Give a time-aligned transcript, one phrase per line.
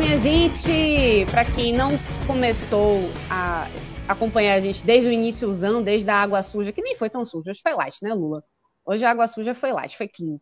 [0.00, 1.26] Minha gente!
[1.30, 1.90] Para quem não
[2.26, 3.68] começou a
[4.08, 7.22] acompanhar a gente desde o início usando, desde a água suja, que nem foi tão
[7.22, 8.42] suja, hoje foi light, né, Lula?
[8.86, 10.38] Hoje a água suja foi light, foi clean.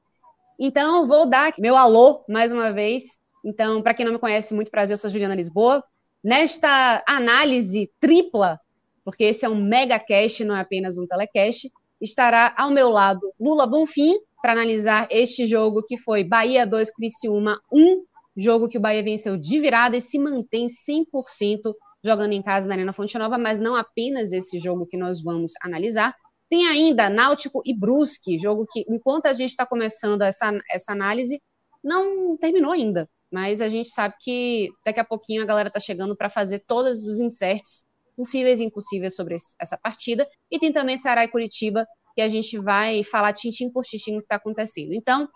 [0.60, 3.18] Então, vou dar meu alô mais uma vez.
[3.44, 5.82] Então, para quem não me conhece, muito prazer, eu sou Juliana Lisboa.
[6.22, 8.60] Nesta análise tripla,
[9.04, 11.68] porque esse é um mega cast, não é apenas um telecast,
[12.00, 17.60] estará ao meu lado Lula Bonfim para analisar este jogo que foi Bahia 2, Criciúma
[17.72, 18.04] 1,
[18.38, 22.74] jogo que o Bahia venceu de virada e se mantém 100% jogando em casa na
[22.74, 26.14] Arena Fonte Nova, mas não apenas esse jogo que nós vamos analisar,
[26.48, 31.42] tem ainda Náutico e Brusque, jogo que, enquanto a gente está começando essa, essa análise,
[31.82, 33.08] não terminou ainda.
[33.30, 37.00] Mas a gente sabe que daqui a pouquinho a galera está chegando para fazer todos
[37.02, 37.84] os inserts
[38.16, 40.26] possíveis e impossíveis sobre essa partida.
[40.50, 44.18] E tem também Ceará e Curitiba, que a gente vai falar tintim por tintim o
[44.18, 44.94] que está acontecendo.
[44.94, 45.28] Então,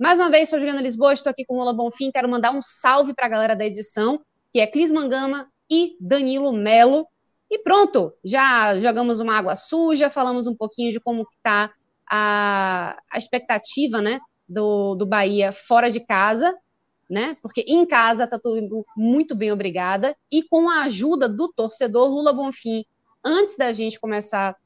[0.00, 2.10] mais uma vez, sou Juliana Lisboa, estou aqui com o Lula Bonfim.
[2.10, 4.18] Quero mandar um salve para a galera da edição,
[4.50, 7.06] que é Clis Mangama e Danilo Melo.
[7.50, 11.70] E pronto, já jogamos uma água suja, falamos um pouquinho de como está
[12.10, 16.56] a, a expectativa né, do, do Bahia fora de casa,
[17.08, 17.36] né?
[17.42, 20.16] Porque em casa está tudo muito bem, obrigada.
[20.32, 22.86] E com a ajuda do torcedor Lula Bonfim,
[23.22, 24.56] antes da gente começar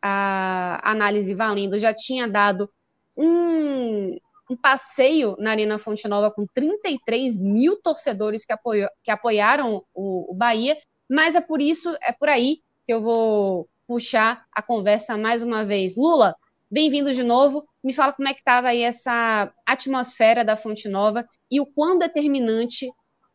[0.00, 2.70] a análise valendo, já tinha dado
[3.14, 4.16] um,
[4.50, 10.32] um passeio na Arena Fonte Nova com 33 mil torcedores que, apoiou, que apoiaram o,
[10.32, 10.76] o Bahia
[11.08, 15.64] mas é por isso, é por aí que eu vou puxar a conversa mais uma
[15.64, 15.96] vez.
[15.96, 16.36] Lula,
[16.70, 17.66] bem-vindo de novo.
[17.82, 21.96] Me fala como é que estava aí essa atmosfera da Fonte Nova e o quão
[21.96, 22.90] determinante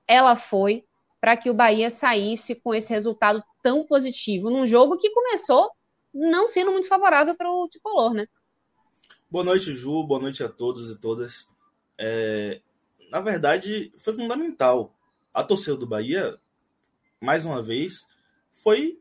[0.07, 0.83] ela foi
[1.19, 5.71] para que o Bahia saísse com esse resultado tão positivo num jogo que começou
[6.13, 8.27] não sendo muito favorável para o tricolor, né?
[9.33, 10.03] Boa noite, Ju.
[10.03, 11.49] Boa noite a todos e todas.
[11.97, 12.61] É...
[13.09, 14.95] Na verdade, foi fundamental.
[15.33, 16.35] A torcida do Bahia
[17.19, 18.07] mais uma vez,
[18.51, 18.99] foi,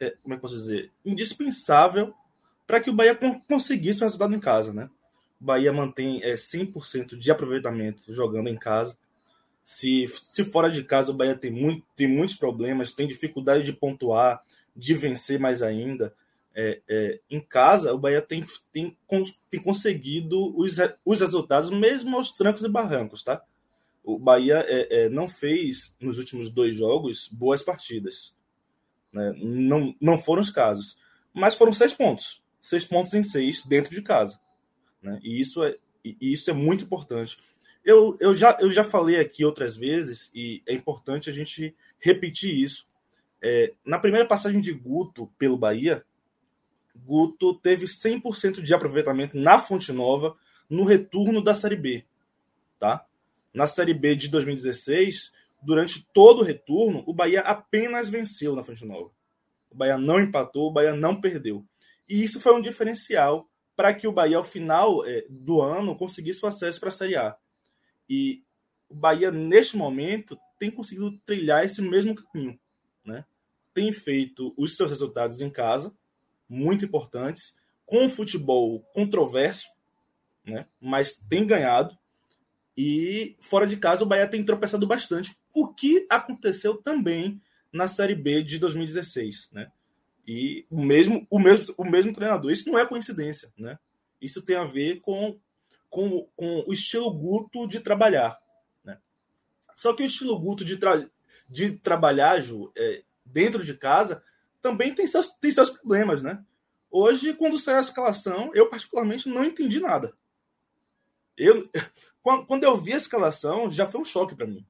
[0.00, 2.14] é, como é que posso dizer, indispensável
[2.66, 3.14] para que o Bahia
[3.46, 4.88] conseguisse um resultado em casa, né?
[5.38, 8.96] O Bahia mantém é, 100% de aproveitamento jogando em casa.
[9.62, 13.74] Se, se fora de casa o Bahia tem, muito, tem muitos problemas, tem dificuldade de
[13.74, 14.40] pontuar,
[14.74, 16.14] de vencer mais ainda.
[16.60, 18.42] É, é, em casa, o Bahia tem,
[18.72, 18.96] tem,
[19.48, 23.40] tem conseguido os, os resultados, mesmo aos trancos e barrancos, tá?
[24.08, 28.34] o Bahia é, é, não fez nos últimos dois jogos boas partidas.
[29.12, 29.34] Né?
[29.36, 30.96] Não, não foram os casos.
[31.34, 32.42] Mas foram seis pontos.
[32.58, 34.40] Seis pontos em seis dentro de casa.
[35.02, 35.20] Né?
[35.22, 37.36] E isso é, e isso é muito importante.
[37.84, 42.54] Eu, eu, já, eu já falei aqui outras vezes, e é importante a gente repetir
[42.54, 42.88] isso.
[43.42, 46.02] É, na primeira passagem de Guto pelo Bahia,
[47.04, 50.36] Guto teve 100% de aproveitamento na Fonte Nova
[50.68, 52.04] no retorno da Série B.
[52.78, 53.04] Tá?
[53.52, 55.32] Na Série B de 2016,
[55.62, 59.10] durante todo o retorno, o Bahia apenas venceu na Fonte Nova.
[59.70, 61.64] O Bahia não empatou, o Bahia não perdeu.
[62.08, 66.44] E isso foi um diferencial para que o Bahia, ao final é, do ano, conseguisse
[66.44, 67.36] o acesso para a Série A.
[68.08, 68.42] E
[68.88, 72.58] o Bahia, neste momento, tem conseguido trilhar esse mesmo caminho.
[73.04, 73.24] Né?
[73.72, 75.94] Tem feito os seus resultados em casa,
[76.48, 77.54] muito importantes,
[77.84, 79.68] com um futebol controverso,
[80.44, 80.66] né?
[80.80, 81.96] mas tem ganhado.
[82.76, 87.40] E fora de casa, o Bahia tem tropeçado bastante, o que aconteceu também
[87.72, 89.70] na Série B de 2016, né?
[90.26, 92.52] E o mesmo, o mesmo, o mesmo treinador.
[92.52, 93.78] Isso não é coincidência, né?
[94.20, 95.38] Isso tem a ver com,
[95.88, 98.38] com, com o estilo Guto de trabalhar,
[98.84, 98.98] né?
[99.74, 101.08] Só que o estilo Guto de, tra
[101.48, 104.22] de trabalhar, Ju, é, dentro de casa,
[104.70, 106.44] também tem seus, tem seus problemas, né?
[106.90, 110.16] Hoje, quando saiu a escalação, eu particularmente não entendi nada.
[111.36, 111.68] Eu,
[112.46, 114.66] quando eu vi a escalação, já foi um choque para mim.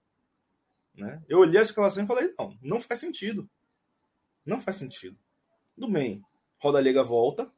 [0.95, 1.23] Né?
[1.29, 3.49] Eu olhei a escalação e falei: não, não faz sentido.
[4.45, 5.17] Não faz sentido.
[5.75, 6.23] Tudo bem,
[6.61, 7.49] Roda Liga volta,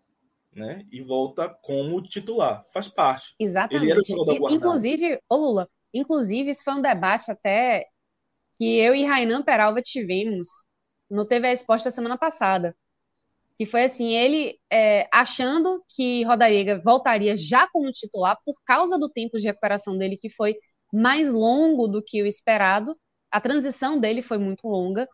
[0.53, 0.87] né?
[0.91, 2.67] E volta como titular.
[2.69, 3.35] Faz parte.
[3.39, 4.13] Exatamente.
[4.51, 7.87] Inclusive, ô Lula, Inclusive, isso foi um debate até
[8.59, 10.49] que eu e Rainan Peralva tivemos
[11.11, 12.77] no TV Resposta semana passada.
[13.57, 19.11] Que foi assim, ele é, achando que Rodariga voltaria já como titular por causa do
[19.11, 20.57] tempo de recuperação dele, que foi
[20.93, 22.97] mais longo do que o esperado.
[23.31, 25.09] A transição dele foi muito longa.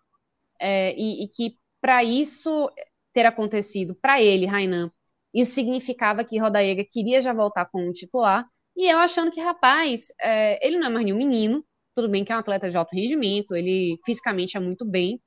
[0.61, 2.71] É, e, e que para isso
[3.13, 4.91] ter acontecido, para ele, Rainan,
[5.35, 8.47] isso significava que Rodaiga queria já voltar como titular.
[8.77, 11.65] E eu achando que, rapaz, é, ele não é mais nenhum menino.
[11.95, 15.21] Tudo bem que é um atleta de alto rendimento, ele fisicamente é muito bem.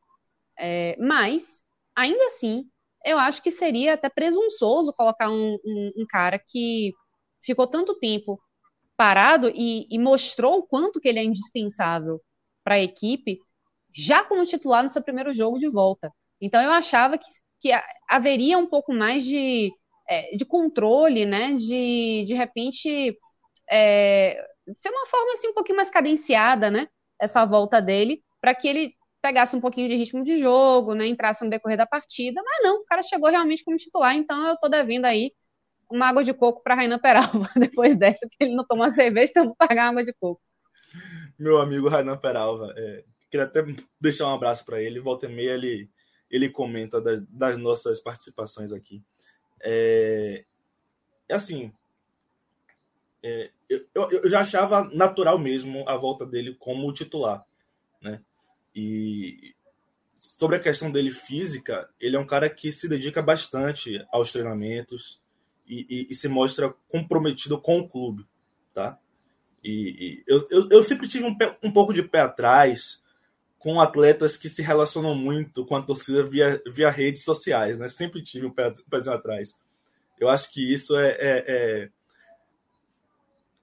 [0.60, 1.64] É, mas,
[1.96, 2.66] ainda assim,
[3.06, 6.94] eu acho que seria até presunçoso colocar um, um, um cara que
[7.42, 8.40] ficou tanto tempo
[8.98, 12.22] parado e, e, mostrou o quanto que ele é indispensável
[12.64, 13.40] para a equipe,
[13.96, 16.12] já como titular no seu primeiro jogo de volta.
[16.42, 17.26] Então eu achava que,
[17.62, 17.72] que
[18.10, 19.72] haveria um pouco mais de,
[20.10, 21.54] é, de controle, né?
[21.56, 23.18] De, de repente,
[23.72, 26.88] é, ser uma forma assim, um pouquinho mais cadenciada, né?
[27.20, 31.06] Essa volta dele, para que ele pegasse um pouquinho de ritmo de jogo, né?
[31.07, 32.42] Entrasse no decorrer da partida.
[32.44, 35.33] Mas não, o cara chegou realmente como titular, então eu tô devendo aí
[35.89, 39.45] uma água de coco para Rainan Peralva depois dessa, que ele não toma cerveja, então
[39.45, 40.42] vou pagar água de coco.
[41.38, 43.63] Meu amigo Rainan Peralva, é, queria até
[44.00, 45.00] deixar um abraço para ele.
[45.00, 45.89] Volta e meia ele,
[46.30, 49.04] ele comenta das, das nossas participações aqui.
[49.62, 50.44] É,
[51.27, 51.74] é assim,
[53.24, 57.44] é, eu, eu, já achava natural mesmo a volta dele como titular,
[58.01, 58.22] né?
[58.80, 59.56] E
[60.20, 65.22] sobre a questão dele física, ele é um cara que se dedica bastante aos treinamentos
[65.68, 68.26] e, e, e se mostra comprometido com o clube,
[68.74, 68.98] tá?
[69.64, 73.02] E, e eu, eu, eu, sempre tive um, pé, um pouco de pé atrás
[73.58, 77.90] com atletas que se relacionam muito com a torcida via, via redes sociais, né?
[77.90, 79.58] Sempre tive um pé, um atrás.
[80.18, 81.90] Eu acho que isso é, é, é,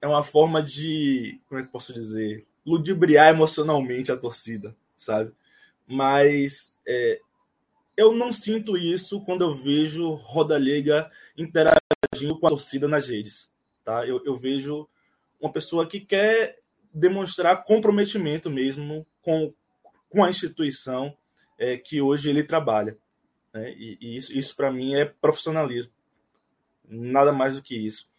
[0.01, 5.31] é, uma forma de, como é que posso dizer, ludibriar emocionalmente a torcida, sabe?
[5.87, 7.21] Mas é,
[7.95, 13.49] eu não sinto isso quando eu vejo Roda Liga interagindo com a torcida nas redes,
[13.85, 14.05] tá?
[14.05, 14.87] Eu, eu vejo
[15.39, 16.59] uma pessoa que quer
[16.93, 19.53] demonstrar comprometimento mesmo com,
[20.09, 21.15] com a instituição
[21.57, 22.97] é, que hoje ele trabalha.
[23.53, 23.71] Né?
[23.73, 25.91] E, e isso, isso para mim é profissionalismo.
[26.87, 28.09] Nada mais do que isso.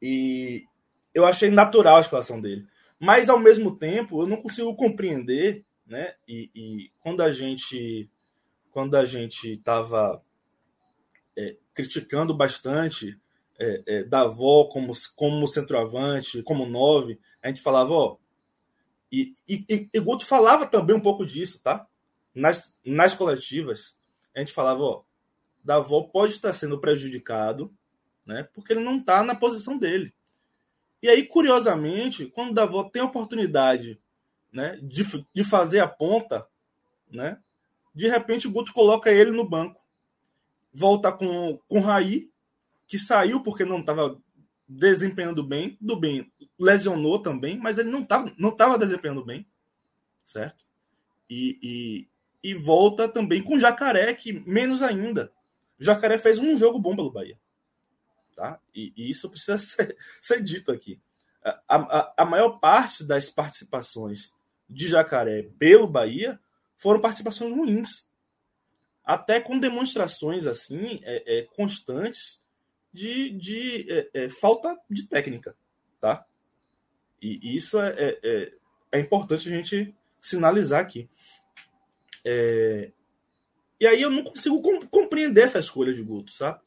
[0.00, 0.64] E
[1.12, 2.66] eu achei natural a escalação dele.
[2.98, 6.14] Mas, ao mesmo tempo, eu não consigo compreender, né?
[6.26, 8.10] E, e quando a gente
[8.70, 10.20] quando a gente estava
[11.36, 13.18] é, criticando bastante
[13.58, 18.16] é, é, Davó como, como centroavante, como nove, a gente falava, ó,
[19.12, 21.86] e, e, e Guto falava também um pouco disso, tá?
[22.34, 23.96] Nas, nas coletivas,
[24.34, 25.02] a gente falava, ó,
[25.62, 27.72] Davó pode estar sendo prejudicado,
[28.26, 28.48] né?
[28.52, 30.12] Porque ele não está na posição dele.
[31.00, 34.00] E aí, curiosamente, quando o Davó tem a oportunidade
[34.54, 35.02] né, de,
[35.34, 36.46] de fazer a ponta,
[37.10, 37.38] né?
[37.92, 39.80] De repente o Guto coloca ele no banco.
[40.72, 42.30] Volta com, com o Raí,
[42.86, 44.20] que saiu porque não estava
[44.66, 49.46] desempenhando bem, do bem, lesionou também, mas ele não estava não tava desempenhando bem,
[50.24, 50.64] certo?
[51.28, 51.58] E,
[52.42, 55.32] e, e, volta também com o Jacaré, que menos ainda.
[55.78, 57.38] O Jacaré fez um jogo bom pelo Bahia.
[58.36, 58.58] Tá?
[58.74, 61.00] E, e isso precisa ser, ser dito aqui.
[61.44, 64.32] A, a, a, maior parte das participações
[64.68, 66.38] de Jacaré pelo Bahia
[66.76, 68.06] foram participações ruins.
[69.04, 72.42] Até com demonstrações assim é, é, constantes
[72.92, 75.56] de, de é, é, falta de técnica,
[76.00, 76.24] tá?
[77.20, 78.52] E, isso é, é, é,
[78.92, 81.08] é importante a gente sinalizar aqui.
[82.24, 82.92] É,
[83.80, 86.60] e aí eu não consigo compreender essa escolha de Guto, sabe?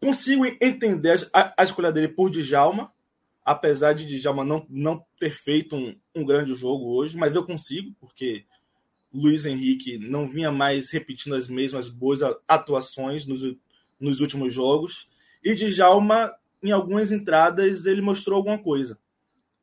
[0.00, 2.90] Consigo entender a, a, escolha dele por Djalma,
[3.44, 7.94] apesar de Djalma não, não ter feito um, um grande jogo hoje, mas eu consigo,
[8.00, 8.44] porque
[9.12, 13.42] Luiz Henrique não vinha mais repetindo as mesmas boas atuações nos,
[13.98, 15.08] nos últimos jogos.
[15.42, 18.98] E Djalma, em algumas entradas, ele mostrou alguma coisa.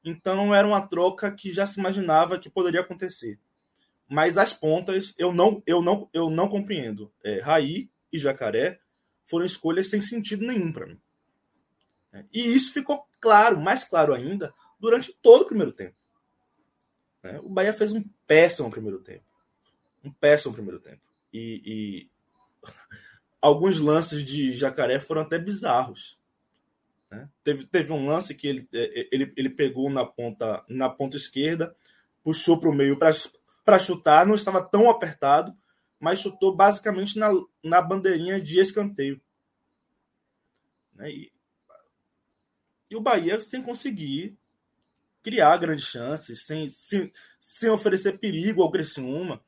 [0.04, 3.40] Então era uma troca que já se imaginava que poderia acontecer.
[4.10, 7.12] Mas as pontas eu não eu não eu não compreendo.
[7.24, 8.80] É, Raí e Jacaré
[9.26, 11.00] foram escolhas sem sentido nenhum para mim.
[12.14, 15.97] É, e isso ficou claro, mais claro ainda, durante todo o primeiro tempo.
[17.28, 19.26] É, o Bahia fez um péssimo primeiro tempo.
[20.04, 21.02] Um péssimo primeiro tempo.
[21.34, 22.10] E, e
[23.42, 26.18] alguns lances de Jacaré foram até bizarros.
[27.12, 27.30] Né?
[27.44, 31.18] Teve, teve um lance que ele, é, é, ele, ele pegou na ponta, na ponta
[31.18, 31.76] esquerda,
[32.24, 35.56] puxou para o meio para chutar, não estava tão apertado,
[36.00, 37.30] mas chutou basicamente na,
[37.64, 39.22] na bandeirinha de escanteio.
[40.94, 41.12] Né?
[41.12, 41.32] E,
[42.90, 44.38] e o Bahia sem conseguir
[45.28, 49.42] criar grandes chances, sem, sem, sem oferecer perigo ao Criciúma,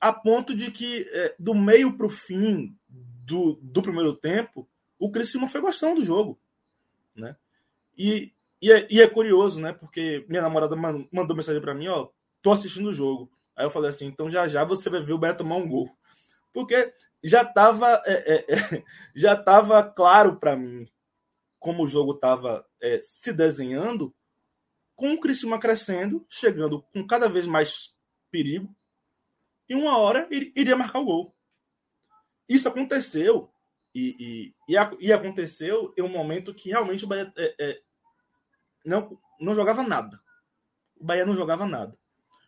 [0.00, 4.68] a ponto de que é, do meio para o fim do, do primeiro tempo,
[4.98, 6.36] o Criciúma foi gostando do jogo.
[7.14, 7.36] Né?
[7.96, 9.72] E, e, é, e é curioso, né?
[9.72, 12.08] Porque minha namorada mandou mensagem para mim, ó,
[12.42, 13.30] tô assistindo o jogo.
[13.54, 15.88] Aí eu falei assim, então já já você vai ver o Beto tomar um gol.
[16.52, 18.84] Porque já estava é, é, é,
[19.14, 20.88] já tava claro para mim
[21.60, 24.12] como o jogo estava é, se desenhando,
[25.00, 27.94] com o Criciúma crescendo, chegando com cada vez mais
[28.30, 28.76] perigo,
[29.66, 31.34] e uma hora iria marcar o gol.
[32.46, 33.50] Isso aconteceu,
[33.94, 37.80] e, e, e, aconteceu em um momento que realmente o Bahia é, é,
[38.84, 40.20] não, não jogava nada.
[41.00, 41.96] O Bahia não jogava nada.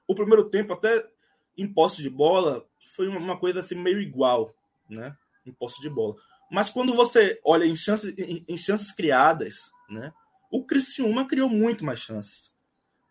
[0.06, 1.08] O primeiro tempo, até
[1.56, 4.54] em posse de bola, foi uma coisa assim meio igual
[4.90, 5.16] né?
[5.46, 6.16] Em posse de bola.
[6.50, 10.12] Mas quando você olha em chances, em, em chances criadas, né?
[10.52, 12.52] O Criciúma criou muito mais chances.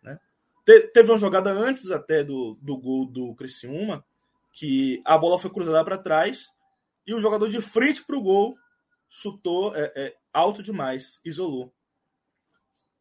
[0.04, 0.20] Né?
[0.64, 4.06] Te, teve uma jogada antes até do, do gol do Criciúma,
[4.54, 6.54] que a bola foi cruzada para trás
[7.06, 8.56] e o jogador de frente para o gol
[9.10, 11.74] chutou é, é, alto demais, isolou.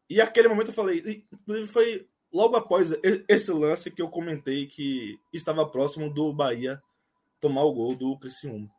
[0.09, 1.23] E aquele momento eu falei,
[1.68, 2.94] foi logo após
[3.28, 6.82] esse lance que eu comentei que estava próximo do Bahia
[7.38, 8.70] tomar o gol do Criciúma.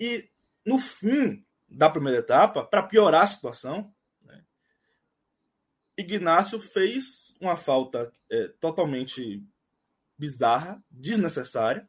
[0.00, 0.26] E
[0.64, 4.44] no fim da primeira etapa, para piorar a situação, né,
[5.96, 9.42] Ignácio fez uma falta é, totalmente
[10.16, 11.88] bizarra, desnecessária,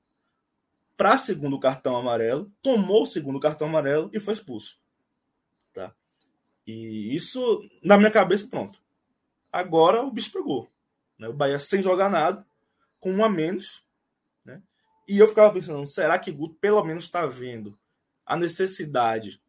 [0.96, 4.80] para segundo cartão amarelo, tomou o segundo cartão amarelo e foi expulso.
[5.74, 5.94] Tá?
[6.66, 8.80] E isso, na minha cabeça, pronto.
[9.52, 10.70] Agora o bicho pegou.
[11.18, 11.28] Né?
[11.28, 12.46] O Bahia sem jogar nada,
[13.00, 13.84] com um a menos,
[15.08, 17.78] e eu ficava pensando, será que Guto pelo menos está vendo
[18.26, 19.42] a necessidade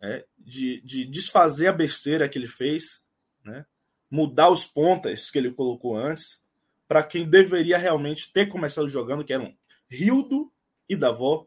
[0.00, 3.02] né, de, de desfazer a besteira que ele fez,
[3.44, 3.66] né,
[4.10, 6.42] mudar os pontas que ele colocou antes,
[6.88, 9.54] para quem deveria realmente ter começado jogando, que eram
[9.88, 10.50] Rildo
[10.88, 11.46] e Davó.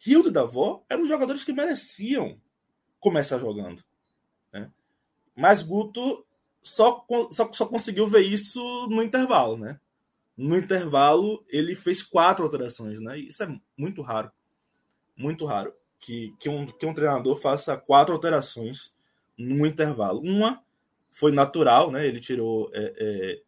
[0.00, 2.40] Rildo e Davó eram jogadores que mereciam
[3.00, 3.82] começar jogando.
[4.52, 4.70] Né?
[5.34, 6.24] Mas Guto
[6.62, 9.80] só, só, só conseguiu ver isso no intervalo, né?
[10.36, 13.18] no intervalo, ele fez quatro alterações, né?
[13.18, 14.30] Isso é muito raro.
[15.16, 15.72] Muito raro.
[16.04, 18.92] Que, que, um, que um treinador faça quatro alterações
[19.38, 20.20] no intervalo.
[20.20, 20.62] Uma
[21.12, 22.06] foi natural, né?
[22.06, 23.42] Ele tirou é, é,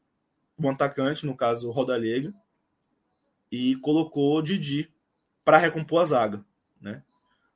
[0.58, 2.32] um atacante, no caso, Rodalega,
[3.52, 4.90] e colocou Didi
[5.44, 6.44] para recompor a zaga,
[6.80, 7.02] né?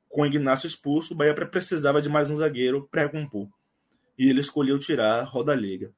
[0.07, 3.49] Com o Ignacio expulso, o Bahia precisava de mais um zagueiro para recompor.
[4.19, 5.95] E ele escolheu tirar Rodalega.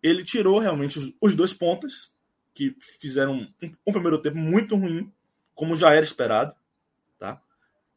[0.00, 2.12] Ele tirou realmente os dois pontas,
[2.54, 3.48] que fizeram
[3.86, 5.12] um, primeiro tempo muito ruim,
[5.54, 6.54] como já era esperado?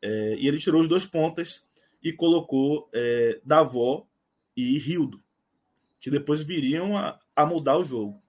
[0.03, 1.65] É, e ele tirou os dois pontas
[2.03, 4.05] e colocou é, Davó
[4.55, 5.23] e Rildo,
[6.01, 8.21] que depois viriam a, a, mudar o jogo.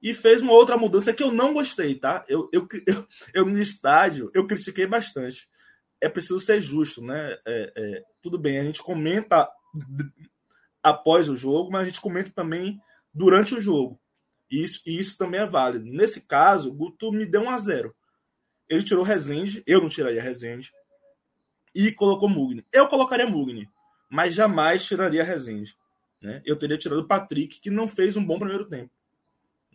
[0.00, 2.24] E fez uma outra mudança que eu não gostei, tá?
[2.28, 5.48] Eu, eu, eu, eu no estádio, eu critiquei bastante.
[6.00, 7.36] É preciso ser justo, né?
[7.44, 9.48] É, é, tudo bem, a gente comenta
[10.80, 12.78] após o jogo, mas a gente comenta também
[13.12, 14.00] durante o jogo.
[14.48, 15.86] E isso, e isso também é válido.
[15.86, 17.92] Nesse caso, o Guto me deu um a zero.
[18.68, 20.70] Ele tirou Rezende, eu não tiraria Rezende,
[21.76, 22.64] e colocou Mugni.
[22.72, 23.68] Eu colocaria Mugni,
[24.08, 25.76] mas jamais tiraria Rezende.
[26.22, 26.40] Né?
[26.46, 28.90] Eu teria tirado o Patrick, que não fez um bom primeiro tempo.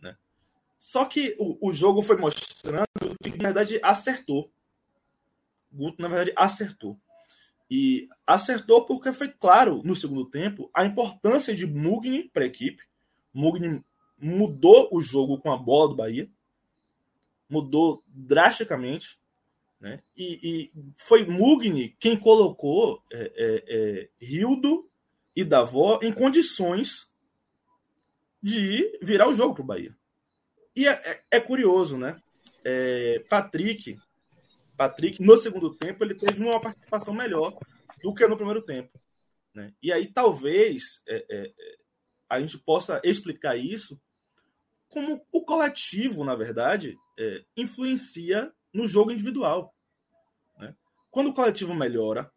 [0.02, 0.16] Né?
[0.80, 2.88] Só que o, o jogo foi mostrando
[3.22, 4.50] que, na verdade, acertou.
[5.72, 6.98] Guto, na verdade, acertou.
[7.70, 12.82] E acertou porque foi claro no segundo tempo a importância de Mugni para a equipe.
[13.32, 13.80] Mugni
[14.18, 16.28] mudou o jogo com a bola do Bahia,
[17.48, 19.18] mudou drasticamente,
[19.82, 19.98] né?
[20.16, 24.88] E, e foi Mugni quem colocou é, é, é, Rildo
[25.34, 27.10] e Davó em condições
[28.40, 29.96] de virar o jogo para o Bahia.
[30.76, 32.22] E é, é, é curioso, né?
[32.64, 33.98] É, Patrick,
[34.76, 37.58] Patrick no segundo tempo ele teve uma participação melhor
[38.00, 39.00] do que no primeiro tempo,
[39.52, 39.74] né?
[39.82, 41.02] E aí talvez
[42.30, 44.00] a gente possa explicar isso
[44.88, 46.96] como o coletivo, na verdade,
[47.56, 49.71] influencia no jogo individual.
[51.12, 52.28] Quando o coletivo melhora,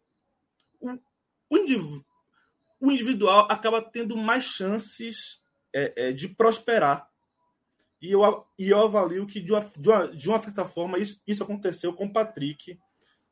[0.80, 0.96] o,
[1.50, 1.82] o, indiv,
[2.80, 5.40] o individual acaba tendo mais chances
[5.74, 7.10] é, é, de prosperar.
[8.00, 11.20] E eu, e eu avalio que, de uma, de uma, de uma certa forma, isso,
[11.26, 12.78] isso aconteceu com o Patrick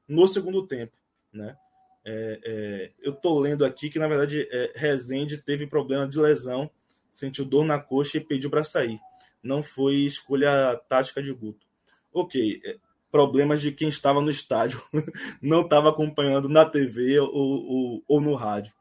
[0.09, 0.97] no segundo tempo.
[1.33, 1.57] Né?
[2.05, 6.69] É, é, eu estou lendo aqui que, na verdade, é, Rezende teve problema de lesão,
[7.13, 8.99] sentiu dor na coxa e pediu para sair
[9.45, 11.67] não foi escolha tática de Guto.
[12.13, 12.79] Ok, é,
[13.15, 14.83] problemas de quem estava no estádio,
[15.41, 18.75] não estava acompanhando na TV ou, ou, ou no rádio.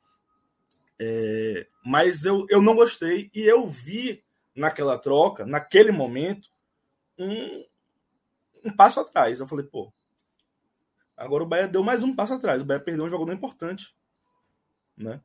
[1.00, 4.24] É, Mas eu, eu não gostei e eu vi
[4.56, 6.50] naquela troca, naquele momento,
[7.16, 7.64] um,
[8.66, 9.40] um passo atrás.
[9.40, 9.94] Eu falei, pô,
[11.16, 12.64] agora o Bahia deu mais um passo atrás.
[12.64, 13.96] O Bahia perdeu um jogador importante.
[14.98, 15.22] Né?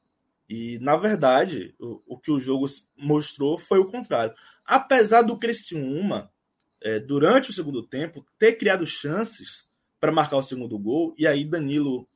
[0.47, 4.35] E, na verdade, o, o que o jogo mostrou foi o contrário.
[4.67, 6.31] Apesar do Criciúma,
[6.81, 9.69] é, durante o segundo tempo, ter criado chances
[10.01, 12.09] para marcar o segundo gol, e aí Danilo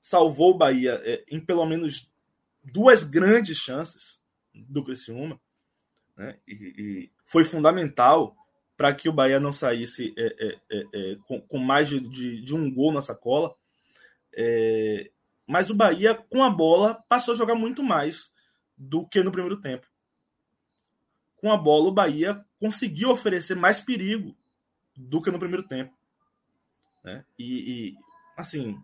[0.00, 2.10] salvou o Bahia é, em pelo menos
[2.64, 4.20] duas grandes chances
[4.54, 5.38] do Criciúma,
[6.16, 6.38] né?
[6.46, 8.34] e, e foi fundamental
[8.76, 12.40] para que o Bahia não saísse é, é, é, é com, com, mais de, de,
[12.42, 13.52] de, um gol na sacola.
[14.32, 15.10] É,
[15.44, 18.32] mas o Bahia, com a bola, passou a jogar muito mais
[18.76, 19.86] do que no primeiro tempo.
[21.36, 24.34] Com a bola, o Bahia conseguiu oferecer mais perigo
[24.96, 25.94] do que no primeiro tempo.
[27.04, 27.24] Né?
[27.38, 27.96] E, e,
[28.36, 28.78] assim,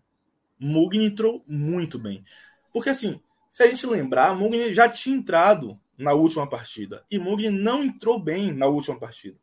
[0.59, 2.25] Mugni entrou muito bem.
[2.73, 7.05] Porque, assim, se a gente lembrar, Mugni já tinha entrado na última partida.
[7.11, 9.39] E Mugni não entrou bem na última partida.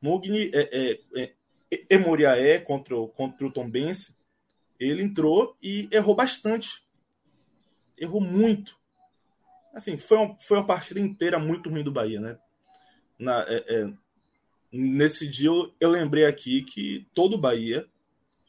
[0.00, 1.34] Mugni é, é, é,
[1.90, 4.16] Emoriaé contra, contra o Tom Bense
[4.78, 6.84] ele entrou e errou bastante.
[7.96, 8.78] Errou muito.
[9.74, 12.38] Assim, foi uma, foi uma partida inteira muito ruim do Bahia, né?
[13.18, 13.92] Na, é, é,
[14.72, 17.86] nesse dia eu, eu, lembrei aqui que todo o Bahia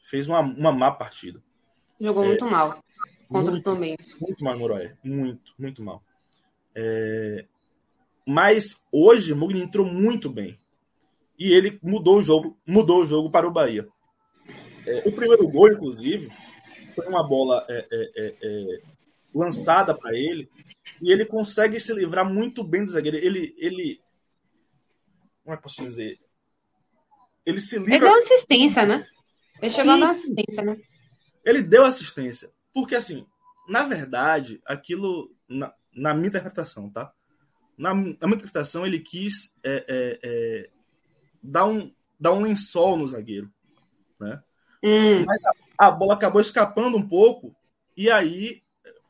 [0.04, 1.42] fez uma, uma má partida.
[2.00, 2.82] Jogou é, muito mal
[3.28, 3.80] contra muito, o Tom
[4.20, 4.96] Muito mal, Moroé.
[5.04, 6.02] Muito, muito mal.
[6.74, 7.44] É,
[8.26, 10.56] mas hoje Mugni entrou muito bem.
[11.38, 13.86] E ele mudou o jogo, mudou o jogo para o Bahia.
[14.86, 16.30] É, o primeiro gol, inclusive,
[16.94, 17.66] foi uma bola
[19.34, 20.48] lançada para ele
[21.00, 23.16] e ele consegue se livrar muito bem do zagueiro.
[23.16, 24.00] Ele, ele,
[25.48, 26.20] como é que posso dizer?
[27.46, 27.94] Ele se livra.
[27.94, 29.06] Ele deu assistência, né?
[29.62, 30.76] Ele chegou sim, a dar assistência, né?
[31.42, 32.52] Ele deu assistência.
[32.74, 33.26] Porque, assim,
[33.66, 37.10] na verdade, aquilo, na, na minha interpretação, tá?
[37.78, 40.70] Na, na minha interpretação, ele quis é, é, é,
[41.42, 43.50] dar, um, dar um lençol no zagueiro,
[44.20, 44.42] né?
[44.84, 45.24] Hum.
[45.24, 47.56] Mas a, a, bola acabou escapando um pouco
[47.96, 48.62] e aí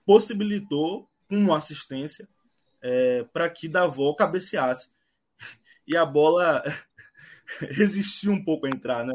[0.07, 2.29] possibilitou uma assistência
[2.81, 4.89] é, para que Davó cabeceasse.
[5.89, 6.63] E a bola
[7.71, 9.15] resistiu um pouco a entrar, né?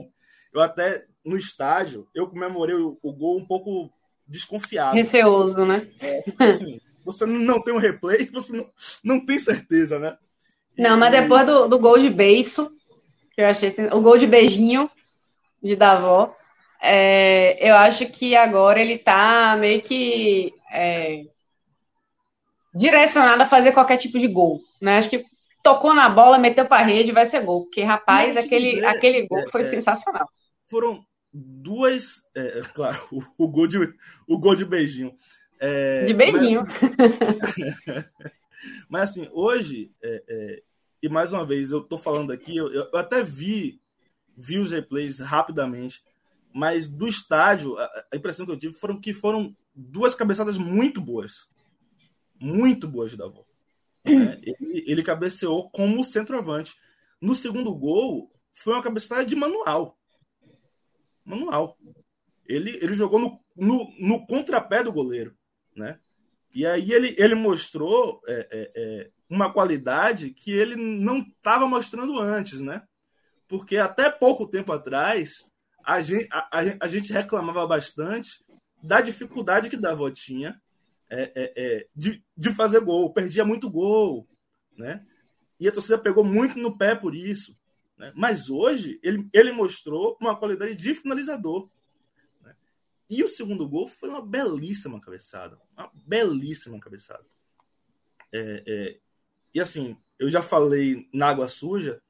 [0.52, 3.92] Eu até no estádio eu comemorei o, o gol um pouco
[4.28, 4.96] desconfiado.
[4.96, 5.88] Receoso, né?
[6.02, 8.70] É, assim, você não tem um replay, você não,
[9.04, 10.18] não tem certeza, né?
[10.78, 12.70] Não, mas depois do, do gol de beiço,
[13.36, 14.90] que eu achei o gol de beijinho
[15.62, 16.36] de Davó,
[16.82, 21.24] é, eu acho que agora ele está meio que é,
[22.74, 24.62] direcionado a fazer qualquer tipo de gol.
[24.82, 24.98] Né?
[24.98, 25.24] Acho que
[25.64, 27.64] tocou na bola, meteu para a rede, vai ser gol.
[27.64, 30.30] Porque, rapaz, aquele, dizer, aquele gol é, foi é, sensacional.
[30.68, 32.22] Foram duas.
[32.36, 33.94] É, claro, o, o, gol de,
[34.28, 35.18] o gol de beijinho.
[35.60, 36.68] É, de beijinho.
[37.88, 38.06] Mas,
[38.90, 39.92] mas assim, hoje,
[41.02, 43.80] e mais uma vez, eu estou falando aqui, eu, eu até vi,
[44.38, 46.04] vi os replays rapidamente
[46.54, 51.50] mas do estádio, a impressão que eu tive foram que foram duas cabeçadas muito boas.
[52.40, 53.44] Muito boas de Davó.
[54.06, 56.76] É, ele, ele cabeceou como centroavante.
[57.22, 59.98] No segundo gol, foi uma cabeçada de manual.
[61.24, 61.78] Manual.
[62.46, 65.36] Ele, ele jogou no, no, no contrapé do goleiro.
[65.76, 66.00] Né?
[66.54, 72.20] E aí ele, ele mostrou é, é, é uma qualidade que ele não estava mostrando
[72.20, 72.84] antes, né?
[73.48, 75.44] Porque até pouco tempo atrás
[75.84, 76.48] a gente, a,
[76.80, 78.44] a, gente reclamava bastante
[78.82, 80.62] da dificuldade que Davó tinha
[81.14, 84.28] é, é, é, de, de fazer gol, perdia muito gol,
[84.78, 85.06] né?
[85.60, 87.58] E a torcida pegou muito no pé por isso.
[87.98, 88.12] Né?
[88.16, 91.70] Mas hoje ele, ele mostrou uma qualidade de finalizador.
[92.42, 92.56] Né?
[93.10, 95.58] E o segundo gol foi uma belíssima cabeçada.
[95.78, 97.26] Uma belíssima cabeçada.
[98.34, 99.00] É, é,
[99.54, 102.02] e assim, eu já falei na água suja,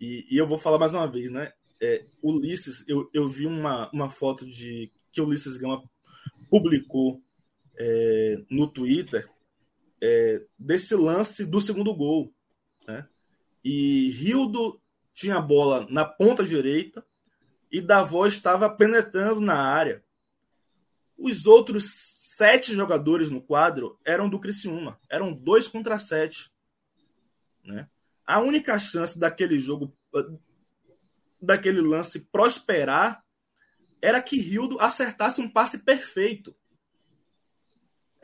[0.00, 1.52] e, e eu vou falar mais uma vez, né?
[1.84, 5.82] é, Ulisses, eu, eu vi uma, uma foto de que Ulisses Gama
[6.50, 7.22] publicou
[7.76, 9.28] é, no Twitter
[10.00, 12.32] é, desse lance do segundo gol.
[12.86, 13.08] Né?
[13.64, 14.80] E Rildo
[15.14, 17.04] tinha a bola na ponta direita
[17.70, 20.04] e Davó estava penetrando na área.
[21.16, 25.00] Os outros sete jogadores no quadro eram do Criciúma.
[25.08, 26.50] Eram dois contra sete.
[27.64, 27.88] Né?
[28.26, 29.96] A única chance daquele jogo
[31.40, 33.24] daquele lance prosperar
[34.00, 36.54] era que Rildo acertasse um passe perfeito.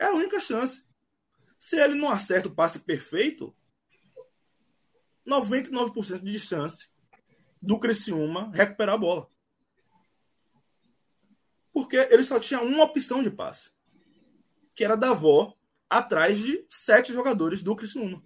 [0.01, 0.83] É a única chance.
[1.59, 3.55] Se ele não acerta o passe perfeito,
[5.27, 6.89] 99% de chance
[7.61, 9.29] do Criciúma recuperar a bola.
[11.71, 13.69] Porque ele só tinha uma opção de passe,
[14.73, 15.55] que era da avó
[15.87, 18.23] atrás de sete jogadores do Criciúma.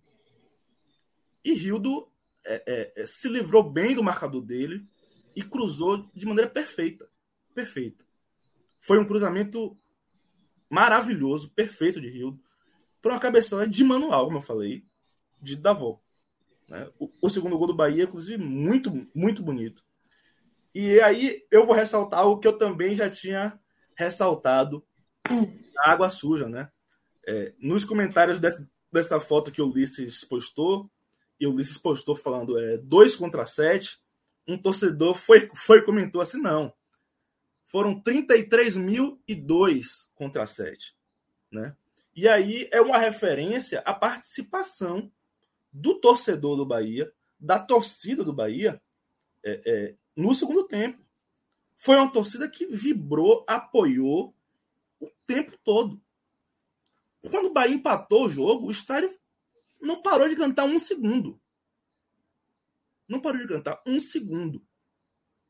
[1.43, 2.09] E Rildo
[2.45, 4.87] é, é, é, se livrou bem do marcador dele
[5.35, 7.11] e cruzou de maneira perfeita.
[7.53, 8.05] Perfeita.
[8.79, 9.77] Foi um cruzamento
[10.75, 12.37] maravilhoso, perfeito de Rildo,
[13.01, 14.83] para uma cabeçada de manual, como eu falei,
[15.41, 16.01] de Davó.
[16.67, 16.89] Né?
[16.99, 19.81] O, o, segundo gol do Bahia, inclusive, muito, muito bonito.
[20.73, 23.57] E aí eu vou ressaltar algo que eu também já tinha
[23.95, 24.85] ressaltado
[25.29, 26.69] na água suja, né?
[27.25, 30.91] É, nos comentários dessa, dessa foto que o Ulisses postou,
[31.39, 33.97] e o Ulisses postou falando é, 2 contra 7,
[34.45, 36.73] um torcedor foi, foi comentou assim, não.
[37.75, 40.95] Foram 33.002 contra 7.
[41.51, 41.75] Né?
[42.15, 45.11] E aí é uma referência à participação
[45.73, 48.81] do torcedor do Bahia, da torcida do Bahia,
[49.43, 51.03] é, é, no segundo tempo.
[51.75, 54.33] Foi uma torcida que vibrou, apoiou
[54.97, 56.01] o tempo todo.
[57.29, 59.13] Quando o Bahia empatou o jogo, o estádio
[59.81, 61.37] não parou de cantar um segundo.
[63.05, 64.65] Não parou de cantar um segundo.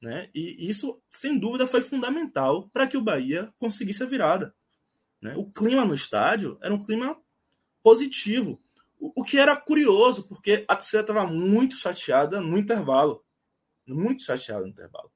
[0.06, 0.30] Né?
[0.36, 4.54] E isso, sem dúvida, foi fundamental para que o Bahia conseguisse a virada.
[5.20, 5.36] Né?
[5.36, 7.20] O clima no estádio era um clima
[7.82, 8.56] positivo.
[9.00, 13.26] O, o que era curioso, porque a torcida estava muito chateada no intervalo.
[13.88, 15.12] Muito chateada no intervalo.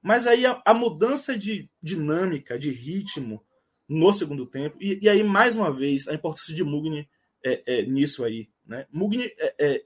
[0.00, 3.44] Mas aí a, a mudança de dinâmica, de ritmo
[3.88, 7.08] no segundo tempo, e, e aí, mais uma vez, a importância de Mugni
[7.44, 8.48] é, é, nisso aí.
[8.64, 8.86] Né?
[8.92, 9.84] Mugni, é, é,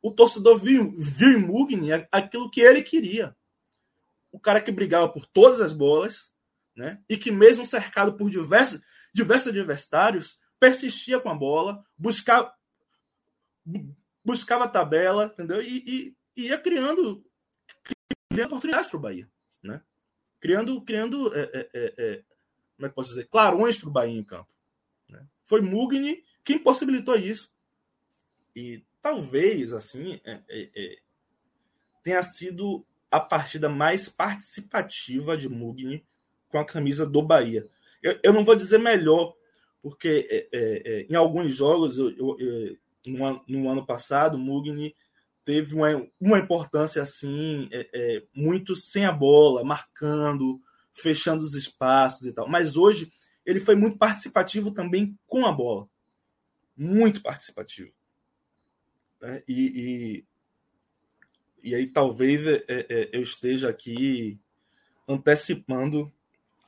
[0.00, 3.36] o torcedor viu, viu em Mugni aquilo que ele queria.
[4.30, 6.32] O cara que brigava por todas as bolas,
[6.76, 7.02] né?
[7.08, 8.80] e que, mesmo cercado por diversos,
[9.12, 12.52] diversos adversários, persistia com a bola, buscava,
[14.24, 15.62] buscava a tabela, entendeu?
[15.62, 17.24] E, e, e ia criando,
[18.30, 19.28] criando oportunidades para o Bahia.
[19.62, 19.82] Né?
[20.40, 22.24] Criando, criando é, é, é, é
[22.76, 24.52] como é que posso dizer, clarões para o Bahia em campo.
[25.08, 25.26] Né?
[25.44, 27.50] Foi Mugni quem possibilitou isso.
[28.54, 30.98] E talvez, assim, é, é,
[32.02, 36.04] tenha sido a partida mais participativa de Mugni
[36.48, 37.64] com a camisa do Bahia.
[38.02, 39.34] Eu, eu não vou dizer melhor,
[39.82, 44.94] porque é, é, é, em alguns jogos, eu, eu, no, ano, no, ano passado, Mugni
[45.44, 47.70] teve uma, uma importância assim,
[48.34, 50.60] muito sem a bola, marcando,
[50.92, 52.46] fechando os espaços e tal.
[52.46, 53.10] Mas hoje
[53.46, 55.88] ele foi muito participativo também com a bola.
[56.76, 57.90] Muito participativo.
[59.20, 59.42] Né?
[59.48, 60.24] E, e,
[61.62, 64.38] e, aí talvez é, é, é, eu esteja aqui
[65.08, 66.12] antecipando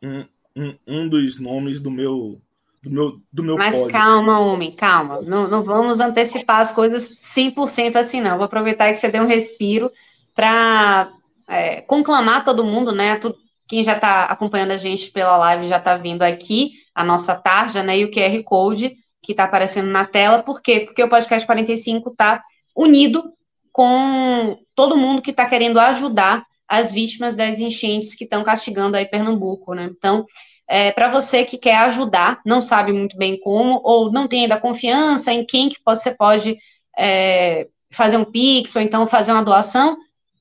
[0.02, 0.24] um,
[0.56, 2.40] um, um dos nomes do meu
[2.82, 5.20] do meu, do meu Mas calma, homem, calma.
[5.20, 8.36] Não, não vamos antecipar as coisas 100% assim, não.
[8.36, 9.92] Vou aproveitar que você deu um respiro
[10.34, 11.12] para
[11.46, 13.20] é, conclamar todo mundo, né?
[13.68, 17.82] quem já está acompanhando a gente pela live já está vindo aqui a nossa tarja,
[17.82, 17.98] né?
[17.98, 20.42] E o QR Code que está aparecendo na tela.
[20.42, 20.80] Por quê?
[20.80, 22.42] Porque o podcast 45 está
[22.74, 23.32] unido
[23.72, 29.04] com todo mundo que está querendo ajudar as vítimas das enchentes que estão castigando aí
[29.04, 29.90] Pernambuco, né?
[29.90, 30.24] Então,
[30.68, 34.60] é, para você que quer ajudar, não sabe muito bem como, ou não tem ainda
[34.60, 36.56] confiança em quem que você pode
[36.96, 39.96] é, fazer um pix, ou então fazer uma doação,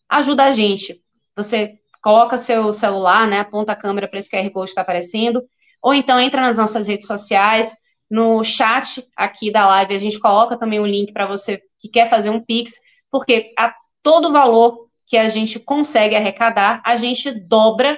[0.08, 1.02] ajuda a gente.
[1.36, 5.44] Você coloca seu celular, né, aponta a câmera para esse QR Code que está aparecendo,
[5.82, 7.76] ou então entra nas nossas redes sociais,
[8.10, 12.10] no chat aqui da live, a gente coloca também o link para você que quer
[12.10, 12.74] fazer um Pix,
[13.12, 17.98] porque a todo valor que a gente consegue arrecadar, a gente dobra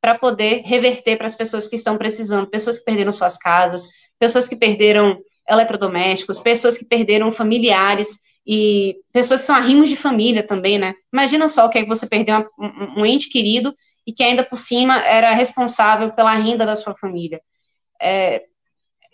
[0.00, 3.86] para poder reverter para as pessoas que estão precisando, pessoas que perderam suas casas,
[4.18, 10.42] pessoas que perderam eletrodomésticos, pessoas que perderam familiares e pessoas que são arrimos de família
[10.42, 10.94] também, né?
[11.12, 13.74] Imagina só que aí você perdeu um, um ente querido
[14.06, 17.40] e que ainda por cima era responsável pela renda da sua família.
[18.00, 18.44] É,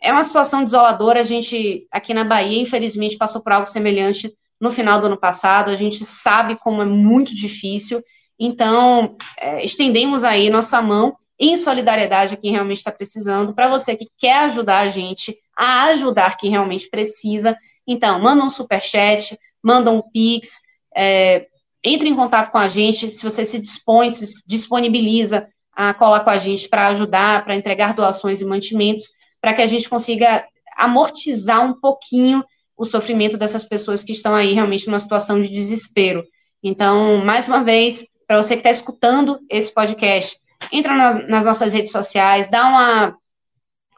[0.01, 1.21] é uma situação desoladora.
[1.21, 5.71] A gente, aqui na Bahia, infelizmente, passou por algo semelhante no final do ano passado.
[5.71, 8.03] A gente sabe como é muito difícil.
[8.39, 13.55] Então, é, estendemos aí nossa mão em solidariedade a quem realmente está precisando.
[13.55, 18.51] Para você que quer ajudar a gente a ajudar quem realmente precisa, então, manda um
[18.51, 20.59] superchat, manda um pix,
[20.95, 21.47] é,
[21.83, 26.31] entre em contato com a gente se você se dispõe, se disponibiliza a colar com
[26.31, 29.05] a gente para ajudar, para entregar doações e mantimentos
[29.41, 30.45] para que a gente consiga
[30.77, 32.45] amortizar um pouquinho
[32.77, 36.25] o sofrimento dessas pessoas que estão aí realmente numa situação de desespero.
[36.63, 40.37] Então, mais uma vez, para você que está escutando esse podcast,
[40.73, 43.17] entra na, nas nossas redes sociais, dá uma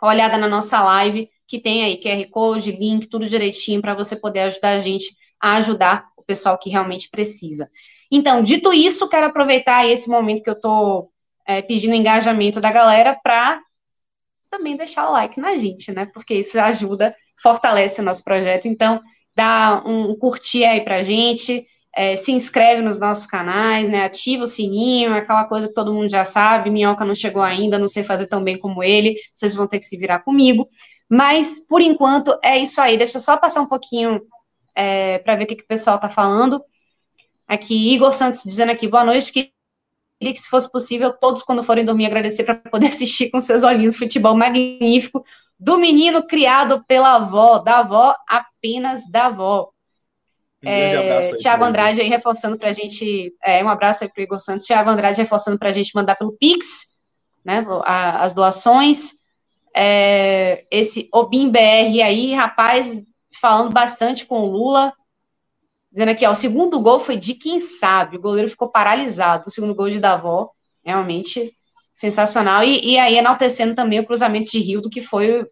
[0.02, 4.40] olhada na nossa live, que tem aí QR Code, link, tudo direitinho para você poder
[4.40, 7.70] ajudar a gente a ajudar o pessoal que realmente precisa.
[8.10, 11.10] Então, dito isso, quero aproveitar esse momento que eu estou
[11.46, 13.60] é, pedindo engajamento da galera para
[14.50, 16.06] também deixar o like na gente, né?
[16.06, 18.66] Porque isso ajuda, fortalece o nosso projeto.
[18.66, 19.00] Então,
[19.34, 24.04] dá um curtir aí pra gente, é, se inscreve nos nossos canais, né?
[24.04, 26.70] Ativa o sininho, aquela coisa que todo mundo já sabe.
[26.70, 29.86] Minhoca não chegou ainda, não sei fazer tão bem como ele, vocês vão ter que
[29.86, 30.68] se virar comigo.
[31.08, 32.98] Mas, por enquanto, é isso aí.
[32.98, 34.20] Deixa eu só passar um pouquinho
[34.74, 36.62] é, para ver o que, que o pessoal está falando.
[37.46, 39.32] Aqui, Igor Santos dizendo aqui, boa noite.
[39.32, 39.50] Queria
[40.20, 43.96] que, se fosse possível, todos, quando forem dormir, agradecer para poder assistir com seus olhinhos
[43.96, 45.24] futebol magnífico
[45.58, 49.70] do menino criado pela avó, da avó, apenas da avó.
[50.62, 54.40] Um é, Tiago Andrade aí reforçando para a gente, é, um abraço aí para Igor
[54.40, 56.66] Santos, Tiago Andrade reforçando para a gente mandar pelo Pix,
[57.44, 59.12] né, a, as doações.
[59.74, 63.04] É, esse Obim BR aí, rapaz,
[63.40, 64.92] falando bastante com o Lula,
[65.90, 69.50] dizendo aqui, ó, o segundo gol foi de quem sabe, o goleiro ficou paralisado, o
[69.50, 70.50] segundo gol de Davó,
[70.84, 71.52] realmente
[71.98, 75.44] sensacional, e, e aí enaltecendo também o cruzamento de Rio, do que foi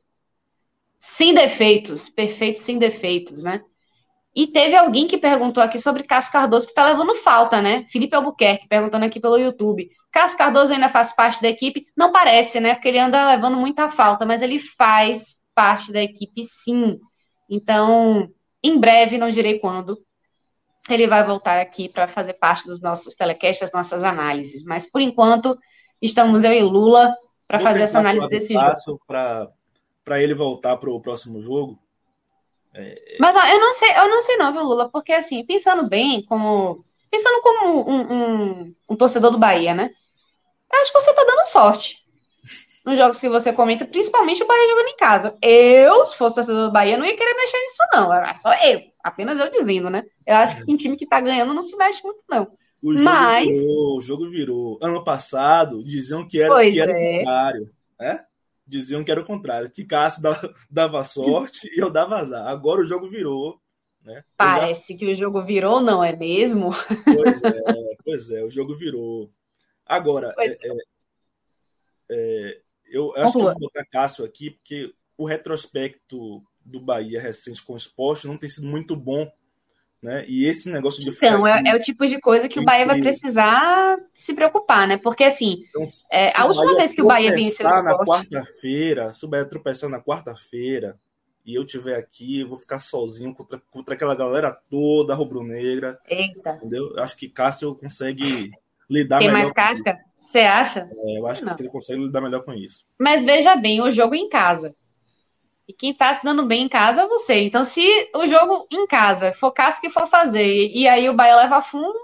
[0.96, 3.62] sem defeitos, perfeito sem defeitos, né?
[4.32, 7.84] E teve alguém que perguntou aqui sobre Cássio Cardoso, que tá levando falta, né?
[7.90, 9.90] Felipe Albuquerque, perguntando aqui pelo YouTube.
[10.12, 11.84] Cássio Cardoso ainda faz parte da equipe?
[11.96, 12.74] Não parece, né?
[12.74, 17.00] Porque ele anda levando muita falta, mas ele faz parte da equipe, sim.
[17.50, 18.28] Então,
[18.62, 19.98] em breve, não direi quando,
[20.88, 24.62] ele vai voltar aqui para fazer parte dos nossos telecasts, das nossas análises.
[24.64, 25.58] Mas, por enquanto,
[26.00, 27.14] estamos eu e Lula
[27.46, 29.00] para fazer essa análise desse jogo.
[29.06, 31.78] Para ele voltar para o próximo jogo,
[32.76, 33.16] é...
[33.18, 34.90] Mas ó, eu não sei, eu não sei não, viu, Lula?
[34.90, 36.84] Porque assim, pensando bem, como.
[37.10, 39.90] Pensando como um, um, um torcedor do Bahia, né?
[40.70, 42.04] Eu acho que você tá dando sorte
[42.84, 45.36] nos jogos que você comenta, principalmente o Bahia jogando em casa.
[45.40, 48.14] Eu, se fosse torcedor do Bahia, não ia querer mexer nisso, não.
[48.14, 48.82] É só eu.
[49.02, 50.04] Apenas eu dizendo, né?
[50.26, 52.46] Eu acho que um time que tá ganhando não se mexe muito, não.
[52.86, 53.48] O jogo Mas...
[53.48, 54.78] virou, o jogo virou.
[54.80, 57.14] Ano passado, diziam que era, que era é.
[57.14, 57.70] o contrário.
[57.98, 58.24] Né?
[58.66, 60.20] diziam que era o contrário, que Cássio
[60.70, 62.46] dava, sorte e eu dava azar.
[62.46, 63.60] Agora o jogo virou.
[64.02, 64.22] Né?
[64.36, 64.98] Parece já...
[64.98, 66.70] que o jogo virou, não é mesmo?
[67.04, 67.62] Pois é,
[68.04, 69.32] pois é, o jogo virou.
[69.84, 70.76] Agora, é, é,
[72.10, 77.64] é, eu acho que eu vou botar Cássio aqui, porque o retrospecto do Bahia recente
[77.64, 79.28] com o esporte não tem sido muito bom
[80.06, 80.24] né?
[80.28, 83.00] E esse negócio de Então, é, é, o tipo de coisa que o Bahia vai
[83.00, 84.96] precisar se preocupar, né?
[84.98, 88.30] Porque assim, então, é, a última vez que o Bahia venceu o esporte...
[88.30, 90.96] na quarta-feira, se o Bahia tropeçar na quarta-feira
[91.44, 95.98] e eu tiver aqui, eu vou ficar sozinho contra, contra aquela galera toda rubro-negra.
[96.08, 96.50] Eita.
[96.50, 96.92] Entendeu?
[96.94, 98.52] Eu acho que Cássio consegue
[98.88, 99.52] lidar Tem melhor.
[99.52, 99.98] Tem mais casca?
[100.20, 100.88] Você acha?
[100.88, 101.56] É, eu acho Não.
[101.56, 102.86] que ele consegue lidar melhor com isso.
[102.96, 104.72] Mas veja bem, o jogo em casa.
[105.68, 107.40] E quem tá se dando bem em casa é você.
[107.42, 107.82] Então, se
[108.14, 111.98] o jogo em casa focasse o que for fazer e aí o Bahia leva fundo,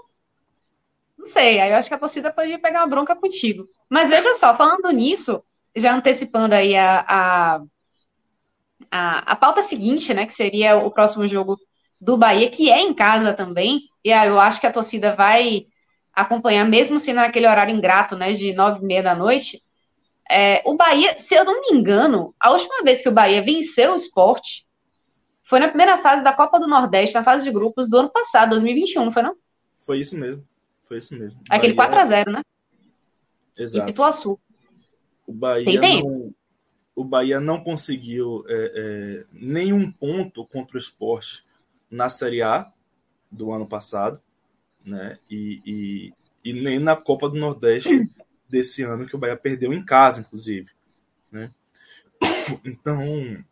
[1.17, 1.59] não sei.
[1.59, 3.67] Aí eu acho que a torcida pode pegar uma bronca contigo.
[3.89, 5.41] Mas veja só, falando nisso,
[5.75, 7.61] já antecipando aí a, a,
[8.91, 10.25] a, a pauta seguinte, né?
[10.25, 11.57] Que seria o próximo jogo
[12.01, 13.81] do Bahia, que é em casa também.
[14.03, 15.65] E aí eu acho que a torcida vai
[16.13, 18.33] acompanhar, mesmo sendo naquele horário ingrato, né?
[18.33, 19.61] De nove e meia da noite
[20.29, 23.91] é, o Bahia, se eu não me engano, a última vez que o Bahia venceu
[23.91, 24.65] o esporte
[25.43, 28.51] foi na primeira fase da Copa do Nordeste, na fase de grupos do ano passado,
[28.51, 29.35] 2021, não foi não?
[29.77, 30.47] Foi isso mesmo.
[30.83, 31.39] Foi isso mesmo.
[31.49, 32.25] Aquele Bahia...
[32.25, 32.41] 4x0, né?
[33.57, 33.83] Exato.
[33.83, 34.39] Em Pituaçu.
[35.27, 36.33] O Bahia, não,
[36.95, 41.45] o Bahia não conseguiu é, é, nenhum ponto contra o esporte
[41.89, 42.71] na Série A
[43.31, 44.21] do ano passado,
[44.85, 45.17] né?
[45.29, 47.89] E, e, e nem na Copa do Nordeste
[48.53, 50.69] desse ano que o Bahia perdeu em casa, inclusive.
[51.31, 51.49] Né?
[52.63, 53.43] Então,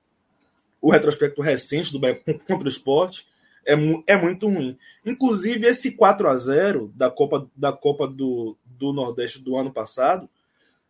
[0.80, 3.28] o retrospecto recente do Bahia contra o esporte
[3.66, 3.74] é,
[4.06, 4.78] é muito ruim.
[5.04, 10.30] Inclusive, esse 4 a 0 da Copa, da Copa do, do Nordeste do ano passado,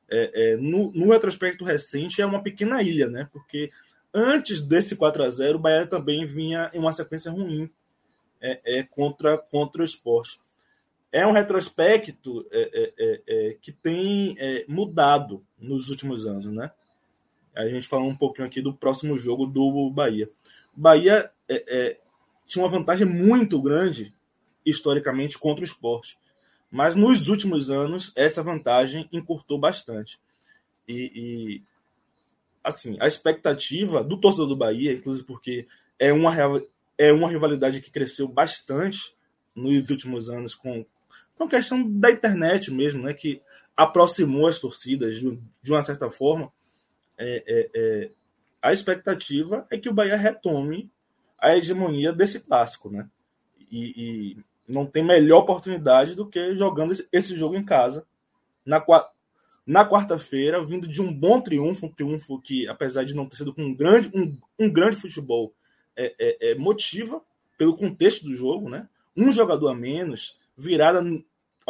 [0.10, 3.30] é, é, no, no, retrospecto recente, é uma pequena ilha, né?
[3.32, 3.71] Porque
[4.13, 7.69] antes desse 4 a 0 o Bahia também vinha em uma sequência ruim
[8.41, 10.38] é, é contra, contra o esporte
[11.12, 16.71] é um retrospecto é, é, é, é que tem é, mudado nos últimos anos, né?
[17.54, 20.30] A gente falou um pouquinho aqui do próximo jogo do Bahia.
[20.74, 21.30] Bahia
[22.47, 24.13] tinha uma vantagem muito grande
[24.65, 26.17] historicamente contra o esporte,
[26.71, 30.17] mas nos últimos anos essa vantagem encurtou bastante.
[30.88, 31.63] E, e
[32.63, 35.67] assim, a expectativa do torcedor do Bahia, inclusive porque
[36.00, 36.34] é uma,
[36.97, 39.13] é uma rivalidade que cresceu bastante
[39.56, 40.86] nos últimos anos com,
[41.41, 43.41] uma questão da internet mesmo, né, que
[43.75, 46.51] aproximou as torcidas de, uma certa forma.
[47.17, 48.12] É, é, é,
[48.62, 50.91] a expectativa é que o Bahia retome
[51.39, 53.10] a hegemonia desse clássico, né?
[53.71, 58.06] E, e, não tem melhor oportunidade do que jogando esse, esse jogo em casa
[58.65, 58.84] na,
[59.65, 63.54] na quarta-feira, vindo de um bom triunfo, um triunfo que, apesar de não ter sido
[63.54, 65.54] com um grande, um, um grande futebol,
[65.95, 67.21] é, é, é, motiva
[67.58, 68.88] pelo contexto do jogo, né?
[69.15, 71.01] Um jogador a menos, virada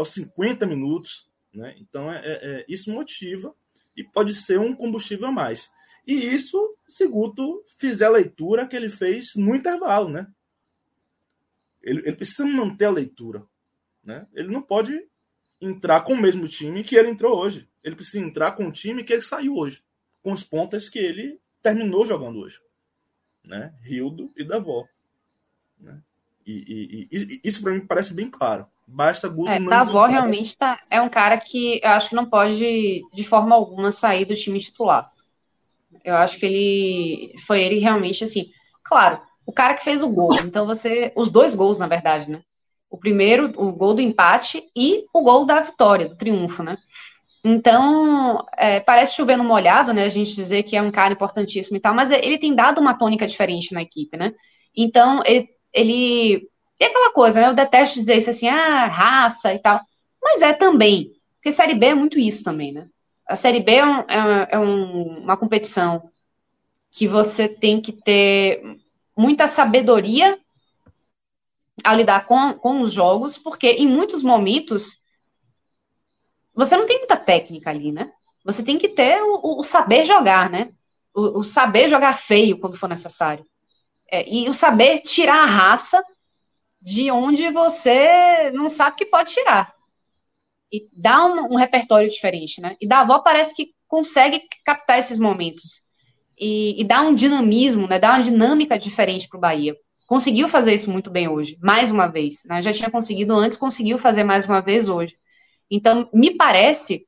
[0.01, 1.75] aos 50 minutos, né?
[1.79, 3.55] Então, é, é, é, isso motiva
[3.95, 5.71] e pode ser um combustível a mais.
[6.05, 10.27] E isso, se Guto fizer a leitura que ele fez no intervalo, né?
[11.81, 13.45] Ele, ele precisa manter a leitura,
[14.03, 14.27] né?
[14.33, 15.07] Ele não pode
[15.59, 17.69] entrar com o mesmo time que ele entrou hoje.
[17.83, 19.83] Ele precisa entrar com o time que ele saiu hoje,
[20.21, 22.59] com os pontas que ele terminou jogando hoje,
[23.43, 23.73] né?
[23.81, 24.87] Rildo e Davó,
[25.79, 26.01] né?
[26.45, 28.67] E, e, e isso para mim parece bem claro.
[28.93, 33.01] Basta Guto é, Davó realmente tá, é um cara que eu acho que não pode
[33.13, 35.09] de forma alguma sair do time titular.
[36.03, 38.51] Eu acho que ele foi ele realmente assim.
[38.83, 40.33] Claro, o cara que fez o gol.
[40.43, 42.41] Então você, os dois gols na verdade, né?
[42.89, 46.77] O primeiro, o gol do empate e o gol da vitória, do triunfo, né?
[47.43, 50.03] Então, é, parece chover no molhado, né?
[50.03, 52.93] A gente dizer que é um cara importantíssimo e tal, mas ele tem dado uma
[52.93, 54.33] tônica diferente na equipe, né?
[54.75, 55.49] Então, ele.
[55.73, 56.50] ele
[56.81, 57.47] e aquela coisa, né?
[57.47, 59.79] Eu detesto dizer isso assim, ah, raça e tal.
[60.19, 61.11] Mas é também.
[61.35, 62.89] Porque Série B é muito isso também, né?
[63.29, 66.09] A Série B é, um, é, é um, uma competição
[66.89, 68.79] que você tem que ter
[69.15, 70.39] muita sabedoria
[71.83, 75.03] ao lidar com, com os jogos, porque em muitos momentos
[76.51, 78.11] você não tem muita técnica ali, né?
[78.43, 80.71] Você tem que ter o, o saber jogar, né?
[81.13, 83.45] O, o, saber jogar feio quando for necessário.
[84.11, 86.03] É, e o saber tirar a raça
[86.81, 89.73] de onde você não sabe que pode tirar.
[90.71, 92.75] E dar um, um repertório diferente, né?
[92.81, 95.83] E da avó parece que consegue captar esses momentos.
[96.39, 97.99] E, e dar um dinamismo, né?
[97.99, 99.75] Dar uma dinâmica diferente para o Bahia
[100.11, 102.43] conseguiu fazer isso muito bem hoje, mais uma vez.
[102.45, 102.61] Né?
[102.61, 105.15] Já tinha conseguido antes, conseguiu fazer mais uma vez hoje.
[105.69, 107.07] Então, me parece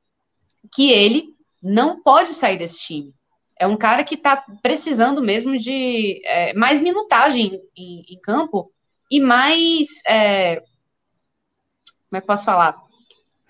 [0.74, 3.14] que ele não pode sair desse time.
[3.60, 8.72] É um cara que está precisando mesmo de é, mais minutagem em, em, campo
[9.10, 9.86] e mais.
[10.06, 12.76] É, como é que posso falar?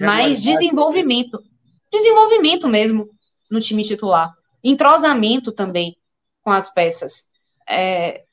[0.01, 1.43] Mais desenvolvimento.
[1.91, 3.09] Desenvolvimento mesmo
[3.51, 4.35] no time titular.
[4.63, 5.97] Entrosamento também
[6.43, 7.29] com as peças.
[7.69, 8.25] É,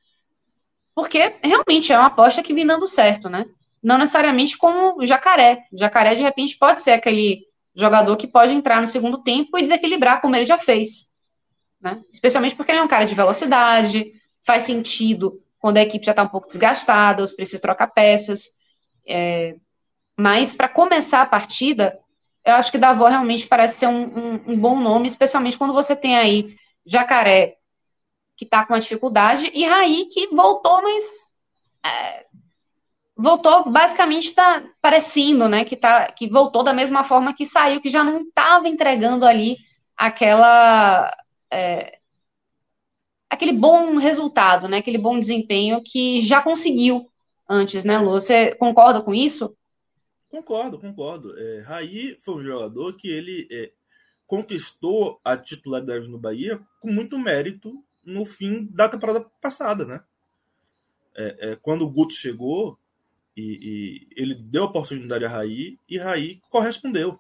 [0.96, 3.46] porque realmente é uma aposta que vem dando certo, né?
[3.82, 5.64] Não necessariamente como o Jacaré.
[5.72, 9.62] O Jacaré, de repente, pode ser aquele jogador que pode entrar no segundo tempo e
[9.62, 11.08] desequilibrar como ele já fez.
[11.82, 12.02] Né?
[12.12, 14.12] Especialmente porque ele é um cara de velocidade,
[14.44, 18.50] faz sentido quando a equipe já está um pouco desgastada, os precisa trocar peças.
[19.08, 19.56] É...
[20.18, 21.98] Mas para começar a partida,
[22.44, 25.96] eu acho que Davó realmente parece ser um, um, um, bom nome, especialmente quando você
[25.96, 27.56] tem aí Jacaré
[28.42, 31.04] que está com uma dificuldade, e Raí, que voltou, mas.
[31.86, 32.26] É,
[33.16, 35.64] voltou, basicamente, está parecendo, né?
[35.64, 39.58] Que, tá, que voltou da mesma forma que saiu, que já não estava entregando ali
[39.96, 41.16] aquela.
[41.52, 42.00] É,
[43.32, 44.80] aquele bom resultado, né?
[44.80, 47.10] Aquele bom desempenho que já conseguiu
[47.50, 48.12] antes, né, Lu?
[48.12, 49.56] Você concorda com isso?
[50.30, 51.34] Concordo, concordo.
[51.40, 53.72] É, Raí foi um jogador que ele é,
[54.28, 60.04] conquistou a titularidade no Bahia com muito mérito no fim da temporada passada, né?
[61.16, 62.78] É, é, quando o Guto chegou
[63.36, 67.18] e, e, ele deu oportunidade a Raí e Raí correspondeu.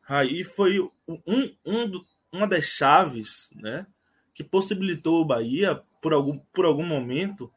[0.00, 1.20] Raí foi um,
[1.66, 3.86] um, uma das chaves, né?
[4.34, 7.52] Que possibilitou o Bahia, por algum, por algum momento,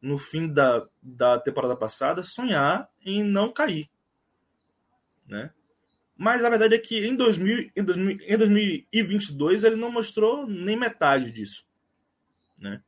[0.00, 3.88] no fim da, da temporada passada, sonhar em não cair,
[5.26, 5.52] né?
[6.16, 10.76] Mas a verdade é que em, 2000, em, 2000, em 2022 ele não mostrou nem
[10.76, 11.66] metade disso.
[12.56, 12.80] Né?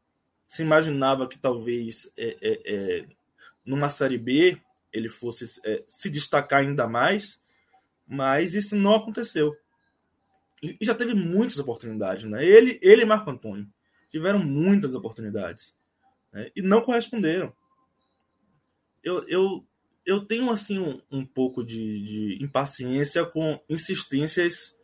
[0.47, 3.07] Se imaginava que talvez é, é, é,
[3.65, 4.61] numa Série B
[4.93, 7.43] ele fosse é, se destacar ainda mais,
[8.07, 9.57] mas isso não aconteceu.
[10.81, 12.25] E já teve muitas oportunidades.
[12.25, 12.45] Né?
[12.45, 13.67] Ele, ele e Marco Antônio
[14.11, 15.75] tiveram muitas oportunidades
[16.33, 16.51] né?
[16.55, 17.53] e não corresponderam.
[19.03, 19.67] Eu, eu
[20.07, 24.77] eu tenho assim um, um pouco de, de, impaciência com insistências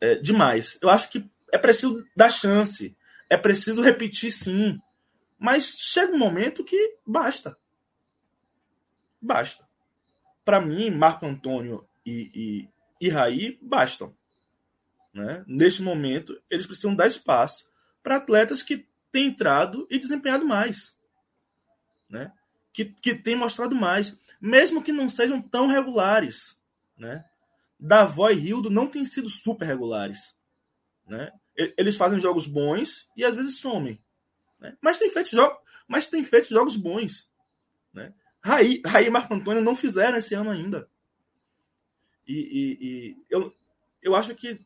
[0.00, 0.78] é, demais.
[0.82, 2.94] Eu acho que é preciso dar chance,
[3.30, 4.78] é preciso repetir sim,
[5.38, 7.56] mas chega um momento que basta.
[9.20, 9.66] Basta.
[10.44, 12.68] Para mim, Marco Antônio e,
[13.00, 14.14] e, e Raí bastam.
[15.16, 15.42] Né?
[15.46, 17.66] Neste momento, eles precisam dar espaço
[18.02, 20.94] para atletas que têm entrado e desempenhado mais.
[22.06, 22.30] Né?
[22.70, 26.54] Que, que têm mostrado mais mesmo que não sejam tão regulares.
[26.98, 27.24] Né?
[27.80, 30.36] Davó e Rildo não têm sido super regulares.
[31.06, 31.32] Né?
[31.56, 33.98] Eles fazem jogos bons e às vezes somem.
[34.60, 34.76] Né?
[34.82, 35.50] Mas, tem feito jo
[35.88, 37.26] mas tem feito jogos bons.
[37.90, 38.12] Né?
[38.42, 40.86] Raí, Raí e Marco Antônio não fizeram esse ano ainda.
[42.28, 43.54] E, e, e eu,
[44.02, 44.60] eu acho que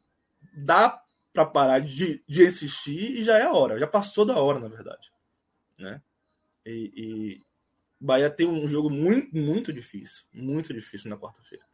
[0.53, 4.59] dá para parar de, de insistir e já é a hora, já passou da hora,
[4.59, 5.13] na verdade.
[5.79, 6.03] Né?
[6.67, 7.43] E, e
[8.01, 11.65] Bahia tem um jogo muito, muito difícil, muito difícil na quarta-feira.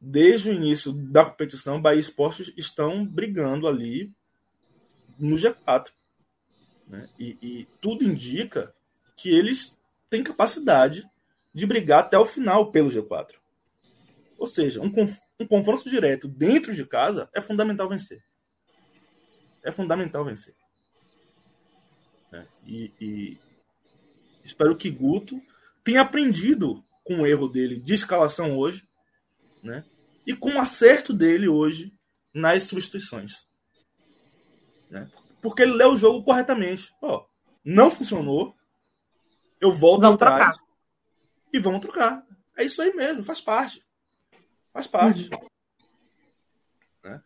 [0.00, 4.12] Desde o início da competição, Bahia Esportes estão brigando ali
[5.18, 5.90] no G4.
[6.86, 7.08] Né?
[7.18, 8.74] E, e tudo indica
[9.16, 9.76] que eles
[10.08, 11.08] têm capacidade
[11.52, 13.34] de brigar até o final pelo G4.
[14.38, 18.22] Ou seja, um, conf um confronto direto dentro de casa é fundamental vencer.
[19.64, 20.54] É fundamental vencer.
[22.32, 23.38] É, e, e,
[24.44, 25.42] espero que Guto
[25.82, 28.86] tenha aprendido com o erro dele de escalação hoje,
[29.62, 29.84] né?
[30.24, 31.92] E com o acerto dele hoje
[32.32, 33.44] nas substituições.
[34.88, 35.10] Né?
[35.42, 36.94] Porque ele lê o jogo corretamente.
[37.02, 37.26] Ó,
[37.64, 38.54] não funcionou,
[39.60, 40.72] eu volto vamos atrás trocar.
[41.52, 42.26] e vamos trocar.
[42.56, 43.87] É isso aí mesmo, faz parte.
[44.78, 45.28] Faz parte.
[45.32, 45.48] Uhum.
[47.02, 47.20] Né?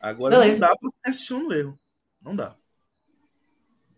[0.00, 0.58] Agora Beleza.
[0.58, 1.78] não dá para ficar assistindo no erro.
[2.20, 2.56] Não dá.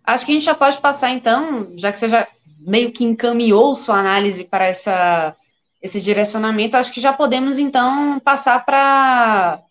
[0.04, 2.28] Acho que a gente já pode passar, então, já que você já
[2.59, 5.34] meio que encaminhou sua análise para essa,
[5.80, 9.64] esse direcionamento, acho que já podemos, então, passar para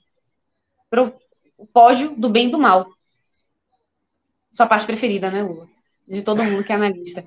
[1.59, 2.88] o pódio do bem e do mal.
[4.51, 5.67] Sua parte preferida, né, Lula?
[6.07, 7.23] De todo mundo que é analista.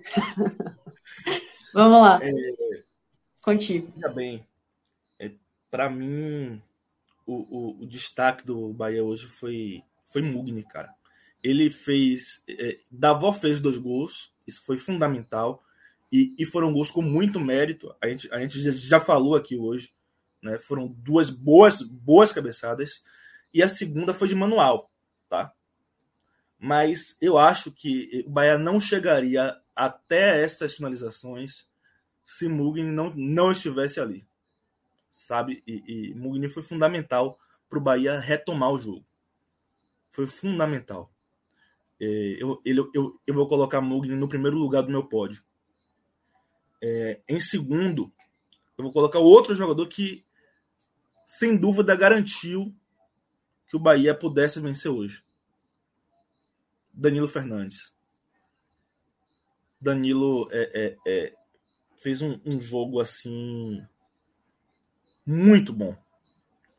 [1.73, 2.19] Vamos lá.
[2.21, 2.33] É,
[3.43, 3.93] Contigo.
[3.95, 4.45] Veja bem,
[5.71, 6.61] para mim,
[7.25, 10.93] o, o, o, destaque do Bahia hoje foi, foi Mugni, cara.
[11.43, 12.43] Ele fez.
[12.49, 15.63] É, Davó fez dois gols, isso foi fundamental.
[16.13, 17.95] E, e foram gols com muito mérito.
[18.03, 19.95] A gente, a gente já falou aqui hoje.
[20.43, 20.59] Né?
[20.59, 23.05] Foram duas boas, boas cabeçadas.
[23.55, 24.91] E a segunda foi de manual,
[25.29, 25.53] tá?
[26.59, 31.69] Mas eu acho que o Bahia não chegaria até essas finalizações
[32.25, 34.27] se Mugni não, não estivesse ali
[35.11, 35.63] sabe?
[35.67, 37.39] E, e Mugni foi fundamental
[37.69, 39.05] para o Bahia retomar o jogo.
[40.11, 41.13] Foi fundamental.
[42.01, 45.45] É, eu, ele, eu, eu vou colocar Mugni no primeiro lugar do meu pódio.
[46.83, 48.13] É, em segundo,
[48.79, 50.25] eu vou colocar outro jogador que,
[51.27, 52.75] sem dúvida, garantiu
[53.67, 55.23] que o Bahia pudesse vencer hoje.
[56.93, 57.93] Danilo Fernandes.
[59.81, 61.35] Danilo é, é, é
[62.01, 63.87] fez um, um jogo assim
[65.27, 65.97] muito bom.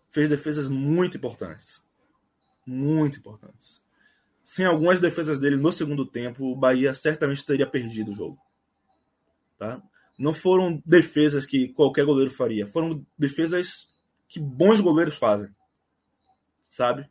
[0.09, 1.81] Fez defesas muito importantes.
[2.65, 3.81] Muito importantes.
[4.43, 8.37] Sem algumas defesas dele no segundo tempo, o Bahia certamente teria perdido o jogo.
[9.57, 9.81] Tá?
[10.17, 12.67] Não foram defesas que qualquer goleiro faria.
[12.67, 13.87] Foram defesas
[14.27, 15.49] que bons goleiros fazem.
[16.69, 17.09] Sabe?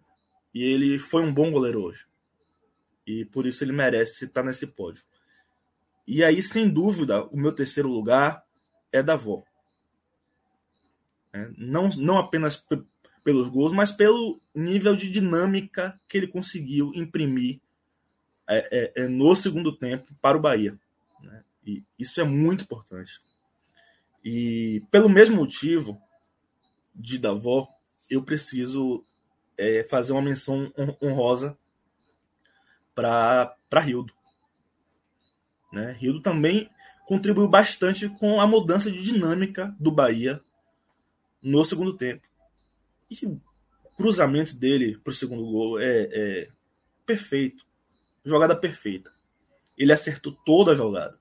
[0.53, 2.07] E ele foi um bom goleiro hoje.
[3.07, 5.03] E por isso ele merece estar nesse pódio.
[6.07, 8.45] E aí, sem dúvida, o meu terceiro lugar
[8.93, 9.45] é da Vó.
[11.33, 11.53] Né?
[11.57, 12.64] Não, não apenas
[13.24, 17.61] pelos gols, mas pelo nível de dinâmica que ele conseguiu imprimir
[18.49, 20.78] é, é, é, no segundo tempo para o Bahia.
[21.22, 21.45] Né?
[21.64, 23.20] E isso é muito importante.
[24.24, 26.01] E pelo mesmo motivo
[26.95, 27.68] de Davó,
[28.09, 29.05] eu preciso
[29.57, 31.57] é, fazer uma menção honrosa
[32.95, 34.12] para Rildo.
[35.72, 35.93] Né?
[35.93, 36.68] Rildo também
[37.07, 40.41] contribuiu bastante com a mudança de dinâmica do Bahia
[41.43, 42.26] no segundo tempo.
[43.11, 43.41] E o
[43.97, 46.49] cruzamento dele para o segundo gol é, é,
[47.05, 47.66] perfeito.
[48.24, 49.11] Jogada perfeita.
[49.76, 51.18] Ele acertou toda a jogada.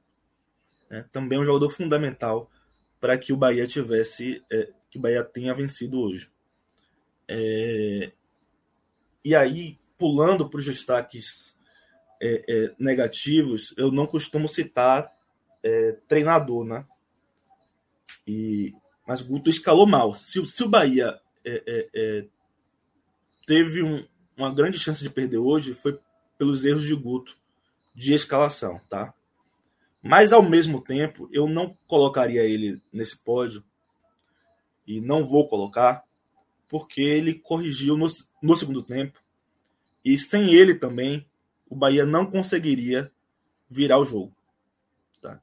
[0.90, 1.06] Né?
[1.12, 2.50] Também é um jogador fundamental
[3.00, 4.44] para que o Bahia tivesse.
[4.52, 6.32] É, que o Bahia tenha vencido hoje.
[7.28, 8.12] É,
[9.24, 11.56] e aí, pulando para os destaques
[12.22, 15.10] é, é, negativos, eu não costumo citar
[15.62, 16.86] é, treinador, né?
[18.26, 18.74] E
[19.10, 20.14] mas Guto escalou mal.
[20.14, 22.26] Se, se o Bahia é, é, é,
[23.48, 24.06] teve um,
[24.38, 26.00] uma grande chance de perder hoje, foi
[26.38, 27.36] pelos erros de Guto
[27.96, 29.12] de escalação, tá?
[30.00, 33.64] Mas ao mesmo tempo, eu não colocaria ele nesse pódio
[34.86, 36.04] e não vou colocar
[36.68, 38.06] porque ele corrigiu no,
[38.44, 39.20] no segundo tempo
[40.06, 41.28] e sem ele também
[41.68, 43.12] o Bahia não conseguiria
[43.68, 44.36] virar o jogo.
[45.20, 45.42] Tá?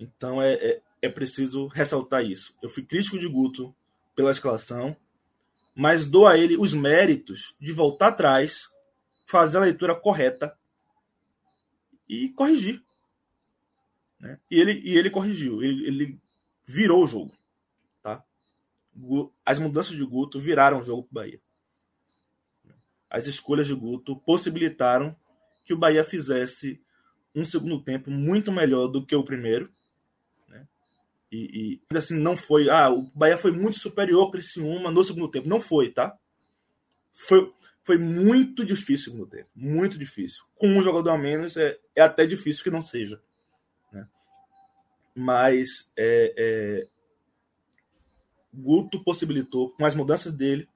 [0.00, 2.54] Então é, é, é preciso ressaltar isso.
[2.62, 3.74] Eu fui crítico de Guto
[4.16, 4.96] pela escalação,
[5.74, 8.70] mas dou a ele os méritos de voltar atrás,
[9.26, 10.56] fazer a leitura correta
[12.08, 12.82] e corrigir.
[14.18, 14.40] Né?
[14.50, 16.20] E, ele, e ele corrigiu, ele, ele
[16.66, 17.32] virou o jogo.
[18.02, 18.24] Tá?
[19.44, 21.40] As mudanças de Guto viraram o jogo para o Bahia.
[23.10, 25.14] As escolhas de Guto possibilitaram
[25.66, 26.82] que o Bahia fizesse
[27.34, 29.70] um segundo tempo muito melhor do que o primeiro
[31.34, 32.70] e, e assim, não foi.
[32.70, 35.48] Ah, o Bahia foi muito superior ao Criciúma no segundo tempo.
[35.48, 36.16] Não foi, tá?
[37.12, 39.50] Foi, foi muito difícil no segundo tempo.
[39.54, 40.44] Muito difícil.
[40.54, 43.20] Com um jogador a menos, é, é até difícil que não seja.
[43.92, 44.06] Né?
[45.14, 46.88] Mas é, é,
[48.52, 50.68] Guto possibilitou, com as mudanças dele,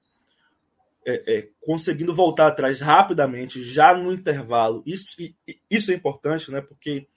[1.05, 4.83] é, é, conseguindo voltar atrás rapidamente, já no intervalo.
[4.85, 5.15] Isso,
[5.69, 6.61] isso é importante, né?
[6.61, 7.07] Porque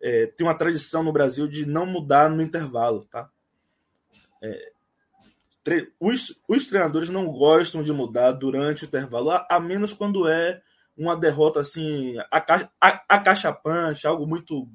[0.00, 3.30] é, tem uma tradição no Brasil de não mudar no intervalo, tá?
[4.42, 4.72] É,
[6.00, 10.62] os, os, treinadores não gostam de mudar durante o intervalo, a, a menos quando é
[10.96, 12.14] uma derrota assim,
[13.08, 14.68] acachapante, algo muito.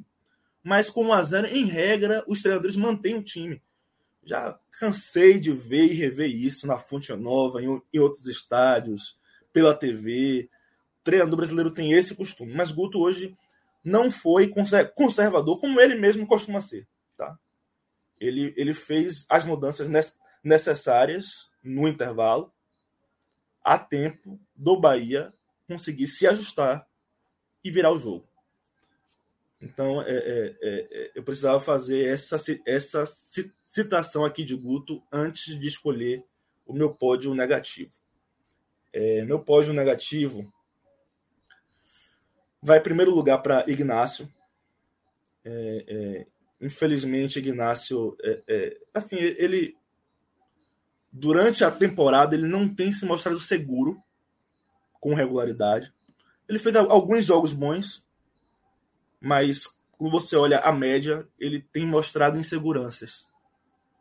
[0.64, 3.62] Mas com 1x0, em regra, os treinadores mantêm o time.
[4.24, 9.18] Já cansei de ver e rever isso na Fonte Nova, em, em outros estádios,
[9.54, 10.50] pela TV.
[11.02, 12.54] O treinador brasileiro tem esse costume.
[12.54, 13.36] Mas Guto hoje
[13.86, 14.52] não foi
[14.96, 16.88] conservador como ele mesmo costuma ser.
[17.16, 17.38] Tá?
[18.20, 19.88] Ele, ele fez as mudanças
[20.44, 22.52] necessárias no intervalo
[23.64, 25.32] a tempo do Bahia
[25.68, 26.88] conseguir se ajustar
[27.64, 28.28] e virar o jogo.
[29.62, 33.04] Então, é, é, é, eu precisava fazer essa, essa
[33.64, 36.24] citação aqui de Guto antes de escolher
[36.66, 37.92] o meu pódio negativo.
[38.92, 40.52] É, meu pódio negativo
[42.66, 44.28] vai em primeiro lugar para Ignácio.
[45.44, 46.28] É, é,
[46.60, 49.78] infelizmente, Ignácio, é, é, assim, ele
[51.12, 54.02] durante a temporada ele não tem se mostrado seguro
[55.00, 55.94] com regularidade.
[56.50, 58.04] Ele fez alguns jogos bons,
[59.22, 63.28] mas quando você olha a média, ele tem mostrado inseguranças.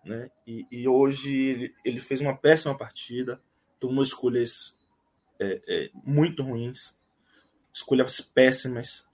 [0.02, 0.30] Né?
[0.46, 3.40] E, e hoje ele, ele, fez uma péssima partida,
[3.78, 4.74] tomou escolhas
[5.38, 6.96] é, é, muito ruins
[7.74, 9.04] escolhas péssimas,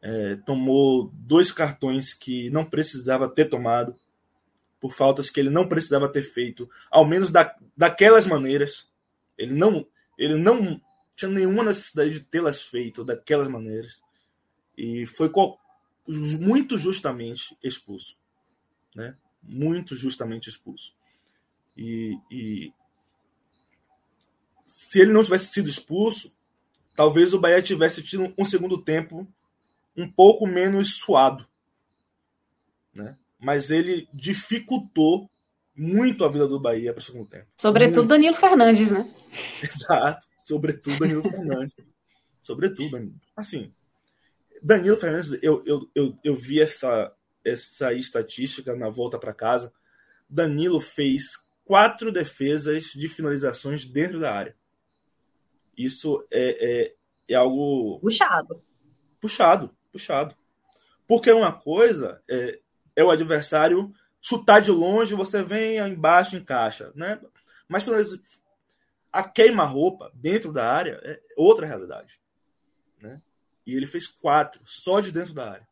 [0.00, 3.94] é, tomou dois cartões que não precisava ter tomado,
[4.80, 8.90] por faltas que ele não precisava ter feito, ao menos da, daquelas maneiras.
[9.38, 9.86] Ele não,
[10.18, 10.80] ele não
[11.14, 14.02] tinha nenhuma necessidade de tê-las feito daquelas maneiras.
[14.76, 15.30] E foi
[16.08, 18.16] muito justamente expulso.
[18.92, 19.16] Né?
[19.40, 20.96] Muito justamente expulso.
[21.76, 22.72] E, e
[24.64, 26.32] se ele não tivesse sido expulso,
[26.96, 29.26] talvez o Bahia tivesse tido um segundo tempo
[29.96, 31.46] um pouco menos suado.
[32.94, 33.16] Né?
[33.38, 35.30] Mas ele dificultou
[35.74, 37.46] muito a vida do Bahia para o segundo tempo.
[37.56, 38.08] Sobretudo muito.
[38.08, 39.12] Danilo Fernandes, né?
[39.62, 41.74] Exato, sobretudo Danilo Fernandes.
[42.42, 43.14] Sobretudo, Danilo.
[43.36, 43.70] Assim,
[44.62, 47.12] Danilo Fernandes, eu, eu, eu, eu vi essa,
[47.44, 49.72] essa estatística na volta para casa.
[50.28, 51.32] Danilo fez
[51.64, 54.56] quatro defesas de finalizações dentro da área.
[55.84, 56.94] Isso é, é,
[57.28, 57.98] é algo.
[58.00, 58.60] Puxado.
[59.20, 60.36] Puxado, puxado.
[61.06, 62.60] Porque uma coisa é,
[62.96, 67.20] é o adversário chutar de longe, você vem embaixo encaixa, né?
[67.68, 67.84] Mas
[69.12, 72.20] a queima-roupa dentro da área é outra realidade,
[73.00, 73.20] né?
[73.66, 75.68] E ele fez quatro só de dentro da área.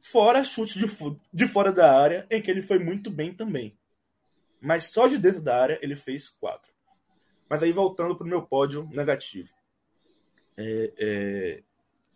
[0.00, 0.86] Fora chute de,
[1.32, 3.78] de fora da área, em que ele foi muito bem também.
[4.60, 6.71] Mas só de dentro da área ele fez quatro.
[7.52, 9.52] Mas aí voltando para o meu pódio negativo.
[10.56, 11.62] É, é,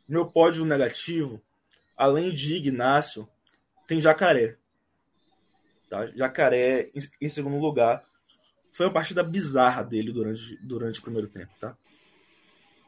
[0.08, 1.42] meu pódio negativo,
[1.94, 3.28] além de Ignácio,
[3.86, 4.56] tem Jacaré.
[5.90, 6.06] Tá?
[6.16, 8.02] Jacaré em, em, segundo lugar.
[8.72, 11.52] Foi uma partida bizarra dele durante, durante o primeiro tempo.
[11.60, 11.76] Tá?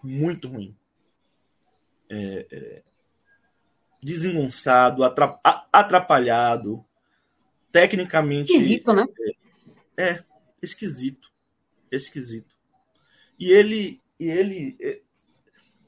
[0.02, 0.74] Muito ruim.
[2.08, 2.82] É, é
[4.02, 5.02] desengonçado,
[5.70, 6.82] atrapalhado,
[7.70, 8.54] tecnicamente.
[8.54, 9.04] Esquisito, né?
[9.98, 10.24] É, é
[10.62, 11.28] esquisito
[11.90, 12.54] esquisito.
[13.38, 14.00] E ele.
[14.18, 15.00] E ele é,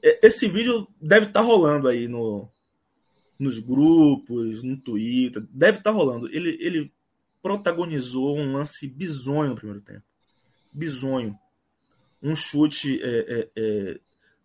[0.03, 2.49] é, esse vídeo deve estar tá rolando aí no,
[3.37, 5.43] nos grupos, no Twitter.
[5.51, 6.27] Deve estar tá rolando.
[6.29, 6.91] Ele, ele
[7.41, 10.03] protagonizou um lance bizonho no primeiro tempo.
[10.71, 11.37] Bizonho.
[12.21, 13.99] Um chute é, é, é,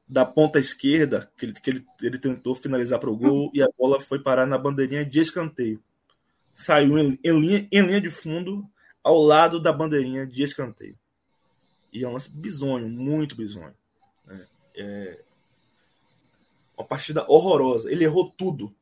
[0.09, 3.69] da ponta esquerda, que ele, que ele, ele tentou finalizar para o gol, e a
[3.79, 5.83] bola foi parar na bandeirinha de escanteio.
[6.55, 8.67] Saiu em, em, linha, em linha de fundo
[9.03, 10.97] ao lado da bandeirinha de escanteio.
[11.93, 13.75] E é um lance bizonho, muito bizonho.
[14.27, 14.47] Né?
[14.77, 15.19] É
[16.77, 17.91] uma partida horrorosa.
[17.91, 18.73] Ele errou tudo.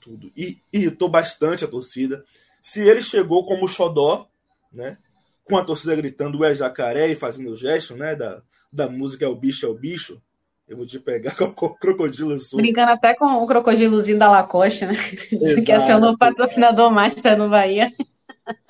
[0.00, 0.30] Tudo.
[0.36, 2.24] E irritou bastante a torcida.
[2.60, 4.28] Se ele chegou como xodó,
[4.72, 4.98] né?
[5.44, 8.14] Com a torcida gritando é jacaré e fazendo o gesto, né?
[8.14, 10.20] Da, da música é o bicho, é o bicho.
[10.68, 12.58] Eu vou te pegar com o crocodilo azul.
[12.58, 14.94] Brincando até com o crocodilozinho da Lacoste, né?
[15.32, 15.64] Exato.
[15.64, 17.92] que é seu novo patrocinador master no Bahia.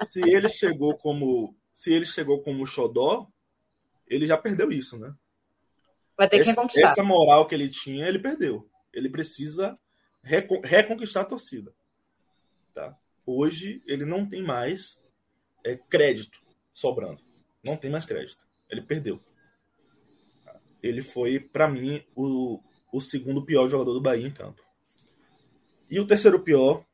[0.04, 3.26] Se ele chegou como se ele chegou como xodó,
[4.06, 5.14] ele já perdeu isso, né?
[6.16, 6.90] Vai ter que reconquistar.
[6.90, 8.68] Essa moral que ele tinha, ele perdeu.
[8.92, 9.78] Ele precisa
[10.22, 11.74] recon reconquistar a torcida.
[12.74, 12.94] Tá?
[13.26, 14.98] hoje ele não tem mais
[15.64, 16.38] é, crédito
[16.72, 17.20] sobrando.
[17.64, 18.40] Não tem mais crédito.
[18.70, 19.20] Ele perdeu.
[20.82, 22.60] Ele foi, para mim, o,
[22.92, 24.62] o segundo pior jogador do Bahia em campo.
[25.90, 26.84] E o terceiro pior,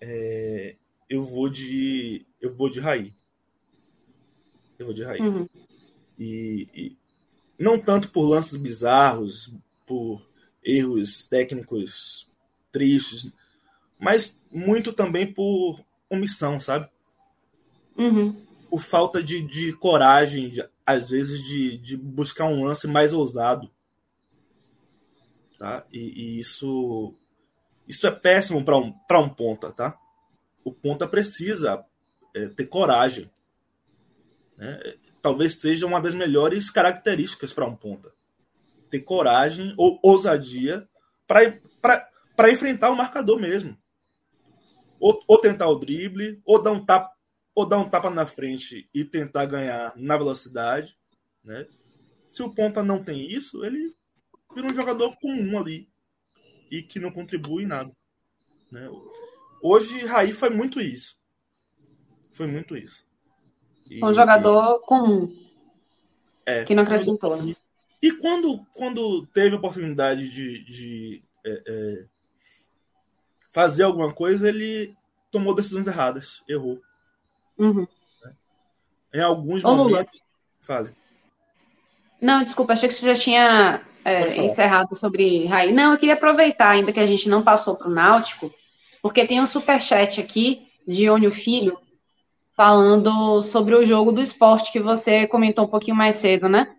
[0.00, 0.76] é,
[1.08, 3.12] eu vou de eu vou de Raí.
[4.78, 5.20] Eu vou de Raí.
[5.20, 5.48] Uhum.
[6.18, 6.96] E, e,
[7.58, 9.52] não tanto por lances bizarros,
[9.86, 10.26] por
[10.62, 12.32] erros técnicos
[12.72, 13.32] tristes,
[13.98, 16.88] mas muito também por omissão, sabe?
[17.96, 18.44] Uhum.
[18.68, 23.70] Por falta de, de coragem, de, às vezes, de, de buscar um lance mais ousado.
[25.58, 25.86] Tá?
[25.92, 27.14] E, e isso,
[27.86, 29.98] isso é péssimo para um, um ponta, tá?
[30.64, 31.84] O ponta precisa
[32.34, 33.30] é, ter coragem.
[34.56, 34.96] Né?
[35.24, 38.12] Talvez seja uma das melhores características para um ponta.
[38.90, 40.86] Ter coragem ou ousadia
[41.26, 43.76] para enfrentar o marcador mesmo
[45.04, 47.14] ou, ou tentar o drible, ou dar um tapa,
[47.54, 50.96] ou dar um tapa na frente e tentar ganhar na velocidade,
[51.42, 51.66] né?
[52.26, 53.94] Se o ponta não tem isso, ele
[54.54, 55.90] vira um jogador comum ali
[56.70, 57.92] e que não contribui em nada,
[58.72, 58.88] né?
[59.62, 61.20] Hoje Raí foi muito isso.
[62.32, 63.06] Foi muito isso.
[63.90, 64.86] E, um jogador e...
[64.86, 65.44] comum.
[66.46, 67.56] É, que não acrescentou, né?
[68.02, 72.04] E quando, quando teve a oportunidade de, de é, é,
[73.50, 74.94] fazer alguma coisa, ele
[75.30, 76.82] tomou decisões erradas, errou.
[77.58, 77.86] Uhum.
[79.12, 80.14] Em alguns Ô, momentos.
[80.14, 80.24] Lula.
[80.60, 80.90] Fale.
[82.20, 85.72] Não, desculpa, achei que você já tinha é, encerrado sobre Raí.
[85.72, 88.52] Não, eu queria aproveitar, ainda que a gente não passou para o Náutico,
[89.00, 91.78] porque tem um superchat aqui de Ônio Filho
[92.56, 96.74] falando sobre o jogo do esporte que você comentou um pouquinho mais cedo, né?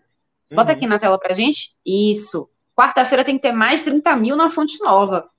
[0.51, 0.78] Bota uhum.
[0.78, 1.71] aqui na tela pra gente.
[1.86, 2.49] Isso.
[2.76, 5.30] Quarta-feira tem que ter mais 30 mil na Fonte Nova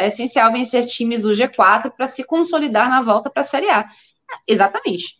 [0.00, 3.88] é essencial vencer times do G4 para se consolidar na volta para a Série A.
[4.46, 5.18] Exatamente.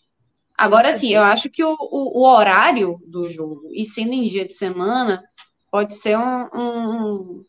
[0.57, 4.47] Agora, sim, eu acho que o, o, o, horário do jogo, e sendo em dia
[4.47, 5.23] de semana,
[5.71, 7.45] pode ser um, um,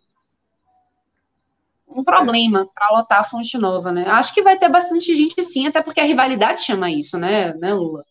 [1.95, 4.05] um problema para lotar a Fonte Nova, né?
[4.07, 7.73] Acho que vai ter bastante gente, sim, até porque a rivalidade chama isso, né, né
[7.73, 8.05] Lula?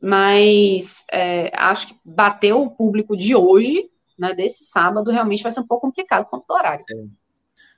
[0.00, 5.60] Mas é, acho que bater o público de hoje, né, desse sábado, realmente vai ser
[5.60, 6.84] um pouco complicado quanto ao horário.
[6.90, 7.26] É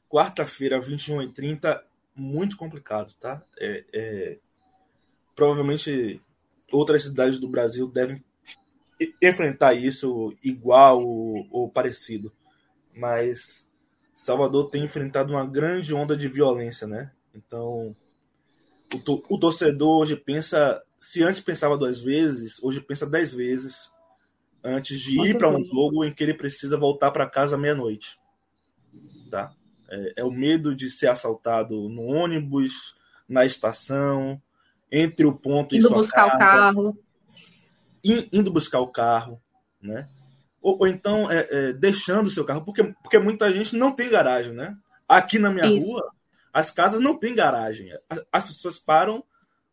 [0.09, 1.80] quarta-feira, 21h30,
[2.16, 3.42] muito complicado, tá?
[3.59, 4.38] É, é,
[5.36, 6.20] provavelmente
[6.72, 8.24] outras cidades do Brasil devem
[9.22, 12.32] enfrentar isso igual ou, ou, parecido,
[12.92, 13.68] mas
[14.19, 17.12] Salvador tem enfrentado uma grande onda de violência, né?
[17.33, 17.95] Então,
[18.93, 23.93] o, to o torcedor hoje pensa, se antes pensava duas vezes, hoje pensa dez vezes
[24.62, 28.19] antes de ir para um jogo em que ele precisa voltar para casa meia-noite,
[29.31, 29.53] tá?
[29.89, 32.97] É, é, o medo de ser assaltado no ônibus,
[33.29, 34.43] na estação,
[34.91, 36.99] entre o ponto indo e sua buscar casa, o carro.
[38.03, 39.41] In, indo buscar o carro,
[39.81, 40.09] né?
[40.69, 44.09] Ou, ou então é, é, deixando o seu carro, porque, porque muita gente não tem
[44.09, 44.77] garagem, né?
[45.09, 45.87] Aqui na minha Isso.
[45.87, 46.12] rua,
[46.53, 47.91] as casas não têm garagem.
[48.09, 49.25] As, as pessoas param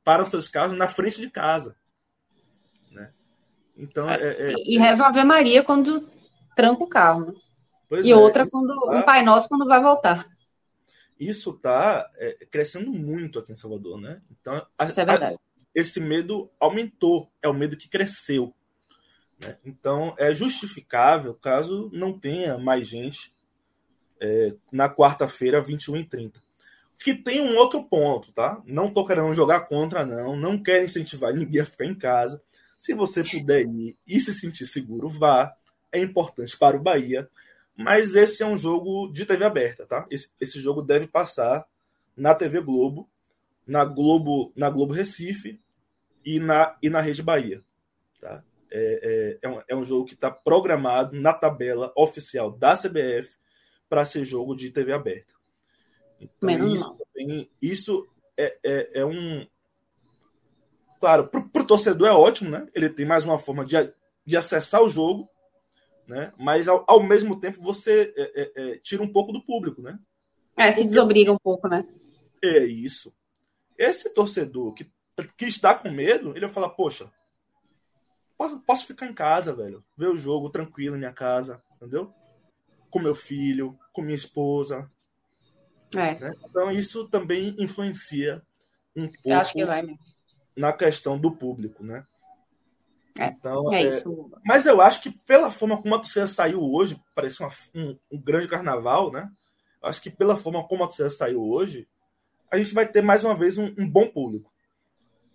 [0.04, 1.76] param seus carros na frente de casa.
[2.92, 3.12] Né?
[3.76, 6.08] Então, é, é, e, e reza Ave Maria quando
[6.56, 7.26] tranca o carro.
[7.26, 7.34] Né?
[7.90, 8.98] Pois e é, outra quando tá...
[8.98, 10.26] um Pai Nosso quando vai voltar.
[11.20, 14.22] Isso está é, crescendo muito aqui em Salvador, né?
[14.30, 15.36] Então, a, isso é verdade.
[15.36, 15.40] A,
[15.74, 18.54] esse medo aumentou, é o medo que cresceu.
[19.40, 19.58] Né?
[19.66, 23.34] Então, é justificável caso não tenha mais gente
[24.20, 26.34] é, na quarta-feira, 21h30.
[27.00, 28.62] Que tem um outro ponto, tá?
[28.66, 30.36] Não tô querendo jogar contra, não.
[30.36, 32.42] Não quero incentivar ninguém a ficar em casa.
[32.78, 35.54] Se você puder ir e se sentir seguro, vá.
[35.92, 37.30] É importante para o Bahia.
[37.76, 40.06] Mas esse é um jogo de TV aberta, tá?
[40.10, 41.66] Esse, esse jogo deve passar
[42.16, 43.10] na TV Globo,
[43.68, 45.60] na Globo, na Globo Recife
[46.24, 47.62] e na, e na Rede Bahia.
[48.22, 48.42] Tá?
[48.78, 53.36] É, é, é, um, é um jogo que está programado na tabela oficial da CBF
[53.88, 55.34] para ser jogo de TV aberta.
[56.20, 56.98] Então, Menos isso, mal.
[56.98, 58.08] Também, isso
[58.38, 59.48] é, é, é um.
[61.00, 62.68] Claro, para o torcedor é ótimo, né?
[62.74, 63.76] Ele tem mais uma forma de,
[64.26, 65.30] de acessar o jogo
[66.08, 66.32] né?
[66.38, 70.00] Mas ao, ao mesmo tempo você é, é, é, tira um pouco do público, né?
[70.56, 71.86] É, se desobriga um pouco, né?
[72.44, 73.14] É isso.
[73.78, 74.90] Esse torcedor que,
[75.38, 77.12] que está com medo, ele vai falar, poxa,
[78.38, 82.14] posso, posso ficar em casa, velho, ver o jogo tranquilo em minha casa, entendeu?
[82.90, 84.90] Com meu filho, com minha esposa.
[85.96, 86.20] É.
[86.20, 86.34] Né?
[86.50, 88.42] Então isso também influencia
[88.96, 89.98] um pouco que
[90.56, 92.06] na questão do público, né?
[93.20, 94.32] É, então, é, é isso.
[94.46, 98.22] Mas eu acho que pela forma como a torcida saiu hoje, parece uma, um, um,
[98.22, 99.30] grande carnaval, né?
[99.82, 101.88] Eu acho que pela forma como a torcida saiu hoje,
[102.52, 104.52] a gente vai ter mais uma vez um, um bom público.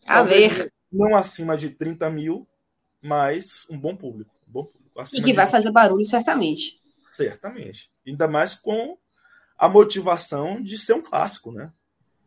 [0.06, 0.72] A Talvez ver.
[0.92, 2.46] Não acima de 30 mil,
[3.02, 4.30] mas um bom público.
[4.48, 4.80] Um bom público
[5.12, 6.78] e que vai fazer barulho, certamente.
[7.10, 7.90] Certamente.
[8.06, 8.98] Ainda mais com
[9.58, 11.72] a motivação de ser um clássico, né?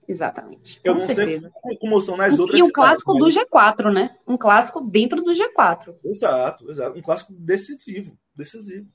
[0.08, 0.80] Exatamente.
[0.84, 1.52] Eu com não certeza.
[1.62, 2.60] sei como são nas outras.
[2.60, 4.18] E um clássico do G4, né?
[4.28, 5.96] Um clássico dentro do G4.
[6.04, 6.98] Exato, exato.
[6.98, 8.18] Um clássico decisivo.
[8.36, 8.88] Decisivo.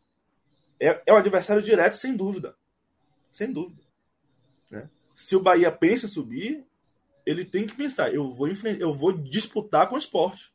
[0.78, 2.54] É, é um adversário direto, sem dúvida.
[3.32, 3.82] Sem dúvida.
[4.70, 4.88] Né?
[5.14, 6.66] Se o Bahia pensa em subir,
[7.24, 8.48] ele tem que pensar: eu vou,
[8.78, 10.52] eu vou disputar com o esporte.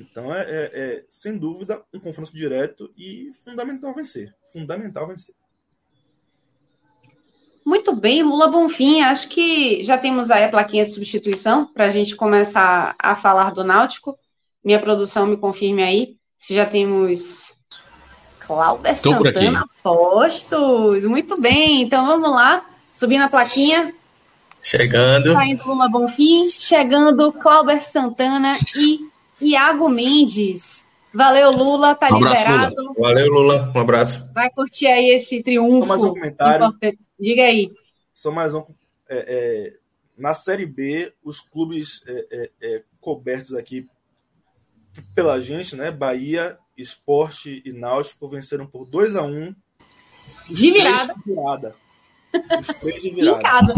[0.00, 4.34] Então, é, é, é, sem dúvida um confronto direto e fundamental vencer.
[4.52, 5.34] Fundamental vencer.
[7.64, 9.02] Muito bem, Lula Bonfim.
[9.02, 13.50] Acho que já temos aí a plaquinha de substituição para a gente começar a falar
[13.52, 14.18] do Náutico.
[14.64, 17.54] Minha produção me confirme aí se já temos
[18.38, 21.04] Cláudio Santana postos.
[21.04, 22.64] Muito bem, então vamos lá.
[22.90, 23.94] Subindo a plaquinha.
[24.62, 25.32] Chegando.
[25.32, 26.48] Saindo Lula Bonfim.
[26.48, 28.98] Chegando Cláudio Santana e
[29.40, 30.86] Iago Mendes.
[31.12, 32.74] Valeu, Lula, tá um abraço, liberado.
[32.76, 32.94] Lula.
[32.96, 34.28] Valeu, Lula, um abraço.
[34.32, 35.80] Vai curtir aí esse triunfo.
[35.80, 36.66] Só mais um comentário.
[36.66, 36.98] Importante.
[37.18, 37.70] Diga aí.
[38.14, 38.64] Só mais um.
[39.08, 39.76] É, é,
[40.16, 43.88] na Série B, os clubes é, é, é cobertos aqui
[45.14, 45.90] pela gente, né?
[45.90, 49.54] Bahia, Esporte e Náutico venceram por 2 a 1 um,
[50.48, 51.14] De virada.
[51.14, 51.74] De virada.
[52.60, 53.38] Os três de virada.
[53.38, 53.74] Em casa.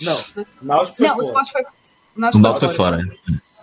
[0.00, 1.24] Não, Náutico foi Não, fora.
[1.24, 1.62] o Esporte foi.
[1.62, 2.98] O Náutico foi fora.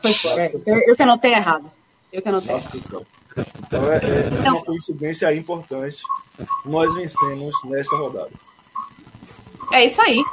[0.05, 0.51] Foi fora.
[0.65, 1.71] Eu, eu que anotei errado.
[2.13, 3.07] Eu que anotei Náutico errado.
[3.67, 6.01] Então é, é então, uma coincidência importante.
[6.63, 8.29] Nós vencemos nessa rodada.
[9.73, 10.23] É isso aí.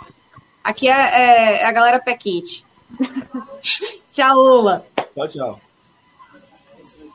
[0.62, 2.64] Aqui é, é, é a galera pé quente.
[4.12, 4.86] tchau, Lula.
[5.14, 5.60] Tchau, tchau.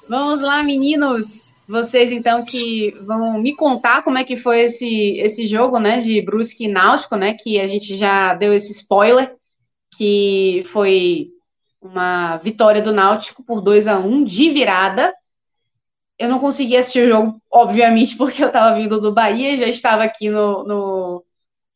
[0.10, 1.54] Vamos lá, meninos.
[1.68, 6.22] Vocês, então, que vão me contar como é que foi esse, esse jogo, né, de
[6.22, 9.36] Brusque e Náutico, né, que a gente já deu esse spoiler,
[9.98, 11.30] que foi
[11.82, 15.14] uma vitória do Náutico por 2 a 1 de virada.
[16.18, 20.04] Eu não consegui assistir o jogo, obviamente, porque eu estava vindo do Bahia já estava
[20.04, 21.26] aqui no, no,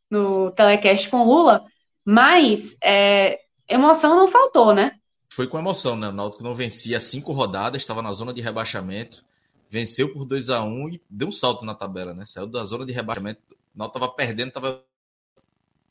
[0.09, 1.63] no telecast com Lula,
[2.03, 4.93] mas é, emoção não faltou, né?
[5.29, 6.09] Foi com emoção, né?
[6.09, 9.23] O Náutico não vencia cinco rodadas, estava na zona de rebaixamento,
[9.69, 12.25] venceu por 2 a 1 um e deu um salto na tabela, né?
[12.25, 14.83] Saiu da zona de rebaixamento, o Náutico estava perdendo, estava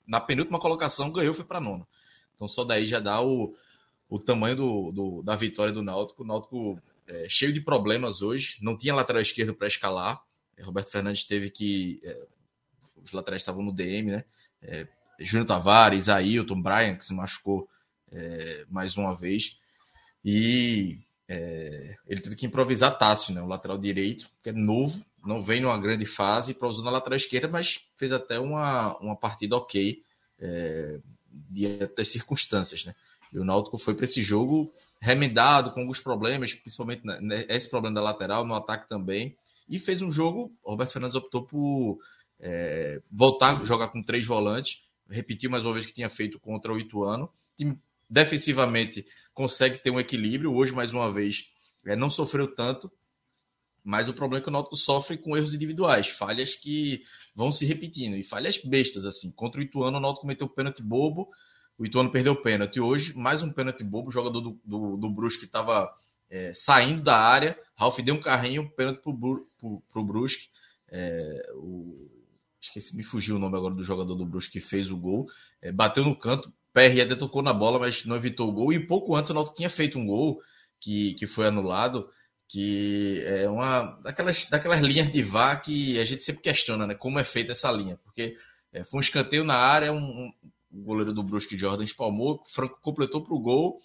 [0.07, 1.87] na penúltima colocação, ganhou, foi para nona.
[2.35, 3.55] Então só daí já dá o,
[4.11, 6.25] o tamanho do, do da vitória do Náutico.
[6.25, 10.21] O Náutico é, cheio de problemas hoje, não tinha lateral esquerdo para escalar.
[10.61, 12.29] Roberto Fernandes teve que é,
[13.03, 14.25] os laterais estavam no DM, né?
[14.61, 14.87] É,
[15.21, 17.69] Júnior Tavares, Ailton, Brian, que se machucou
[18.13, 19.57] é, mais uma vez.
[20.25, 20.99] E
[21.29, 23.41] é, ele teve que improvisar Tássio, né?
[23.41, 27.49] O lateral direito, que é novo, não vem numa grande fase usar na lateral esquerda,
[27.49, 30.03] mas fez até uma, uma partida ok
[30.39, 31.01] é,
[31.31, 32.95] diante circunstâncias, né?
[33.33, 37.95] E o Náutico foi para esse jogo remendado com alguns problemas, principalmente né, esse problema
[37.95, 39.37] da lateral, no ataque também.
[39.69, 41.99] E fez um jogo, Roberto Fernandes optou por
[42.39, 46.73] é, voltar a jogar com três volantes, repetiu mais uma vez que tinha feito contra
[46.73, 47.25] o Ituano.
[47.25, 47.79] O time
[48.09, 50.55] defensivamente consegue ter um equilíbrio.
[50.55, 51.45] Hoje, mais uma vez,
[51.87, 52.91] é, não sofreu tanto,
[53.83, 57.03] mas o problema é que o Náutico sofre com erros individuais, falhas que
[57.35, 59.31] vão se repetindo, e falhas bestas, assim.
[59.31, 61.31] Contra o Ituano, o Náutico cometeu pênalti bobo,
[61.81, 62.79] o Ituano perdeu o pênalti.
[62.79, 65.91] Hoje, mais um pênalti bobo, o jogador do, do, do Brusque estava
[66.29, 69.49] é, saindo da área, Ralf deu um carrinho, pênalti pro,
[69.91, 70.51] pro Brusque.
[70.93, 72.07] É, o,
[72.61, 75.27] esqueci, me fugiu o nome agora do jogador do Brusque que fez o gol,
[75.63, 78.87] é, bateu no canto, PR até tocou na bola, mas não evitou o gol, e
[78.87, 80.39] pouco antes o Náutico tinha feito um gol
[80.79, 82.11] que, que foi anulado,
[82.47, 87.19] que é uma daquelas, daquelas linhas de VAR que a gente sempre questiona, né, como
[87.19, 88.37] é feita essa linha, porque
[88.71, 90.33] é, foi um escanteio na área, um, um,
[90.71, 93.79] o goleiro do Brusque, Jordan, espalmou, Franco completou para o gol,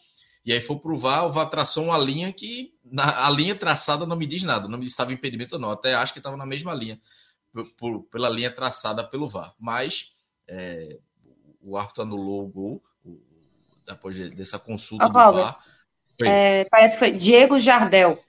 [0.46, 4.06] e aí foi pro VAR, o VAR traçou uma linha que na, a linha traçada
[4.06, 6.46] não me diz nada, não me estava impedimento ou não, até acho que estava na
[6.46, 7.00] mesma linha
[7.78, 9.56] por, pela linha traçada pelo VAR.
[9.60, 10.12] Mas
[10.48, 11.00] é,
[11.62, 12.84] o árbitro anulou o gol
[13.88, 15.60] depois dessa consulta oh, do VAR.
[16.22, 18.24] É, parece que foi Diego Jardel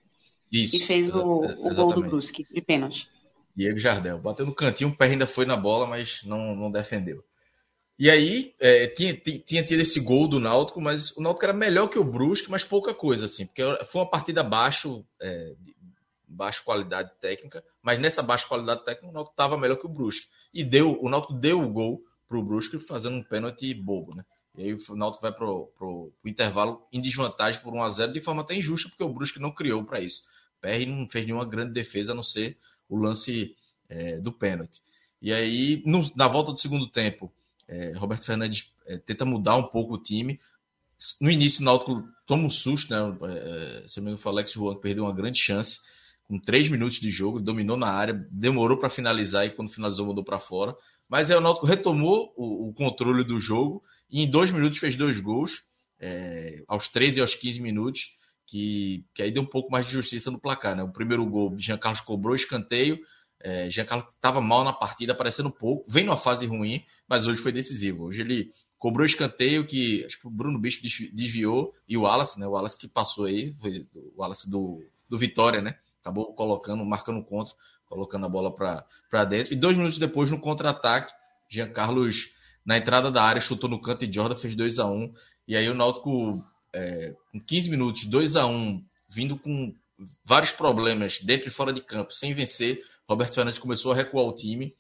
[0.51, 3.11] Isso, que fez o, o gol do Brusque de pênalti.
[3.55, 4.19] Diego Jardel.
[4.19, 7.23] Bateu no cantinho, o pé ainda foi na bola, mas não, não defendeu.
[7.99, 11.89] E aí, é, tinha, tinha tido esse gol do Náutico, mas o Náutico era melhor
[11.89, 15.55] que o Brusque, mas pouca coisa, assim, porque foi uma partida abaixo, é,
[16.29, 20.29] baixa qualidade técnica, mas nessa baixa qualidade técnica o Náutico estava melhor que o Brusque.
[20.53, 24.25] E deu, o Náutico deu o gol para o Brusque fazendo um pênalti bobo, né?
[24.57, 28.21] E aí o Náutico vai para o intervalo em desvantagem por 1 a 0 de
[28.21, 30.25] forma até injusta, porque o Brusque não criou para isso.
[30.59, 32.57] O PR não fez nenhuma grande defesa, a não ser
[32.89, 33.55] o lance
[33.89, 34.83] é, do pênalti.
[35.21, 37.33] E aí, no, na volta do segundo tempo,
[37.69, 40.39] É, Roberto Fernandes é, tenta mudar um pouco o time.
[41.21, 43.19] No início, o Náutico toma um susto, né?
[43.23, 45.81] É, é se não me Alex Juan perdeu uma grande chance
[46.29, 50.25] com três minutos de jogo, dominou na área, demorou para finalizar e quando finalizou mandou
[50.25, 50.77] para fora.
[51.09, 54.97] Mas aí o Náutico retomou o, o, controle do jogo e em dois minutos fez
[54.97, 55.63] dois gols,
[56.01, 59.93] é, aos 13 e aos 15 minutos, que, que aí deu um pouco mais de
[59.93, 60.75] justiça no placar.
[60.75, 60.83] Né?
[60.83, 62.99] O primeiro gol, Jean Carlos cobrou escanteio,
[63.41, 67.41] é, Jean Carlos estava mal na partida, aparecendo pouco, vem numa fase ruim, mas hoje
[67.41, 68.05] foi decisivo.
[68.05, 70.83] Hoje ele cobrou escanteio que acho que o Bruno Bispo
[71.13, 72.47] desviou e o Wallace, né?
[72.47, 75.77] O Wallace que passou aí, foi o Wallace do, do Vitória, né?
[76.07, 77.53] acabou colocando, marcando contra,
[77.87, 79.53] colocando a bola para dentro.
[79.53, 81.13] E dois minutos depois, no contra-ataque,
[81.49, 82.33] Jean Carlos,
[82.65, 85.13] na entrada da área, chutou no canto e Jordan fez 2 a 1
[85.49, 89.75] E aí o Náutico, é, com 15 minutos, 2 a 1 vindo com
[90.25, 94.35] vários problemas dentro e fora de campo, sem vencer, Roberto Fernandes começou a recuar o
[94.35, 94.77] time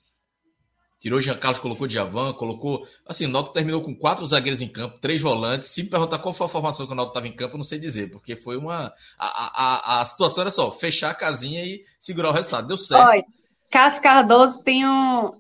[0.99, 2.87] Tirou Jean Carlos, colocou Djavan, colocou.
[3.07, 5.68] Assim, o Náutico terminou com quatro zagueiros em campo, três volantes.
[5.68, 7.64] Se me perguntar qual foi a formação que o Náutico estava em campo, eu não
[7.64, 8.93] sei dizer, porque foi uma.
[9.18, 12.66] A, a, a situação era só fechar a casinha e segurar o resultado.
[12.66, 13.09] Deu certo.
[13.09, 13.24] Olha,
[13.70, 15.33] Cássio Cardoso tem um,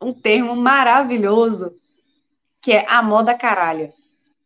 [0.00, 1.72] um termo maravilhoso
[2.60, 3.90] que é a moda caralho.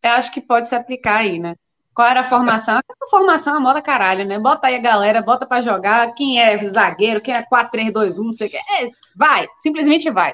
[0.01, 1.55] Eu acho que pode se aplicar aí, né?
[1.93, 2.77] Qual era a formação?
[2.77, 4.39] A formação é moda caralho, né?
[4.39, 6.13] Bota aí a galera, bota para jogar.
[6.15, 8.57] Quem é zagueiro, quem é 4-3-2-1, não sei o que.
[8.57, 10.33] É, vai, simplesmente vai.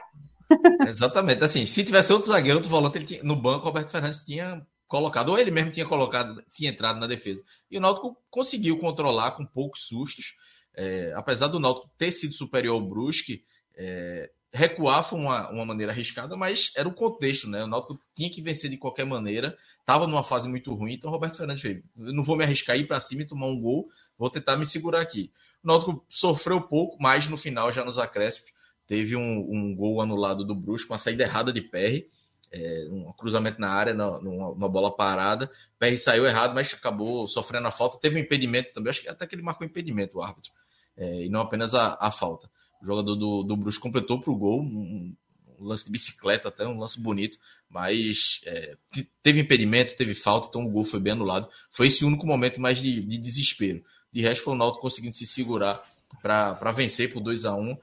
[0.88, 1.44] Exatamente.
[1.44, 4.66] Assim, se tivesse outro zagueiro, outro volante, ele tinha, no banco, o Roberto Fernandes tinha
[4.88, 7.44] colocado, ou ele mesmo tinha colocado, tinha entrado na defesa.
[7.70, 10.36] E o Náutico conseguiu controlar com poucos sustos.
[10.76, 13.44] É, apesar do Náutico ter sido superior ao Brusque,
[13.78, 17.64] é, recuar foi uma, uma maneira arriscada, mas era o contexto, né?
[17.64, 21.38] O Náutico tinha que vencer de qualquer maneira, estava numa fase muito ruim, então Roberto
[21.38, 21.84] Fernandes veio.
[21.98, 23.88] Eu não vou me arriscar ir para cima e tomar um gol,
[24.18, 25.32] vou tentar me segurar aqui.
[25.64, 28.52] O Náutico sofreu pouco, mas no final, já nos acréscimos,
[28.88, 32.08] teve um, um gol anulado do Brusco, uma saída errada de PR,
[32.52, 35.50] é, um cruzamento na área, numa, numa, bola parada.
[35.78, 38.00] PR saiu errado, mas acabou sofrendo a falta.
[38.00, 40.52] Teve um impedimento também, acho que até que ele marcou impedimento, o árbitro,
[40.98, 42.50] é, e não apenas a, a, falta.
[42.82, 45.16] O jogador do, do Brusco completou para o gol, um, um,
[45.60, 47.38] lance de bicicleta, até um lance bonito,
[47.70, 48.78] mas é,
[49.22, 51.50] teve impedimento, teve falta, então o gol foi bem anulado.
[51.72, 53.84] Foi esse único momento mais de, de desespero.
[54.12, 55.84] De resto, foi o Náutico conseguindo se segurar
[56.22, 57.78] para vencer por 2 a 1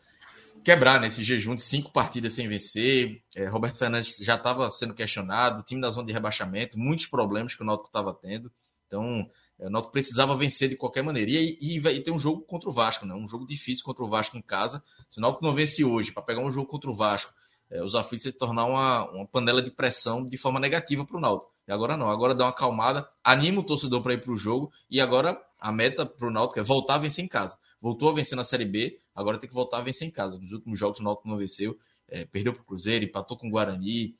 [0.67, 3.23] quebrar nesse jejum de cinco partidas sem vencer.
[3.37, 7.63] É, Roberto Fernandes já estava sendo questionado, time da zona de rebaixamento, muitos problemas que
[7.63, 8.51] o Náutico estava tendo.
[8.89, 11.31] Então, o Náutico precisava vencer de qualquer maneira.
[11.31, 13.15] E, e, e um jogo contra o Vasco, né?
[13.15, 14.83] um jogo difícil contra o Vasco em casa.
[15.09, 17.33] Se o Náutico não vence hoje para pegar um jogo contra o Vasco,
[17.71, 21.21] é, os aflitos se tornar uma, uma panela de pressão de forma negativa para o
[21.21, 21.53] Náutico.
[21.67, 24.71] E agora não, agora dá uma acalmada, anima o torcedor para ir para o jogo
[24.89, 27.59] e agora a meta para o Náutico é voltar a vencer em casa.
[27.81, 30.39] Voltou a vencer na Série B, agora tem que voltar a vencer em casa.
[30.39, 31.77] Nos últimos jogos o Náutico não venceu,
[32.09, 34.15] é, perdeu para o Cruzeiro, empatou com o Guarani,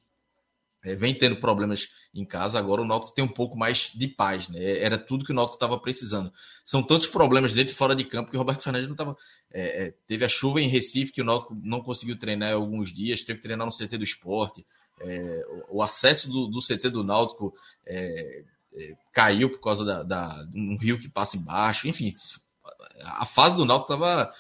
[0.87, 2.61] é, vem tendo problemas em casa.
[2.61, 4.79] Agora o Náutico tem um pouco mais de paz, né?
[4.79, 6.33] Era tudo que o Náutico estava precisando.
[6.65, 9.17] São tantos problemas dentro e fora de campo que o Roberto Fernandes não estava.
[9.53, 13.23] É, é, teve a chuva em Recife que o Náutico não conseguiu treinar alguns dias,
[13.23, 14.65] teve que treinar no CT do esporte.
[15.01, 17.53] É, o, acesso do, do, CT do Náutico
[17.85, 21.89] é, é, caiu por causa da, da, um rio que passa embaixo.
[21.89, 22.11] Enfim,
[23.03, 24.33] a fase do Náutico estava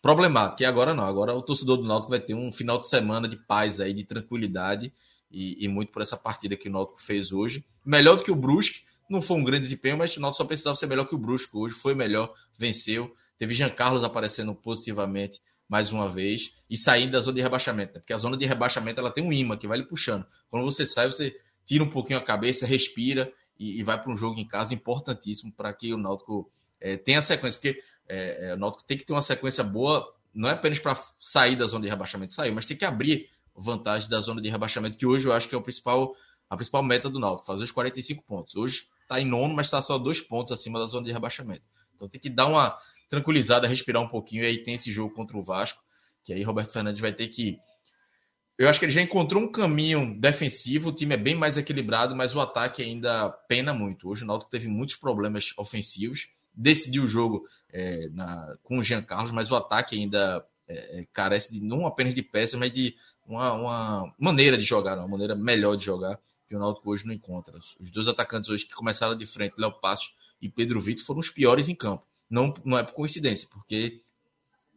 [0.00, 0.62] problemática.
[0.62, 1.04] E agora não.
[1.04, 4.04] Agora o torcedor do Náutico vai ter um final de semana de paz aí, de
[4.04, 4.92] tranquilidade.
[5.30, 7.64] E, e muito por essa partida que o Náutico fez hoje.
[7.84, 8.82] Melhor do que o Brusque.
[9.08, 11.56] Não foi um grande desempenho, mas o Náutico só precisava ser melhor que o Brusque
[11.56, 11.74] hoje.
[11.74, 13.14] Foi melhor, venceu.
[13.38, 18.00] Teve Jean Carlos aparecendo positivamente mais uma vez e saindo da zona de rebaixamento, né?
[18.00, 20.26] porque a zona de rebaixamento ela tem um imã que vai lhe puxando.
[20.50, 24.16] Quando você sai, você tira um pouquinho a cabeça, respira e, e vai para um
[24.16, 26.50] jogo em casa importantíssimo para que o Náutico
[26.80, 30.48] é, tenha sequência, porque é, é, o Náutico tem que ter uma sequência boa, não
[30.48, 33.30] é apenas para sair da zona de rebaixamento, sair, mas tem que abrir
[33.60, 36.14] vantagem da zona de rebaixamento, que hoje eu acho que é o principal,
[36.48, 38.56] a principal meta do Náutico, fazer os 45 pontos.
[38.56, 41.62] Hoje está em nono, mas está só dois pontos acima da zona de rebaixamento.
[41.94, 42.78] Então tem que dar uma
[43.10, 45.82] tranquilizada, respirar um pouquinho, e aí tem esse jogo contra o Vasco,
[46.24, 47.58] que aí Roberto Fernandes vai ter que.
[48.56, 52.14] Eu acho que ele já encontrou um caminho defensivo, o time é bem mais equilibrado,
[52.14, 54.08] mas o ataque ainda pena muito.
[54.08, 57.42] Hoje o Náutico teve muitos problemas ofensivos, decidiu o jogo
[57.72, 61.86] é, na, com o Jean Carlos, mas o ataque ainda é, é carece de não
[61.86, 62.94] apenas de peças, mas de
[63.34, 66.18] uma, uma, maneira de jogar, uma maneira melhor de jogar
[66.48, 67.56] que o Náutico hoje não encontra.
[67.78, 70.12] Os dois atacantes hoje que começaram de frente, Léo Passos
[70.42, 74.00] e Pedro Vitor, foram os piores em campo não, não é por coincidência, porque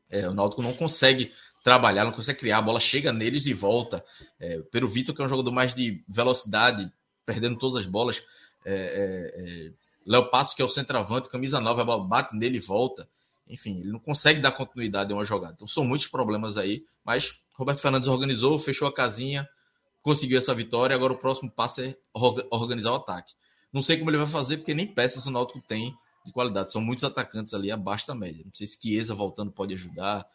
[0.09, 1.31] é, o Náutico não consegue
[1.63, 4.03] trabalhar, não consegue criar, a bola chega neles e volta.
[4.39, 6.91] É, Pero Vitor, que é um jogador mais de velocidade,
[7.25, 8.23] perdendo todas as bolas.
[8.65, 9.71] É, é, é
[10.05, 13.07] Léo Passo, que é o centroavante, camisa nova, a bola bate nele e volta.
[13.47, 15.53] Enfim, ele não consegue dar continuidade a uma jogada.
[15.53, 19.47] Então são muitos problemas aí, mas Roberto Fernandes organizou, fechou a casinha,
[20.01, 21.95] conseguiu essa vitória, agora o próximo passo é
[22.49, 23.33] organizar o ataque.
[23.71, 25.95] Não sei como ele vai fazer, porque nem peças o Náutico tem
[26.25, 26.71] de qualidade.
[26.71, 28.43] São muitos atacantes ali abaixo da média.
[28.45, 30.25] Não sei se Chiesa voltando pode ajudar,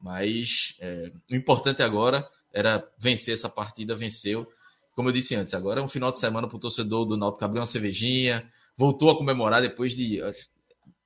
[0.00, 4.50] mas é, o importante agora era vencer essa partida, venceu.
[4.94, 7.44] Como eu disse antes, agora é um final de semana para o torcedor do Náutico
[7.44, 10.20] abrir uma cervejinha, voltou a comemorar depois de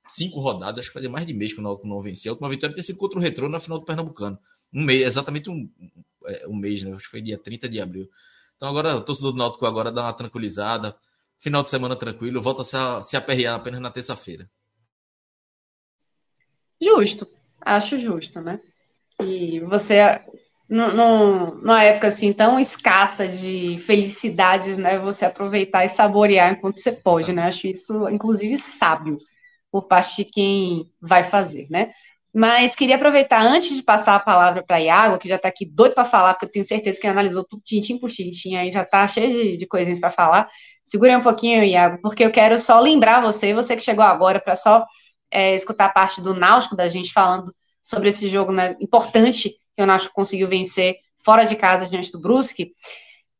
[0.07, 2.31] cinco rodadas, acho que fazia mais de mês que o Náutico não venceu.
[2.31, 4.37] A última vitória tinha sido contra o Retrô na final do Pernambucano.
[4.73, 5.69] Um mês, exatamente um,
[6.25, 6.91] é, um mês, né?
[6.91, 8.09] Acho que foi dia 30 de abril.
[8.55, 10.95] Então agora o torcedor do Náutico agora dá uma tranquilizada.
[11.39, 14.49] Final de semana tranquilo, volta a se, se aperrear apenas na terça-feira.
[16.81, 17.27] Justo,
[17.61, 18.59] acho justo, né?
[19.21, 20.21] E você,
[20.69, 24.97] no, no, numa época assim tão escassa de felicidades, né?
[24.99, 27.43] Você aproveitar e saborear enquanto você pode, né?
[27.43, 29.19] Acho isso, inclusive, sábio
[29.71, 31.91] por parte de quem vai fazer, né?
[32.33, 35.93] Mas queria aproveitar, antes de passar a palavra para Iago, que já está aqui doido
[35.93, 39.05] para falar, porque eu tenho certeza que analisou tudo tintim por tintim, aí já está
[39.07, 40.49] cheio de, de coisinhas para falar.
[40.83, 44.55] Segure um pouquinho, Iago, porque eu quero só lembrar você, você que chegou agora, para
[44.55, 44.83] só
[45.29, 47.53] é, escutar a parte do Náutico da gente falando
[47.83, 52.19] sobre esse jogo né, importante que o Náutico conseguiu vencer fora de casa diante do
[52.19, 52.73] Brusque.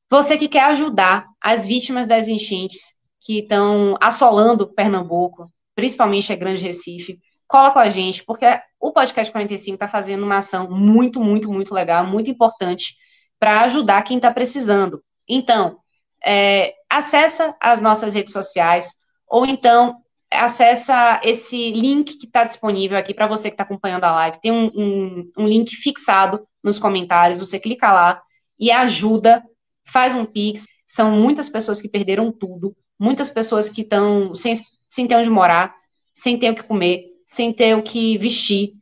[0.09, 6.63] Você que quer ajudar as vítimas das enchentes que estão assolando Pernambuco, principalmente a Grande
[6.63, 7.19] Recife,
[7.53, 8.47] cola com a gente, porque
[8.79, 12.95] o Podcast 45 está fazendo uma ação muito, muito, muito legal, muito importante
[13.39, 15.03] para ajudar quem está precisando.
[15.29, 15.77] Então,
[16.25, 18.91] é, acessa as nossas redes sociais,
[19.27, 19.97] ou então
[20.31, 24.41] acessa esse link que está disponível aqui para você que está acompanhando a live.
[24.41, 28.19] Tem um, um, um, link fixado nos comentários, você clica lá
[28.57, 29.43] e ajuda,
[29.85, 30.65] faz um Pix.
[30.87, 34.55] São muitas pessoas que perderam tudo, muitas pessoas que estão sem,
[34.89, 35.75] sem ter onde morar,
[36.15, 38.73] sem ter o que comer, sem ter o que vestir.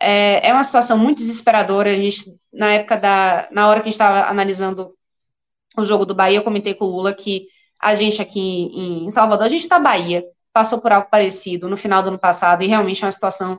[0.00, 1.90] É, é uma situação muito desesperadora.
[1.90, 3.48] A gente, na época da.
[3.50, 4.94] Na hora que a gente estava analisando
[5.76, 7.46] o jogo do Bahia, eu comentei com o Lula que
[7.82, 10.22] a gente aqui em Salvador, a gente está Bahia,
[10.52, 13.58] passou por algo parecido no final do ano passado, e realmente é uma situação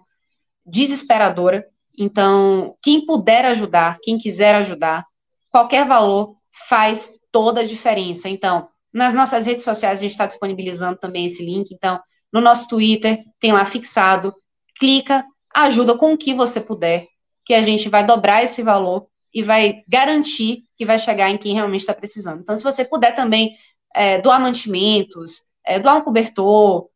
[0.65, 1.65] desesperadora.
[1.97, 5.05] Então, quem puder ajudar, quem quiser ajudar,
[5.49, 6.37] qualquer valor
[6.69, 8.29] faz toda a diferença.
[8.29, 11.73] Então, nas nossas redes sociais a gente está disponibilizando também esse link.
[11.73, 11.99] Então,
[12.31, 14.33] no nosso Twitter tem lá fixado.
[14.79, 17.07] Clica, ajuda com o que você puder,
[17.45, 21.53] que a gente vai dobrar esse valor e vai garantir que vai chegar em quem
[21.53, 22.41] realmente está precisando.
[22.41, 23.55] Então, se você puder também
[23.95, 26.89] é, doar mantimentos, é, doar um cobertor,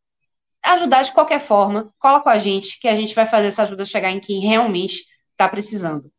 [0.62, 3.84] ajudar de qualquer forma, cola com a gente, que a gente vai fazer essa ajuda
[3.84, 6.10] chegar em quem realmente está precisando.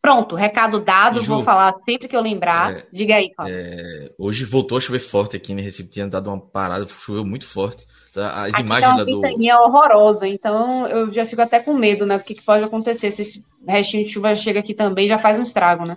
[0.00, 2.74] Pronto, recado dado, Ju, vou falar sempre que eu lembrar.
[2.74, 3.56] É, Diga aí, Cláudio.
[3.56, 7.46] É, hoje voltou a chover forte aqui em Recife, tinha dado uma parada, choveu muito
[7.46, 7.86] forte.
[8.14, 9.62] Tá, as aqui imagens tá uma ventania do...
[9.62, 12.16] horrorosa, então eu já fico até com medo, né?
[12.16, 15.38] Do que, que pode acontecer se esse restinho de chuva chega aqui também já faz
[15.38, 15.96] um estrago, né?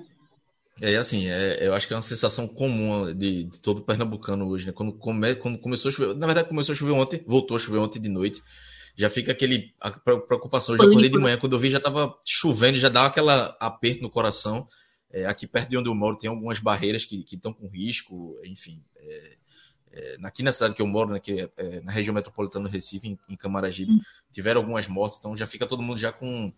[0.82, 4.65] É assim, é, eu acho que é uma sensação comum de, de todo pernambucano hoje,
[4.65, 4.72] né?
[4.72, 7.80] Quando, come, quando começou a chover, na verdade começou a chover ontem, voltou a chover
[7.80, 8.41] ontem de noite
[8.97, 10.74] já fica aquele a preocupação.
[10.74, 14.01] Eu já acordei de manhã, quando eu vi já estava chovendo, já dá aquela aperto
[14.01, 14.68] no coração.
[15.11, 18.82] É, aqui perto de onde eu moro tem algumas barreiras que estão com risco, enfim.
[18.97, 19.36] É,
[19.97, 22.71] é, aqui na cidade que eu moro, né, que é, é na região metropolitana do
[22.71, 23.99] Recife, em, em Camaragibe, hum.
[24.31, 26.53] tiveram algumas mortes, então já fica todo mundo já com,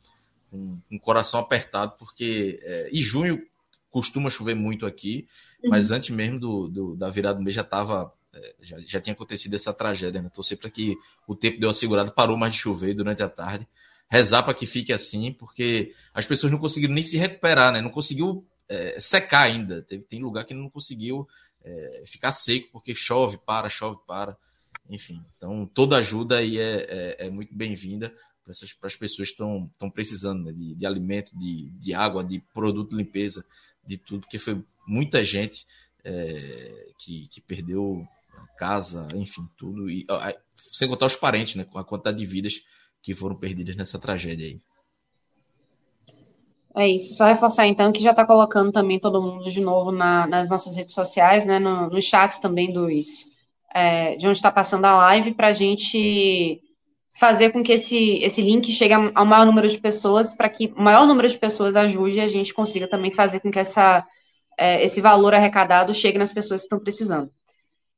[0.51, 3.41] com, com o coração apertado, porque é, e junho
[3.89, 5.25] costuma chover muito aqui,
[5.63, 5.69] uhum.
[5.69, 9.13] mas antes mesmo do, do, da virada do mês já estava é, já, já tinha
[9.13, 10.29] acontecido essa tragédia, né?
[10.29, 10.95] Torcer para que
[11.27, 13.67] o tempo deu uma segurada, parou mais de chover durante a tarde.
[14.09, 17.81] Rezar para que fique assim, porque as pessoas não conseguiram nem se recuperar, né?
[17.81, 19.81] Não conseguiu é, secar ainda.
[19.81, 21.27] Teve, tem lugar que não conseguiu
[21.63, 24.37] é, ficar seco, porque chove, para, chove, para.
[24.89, 29.91] Enfim, então toda ajuda aí é, é, é muito bem-vinda para as pessoas que estão
[29.93, 30.51] precisando né?
[30.51, 33.45] de, de alimento, de, de água, de produto de limpeza,
[33.85, 35.67] de tudo, porque foi muita gente
[36.03, 38.07] é, que, que perdeu
[38.57, 39.89] casa, enfim, tudo.
[39.89, 40.05] E,
[40.55, 41.63] sem contar os parentes, né?
[41.63, 42.61] Com a quantidade de vidas
[43.01, 44.59] que foram perdidas nessa tragédia aí.
[46.75, 50.27] É isso, só reforçar então que já está colocando também todo mundo de novo na,
[50.27, 53.25] nas nossas redes sociais, né, no, nos chats também dos,
[53.73, 56.61] é, de onde está passando a live, para a gente
[57.19, 60.81] fazer com que esse, esse link chegue ao maior número de pessoas, para que o
[60.81, 64.05] maior número de pessoas ajude e a gente consiga também fazer com que essa,
[64.57, 67.29] é, esse valor arrecadado chegue nas pessoas que estão precisando.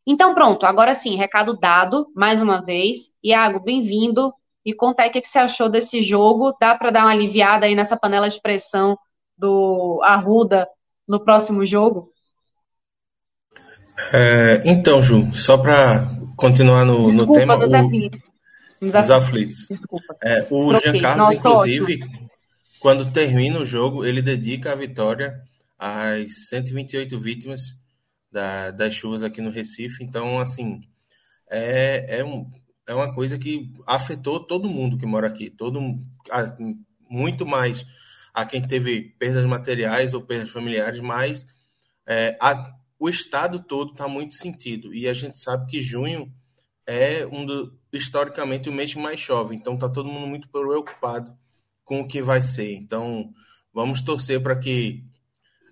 [0.07, 3.15] Então, pronto, agora sim, recado dado, mais uma vez.
[3.23, 4.31] Iago, bem-vindo.
[4.65, 6.55] E conta aí o que, você achou desse jogo.
[6.59, 8.97] Dá para dar uma aliviada aí nessa panela de pressão
[9.37, 10.67] do Arruda
[11.07, 12.11] no próximo jogo?
[14.13, 17.57] É, então, Ju, só para continuar no, Desculpa, no tema.
[17.57, 17.75] Dos o...
[17.75, 18.19] aflitos.
[18.81, 19.67] Dos aflitos.
[19.69, 20.17] Desculpa.
[20.23, 21.99] É, o Jean Carlos, inclusive,
[22.79, 25.41] quando termina o jogo, ele dedica a vitória
[25.77, 27.75] as 128 vítimas
[28.31, 30.03] da, das chuvas aqui no Recife.
[30.03, 30.81] Então, assim,
[31.49, 32.49] é, é, um,
[32.87, 35.81] é uma coisa que afetou todo mundo que mora aqui, todo
[37.09, 37.85] muito mais
[38.33, 41.45] a quem teve perdas materiais ou perdas familiares, mas
[42.07, 44.93] é, a, o estado todo está muito sentido.
[44.93, 46.31] E a gente sabe que junho
[46.87, 51.35] é um do, historicamente o mês que mais chove, então está todo mundo muito preocupado
[51.83, 52.73] com o que vai ser.
[52.73, 53.33] Então,
[53.73, 55.03] vamos torcer para que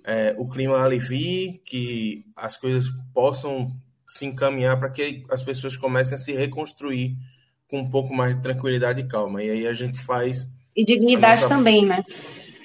[0.04, 3.80] é, o clima alivie, que as coisas possam
[4.10, 7.16] se encaminhar para que as pessoas comecem a se reconstruir
[7.68, 9.44] com um pouco mais de tranquilidade e calma.
[9.44, 10.50] E aí a gente faz.
[10.76, 11.56] E dignidade nossa...
[11.56, 12.04] também, né?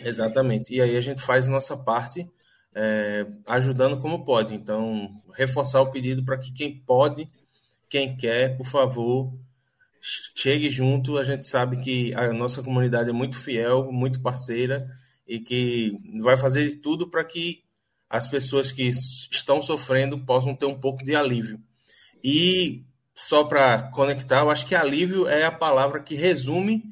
[0.02, 0.74] Exatamente.
[0.74, 2.26] E aí a gente faz a nossa parte
[2.74, 4.54] é, ajudando como pode.
[4.54, 7.28] Então, reforçar o pedido para que quem pode,
[7.90, 9.30] quem quer, por favor,
[10.34, 11.18] chegue junto.
[11.18, 14.88] A gente sabe que a nossa comunidade é muito fiel, muito parceira
[15.28, 15.92] e que
[16.22, 17.63] vai fazer tudo para que
[18.08, 18.88] as pessoas que
[19.30, 21.60] estão sofrendo possam ter um pouco de alívio.
[22.22, 22.84] E
[23.14, 26.82] só para conectar, eu acho que alívio é a palavra que resume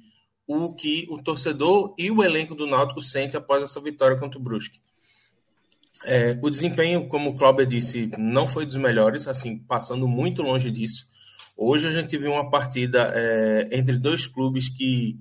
[0.47, 4.43] o que o torcedor e o elenco do Náutico sente após essa vitória contra o
[4.43, 4.81] Brusque.
[6.05, 10.71] É, o desempenho, como o Cláudio disse, não foi dos melhores, assim, passando muito longe
[10.71, 11.07] disso.
[11.57, 15.19] Hoje a gente viu uma partida é, entre dois clubes que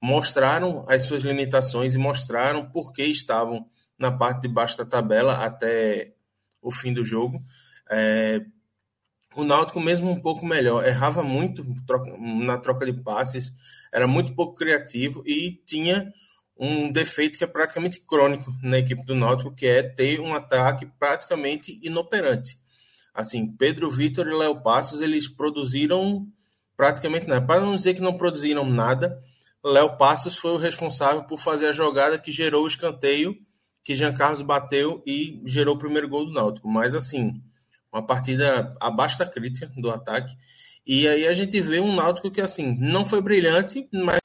[0.00, 3.66] mostraram as suas limitações e mostraram por que estavam
[3.98, 6.14] na parte de baixo da tabela até
[6.60, 7.42] o fim do jogo.
[7.90, 8.40] É,
[9.34, 11.64] o Náutico, mesmo um pouco melhor, errava muito
[12.18, 13.52] na troca de passes,
[13.92, 16.12] era muito pouco criativo e tinha
[16.56, 20.86] um defeito que é praticamente crônico na equipe do Náutico, que é ter um ataque
[20.98, 22.58] praticamente inoperante.
[23.14, 26.26] Assim, Pedro Vitor e Léo Passos, eles produziram
[26.76, 27.44] praticamente nada.
[27.44, 29.22] Para não dizer que não produziram nada,
[29.64, 33.36] Léo Passos foi o responsável por fazer a jogada que gerou o escanteio
[33.84, 36.68] que Jean Carlos bateu e gerou o primeiro gol do Náutico.
[36.68, 37.42] Mas, assim,
[37.92, 40.34] uma partida abaixo da crítica do ataque.
[40.86, 44.20] E aí a gente vê um Náutico que, assim, não foi brilhante, mas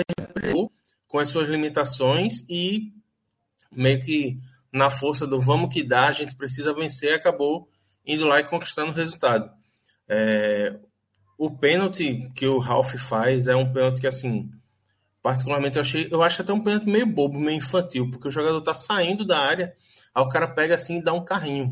[1.08, 2.94] com as suas limitações e
[3.72, 4.40] meio que
[4.72, 7.70] na força do vamos que dá, a gente precisa vencer, acabou
[8.06, 9.50] indo lá e conquistando o resultado.
[10.08, 10.78] É,
[11.38, 14.50] o pênalti que o Ralph faz é um pênalti que, assim,
[15.28, 18.62] Particularmente, eu achei, eu acho até um pênalti meio bobo, meio infantil, porque o jogador
[18.62, 19.76] tá saindo da área,
[20.16, 21.70] aí o cara pega assim e dá um carrinho.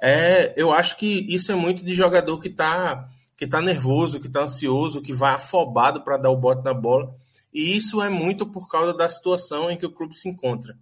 [0.00, 3.06] É, eu acho que isso é muito de jogador que tá,
[3.36, 7.14] que tá nervoso, que tá ansioso, que vai afobado para dar o bote na bola.
[7.52, 10.74] E isso é muito por causa da situação em que o clube se encontra.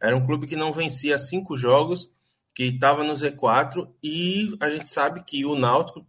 [0.00, 2.08] Era um clube que não vencia cinco jogos,
[2.54, 6.06] que estava no Z4, e a gente sabe que o Náutico,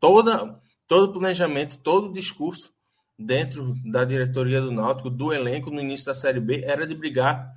[0.00, 2.73] toda, todo o planejamento, todo o discurso
[3.18, 7.52] dentro da diretoria do Náutico, do elenco no início da Série B, era de brigar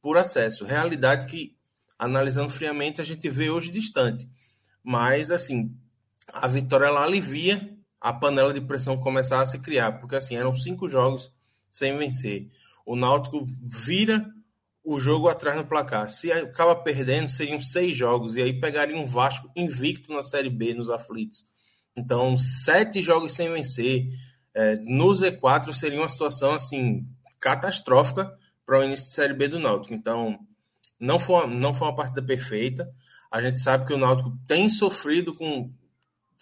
[0.00, 0.64] por acesso.
[0.64, 1.56] Realidade que,
[1.98, 4.28] analisando friamente, a gente vê hoje distante.
[4.82, 5.76] Mas, assim,
[6.28, 10.88] a vitória alivia a panela de pressão começar a se criar, porque, assim, eram cinco
[10.88, 11.32] jogos
[11.70, 12.48] sem vencer.
[12.86, 14.26] O Náutico vira
[14.82, 16.08] o jogo atrás no placar.
[16.08, 20.72] Se acaba perdendo, seriam seis jogos, e aí pegaria um Vasco invicto na Série B,
[20.72, 21.44] nos aflitos.
[21.94, 24.08] Então, sete jogos sem vencer
[24.54, 27.06] é, no Z4 seria uma situação assim
[27.38, 28.36] catastrófica
[28.66, 29.94] para o início de Série B do Náutico.
[29.94, 30.38] Então,
[30.98, 32.88] não foi, não foi uma partida perfeita.
[33.30, 35.72] A gente sabe que o Náutico tem sofrido com,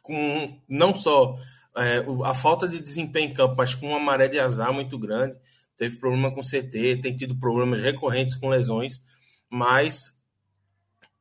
[0.02, 1.38] com não só
[1.76, 5.38] é, a falta de desempenho em campo, mas com uma maré de azar muito grande.
[5.76, 9.00] Teve problema com CT, tem tido problemas recorrentes com lesões,
[9.48, 10.18] mas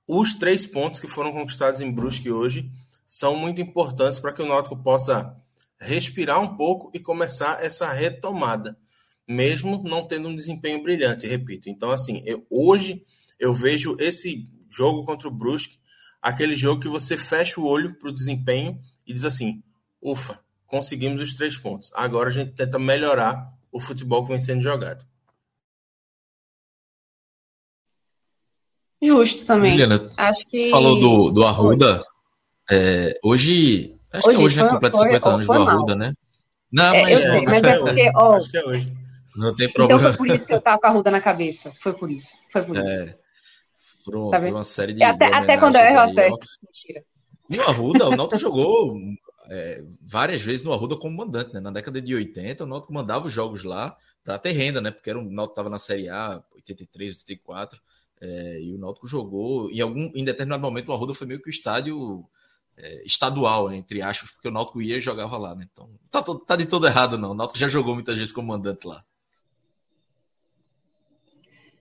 [0.08, 2.72] os três pontos que foram conquistados em Brusque hoje
[3.06, 5.38] são muito importantes para que o Náutico possa
[5.80, 8.78] respirar um pouco e começar essa retomada,
[9.28, 11.70] mesmo não tendo um desempenho brilhante, repito.
[11.70, 13.04] Então, assim, eu, hoje
[13.40, 15.80] eu vejo esse jogo contra o Brusque,
[16.22, 19.62] aquele jogo que você fecha o olho para o desempenho e diz assim:
[20.02, 21.92] ufa, conseguimos os três pontos.
[21.94, 25.06] Agora a gente tenta melhorar o futebol que vem sendo jogado.
[29.02, 29.72] Justo também.
[29.72, 30.72] Juliana, Acho que...
[30.72, 32.04] falou do, do Arruda.
[32.70, 34.70] É, hoje Acho hoje, que é hoje, né?
[34.70, 36.14] Completa 50 anos do Arruda, né?
[36.72, 38.36] Não, é, mas, eu sei, mas é porque, ó.
[38.36, 38.94] Acho que é hoje.
[39.36, 40.02] Não tem problema.
[40.02, 41.72] Então foi por isso que eu tava com a Arruda na cabeça.
[41.80, 42.34] Foi por isso.
[42.52, 42.88] Foi por isso.
[42.88, 43.18] É.
[44.04, 45.04] Pronto, tá uma série de.
[45.04, 46.40] Até, até quando eu erro acerto.
[46.64, 47.04] Mentira.
[47.50, 48.98] E o Arruda, o Náutico jogou
[49.50, 51.60] é, várias vezes no Arruda como mandante, né?
[51.60, 54.92] Na década de 80, o Náutico mandava os jogos lá para ter renda, né?
[54.92, 57.80] Porque era um, o Náutico estava na Série A, 83, 84,
[58.22, 59.70] é, e o Náutico jogou.
[59.72, 62.26] Em algum, em determinado momento, o Arruda foi meio que o estádio
[62.78, 65.66] é, estadual, entre aspas, porque o Náutico ia e jogava lá, né?
[65.72, 67.32] Então, tá, tá de todo errado, não.
[67.32, 69.04] O Náutico já jogou muitas vezes como mandante lá.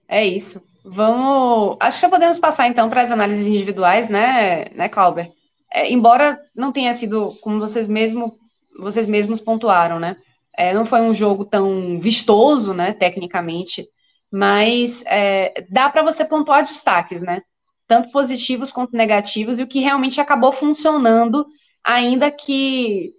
[0.07, 0.61] É isso.
[0.83, 1.77] Vamos.
[1.79, 5.31] Acho que já podemos passar então para as análises individuais, né, né, Clauber?
[5.71, 8.37] É, embora não tenha sido como vocês mesmo,
[8.79, 10.15] vocês mesmos pontuaram, né?
[10.57, 13.85] É, não foi um jogo tão vistoso, né, tecnicamente,
[14.31, 17.41] mas é, dá para você pontuar destaques, né?
[17.87, 21.45] Tanto positivos quanto negativos, e o que realmente acabou funcionando,
[21.83, 23.13] ainda que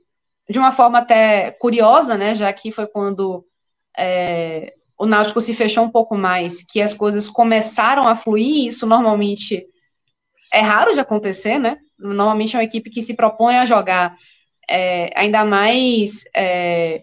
[0.49, 2.35] de uma forma até curiosa, né?
[2.35, 3.45] Já que foi quando
[3.97, 8.87] é, o Náutico se fechou um pouco mais, que as coisas começaram a fluir, isso
[8.87, 9.67] normalmente
[10.53, 11.79] é raro de acontecer, né?
[11.99, 14.17] Normalmente é uma equipe que se propõe a jogar
[14.69, 17.03] é, ainda mais é,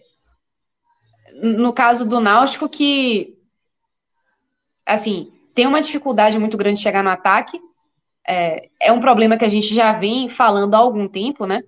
[1.34, 3.36] no caso do Náutico, que
[4.84, 7.58] assim, tem uma dificuldade muito grande de chegar no ataque.
[8.28, 11.62] É, é um problema que a gente já vem falando há algum tempo, né?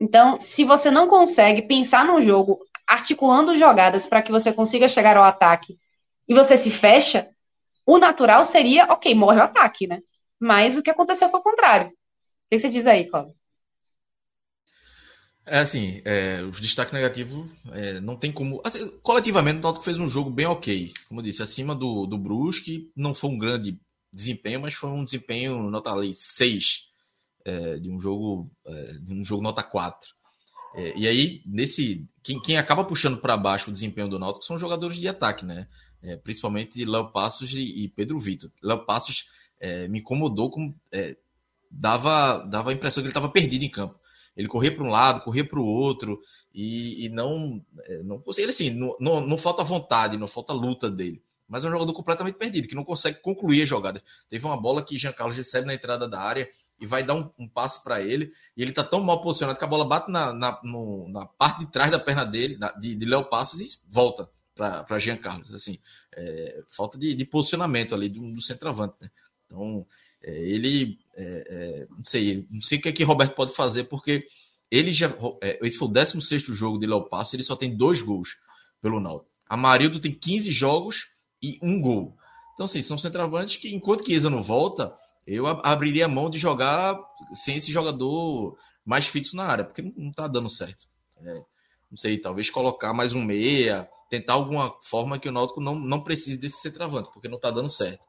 [0.00, 5.16] Então, se você não consegue pensar num jogo articulando jogadas para que você consiga chegar
[5.16, 5.78] ao ataque
[6.26, 7.28] e você se fecha,
[7.86, 10.00] o natural seria, ok, morre o ataque, né?
[10.40, 11.88] Mas o que aconteceu foi o contrário.
[11.88, 11.92] O
[12.50, 13.37] que você diz aí, Cláudio?
[15.50, 18.60] É assim, é, os destaques negativos é, não tem como.
[18.64, 20.92] Assim, coletivamente, o Náutico fez um jogo bem ok.
[21.08, 23.78] Como eu disse, acima do, do Brusque, não foi um grande
[24.12, 26.88] desempenho, mas foi um desempenho nota ali 6
[27.44, 30.10] é, de um jogo é, de um jogo nota 4.
[30.74, 32.06] É, e aí, nesse.
[32.22, 35.66] Quem, quem acaba puxando para baixo o desempenho do Náutico são jogadores de ataque, né?
[36.02, 38.50] É, principalmente Léo Passos e, e, Pedro Vitor.
[38.62, 39.26] Léo Passos
[39.90, 40.72] me incomodou como.
[41.68, 43.98] dava, dava a impressão que ele estava perdido em campo
[44.38, 46.20] ele corria para um lado, corria para o outro,
[46.54, 50.88] e, e, não, é, não ele assim, não, não, não, falta vontade, não falta luta
[50.88, 51.20] dele.
[51.48, 54.00] Mas é um jogador completamente perdido, que não consegue concluir a jogada.
[54.30, 56.48] Teve uma bola que Jean Carlos recebe na entrada da área
[56.80, 59.64] e vai dar um, um passe para ele, e ele está tão mal posicionado que
[59.64, 63.06] a bola bate na, na, no, na parte de trás da perna dele, de, de
[63.06, 65.52] Léo Passos, e volta para Jean Carlos.
[65.52, 65.78] Assim,
[66.14, 68.94] é, falta de, de, posicionamento ali do, do centroavante.
[69.00, 69.10] Né?
[69.46, 69.84] Então,
[70.22, 73.84] é, ele, é, é, não sei, não sei o que é que Roberto pode fazer,
[73.84, 74.24] porque
[74.70, 75.12] ele já,
[75.42, 78.36] é, esse foi o 16 jogo de Léo Passo, ele só tem dois gols
[78.80, 79.30] pelo Náutico.
[79.48, 81.08] Amarildo tem 15 jogos
[81.42, 82.16] e um gol.
[82.54, 84.94] Então, assim, são centroavantes que, enquanto Chiesa não volta,
[85.26, 86.98] eu abriria a mão de jogar
[87.32, 90.86] sem esse jogador mais fixo na área, porque não está dando certo.
[91.20, 91.34] É,
[91.90, 96.02] não sei, talvez colocar mais um meia, tentar alguma forma que o Náutico não, não
[96.02, 98.07] precise desse centroavante, porque não está dando certo.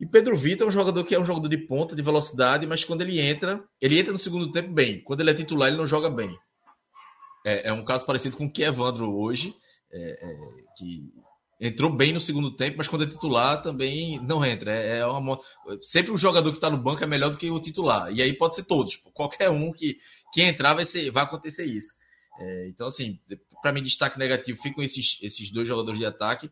[0.00, 2.82] E Pedro Vitor é um jogador que é um jogador de ponta, de velocidade, mas
[2.82, 5.02] quando ele entra, ele entra no segundo tempo bem.
[5.02, 6.34] Quando ele é titular, ele não joga bem.
[7.44, 9.54] É, é um caso parecido com o que Evandro hoje,
[9.92, 10.36] é, é,
[10.78, 11.12] que
[11.60, 14.72] entrou bem no segundo tempo, mas quando é titular também não entra.
[14.72, 15.38] É, é uma,
[15.82, 18.10] sempre o jogador que está no banco é melhor do que o titular.
[18.10, 18.96] E aí pode ser todos.
[19.12, 19.98] Qualquer um que,
[20.32, 21.92] que entrar vai, ser, vai acontecer isso.
[22.40, 23.18] É, então, assim,
[23.60, 26.50] para mim, destaque negativo ficam esses, esses dois jogadores de ataque.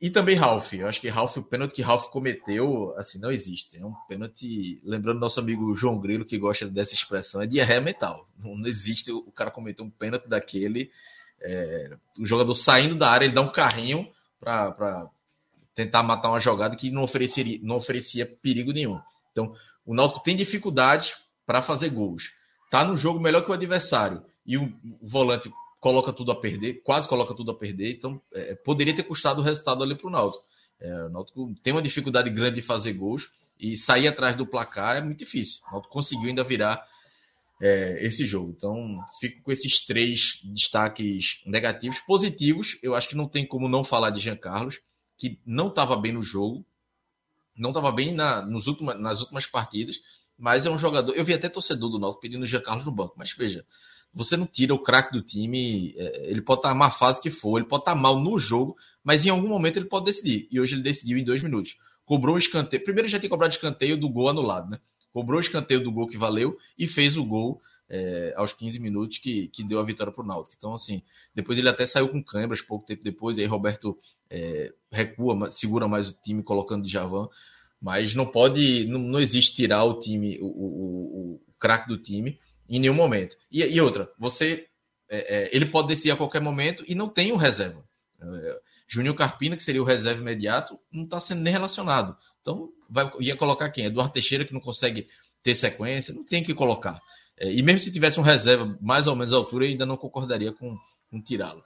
[0.00, 0.74] E também Ralph.
[0.74, 3.78] Eu acho que Ralph, o pênalti que Ralph cometeu, assim, não existe.
[3.78, 8.28] É um pênalti, lembrando nosso amigo João Grilo, que gosta dessa expressão, é diarreia mental.
[8.38, 10.90] Não, não existe o cara cometer um pênalti daquele.
[11.40, 14.08] É, o jogador saindo da área, ele dá um carrinho
[14.38, 15.10] para
[15.74, 19.00] tentar matar uma jogada que não, ofereceria, não oferecia perigo nenhum.
[19.32, 19.52] Então,
[19.84, 21.14] o Náutico tem dificuldade
[21.44, 22.32] para fazer gols.
[22.70, 24.22] Tá no jogo melhor que o adversário.
[24.46, 25.50] E o, o volante
[25.80, 29.44] coloca tudo a perder, quase coloca tudo a perder, então é, poderia ter custado o
[29.44, 30.44] resultado ali para o Náutico.
[30.80, 34.96] É, o Náutico tem uma dificuldade grande de fazer gols e sair atrás do placar
[34.96, 35.60] é muito difícil.
[35.68, 36.84] O Náutico conseguiu ainda virar
[37.60, 38.54] é, esse jogo.
[38.56, 38.74] Então,
[39.20, 41.98] fico com esses três destaques negativos.
[42.00, 44.80] Positivos, eu acho que não tem como não falar de Jean Carlos,
[45.16, 46.64] que não estava bem no jogo,
[47.56, 49.96] não estava bem na, nos última, nas últimas partidas,
[50.38, 51.12] mas é um jogador.
[51.14, 53.66] Eu vi até torcedor do Náutico pedindo o Jean Carlos no banco, mas veja,
[54.18, 57.56] você não tira o craque do time, é, ele pode estar má fase que for,
[57.56, 60.48] ele pode estar mal no jogo, mas em algum momento ele pode decidir.
[60.50, 61.76] E hoje ele decidiu em dois minutos.
[62.04, 62.82] Cobrou um escanteio.
[62.82, 64.80] Primeiro já tinha cobrado escanteio do gol anulado, né?
[65.12, 69.18] Cobrou o escanteio do gol que valeu e fez o gol é, aos 15 minutos
[69.18, 70.56] que, que deu a vitória para o Náutico.
[70.58, 71.00] Então, assim,
[71.32, 73.96] depois ele até saiu com câimbras pouco tempo depois, aí Roberto
[74.28, 77.28] é, recua, segura mais o time colocando de Javan,
[77.80, 82.36] mas não pode, não, não existe tirar o time, o, o, o craque do time
[82.68, 83.36] em nenhum momento.
[83.50, 84.66] E, e outra, você
[85.08, 87.84] é, é, ele pode decidir a qualquer momento e não tem o reserva.
[88.20, 92.16] É, Júnior Carpina, que seria o reserva imediato, não está sendo nem relacionado.
[92.40, 93.86] Então, vai, ia colocar quem?
[93.86, 95.06] Eduardo Teixeira, que não consegue
[95.42, 97.00] ter sequência, não tem que colocar.
[97.38, 99.96] É, e mesmo se tivesse um reserva mais ou menos à altura, eu ainda não
[99.96, 100.76] concordaria com,
[101.10, 101.62] com tirá-lo.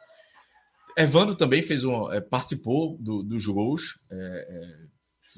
[0.96, 4.90] Evandro também fez um, é, participou do, dos gols, é,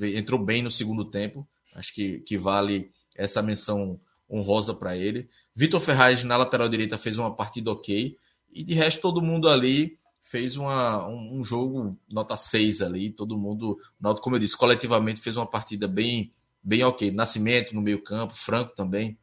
[0.03, 1.49] é, entrou bem no segundo tempo.
[1.75, 4.01] Acho que, que vale essa menção
[4.31, 5.29] honrosa para ele.
[5.55, 8.17] Vitor Ferraz na lateral direita fez uma partida ok.
[8.53, 13.37] E de resto, todo mundo ali fez uma, um, um jogo nota 6 ali, todo
[13.37, 13.79] mundo,
[14.23, 16.33] como eu disse, coletivamente fez uma partida bem,
[16.63, 17.11] bem ok.
[17.11, 19.19] Nascimento no meio campo, Franco também,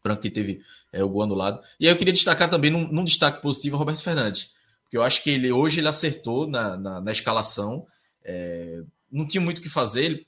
[0.00, 0.60] Franco que teve
[0.92, 1.60] é, o gol anulado.
[1.80, 4.52] E aí eu queria destacar também, num, num destaque positivo, o Roberto Fernandes,
[4.82, 7.86] porque eu acho que ele hoje ele acertou na, na, na escalação,
[8.24, 10.26] é, não tinha muito o que fazer, ele,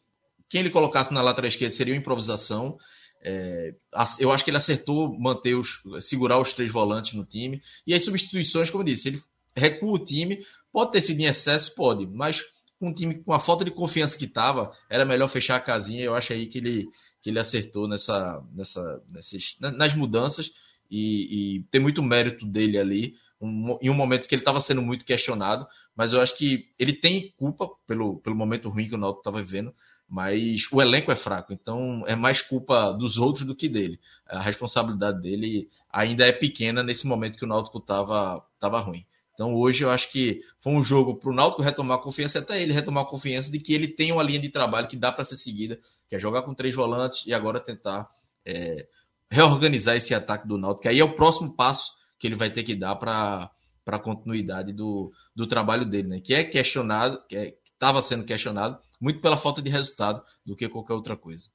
[0.49, 2.77] quem ele colocasse na lateral esquerda seria uma improvisação,
[3.25, 3.75] é,
[4.19, 7.61] eu acho que ele acertou manter os, segurar os três volantes no time.
[7.87, 9.21] E as substituições, como eu disse, ele
[9.57, 10.45] recua o time.
[10.71, 12.43] Pode ter sido em excesso, pode, mas
[12.79, 16.05] com um time com a falta de confiança que estava, era melhor fechar a casinha.
[16.05, 16.89] Eu acho aí que ele,
[17.23, 20.53] que ele acertou nessa, nessa, nessas, nas mudanças
[20.91, 23.15] e, e tem muito mérito dele ali.
[23.41, 26.93] Um, em um momento que ele estava sendo muito questionado, mas eu acho que ele
[26.93, 29.75] tem culpa pelo, pelo momento ruim que o Náutico estava vivendo,
[30.15, 33.99] mas o elenco é fraco, então é mais culpa dos outros do que dele.
[34.29, 39.05] A responsabilidade dele ainda é pequena nesse momento que o Náutico estava tava ruim.
[39.33, 42.63] Então hoje eu acho que foi um jogo para o Náutico retomar a confiança, até
[42.63, 45.25] ele retomar a confiança de que ele tem uma linha de trabalho que dá para
[45.25, 48.09] ser seguida, que é jogar com três volantes e agora tentar
[48.47, 48.87] é,
[49.29, 52.63] reorganizar esse ataque do Náutico, que aí é o próximo passo que ele vai ter
[52.63, 53.51] que dar para
[53.85, 56.21] a continuidade do, do trabalho dele, né?
[56.21, 60.69] que é questionado, que estava é, sendo questionado, muito pela falta de resultado do que
[60.69, 61.51] qualquer outra coisa.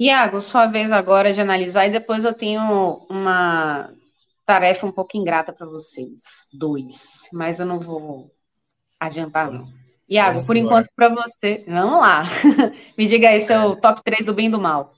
[0.00, 3.92] Iago, sua vez agora de analisar e depois eu tenho uma
[4.46, 8.32] tarefa um pouco ingrata para vocês, dois, mas eu não vou
[8.98, 9.68] adiantar não.
[10.08, 10.80] Iago, Vamos por embora.
[10.80, 12.24] enquanto para você, vamos lá.
[12.96, 14.94] Me diga aí seu top 3 do bem e do mal.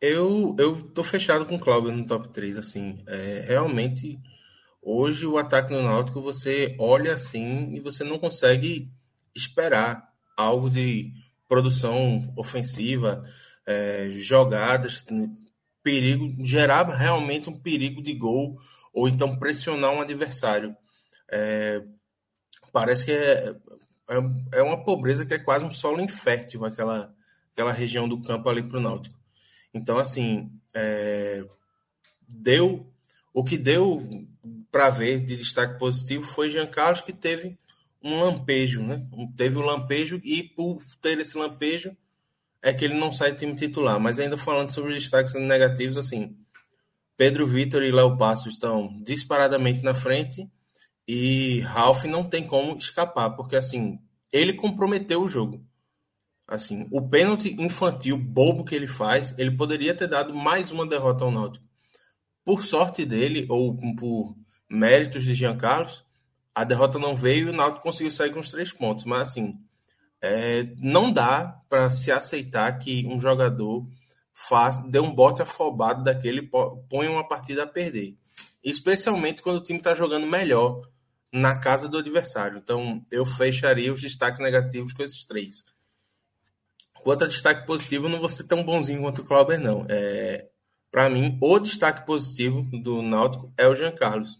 [0.00, 4.18] Eu, eu tô fechado com o Cláudio no top 3, assim, é, realmente
[4.84, 8.90] Hoje, o ataque no Náutico, você olha assim e você não consegue
[9.32, 11.12] esperar algo de
[11.48, 13.24] produção ofensiva,
[13.64, 15.06] é, jogadas,
[15.84, 18.58] perigo, gerava realmente um perigo de gol
[18.92, 20.76] ou então pressionar um adversário.
[21.30, 21.80] É,
[22.72, 23.54] parece que é,
[24.08, 27.14] é, é, uma pobreza que é quase um solo infértil aquela,
[27.52, 29.16] aquela região do campo ali para o Náutico.
[29.72, 31.44] Então, assim, é,
[32.28, 32.92] deu
[33.32, 34.26] o que deu
[34.72, 37.58] para ver de destaque positivo foi Jean Carlos, que teve
[38.02, 39.06] um lampejo, né?
[39.36, 41.94] Teve um lampejo e por ter esse lampejo
[42.62, 44.00] é que ele não sai do time titular.
[44.00, 46.34] Mas ainda falando sobre os destaques negativos, assim,
[47.16, 50.50] Pedro Vitor e Léo Passo estão disparadamente na frente
[51.06, 54.00] e Ralph não tem como escapar, porque assim,
[54.32, 55.64] ele comprometeu o jogo.
[56.48, 61.24] Assim, o pênalti infantil bobo que ele faz, ele poderia ter dado mais uma derrota
[61.24, 61.64] ao Náutico
[62.44, 64.36] por sorte dele, ou por
[64.72, 66.04] méritos de Jean Carlos,
[66.54, 69.04] a derrota não veio e o Náutico conseguiu sair com os três pontos.
[69.04, 69.58] Mas, assim,
[70.20, 73.86] é, não dá para se aceitar que um jogador
[74.32, 76.42] faz, dê um bote afobado daquele
[76.88, 78.16] põe uma partida a perder.
[78.64, 80.80] Especialmente quando o time está jogando melhor
[81.32, 82.58] na casa do adversário.
[82.58, 85.64] Então, eu fecharia os destaques negativos com esses três.
[87.02, 89.84] Quanto a destaque positivo, não vou ser tão bonzinho quanto o Clauber, não.
[89.88, 90.48] É,
[90.90, 94.38] para mim, o destaque positivo do Náutico é o Jean Carlos,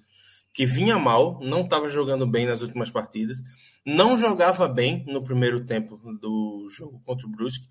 [0.53, 3.39] que vinha mal, não estava jogando bem nas últimas partidas,
[3.85, 7.67] não jogava bem no primeiro tempo do jogo contra o Brusque,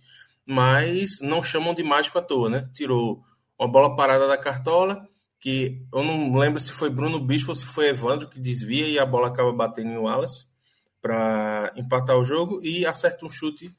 [0.45, 2.69] mas não chamam de mágico à toa, né?
[2.73, 3.23] Tirou
[3.57, 5.07] uma bola parada da cartola,
[5.39, 8.99] que eu não lembro se foi Bruno Bispo ou se foi Evandro que desvia e
[8.99, 10.47] a bola acaba batendo no Wallace
[11.01, 13.75] para empatar o jogo e acerta um chute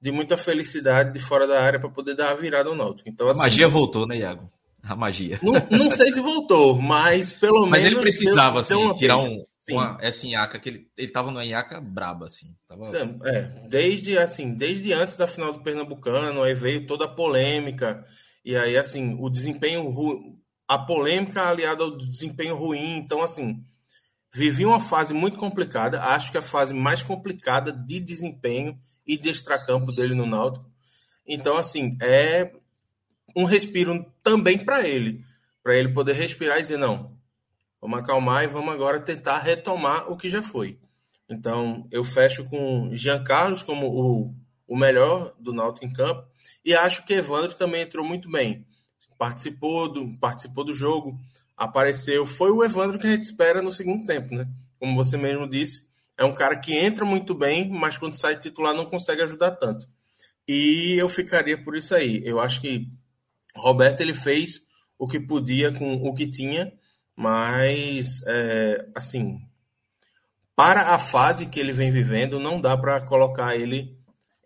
[0.00, 3.08] de muita felicidade de fora da área para poder dar a virada ao Náutico.
[3.08, 4.50] Então, assim, a magia voltou, né, Iago?
[4.88, 5.38] A magia.
[5.42, 7.84] Não, não sei se voltou, mas pelo mas menos.
[7.84, 11.80] Mas ele precisava, assim, tirar um, uma, essa inhaca, que ele, ele tava numa inhaca
[11.80, 12.54] braba, assim.
[12.68, 12.96] Tava...
[13.28, 18.04] É, desde, assim, desde antes da final do Pernambucano, aí veio toda a polêmica,
[18.44, 19.92] e aí, assim, o desempenho,
[20.68, 23.64] a polêmica aliada ao desempenho ruim, então, assim,
[24.32, 29.30] vivi uma fase muito complicada, acho que a fase mais complicada de desempenho e de
[29.30, 30.70] extracampo dele no Náutico.
[31.26, 32.52] Então, assim, é
[33.36, 35.22] um respiro também para ele,
[35.62, 37.14] para ele poder respirar e dizer: não,
[37.80, 40.78] vamos acalmar e vamos agora tentar retomar o que já foi.
[41.28, 44.34] Então, eu fecho com Jean Carlos como o,
[44.66, 46.26] o melhor do Náutico em campo
[46.64, 48.64] e acho que Evandro também entrou muito bem.
[49.18, 51.18] Participou do, participou do jogo,
[51.56, 52.26] apareceu.
[52.26, 54.48] Foi o Evandro que a gente espera no segundo tempo, né?
[54.78, 55.86] Como você mesmo disse,
[56.18, 59.88] é um cara que entra muito bem, mas quando sai titular não consegue ajudar tanto.
[60.46, 62.22] E eu ficaria por isso aí.
[62.24, 62.88] Eu acho que
[63.56, 64.60] Roberto ele fez
[64.98, 66.72] o que podia com o que tinha,
[67.14, 69.38] mas é, assim,
[70.54, 73.96] para a fase que ele vem vivendo, não dá para colocar ele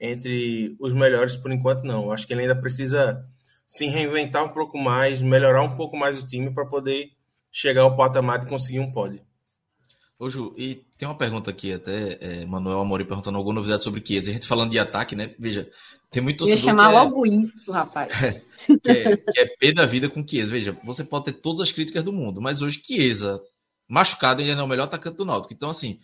[0.00, 2.10] entre os melhores por enquanto, não.
[2.10, 3.24] Acho que ele ainda precisa
[3.66, 7.10] se reinventar um pouco mais, melhorar um pouco mais o time para poder
[7.52, 9.22] chegar ao patamar de conseguir um pódio.
[10.20, 14.04] Ô Ju, e tem uma pergunta aqui até, é, Manuel Amorim perguntando alguma novidade sobre
[14.06, 14.28] Chiesa.
[14.28, 15.34] A gente falando de ataque, né?
[15.38, 15.66] Veja,
[16.10, 18.12] tem muito torcedor Ia chamar que é, logo isso, rapaz.
[18.84, 20.50] que, é, que é pé da vida com Chiesa.
[20.50, 23.42] Veja, você pode ter todas as críticas do mundo, mas hoje Chiesa,
[23.88, 25.54] machucado, ainda não é o melhor atacante do Náutico.
[25.54, 25.98] Então, assim,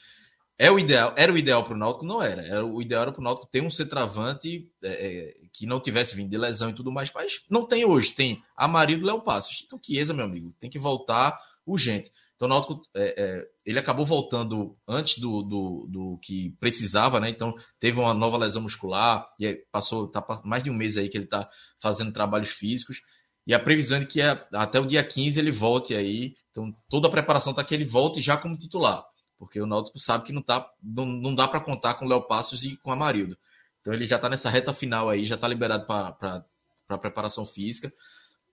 [0.59, 2.06] é o ideal, era o ideal para o Náutico?
[2.06, 2.40] Não era.
[2.40, 2.64] era.
[2.64, 6.30] O ideal era para o Náutico ter um centroavante é, é, que não tivesse vindo
[6.30, 8.14] de lesão e tudo mais, mas não tem hoje.
[8.14, 9.62] Tem Amarildo e Léo Passos.
[9.66, 12.10] Então, Chiesa, meu amigo, tem que voltar urgente.
[12.37, 17.31] Então, o Náutico, é, é, ele acabou voltando antes do, do, do, que precisava, né?
[17.31, 21.17] Então, teve uma nova lesão muscular, e passou tá mais de um mês aí que
[21.17, 21.49] ele está
[21.81, 23.01] fazendo trabalhos físicos.
[23.47, 24.21] E a previsão é que
[24.53, 26.35] até o dia 15 ele volte aí.
[26.51, 29.03] Então, toda a preparação está que ele volte já como titular.
[29.39, 32.23] Porque o Náutico sabe que não, tá, não, não dá para contar com o Léo
[32.27, 33.37] Passos e com o Amarildo.
[33.81, 37.91] Então, ele já está nessa reta final aí, já está liberado para preparação física.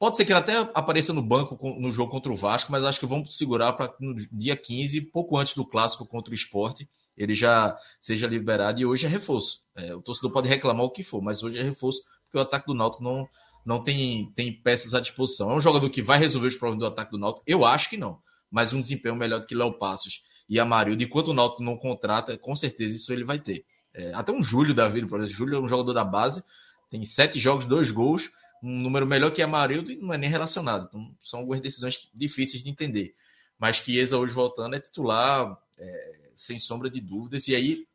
[0.04, 3.00] Pode ser que ele até apareça no banco no jogo contra o Vasco, mas acho
[3.00, 7.34] que vamos segurar para no dia 15, pouco antes do clássico contra o esporte, ele
[7.34, 9.62] já seja liberado e hoje é reforço.
[9.74, 12.68] É, o torcedor pode reclamar o que for, mas hoje é reforço, porque o ataque
[12.68, 13.26] do Náutico não,
[13.66, 15.50] não tem, tem peças à disposição.
[15.52, 17.46] É um jogador que vai resolver os problemas do ataque do Náutico?
[17.48, 18.20] Eu acho que não,
[18.52, 21.02] mas um desempenho melhor do que Léo Passos e Amarildo.
[21.02, 23.64] Enquanto o Náutico não contrata, com certeza isso ele vai ter.
[23.94, 25.34] É, até um Júlio da vida, por exemplo.
[25.38, 26.44] Júlio é um jogador da base,
[26.90, 28.30] tem sete jogos, dois gols
[28.64, 30.86] um número melhor que Amarildo e não é nem relacionado.
[30.88, 33.14] Então, são algumas decisões difíceis de entender.
[33.60, 37.86] Mas Chiesa hoje voltando é titular, é, sem sombra de dúvidas, e aí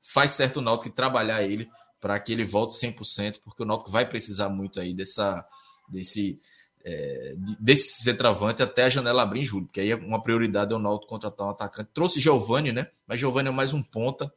[0.00, 1.68] faz certo o Náutico trabalhar ele
[2.00, 5.46] para que ele volte 100%, porque o Náutico vai precisar muito aí dessa,
[5.88, 6.38] desse,
[6.84, 10.76] é, desse centroavante até a janela abrir em julho, porque aí é uma prioridade é
[10.76, 11.90] o Náutico contratar um atacante.
[11.92, 12.88] Trouxe Giovani, né?
[13.06, 14.32] Mas Giovani é mais um ponta,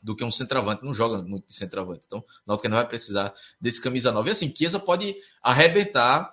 [0.00, 2.04] do que um centroavante, não joga muito de centroavante.
[2.06, 4.28] Então, o Náutico não vai precisar desse camisa 9.
[4.28, 6.32] E assim, Chiesa pode arrebentar,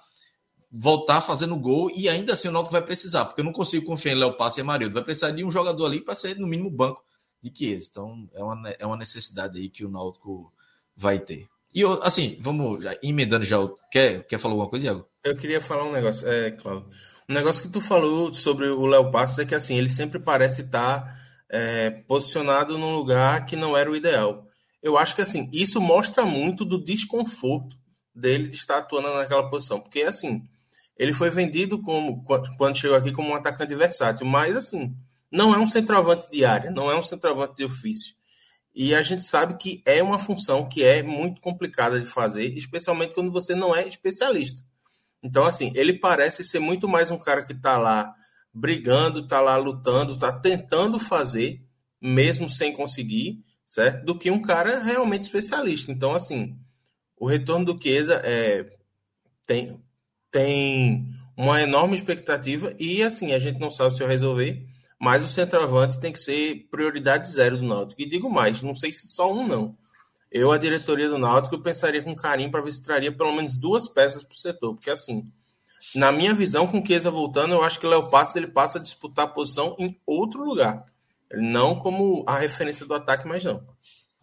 [0.72, 4.14] voltar fazendo gol e ainda assim o Náutico vai precisar, porque eu não consigo confiar
[4.14, 4.94] em Léo Passo e Amarildo.
[4.94, 7.04] Vai precisar de um jogador ali para ser no mínimo banco
[7.42, 7.88] de Chiesa.
[7.92, 10.54] Então, é uma, é uma necessidade aí que o Náutico
[10.96, 11.48] vai ter.
[11.74, 13.58] E assim, vamos já, emendando já.
[13.92, 15.10] Quer, quer falar alguma coisa, Iago?
[15.24, 16.90] Eu queria falar um negócio, é, Cláudio.
[17.28, 20.62] Um negócio que tu falou sobre o Léo Passos é que assim, ele sempre parece
[20.62, 24.48] estar tá é, posicionado num lugar que não era o ideal.
[24.82, 27.78] Eu acho que assim isso mostra muito do desconforto
[28.14, 30.44] dele de estar atuando naquela posição, porque assim
[30.98, 32.24] ele foi vendido como
[32.58, 34.96] quando chegou aqui como um atacante versátil, mas assim
[35.32, 38.16] não é um centroavante de área, não é um centroavante de ofício.
[38.74, 43.14] E a gente sabe que é uma função que é muito complicada de fazer, especialmente
[43.14, 44.62] quando você não é especialista.
[45.24, 48.14] Então, assim, ele parece ser muito mais um cara que está lá
[48.56, 51.62] brigando, tá lá lutando, tá tentando fazer,
[52.02, 54.06] mesmo sem conseguir, certo?
[54.06, 55.92] Do que um cara realmente especialista.
[55.92, 56.58] Então, assim,
[57.18, 58.66] o retorno do Chiesa é,
[59.46, 59.78] tem,
[60.32, 61.06] tem
[61.36, 64.66] uma enorme expectativa e, assim, a gente não sabe se vai resolver,
[64.98, 68.02] mas o centroavante tem que ser prioridade zero do Náutico.
[68.02, 69.78] E digo mais, não sei se só um, não.
[70.32, 73.58] Eu, a diretoria do Náutico, eu pensaria com carinho para ver se traria pelo menos
[73.58, 75.30] duas peças para o setor, porque, assim,
[75.94, 78.80] na minha visão, com o Chiesa voltando, eu acho que o Léo Passos ele passa
[78.80, 80.86] a disputar a posição em outro lugar.
[81.34, 83.62] Não como a referência do ataque, mas não.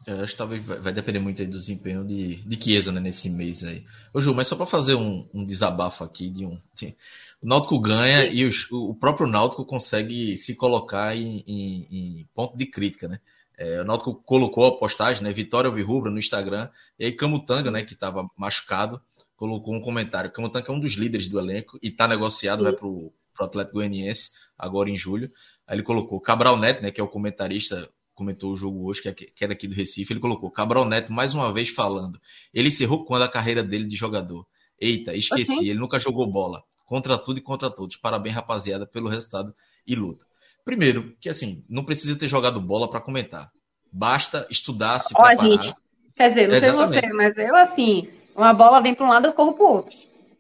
[0.06, 3.62] Eu acho que talvez vai depender muito do desempenho de, de Chiesa né, nesse mês
[3.62, 3.84] aí.
[4.12, 6.60] Ô Ju, mas só para fazer um, um, desabafo aqui de um.
[6.74, 6.96] De,
[7.40, 12.56] o Náutico ganha e os, o próprio Náutico consegue se colocar em, em, em ponto
[12.56, 13.20] de crítica, né?
[13.56, 15.32] É, o Náutico colocou a postagem, né?
[15.32, 16.68] Vitória Alvirrubra no Instagram,
[16.98, 19.00] e aí Camutanga, né, que estava machucado,
[19.42, 20.30] colocou um comentário.
[20.30, 22.64] O Camutanca é um dos líderes do elenco e está negociado, Sim.
[22.64, 25.32] vai para o Atlético Goianiense agora em julho.
[25.66, 29.08] Aí ele colocou Cabral Neto, né, que é o comentarista, comentou o jogo hoje, que,
[29.08, 30.12] é, aqui do Recife.
[30.12, 32.20] Ele colocou Cabral Neto mais uma vez falando.
[32.54, 34.46] Ele encerrou quando a carreira dele de jogador.
[34.80, 35.70] Eita, esqueci, okay.
[35.70, 36.62] ele nunca jogou bola.
[36.86, 37.96] Contra tudo e contra todos.
[37.96, 39.52] Parabéns, rapaziada, pelo resultado
[39.84, 40.24] e luta.
[40.64, 43.50] Primeiro, que assim, não precisa ter jogado bola para comentar.
[43.90, 45.64] Basta estudar, se Ó, preparar.
[45.64, 45.76] Gente,
[46.14, 46.92] quer dizer, não Exatamente.
[46.92, 49.72] sei você, mas eu assim, uma bola vem para um lado, eu corro para o
[49.76, 49.96] outro.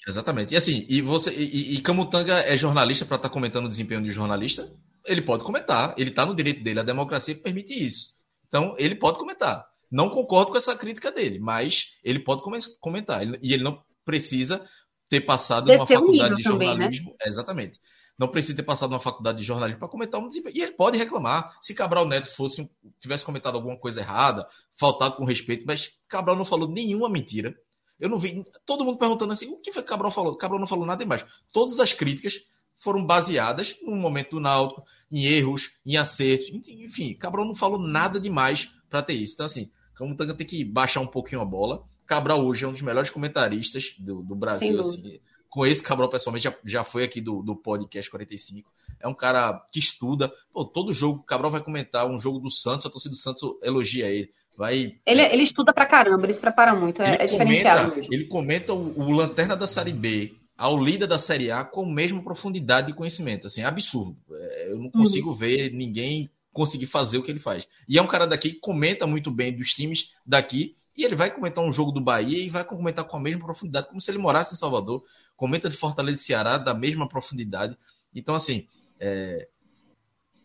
[0.06, 0.54] Exatamente.
[0.54, 4.02] E assim, e você e, e Camutanga é jornalista para estar tá comentando o desempenho
[4.02, 4.72] de um jornalista?
[5.06, 8.10] Ele pode comentar, ele está no direito dele, a democracia permite isso.
[8.46, 9.64] Então, ele pode comentar.
[9.90, 12.42] Não concordo com essa crítica dele, mas ele pode
[12.80, 13.22] comentar.
[13.42, 14.64] E ele não precisa
[15.08, 17.10] ter passado numa faculdade de jornalismo.
[17.10, 17.26] Também, né?
[17.26, 17.80] Exatamente.
[18.18, 20.56] Não precisa ter passado numa faculdade de jornalismo para comentar um desempenho.
[20.56, 21.56] E ele pode reclamar.
[21.60, 22.68] Se Cabral Neto fosse
[23.00, 24.46] tivesse comentado alguma coisa errada,
[24.78, 27.54] faltado com respeito, mas Cabral não falou nenhuma mentira.
[28.02, 30.34] Eu não vi todo mundo perguntando assim: o que foi que Cabral falou?
[30.34, 31.24] Cabral não falou nada demais.
[31.52, 32.40] Todas as críticas
[32.76, 36.48] foram baseadas no momento do Náutico, em erros, em acertos.
[36.66, 39.34] Enfim, Cabral não falou nada demais para ter isso.
[39.34, 41.84] Então, assim, Camutanga tem que baixar um pouquinho a bola.
[42.04, 46.56] Cabral hoje é um dos melhores comentaristas do, do Brasil, assim, conheço Cabral pessoalmente, já,
[46.64, 48.68] já foi aqui do, do podcast 45.
[49.02, 50.32] É um cara que estuda.
[50.52, 54.08] Pô, todo jogo, Cabral vai comentar um jogo do Santos, a torcida do Santos elogia
[54.08, 54.30] ele.
[54.56, 58.14] Vai, ele, ele estuda pra caramba, ele se prepara muito, é, é diferenciado comenta, mesmo.
[58.14, 61.92] Ele comenta o, o Lanterna da Série B ao líder da Série A com a
[61.92, 63.46] mesma profundidade de conhecimento.
[63.46, 64.16] Assim, é absurdo.
[64.30, 65.36] É, eu não consigo uhum.
[65.36, 67.66] ver ninguém conseguir fazer o que ele faz.
[67.88, 71.30] E é um cara daqui que comenta muito bem dos times daqui e ele vai
[71.30, 74.18] comentar um jogo do Bahia e vai comentar com a mesma profundidade, como se ele
[74.18, 75.02] morasse em Salvador.
[75.36, 77.76] Comenta de Fortaleza e Ceará da mesma profundidade.
[78.14, 78.66] Então, assim,
[79.02, 79.48] é...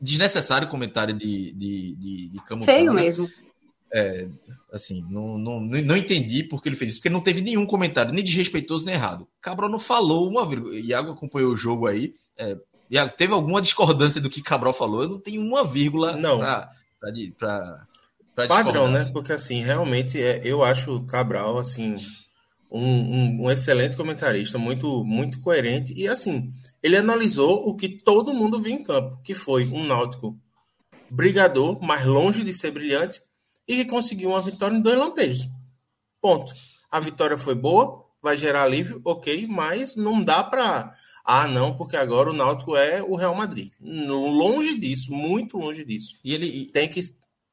[0.01, 2.77] desnecessário comentário de, de, de, de Camutanga.
[2.77, 3.29] Feio mesmo.
[3.93, 4.27] É,
[4.73, 8.23] assim, não, não, não entendi porque ele fez isso, porque não teve nenhum comentário, nem
[8.23, 9.27] desrespeitoso nem errado.
[9.41, 10.75] Cabral não falou uma vírgula.
[10.75, 12.13] Iago acompanhou o jogo aí.
[12.38, 12.57] É,
[12.89, 15.03] Iago, teve alguma discordância do que Cabral falou?
[15.03, 16.39] Eu não tenho uma vírgula não.
[16.39, 16.69] pra,
[17.38, 17.88] pra,
[18.35, 19.05] pra Padrão, né?
[19.13, 21.95] Porque assim, realmente é, eu acho Cabral assim
[22.69, 26.53] um, um, um, excelente comentarista, muito muito coerente e assim
[26.88, 30.38] ele analisou o que todo mundo viu em campo, que foi um Náutico
[31.09, 33.22] brigador, mais longe de ser brilhante
[33.68, 35.47] e que conseguiu uma vitória em dois lampejos.
[36.22, 36.51] Ponto.
[36.89, 40.95] A vitória foi boa, vai gerar alívio, ok, mas não dá para
[41.30, 43.73] ah, não, porque agora o Náutico é o Real Madrid.
[43.81, 46.18] Longe disso, muito longe disso.
[46.23, 47.01] E ele tem que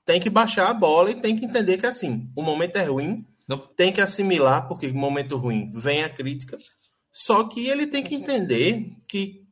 [0.06, 3.26] tem que baixar a bola e tem que entender que assim, o momento é ruim,
[3.48, 3.58] Não.
[3.58, 6.56] tem que assimilar, porque o momento ruim vem a crítica,
[7.16, 9.46] só que ele tem que entender que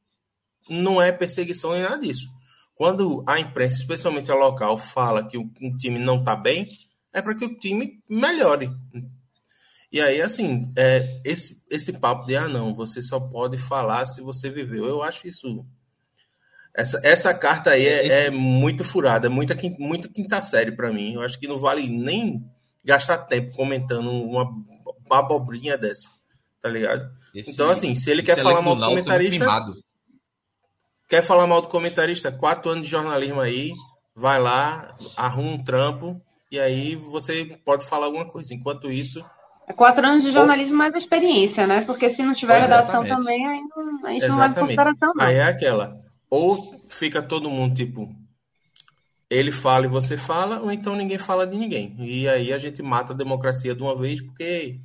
[0.68, 2.28] não é perseguição nem nada disso.
[2.74, 6.66] Quando a imprensa, especialmente a local, fala que o, um time não está bem,
[7.12, 8.68] é para que o time melhore.
[9.92, 14.20] E aí, assim, é, esse, esse papo de ah, não, você só pode falar se
[14.20, 14.84] você viveu.
[14.86, 15.64] Eu acho isso
[16.74, 18.26] essa, essa carta aí é, Esse...
[18.26, 21.14] é muito furada, muita, muito quinta série para mim.
[21.14, 22.44] Eu acho que não vale nem
[22.84, 24.50] gastar tempo comentando uma
[25.10, 26.10] abobrinha dessa,
[26.62, 27.10] tá ligado?
[27.34, 29.46] Esse, então, assim, se ele quer falar mal do comentarista.
[31.08, 32.32] Quer falar mal do comentarista?
[32.32, 33.72] Quatro anos de jornalismo aí,
[34.14, 36.18] vai lá, arruma um trampo,
[36.50, 38.54] e aí você pode falar alguma coisa.
[38.54, 39.22] Enquanto isso.
[39.66, 40.78] É quatro anos de jornalismo ou...
[40.78, 41.82] mais experiência, né?
[41.82, 44.28] Porque se não tiver redação também, aí não, a gente Exatamente.
[44.28, 45.24] não leva em consideração, não.
[45.24, 46.02] Aí é aquela
[46.32, 48.10] ou fica todo mundo tipo,
[49.28, 51.94] ele fala e você fala, ou então ninguém fala de ninguém.
[51.98, 54.80] E aí a gente mata a democracia de uma vez, porque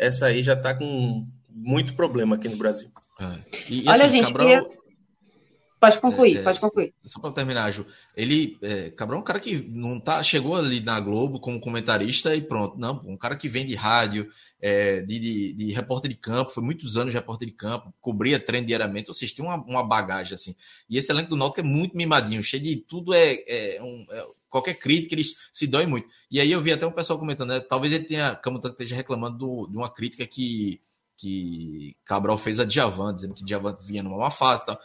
[0.00, 2.88] essa aí já está com muito problema aqui no Brasil.
[3.20, 3.38] É.
[3.68, 4.70] E, e, Olha, assim, gente, Cabral...
[5.80, 6.92] Pode concluir, é, pode concluir.
[7.06, 7.86] Só para terminar, Ju.
[8.14, 12.36] Ele, é, Cabral é um cara que não tá, chegou ali na Globo como comentarista
[12.36, 12.78] e pronto.
[12.78, 14.30] Não, um cara que vem de rádio,
[14.60, 18.38] é, de, de, de, repórter de campo, foi muitos anos de repórter de campo, cobria
[18.38, 20.54] treino diariamente, ou seja, tem uma, uma bagagem assim.
[20.88, 24.26] E esse elenco do Náutico é muito mimadinho, cheio de tudo, é, é, um, é,
[24.50, 26.08] qualquer crítica, eles se doem muito.
[26.30, 29.38] E aí eu vi até um pessoal comentando, né, talvez ele tenha, Camutanga esteja reclamando
[29.38, 30.78] do, de uma crítica que,
[31.16, 34.78] que Cabral fez a Djavan, dizendo que Djavan vinha numa má fase e tal.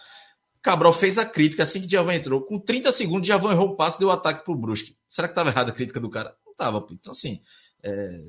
[0.66, 2.42] Cabral fez a crítica assim que Djavan entrou.
[2.42, 4.98] Com 30 segundos, Djavan errou o passe deu o ataque pro Brusque.
[5.08, 6.36] Será que estava errada a crítica do cara?
[6.44, 6.84] Não estava.
[6.90, 7.40] Então, assim,
[7.84, 8.20] é,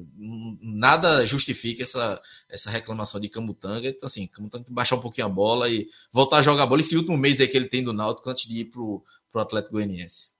[0.61, 3.89] nada justifica essa, essa reclamação de Camutanga.
[3.89, 6.67] Então, assim, Camutanga tem que baixar um pouquinho a bola e voltar a jogar a
[6.67, 6.83] bola.
[6.83, 9.03] Esse último mês aí que ele tem do Náutico antes de ir pro,
[9.33, 10.35] pro Atlético Goianiense.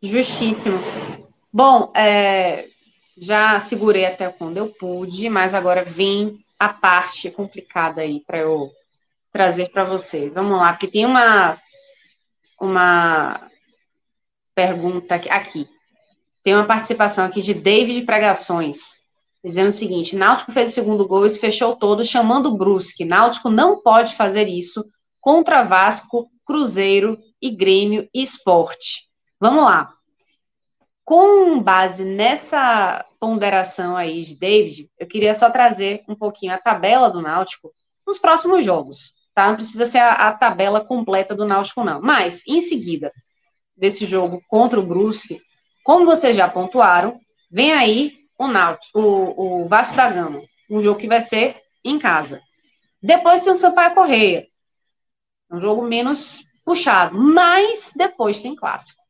[0.00, 0.78] Justíssimo.
[1.52, 2.68] Bom, é,
[3.16, 8.70] já segurei até quando eu pude, mas agora vem a parte complicada aí para eu
[9.32, 10.34] trazer para vocês.
[10.34, 11.58] Vamos lá, porque tem uma
[12.60, 13.48] uma
[14.54, 15.68] pergunta aqui.
[16.42, 18.78] Tem uma participação aqui de David Pregações,
[19.44, 23.04] dizendo o seguinte: Náutico fez o segundo gol e se fechou todo, chamando Brusque.
[23.04, 24.84] Náutico não pode fazer isso
[25.20, 29.08] contra Vasco, Cruzeiro e Grêmio e Esporte.
[29.40, 29.92] Vamos lá.
[31.04, 37.08] Com base nessa ponderação aí de David, eu queria só trazer um pouquinho a tabela
[37.08, 37.72] do Náutico
[38.06, 39.46] nos próximos jogos tá?
[39.46, 42.02] Não precisa ser a, a tabela completa do Náutico, não.
[42.02, 43.12] Mas, em seguida
[43.76, 45.40] desse jogo contra o Brusque,
[45.84, 50.98] como vocês já pontuaram, vem aí o Náutico, o, o Vasco da Gama, um jogo
[50.98, 51.54] que vai ser
[51.84, 52.42] em casa.
[53.00, 54.48] Depois tem o Sampaio Correia,
[55.48, 59.00] um jogo menos puxado, mas depois tem clássico.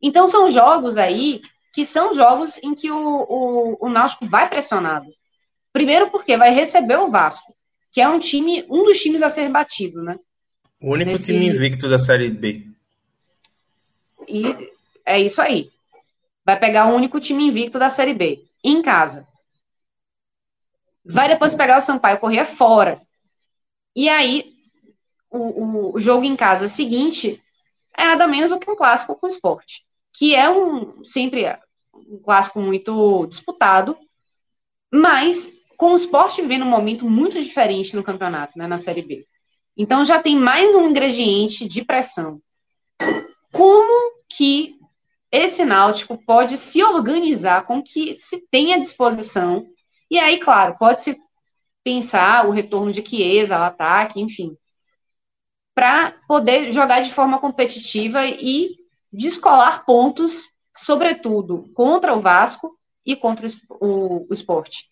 [0.00, 1.42] Então são jogos aí
[1.74, 5.12] que são jogos em que o, o, o Náutico vai pressionado.
[5.74, 7.54] Primeiro porque vai receber o Vasco
[7.92, 10.18] que é um time, um dos times a ser batido, né?
[10.80, 11.32] O único Nesse...
[11.32, 12.66] time invicto da Série B.
[14.28, 14.72] E
[15.04, 15.70] é isso aí.
[16.44, 19.26] Vai pegar o único time invicto da Série B, em casa.
[21.04, 23.00] Vai depois pegar o Sampaio Corrêa fora.
[23.94, 24.54] E aí,
[25.30, 27.42] o, o, jogo em casa seguinte
[27.96, 29.84] é nada menos do que um clássico com o esporte.
[30.12, 31.44] Que é um sempre
[31.94, 33.96] um clássico muito disputado,
[34.92, 39.26] mas com o esporte vivendo um momento muito diferente no campeonato, né, na Série B.
[39.74, 42.38] Então já tem mais um ingrediente de pressão.
[43.50, 44.76] Como que
[45.32, 49.66] esse Náutico pode se organizar com que se tenha disposição?
[50.10, 51.18] E aí, claro, pode-se
[51.82, 54.54] pensar o retorno de Chiesa ao ataque, enfim,
[55.74, 58.76] para poder jogar de forma competitiva e
[59.10, 63.46] descolar pontos, sobretudo contra o Vasco e contra
[63.80, 64.89] o, o esporte.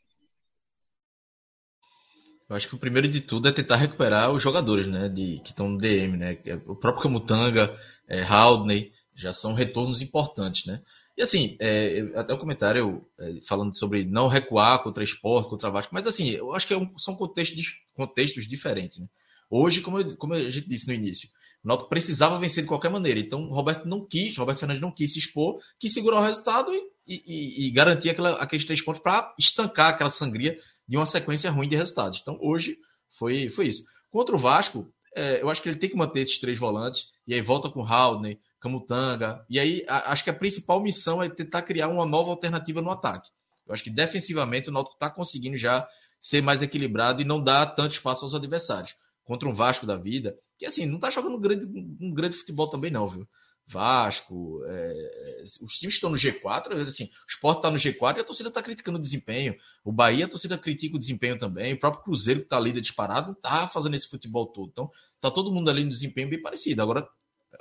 [2.48, 5.50] Eu acho que o primeiro de tudo é tentar recuperar os jogadores, né, de, que
[5.50, 7.76] estão no DM, né, é o próprio Camutanga,
[8.08, 10.80] é, Haldney, já são retornos importantes, né.
[11.16, 15.92] E assim, é, até o comentário é, falando sobre não recuar contra esporte, contra Vasco,
[15.92, 19.06] mas assim, eu acho que é um, são contextos, contextos diferentes, né.
[19.50, 21.28] Hoje, como, eu, como a gente disse no início,
[21.64, 23.18] o Náutico precisava vencer de qualquer maneira.
[23.18, 26.82] Então, Roberto não quis, Roberto Fernandes não quis se expor, quis segurar o resultado e,
[27.06, 30.58] e, e garantir aquela, aqueles três pontos para estancar aquela sangria
[30.88, 32.20] de uma sequência ruim de resultados.
[32.22, 32.76] Então, hoje
[33.18, 33.84] foi, foi isso.
[34.10, 37.34] Contra o Vasco, é, eu acho que ele tem que manter esses três volantes, e
[37.34, 41.62] aí volta com Haldner, Camutanga, e aí a, acho que a principal missão é tentar
[41.62, 43.30] criar uma nova alternativa no ataque.
[43.66, 45.86] Eu acho que defensivamente o Náutico está conseguindo já
[46.20, 48.96] ser mais equilibrado e não dar tanto espaço aos adversários.
[49.24, 51.66] Contra um Vasco da vida, que assim, não está jogando um grande,
[52.00, 53.28] um grande futebol também não, viu?
[53.70, 58.20] Vasco, é, os times que estão no G4, assim, o Sport está no G4 e
[58.20, 59.54] a torcida está criticando o desempenho.
[59.84, 61.74] O Bahia, a torcida critica o desempenho também.
[61.74, 64.70] O próprio Cruzeiro, que está líder disparado, está fazendo esse futebol todo.
[64.70, 66.80] Então, está todo mundo ali no desempenho bem parecido.
[66.80, 67.06] Agora,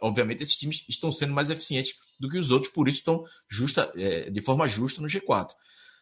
[0.01, 3.91] obviamente, esses times estão sendo mais eficientes do que os outros, por isso estão justa,
[3.97, 5.49] é, de forma justa no G4.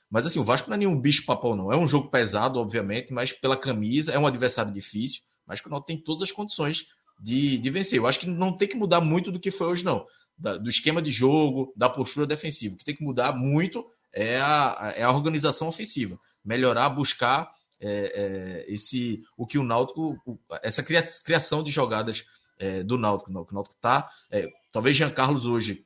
[0.07, 1.71] Mas assim, o Vasco não é nenhum bicho papão, não.
[1.71, 5.71] É um jogo pesado, obviamente, mas pela camisa, é um adversário difícil, mas que o
[5.71, 6.87] Náutico tem todas as condições
[7.19, 7.97] de, de vencer.
[7.97, 10.05] Eu acho que não tem que mudar muito do que foi hoje, não.
[10.37, 12.75] Da, do esquema de jogo, da postura defensiva.
[12.75, 16.19] O que tem que mudar muito é a, é a organização ofensiva.
[16.43, 20.17] Melhorar, buscar é, é, esse o que o Náutico,
[20.61, 22.25] essa criação de jogadas
[22.59, 23.31] é, do Náutico.
[23.31, 24.09] O Náutico está.
[24.31, 25.85] É, talvez Jean Carlos hoje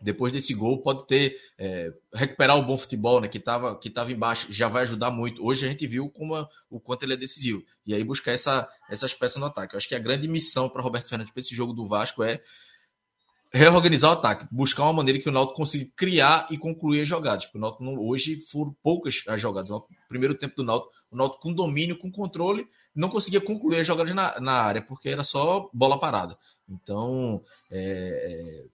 [0.00, 3.28] depois desse gol, pode ter é, recuperar o bom futebol, né?
[3.28, 5.44] Que estava que tava embaixo, já vai ajudar muito.
[5.44, 6.34] Hoje a gente viu como
[6.70, 7.64] o quanto ele é decisivo.
[7.84, 9.74] E aí buscar essa, essas peças no ataque.
[9.74, 12.40] Eu acho que a grande missão para Roberto Fernandes para esse jogo do Vasco é
[13.52, 17.46] reorganizar o ataque, buscar uma maneira que o Náutico consiga criar e concluir as jogadas.
[17.46, 19.70] Porque o Náutico não, hoje foram poucas as jogadas.
[19.70, 23.86] O primeiro tempo do Náutico, o Náutico com domínio, com controle, não conseguia concluir as
[23.86, 26.36] jogadas na, na área, porque era só bola parada.
[26.68, 28.66] Então, é,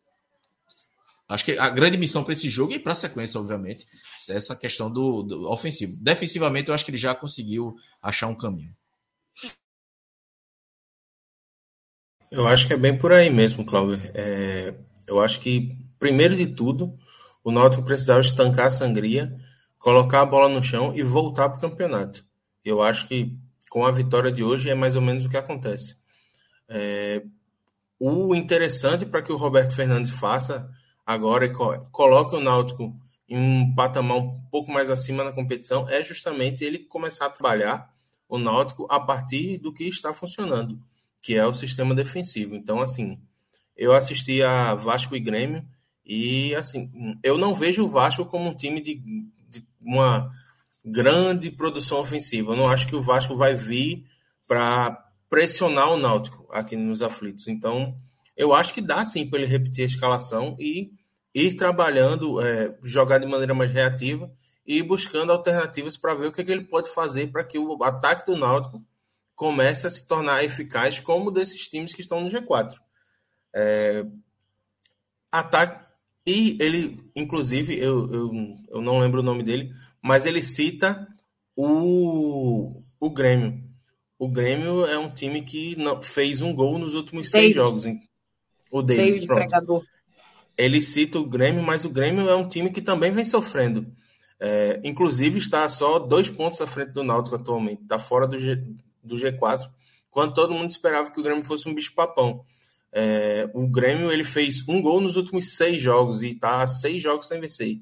[1.28, 3.86] Acho que a grande missão para esse jogo e para a sequência, obviamente,
[4.28, 5.94] é essa questão do, do, ofensivo.
[6.00, 8.74] Defensivamente, eu acho que ele já conseguiu achar um caminho.
[12.30, 14.00] Eu acho que é bem por aí mesmo, Cláudio.
[14.12, 14.74] É,
[15.06, 16.98] eu acho que, primeiro de tudo,
[17.42, 19.34] o Náutico precisava estancar a sangria,
[19.78, 22.24] colocar a bola no chão e voltar para o campeonato.
[22.62, 23.38] Eu acho que
[23.70, 25.96] com a vitória de hoje é mais ou menos o que acontece.
[26.68, 27.22] É,
[27.98, 30.70] o interessante para que o Roberto Fernandes faça
[31.04, 31.52] agora e
[31.90, 32.94] coloque o Náutico
[33.28, 37.92] em um patamar um pouco mais acima na competição é justamente ele começar a trabalhar
[38.28, 40.78] o Náutico a partir do que está funcionando,
[41.22, 42.54] que é o sistema defensivo.
[42.54, 43.18] Então, assim,
[43.76, 45.64] eu assisti a Vasco e Grêmio
[46.04, 46.90] e, assim,
[47.22, 48.94] eu não vejo o Vasco como um time de,
[49.48, 50.30] de uma
[50.84, 52.52] grande produção ofensiva.
[52.52, 54.04] Eu não acho que o Vasco vai vir
[54.46, 57.48] para pressionar o Náutico aqui nos aflitos.
[57.48, 57.96] Então,
[58.36, 60.92] eu acho que dá sim para ele repetir a escalação e
[61.34, 64.30] ir trabalhando, é, jogar de maneira mais reativa
[64.66, 67.82] e buscando alternativas para ver o que, é que ele pode fazer para que o
[67.82, 68.82] ataque do Náutico
[69.34, 72.74] comece a se tornar eficaz como desses times que estão no G4.
[73.54, 74.04] É,
[75.30, 75.84] ataque
[76.26, 78.32] e ele, inclusive, eu, eu,
[78.70, 81.06] eu não lembro o nome dele, mas ele cita
[81.54, 83.62] o, o Grêmio.
[84.18, 87.52] O Grêmio é um time que não, fez um gol nos últimos David.
[87.52, 87.84] seis jogos.
[88.74, 89.86] O David, David pronto.
[90.58, 93.86] Ele cita o Grêmio, mas o Grêmio é um time que também vem sofrendo.
[94.40, 98.56] É, inclusive está só dois pontos à frente do Náutico atualmente, está fora do, G,
[99.00, 99.70] do G4,
[100.10, 102.44] quando todo mundo esperava que o Grêmio fosse um bicho-papão.
[102.92, 107.28] É, o Grêmio ele fez um gol nos últimos seis jogos e está seis jogos
[107.28, 107.78] sem vencer.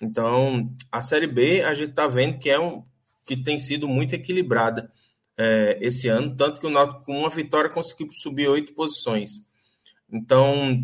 [0.00, 2.82] Então, a Série B a gente está vendo que é um
[3.26, 4.90] que tem sido muito equilibrada
[5.36, 9.49] é, esse ano, tanto que o Náutico com uma vitória conseguiu subir oito posições.
[10.12, 10.82] Então,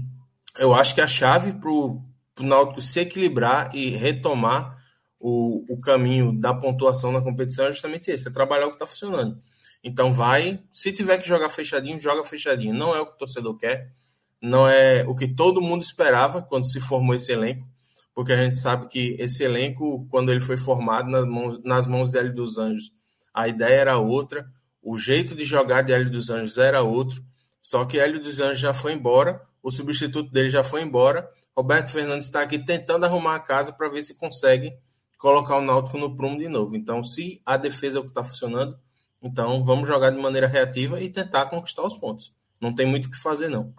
[0.59, 2.03] eu acho que a chave para o
[2.39, 4.77] Náutico se equilibrar e retomar
[5.19, 8.87] o, o caminho da pontuação na competição é justamente esse: é trabalhar o que está
[8.87, 9.39] funcionando.
[9.83, 12.75] Então, vai, se tiver que jogar fechadinho, joga fechadinho.
[12.75, 13.93] Não é o que o torcedor quer,
[14.41, 17.67] não é o que todo mundo esperava quando se formou esse elenco,
[18.15, 22.11] porque a gente sabe que esse elenco, quando ele foi formado nas mãos, nas mãos
[22.11, 22.91] de Hélio dos Anjos,
[23.33, 24.47] a ideia era outra,
[24.83, 27.23] o jeito de jogar de Hélio dos Anjos era outro,
[27.67, 31.91] só que Hélio dos Anjos já foi embora, o substituto dele já foi embora, Roberto
[31.91, 34.73] Fernandes está aqui tentando arrumar a casa para ver se consegue
[35.19, 36.77] colocar o Náutico no prumo de novo.
[36.77, 38.79] Então, se a defesa é o que está funcionando,
[39.21, 42.33] então vamos jogar de maneira reativa e tentar conquistar os pontos.
[42.61, 43.75] Não tem muito o que fazer, não.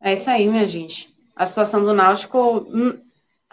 [0.00, 1.14] É isso aí, minha gente.
[1.36, 2.98] A situação do Náutico, hum,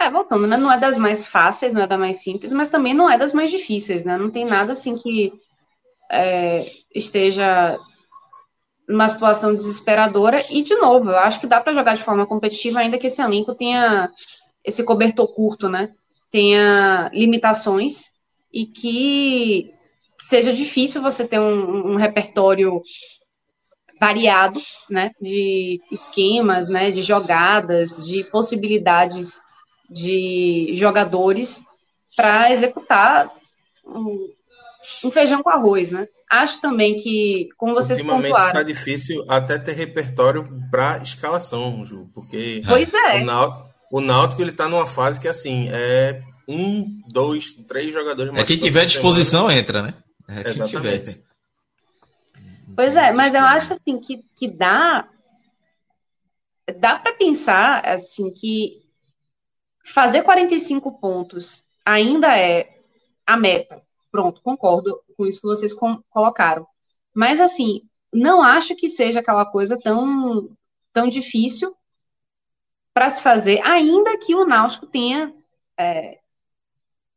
[0.00, 0.56] é, voltando, né?
[0.56, 3.32] Não é das mais fáceis, não é das mais simples, mas também não é das
[3.32, 4.16] mais difíceis, né?
[4.16, 5.32] Não tem nada assim que
[6.10, 6.64] é,
[6.94, 7.78] esteja
[8.88, 10.42] numa situação desesperadora.
[10.50, 13.22] E, de novo, eu acho que dá para jogar de forma competitiva, ainda que esse
[13.22, 14.10] elenco tenha
[14.64, 15.90] esse cobertor curto, né?
[16.30, 18.10] Tenha limitações
[18.52, 19.72] e que
[20.18, 22.82] seja difícil você ter um, um repertório
[24.00, 24.60] variado,
[24.90, 25.12] né?
[25.20, 26.90] De esquemas, né?
[26.90, 29.40] De jogadas, de possibilidades
[29.88, 31.64] de jogadores
[32.16, 33.30] para executar
[33.84, 34.28] um,
[35.04, 36.08] um feijão com arroz, né?
[36.30, 38.48] Acho também que, como vocês Ultimamente pontuaram...
[38.48, 43.20] está difícil até ter repertório para escalação, Ju, porque pois é.
[43.20, 48.34] o, Náutico, o Náutico ele está numa fase que, assim, é um, dois, três jogadores...
[48.34, 49.94] É quem tiver disposição entra, né?
[50.28, 51.04] É quem Exatamente.
[51.04, 51.24] tiver.
[52.74, 55.08] Pois é, mas eu acho, assim, que, que dá...
[56.80, 58.83] Dá para pensar, assim, que
[59.84, 62.80] fazer 45 pontos ainda é
[63.26, 63.82] a meta.
[64.10, 65.74] Pronto, concordo com isso que vocês
[66.10, 66.66] colocaram.
[67.12, 67.82] Mas, assim,
[68.12, 70.56] não acho que seja aquela coisa tão,
[70.92, 71.76] tão difícil
[72.92, 75.34] para se fazer, ainda que o Náutico tenha
[75.76, 76.20] é,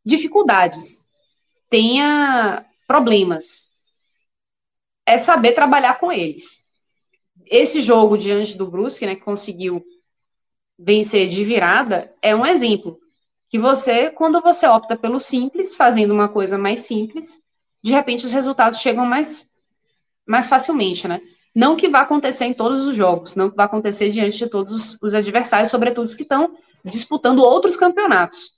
[0.04, 1.08] dificuldades,
[1.70, 3.68] tenha problemas.
[5.06, 6.66] É saber trabalhar com eles.
[7.46, 9.86] Esse jogo diante do Brusque, né, que conseguiu
[10.78, 13.00] vencer de virada, é um exemplo
[13.50, 17.40] que você, quando você opta pelo simples, fazendo uma coisa mais simples,
[17.82, 19.50] de repente os resultados chegam mais,
[20.26, 21.22] mais facilmente, né?
[21.56, 24.72] Não que vá acontecer em todos os jogos, não que vá acontecer diante de todos
[24.72, 28.54] os, os adversários, sobretudo os que estão disputando outros campeonatos.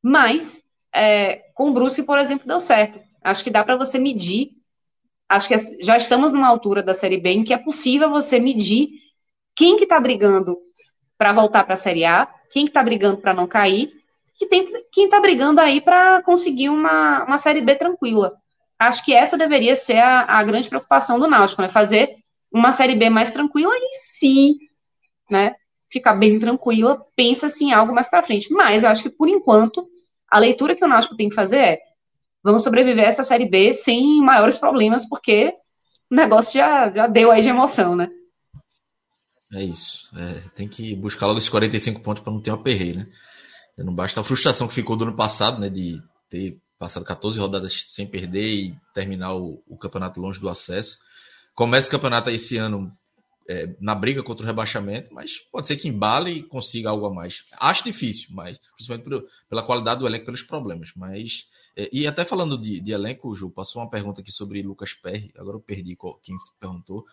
[0.00, 0.62] Mas,
[0.92, 3.00] é, com o Brusque, por exemplo, deu certo.
[3.22, 4.52] Acho que dá para você medir.
[5.28, 8.90] Acho que já estamos numa altura da Série B em que é possível você medir
[9.54, 10.56] quem que está brigando
[11.22, 13.92] para voltar para a Série A, quem está brigando para não cair,
[14.40, 18.32] e tem quem está brigando aí para conseguir uma, uma Série B tranquila.
[18.76, 21.68] Acho que essa deveria ser a, a grande preocupação do Náutico, né?
[21.68, 22.16] Fazer
[22.50, 23.88] uma Série B mais tranquila e
[24.18, 24.56] sim,
[25.30, 25.54] né?
[25.88, 28.52] Ficar bem tranquila, pensa-se em algo mais para frente.
[28.52, 29.86] Mas eu acho que, por enquanto,
[30.28, 31.78] a leitura que o Náutico tem que fazer é
[32.42, 35.54] vamos sobreviver a essa Série B sem maiores problemas, porque
[36.10, 38.10] o negócio já, já deu aí de emoção, né?
[39.52, 40.08] É isso.
[40.16, 43.00] É, tem que buscar logo esses 45 pontos para não ter uma perreira,
[43.76, 43.84] né?
[43.84, 45.68] Não basta a frustração que ficou do ano passado, né?
[45.68, 50.98] De ter passado 14 rodadas sem perder e terminar o, o campeonato longe do acesso.
[51.54, 52.92] Começa o campeonato esse ano
[53.48, 57.12] é, na briga contra o rebaixamento, mas pode ser que embale e consiga algo a
[57.12, 57.44] mais.
[57.60, 60.92] Acho difícil, mas principalmente por, pela qualidade do elenco, pelos problemas.
[60.96, 61.46] Mas
[61.76, 65.32] é, e até falando de, de, elenco, Ju, passou uma pergunta aqui sobre Lucas Perry.
[65.36, 67.04] Agora eu perdi qual, quem perguntou.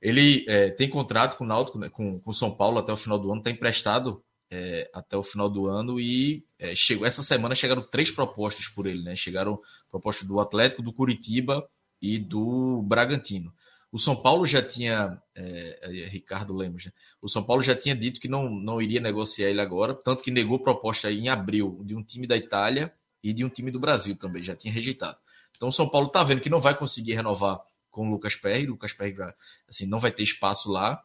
[0.00, 3.18] Ele é, tem contrato com o Náutico, né, com o São Paulo até o final
[3.18, 7.54] do ano, está emprestado é, até o final do ano e é, chegou essa semana
[7.54, 9.16] chegaram três propostas por ele, né?
[9.16, 9.58] Chegaram
[9.90, 11.68] propostas do Atlético, do Curitiba
[12.00, 13.52] e do Bragantino.
[13.90, 16.92] O São Paulo já tinha, é, é, Ricardo Lemos, né?
[17.20, 20.30] o São Paulo já tinha dito que não, não iria negociar ele agora, tanto que
[20.30, 22.92] negou proposta em abril de um time da Itália
[23.22, 25.16] e de um time do Brasil também, já tinha rejeitado.
[25.56, 27.60] Então o São Paulo está vendo que não vai conseguir renovar
[27.96, 28.66] com o Lucas Perry.
[28.66, 29.16] O Lucas Perry
[29.66, 31.02] assim, não vai ter espaço lá.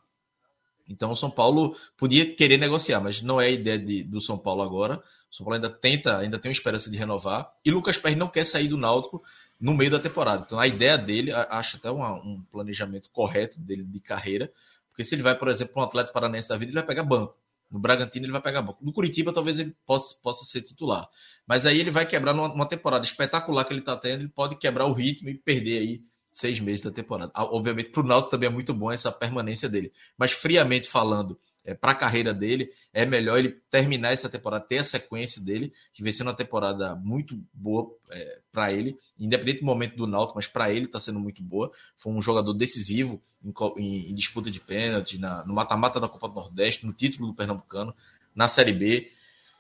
[0.90, 4.38] Então o São Paulo podia querer negociar, mas não é a ideia de, do São
[4.38, 5.02] Paulo agora.
[5.32, 7.50] O São Paulo ainda tenta, ainda tem uma esperança de renovar.
[7.64, 9.24] E Lucas Perry não quer sair do Náutico
[9.58, 10.44] no meio da temporada.
[10.46, 14.52] Então a ideia dele, acho até uma, um planejamento correto dele de carreira,
[14.90, 17.04] porque se ele vai, por exemplo, para um atleta paranense da vida, ele vai pegar
[17.04, 17.38] banco.
[17.70, 18.84] No Bragantino ele vai pegar banco.
[18.84, 21.08] No Curitiba talvez ele possa, possa ser titular.
[21.48, 24.58] Mas aí ele vai quebrar numa, numa temporada espetacular que ele está tendo, ele pode
[24.58, 26.02] quebrar o ritmo e perder aí
[26.32, 27.32] seis meses da temporada.
[27.34, 29.92] Ah, obviamente, para o Náutico também é muito bom essa permanência dele.
[30.18, 34.80] Mas, friamente falando, é, para a carreira dele, é melhor ele terminar essa temporada, ter
[34.80, 39.66] a sequência dele, que vem sendo uma temporada muito boa é, para ele, independente do
[39.66, 41.72] momento do Náutico, mas para ele está sendo muito boa.
[41.96, 46.30] Foi um jogador decisivo em, em, em disputa de pênalti, na, no mata-mata da Copa
[46.30, 47.94] do Nordeste, no título do Pernambucano,
[48.34, 49.12] na Série B.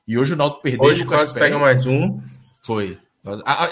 [0.07, 0.81] E hoje o Náutico perdeu.
[0.81, 2.19] Hoje quase pega mais um.
[2.63, 2.97] Foi.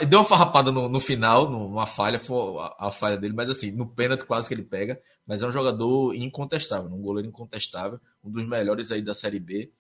[0.08, 3.72] Deu uma farrapada no, no final, numa falha, foi a, a, falha dele, mas assim,
[3.72, 5.02] no pênalti quase que ele pega.
[5.26, 9.72] Mas é um jogador incontestável, um goleiro incontestável, um dos melhores aí da Série B.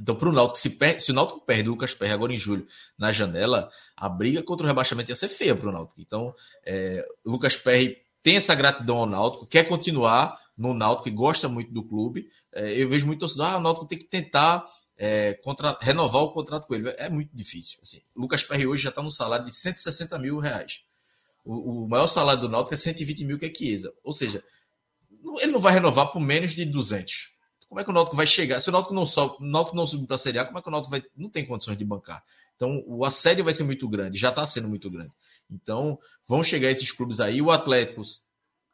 [0.00, 1.00] Então, para o Náutico, se, per...
[1.00, 2.66] se o Náutico perde o Lucas Perry agora em julho
[2.96, 6.00] na janela, a briga contra o rebaixamento ia ser feia para o Náutico.
[6.00, 6.34] Então,
[6.64, 11.48] é, o Lucas Perry tem essa gratidão ao Náutico, quer continuar no Náutico e gosta
[11.48, 12.28] muito do clube.
[12.52, 14.66] É, eu vejo muito torcedor, ah, o Náutico tem que tentar
[14.98, 15.78] é, contra...
[15.80, 16.90] renovar o contrato com ele.
[16.98, 17.78] É muito difícil.
[17.82, 18.02] Assim.
[18.14, 20.82] Lucas Perry hoje já está no salário de 160 mil reais.
[21.44, 23.94] O, o, maior salário do Náutico é 120 mil, que é Chiesa.
[24.02, 24.42] Ou seja,
[25.40, 27.30] ele não vai renovar por menos de 200.
[27.68, 28.60] Como é que o Náutico vai chegar?
[28.60, 30.68] Se o Náutico não sobe, Náutico não subir para a Série A, como é que
[30.68, 31.02] o Náutico vai.
[31.16, 32.24] Não tem condições de bancar.
[32.56, 35.12] Então, o assédio vai ser muito grande, já está sendo muito grande.
[35.50, 37.40] Então, vão chegar esses clubes aí.
[37.40, 38.02] O Atlético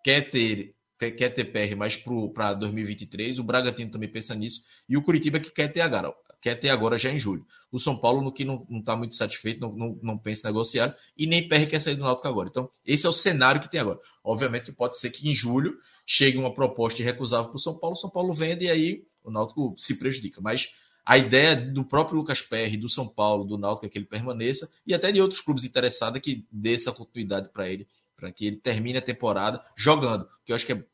[0.02, 1.96] quer ter, quer ter PR mais
[2.32, 3.38] para 2023.
[3.38, 4.62] O Bragantino também pensa nisso.
[4.88, 7.46] E o Curitiba que quer ter agora, quer ter agora já em julho.
[7.70, 10.96] O São Paulo, no que não está muito satisfeito, não, não, não pensa em negociar.
[11.16, 12.48] E nem PR quer sair do Náutico agora.
[12.48, 13.98] Então, esse é o cenário que tem agora.
[14.22, 15.76] Obviamente que pode ser que em julho
[16.06, 19.30] chegue uma proposta irrecusável para o São Paulo, o São Paulo vende e aí o
[19.30, 20.40] Náutico se prejudica.
[20.40, 20.70] Mas
[21.06, 24.70] a ideia do próprio Lucas Perry, do São Paulo, do Náutico é que ele permaneça
[24.86, 28.56] e até de outros clubes interessados que dê essa continuidade para ele, para que ele
[28.56, 30.28] termine a temporada jogando.
[30.44, 30.84] Que eu acho que é,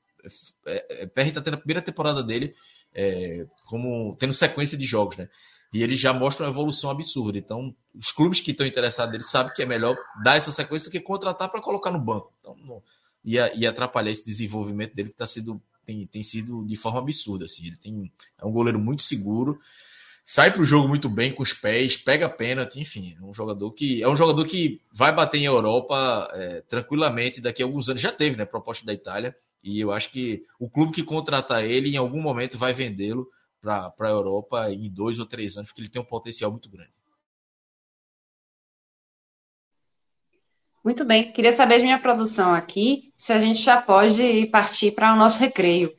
[0.66, 2.55] é, é Perry está tendo a primeira temporada dele
[2.94, 5.28] é, como tendo sequência de jogos, né?
[5.72, 7.38] E ele já mostra uma evolução absurda.
[7.38, 10.92] Então, os clubes que estão interessados nele sabem que é melhor dar essa sequência do
[10.92, 12.32] que contratar para colocar no banco.
[12.40, 12.82] Então,
[13.24, 17.44] ia, ia atrapalhar esse desenvolvimento dele que tá sido, tem, tem sido de forma absurda.
[17.44, 17.68] Assim.
[17.68, 19.60] Ele tem, é um goleiro muito seguro,
[20.24, 23.72] sai para o jogo muito bem com os pés, pega pênalti, enfim, é um jogador
[23.72, 28.01] que é um jogador que vai bater em Europa é, tranquilamente daqui a alguns anos.
[28.01, 28.44] Já teve, né?
[28.44, 32.59] Proposta da Itália, e eu acho que o clube que contratar ele em algum momento
[32.59, 33.28] vai vendê-lo
[33.60, 37.01] para a Europa em dois ou três anos, porque ele tem um potencial muito grande.
[40.82, 41.30] Muito bem.
[41.30, 45.38] Queria saber de minha produção aqui se a gente já pode partir para o nosso
[45.38, 45.92] recreio,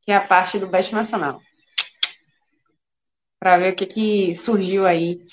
[0.00, 1.40] que é a parte do Best Nacional.
[3.46, 5.24] Para ver o que, que surgiu aí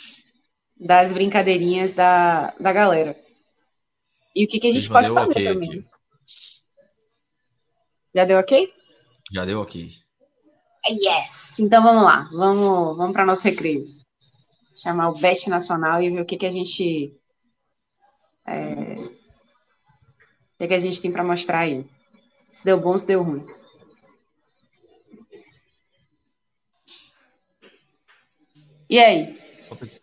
[0.80, 3.20] das brincadeirinhas da, da galera.
[4.36, 5.70] E o que, que a gente pode fazer okay também.
[5.72, 5.86] Aqui.
[8.14, 8.72] Já deu ok?
[9.32, 9.90] Já deu ok.
[10.90, 11.58] Yes!
[11.58, 12.30] Então vamos lá.
[12.32, 13.84] Vamos, vamos para nosso recreio.
[14.76, 17.20] Chamar o Best Nacional e ver o que, que a gente
[18.46, 18.94] é...
[18.94, 21.84] O que, que a gente tem para mostrar aí?
[22.52, 23.44] Se deu bom, se deu ruim.
[28.90, 29.40] E aí?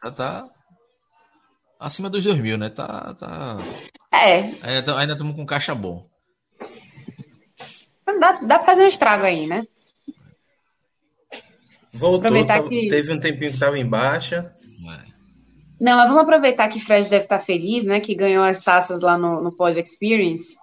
[0.01, 0.49] Tá, tá
[1.79, 2.69] acima dos 2 mil, né?
[2.69, 3.59] Tá, tá...
[4.13, 4.53] É.
[4.97, 6.09] Ainda estamos com caixa bom.
[8.21, 9.65] Dá, dá pra fazer um estrago aí, né?
[11.93, 12.89] Voltou, tá, que...
[12.89, 14.55] teve um tempinho que estava em baixa.
[15.81, 18.01] Não, mas vamos aproveitar que Fred deve estar feliz, né?
[18.01, 20.55] Que ganhou as taças lá no, no Pod Experience.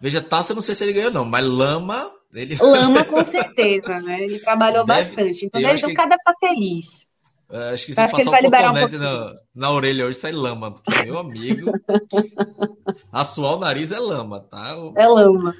[0.00, 2.10] Veja, taça não sei se ele ganhou, não, mas lama.
[2.42, 2.56] Ele...
[2.56, 4.22] Lama com certeza, né?
[4.22, 5.46] Ele trabalhou deve, bastante.
[5.46, 7.06] Então deve, o cara deve estar feliz.
[7.50, 11.04] É, acho que se passar um cotonete um na, na orelha hoje sai lama, porque
[11.04, 11.70] meu amigo,
[13.12, 14.76] assoar o nariz é lama, tá?
[14.96, 15.54] É lama.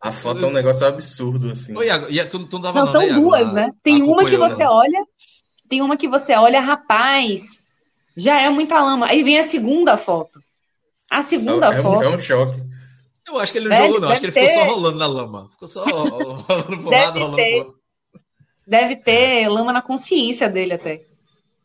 [0.00, 1.76] A foto é um negócio absurdo, assim.
[1.76, 3.70] Ô, Iago, e tu, tu não dava não, não, são né, duas, né?
[3.82, 4.68] Tem uma que você né?
[4.68, 5.04] olha,
[5.68, 7.60] tem uma que você olha, rapaz,
[8.16, 9.06] já é muita lama.
[9.06, 10.40] Aí vem a segunda foto.
[11.10, 12.02] A segunda é, foto.
[12.02, 12.67] É um choque.
[13.28, 14.08] Eu acho que ele não jogou, não.
[14.08, 14.48] Acho que ele ter...
[14.48, 15.48] ficou só rolando na lama.
[15.50, 16.44] Ficou só rolando
[16.78, 17.50] pro deve lado, rolando ter...
[17.50, 17.78] pro outro.
[18.66, 19.48] Deve ter é.
[19.48, 21.02] lama na consciência dele até.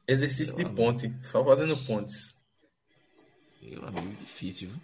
[0.08, 0.76] Exercício Meu de amigo.
[0.76, 1.14] ponte.
[1.22, 2.36] Só fazendo pontes.
[3.62, 4.82] Meu amigo, difícil, viu?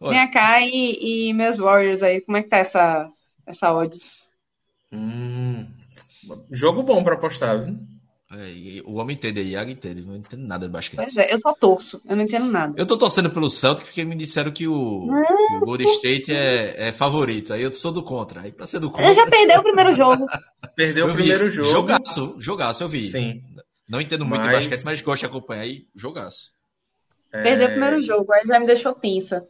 [0.00, 0.18] Olha.
[0.18, 3.08] Vem cá e, e, meus Warriors aí, como é que tá essa,
[3.46, 3.96] essa odd?
[4.90, 5.66] Hum,
[6.50, 7.78] jogo bom para apostar, viu?
[8.34, 10.96] É, o homem entende, a Iago entende, não entendo nada de basquete.
[10.96, 12.72] Pois é, eu só torço, eu não entendo nada.
[12.78, 16.88] Eu tô torcendo pelo Celtic porque me disseram que o, que o Golden State é,
[16.88, 18.40] é, favorito, aí eu sou do contra.
[18.40, 19.04] Aí pra ser do contra.
[19.04, 20.26] Ele já perdeu o primeiro jogo.
[20.74, 21.50] perdeu eu o primeiro vi.
[21.50, 21.68] jogo.
[21.68, 23.10] Jogaço, jogaço, eu vi.
[23.10, 23.42] Sim.
[23.86, 24.62] Não entendo muito mas...
[24.62, 26.52] de basquete, mas gosto de acompanhar aí, jogaço.
[27.30, 27.42] É...
[27.42, 29.46] Perdeu o primeiro jogo, aí já me deixou tensa.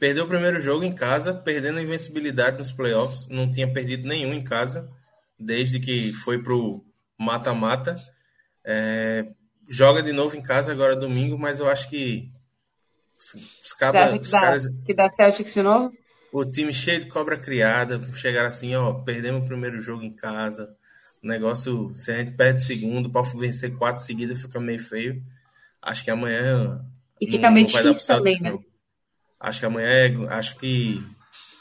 [0.00, 3.28] Perdeu o primeiro jogo em casa, perdendo a invencibilidade nos playoffs.
[3.28, 4.88] Não tinha perdido nenhum em casa,
[5.38, 6.82] desde que foi pro
[7.20, 7.96] mata-mata.
[8.64, 9.26] É,
[9.68, 12.32] joga de novo em casa agora domingo, mas eu acho que
[13.18, 13.38] os, que,
[14.22, 14.66] os dá, caras.
[14.86, 15.92] Que dá Celtics de novo?
[16.32, 20.74] O time cheio de cobra criada, chegar assim, ó, perdemos o primeiro jogo em casa.
[21.22, 25.22] O negócio, se a gente perde o segundo, para vencer quatro seguidas fica meio feio.
[25.82, 26.82] Acho que amanhã.
[27.20, 28.58] E fica não, meio não difícil também, né?
[29.38, 30.14] Acho que amanhã é.
[30.30, 31.04] Acho que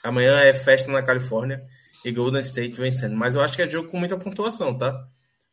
[0.03, 1.61] amanhã é festa na Califórnia
[2.05, 3.17] e Golden State vencendo.
[3.17, 5.05] Mas eu acho que é jogo com muita pontuação, tá?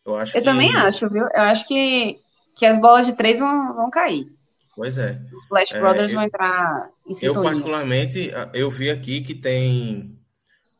[0.06, 0.44] Eu acho Eu que...
[0.44, 1.24] também acho, viu?
[1.34, 2.18] Eu acho que
[2.56, 4.26] que as bolas de três vão, vão cair.
[4.74, 5.20] Pois é.
[5.32, 7.42] Os Flash É, Brothers eu- vão entrar em Eu, sintonia.
[7.42, 10.18] particularmente, a- eu vi aqui que tem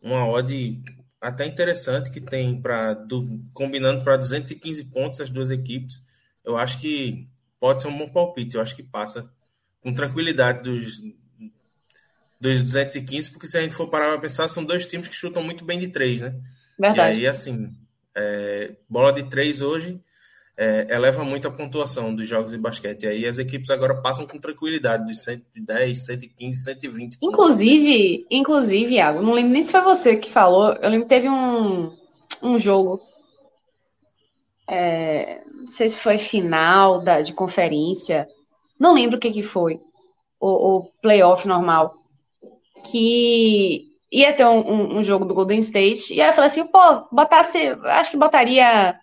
[0.03, 0.83] uma odd
[1.21, 2.97] até interessante que tem para
[3.55, 6.03] combinando para 215 pontos as duas equipes.
[6.45, 7.29] Eu acho que
[7.61, 8.57] pode ser um bom palpite.
[8.57, 9.31] Eu acho que passa
[9.81, 11.01] com tranquilidade dos,
[12.41, 15.43] dos 215, porque se a gente for parar para pensar, são dois times que chutam
[15.43, 16.35] muito bem de três, né?
[16.79, 16.97] Verdade.
[16.97, 17.73] E aí, assim,
[18.17, 20.01] é, bola de três hoje
[20.57, 23.03] é, eleva muito a pontuação dos jogos de basquete.
[23.03, 27.19] E aí as equipes agora passam com tranquilidade dos 110, 115, 120.
[27.19, 27.35] pontos.
[27.35, 30.73] Inclusive, inclusive, Iago, não lembro nem se foi você que falou.
[30.73, 31.95] Eu lembro que teve um,
[32.43, 33.03] um jogo.
[34.69, 38.27] é, não sei se foi final da, de conferência.
[38.81, 39.79] Não lembro o que, que foi.
[40.41, 41.95] O, o playoff normal.
[42.91, 46.15] Que ia ter um, um- um jogo do Golden State.
[46.15, 47.59] E aí eu falei assim, pô, botasse.
[47.85, 48.99] Acho que botaria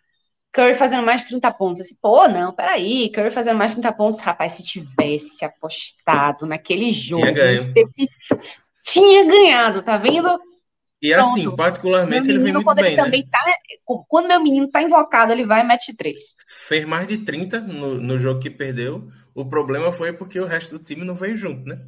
[0.53, 1.81] Curry fazendo mais de 30 pontos.
[1.81, 4.21] Assim, pô, não, peraí, Curry fazendo mais de 30 pontos.
[4.21, 7.53] Rapaz, se tivesse apostado naquele jogo ganho.
[7.53, 8.39] específico,
[8.83, 10.39] tinha ganhado, tá vendo?
[11.03, 11.63] E assim, Pronto.
[12.07, 13.13] Meu particularmente, ele vem muito quando bem, ele né?
[13.13, 13.39] também tá.
[14.09, 16.35] Quando meu menino tá invocado, ele vai e mete três.
[16.47, 19.09] Fez mais de 30 no, no jogo que perdeu.
[19.33, 21.85] O problema foi porque o resto do time não veio junto, né?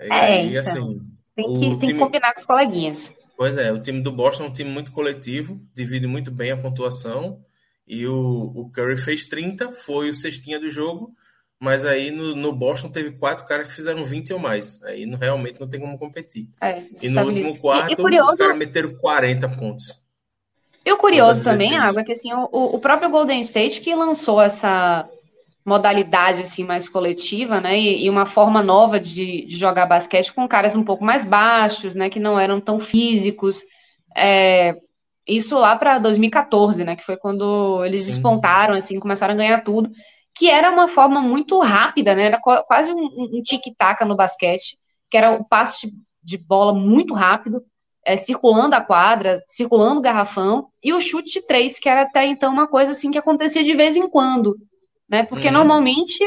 [0.00, 0.76] E, É, aí, então.
[0.76, 1.00] assim,
[1.46, 3.16] Tem que, tem que combinar com os coleguinhas.
[3.36, 6.56] Pois é, o time do Boston é um time muito coletivo, divide muito bem a
[6.56, 7.40] pontuação.
[7.86, 11.12] E o, o Curry fez 30, foi o cestinha do jogo,
[11.58, 14.80] mas aí no, no Boston teve quatro caras que fizeram 20 ou mais.
[14.82, 16.48] Aí não- realmente não tem como competir.
[16.60, 20.00] É, E no último quarto, E, e curioso, os caras meteram 40 pontos.
[20.84, 21.90] E o curioso também, 16.
[21.90, 25.08] Água, é que assim, o, o próprio Golden State que lançou essa
[25.70, 27.78] modalidade assim mais coletiva, né?
[27.78, 31.94] E, e uma forma nova de, de jogar basquete com caras um pouco mais baixos,
[31.94, 32.10] né?
[32.10, 33.60] Que não eram tão físicos.
[34.16, 34.74] É,
[35.26, 36.96] isso lá para 2014, né?
[36.96, 38.06] Que foi quando eles Sim.
[38.08, 39.90] despontaram, assim, começaram a ganhar tudo.
[40.36, 42.24] Que era uma forma muito rápida, né?
[42.24, 43.04] Era qua- quase um,
[43.38, 44.76] um tic-tac no basquete,
[45.10, 47.62] que era o passe de- de bola muito rápido
[48.04, 52.24] é, circulando a quadra, circulando o garrafão, e o chute de três, que era até
[52.26, 54.56] então uma coisa assim que acontecia de vez em quando,
[55.10, 55.24] né?
[55.24, 55.54] Porque Uhum.
[55.54, 56.18] normalmente,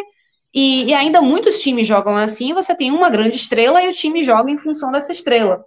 [0.53, 4.22] e, e ainda muitos times jogam assim, você tem uma grande estrela e o time
[4.23, 5.64] joga em função dessa estrela.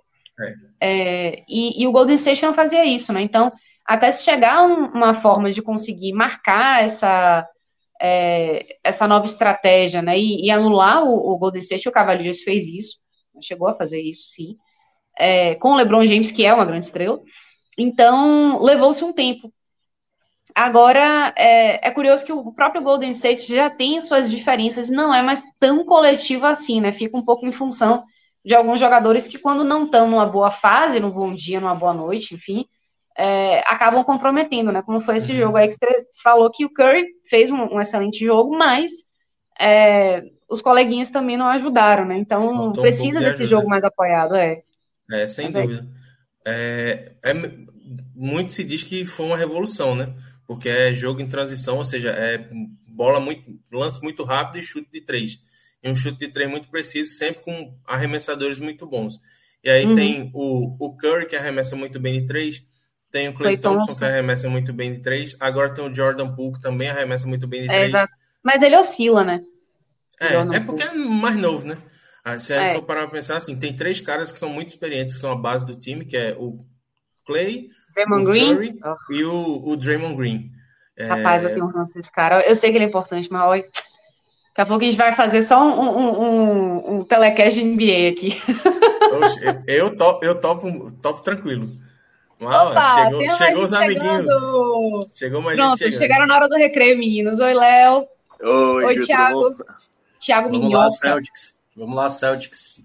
[0.81, 3.23] É, e, e o Golden State não fazia isso, né?
[3.23, 3.51] Então,
[3.87, 7.49] até se chegar a um- uma forma de conseguir marcar essa,
[8.01, 10.19] é, essa nova estratégia, né?
[10.19, 12.99] E, e anular o, o Golden State, o Cavaliers fez isso,
[13.41, 14.57] chegou a fazer isso, sim
[15.19, 17.21] é, com o LeBron James, que é uma grande estrela.
[17.79, 19.53] Então, levou-se um tempo.
[20.57, 25.23] Agora, é, é curioso que o próprio Golden State já tem suas diferenças, não é
[25.23, 26.93] mais tão coletivo assim, né?
[26.93, 28.05] Fica um pouco em função
[28.45, 31.93] de alguns jogadores que, quando não estão numa boa fase, num bom dia, numa boa
[31.93, 32.65] noite, enfim,
[33.19, 34.83] é, acabam comprometendo, né?
[34.83, 35.41] Como foi esse Uhum.
[35.41, 38.91] jogo aí que você falou que o Curry fez um, um excelente jogo, mas
[39.61, 42.17] é, os coleguinhas também não ajudaram, né?
[42.19, 44.63] Então, Faltou um precisa de desse jogo mais apoiado, é.
[45.11, 45.89] É, sem Mas é- dúvida.
[46.47, 47.35] É, é,
[48.15, 50.15] muito se diz que foi uma revolução, né?
[50.47, 52.49] Porque é jogo em transição, ou seja, é
[52.87, 55.39] bola muito, lance muito rápido e chute de três.
[55.83, 59.21] E um chute de três muito preciso, sempre com arremessadores muito bons.
[59.63, 59.95] E aí Uhum.
[59.97, 62.63] tem o, o Curry, que arremessa muito bem de três.
[63.11, 63.99] Tem o Clay Thompson, Thompson.
[63.99, 65.37] que arremessa muito bem de três.
[65.41, 67.89] Agora tem o Jordan Poole, que também arremessa muito bem de É, três.
[67.89, 68.13] exato.
[68.43, 69.43] Mas ele oscila, né?
[70.21, 71.77] É, Jordan é porque é mais novo, né?
[72.25, 72.75] Ah, Se a gente É.
[72.75, 75.37] for parar pra pensar assim, tem três caras que são muito experientes, que são a
[75.37, 76.65] base do time, que é o
[77.25, 78.55] Clay, Draymond o Green.
[78.55, 80.51] Curry Oh, e o, o Draymond Green.
[80.99, 82.47] É, rapaz, eu tenho um ranço desse cara.
[82.47, 83.63] Eu sei que ele é importante, mas olha.
[83.63, 88.09] Daqui a pouco a gente vai fazer só um, um, um, um telecast de NBA
[88.11, 88.43] aqui.
[89.23, 91.69] oxe, eu, eu, topo, eu topo, topo tranquilo.
[92.41, 94.17] Uau, Opa, chegou chegou os amiguinhos.
[94.17, 95.09] chegando.
[95.15, 97.39] Chegou mais Pronto, gente chegaram na hora do recreio, meninos.
[97.39, 98.07] Oi, Léo.
[98.43, 99.57] Oi, Oi, Thiago.
[100.19, 100.91] Thiago Vamos lá, Minhoca.
[100.91, 101.59] Celtics.
[101.77, 102.83] Vamos lá, Celtics.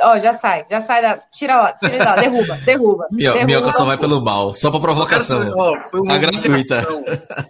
[0.00, 1.18] Ó, já sai, já sai da.
[1.18, 3.06] Tira lá, tira lá, derruba, derruba.
[3.10, 3.46] Minho- derruba.
[3.46, 5.52] Minhoca só vai pelo mal, só pra provocação.
[5.56, 6.86] Ó, foi uma A gratuita.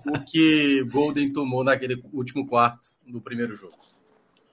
[0.07, 3.75] o que Golden tomou naquele último quarto do primeiro jogo.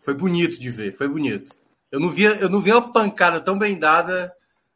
[0.03, 1.51] Foi bonito de ver, foi bonito.
[1.91, 4.31] Eu não via, eu não vi uma pancada tão bem dada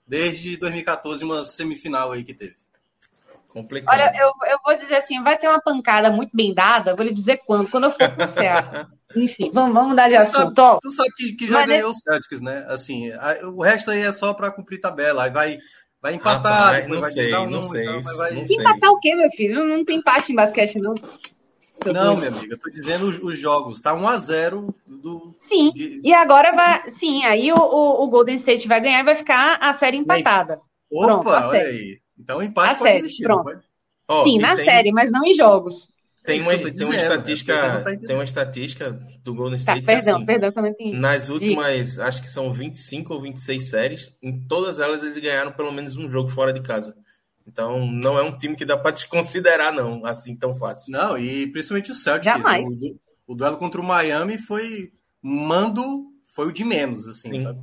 [0.07, 2.55] desde 2014, uma semifinal aí que teve.
[3.49, 3.93] Complicado.
[3.93, 7.13] Olha, eu, eu vou dizer assim, vai ter uma pancada muito bem dada, vou lhe
[7.13, 8.87] dizer quando, quando eu for pro Ceará.
[9.15, 10.59] Enfim, vamos, vamos mudar de Tu sabe, assunto.
[10.59, 12.65] Ó, tu sabe que, que já Mas ganhou o Celtics, né?
[12.67, 15.23] Assim, a- o resto aí é só pra cumprir tabela.
[15.23, 15.57] Aí vai,
[16.01, 18.55] vai empatar, Rapaz, não vai sei, 2 a 1, não sei, então, vai- não sei.
[18.57, 19.55] empatar o quê, meu filho?
[19.55, 20.93] Não, não tem empate em basquete, não.
[21.81, 23.79] Seu Não, minha amiga, eu tô dizendo os, os jogos.
[23.81, 25.33] Tá 1x0 do.
[25.39, 26.89] Sim, de- e agora vai.
[26.91, 30.59] Sim, aí o, o, o Golden State vai ganhar e vai ficar a série empatada.
[30.89, 31.77] Pronto, Opa, a olha série.
[31.77, 31.99] aí.
[32.19, 33.37] Então o empate A pode série, existir, pronto.
[33.37, 33.61] não pode?
[34.09, 35.87] Ó, Sim, na tem- série, mas não em jogos.
[36.29, 36.97] Tem É uma, tô tem uma dizendo, né?
[36.97, 38.91] estatística, tá tem uma estatística
[39.23, 40.97] do Golden Tá, State é perdão, assim, perdão que eu não entendi.
[40.97, 45.71] nas últimas, acho que são 25 ou 26 séries, em todas elas eles ganharam pelo
[45.71, 46.95] menos um jogo fora de casa.
[47.47, 50.91] Então, não é um time que dá para desconsiderar não, assim tão fácil.
[50.91, 52.25] Não, e principalmente o Celtics.
[52.25, 52.67] Jamais.
[52.67, 54.91] O, o duelo contra o Miami foi
[55.21, 57.43] mando, foi o de menos, assim, Sim.
[57.43, 57.59] sabe?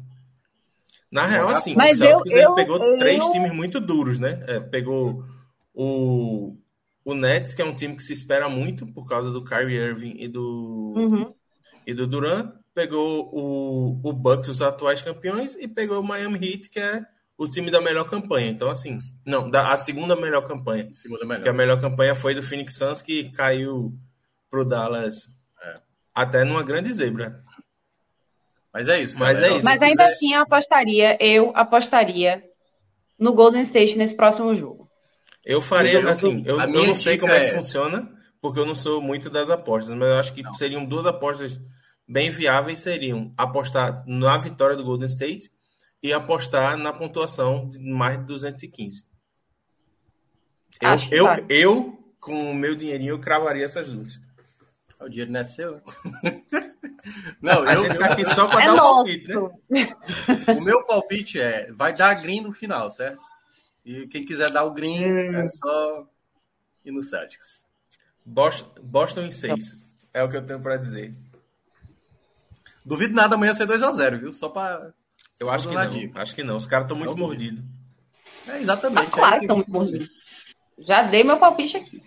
[1.10, 4.18] Na real, assim, Mas o Celtics eu- ele eu- pegou eu- três times muito duros,
[4.18, 4.42] né?
[4.48, 5.24] É, pegou
[5.72, 6.56] o,
[7.06, 10.16] o Nets, que é um time que se espera muito por causa do Kyrie Irving
[10.18, 11.34] e do, Uhum.
[11.86, 12.52] e do Durant.
[12.74, 17.02] Pegou o, o Bucks, os atuais campeões, e pegou o Miami Heat, que é
[17.38, 18.48] o time da melhor campanha.
[18.50, 20.88] Então, assim, não, da, a segunda melhor campanha.
[20.92, 21.54] Segunda Porque a melhor.
[21.54, 23.94] melhor campanha foi do Phoenix Suns, que caiu
[24.50, 25.14] pro Dallas
[25.62, 25.74] É.
[26.12, 27.40] até numa grande zebra.
[28.74, 29.16] Mas é isso.
[29.18, 29.64] Mas é isso.
[29.64, 32.42] Mas ainda quiser- assim, eu apostaria, eu apostaria
[33.18, 34.85] no Golden State nesse próximo jogo.
[35.46, 38.58] Eu faria, Eu- assim, eu, eu não sei dica como é que é- funciona, porque
[38.58, 40.52] eu não sou muito das apostas, mas eu acho que Não.
[40.54, 41.58] seriam duas apostas
[42.06, 45.50] bem viáveis, seriam apostar na vitória do Golden State
[46.02, 49.04] e apostar na pontuação de mais de 215.
[50.82, 51.44] Eu, Acho que eu, vale.
[51.48, 54.20] eu, com o meu dinheirinho, eu cravaria essas duas.
[55.00, 55.80] O dinheiro não é seu.
[57.40, 59.34] não, A eu, gente tá aqui só para É dar o palpite, né?
[60.56, 63.22] o meu palpite é: vai dar green no final, certo?
[63.86, 65.36] E quem quiser dar o green Hum.
[65.36, 66.08] é só
[66.84, 67.64] ir no Celtics.
[68.24, 69.78] Boston, Boston em 6.
[70.12, 71.14] É o que eu tenho para dizer.
[72.84, 74.32] Duvido nada amanhã ser 2x0, viu?
[74.32, 74.92] Só pra.
[75.38, 75.88] Eu acho que não.
[75.88, 76.20] dica.
[76.20, 76.56] Acho que não.
[76.56, 77.62] Os caras estão muito mordidos.
[78.48, 79.10] É exatamente.
[79.10, 80.10] claro aí que estão muito mordidos.
[80.78, 82.02] Já dei meu palpite aqui.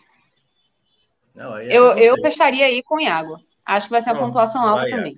[1.33, 3.37] Não, aí é Eu, eu fecharia aí com Iago.
[3.65, 5.17] Acho que vai ser uma Pronto, pontuação alta também.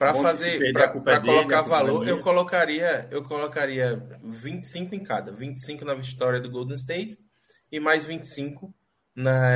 [0.00, 5.84] Para fazer, para é colocar é valor, eu colocaria, eu colocaria 25 em cada, 25
[5.84, 7.18] na vitória do Golden State
[7.70, 8.74] e mais 25
[9.14, 9.50] na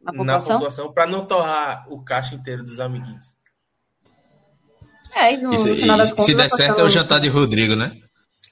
[0.00, 0.54] Na pontuação?
[0.54, 3.34] pontuação para não torrar o caixa inteiro dos amiguinhos.
[5.12, 6.26] É, no, E se, no final das contas.
[6.26, 8.00] se der certo, é o jantar de Rodrigo, né?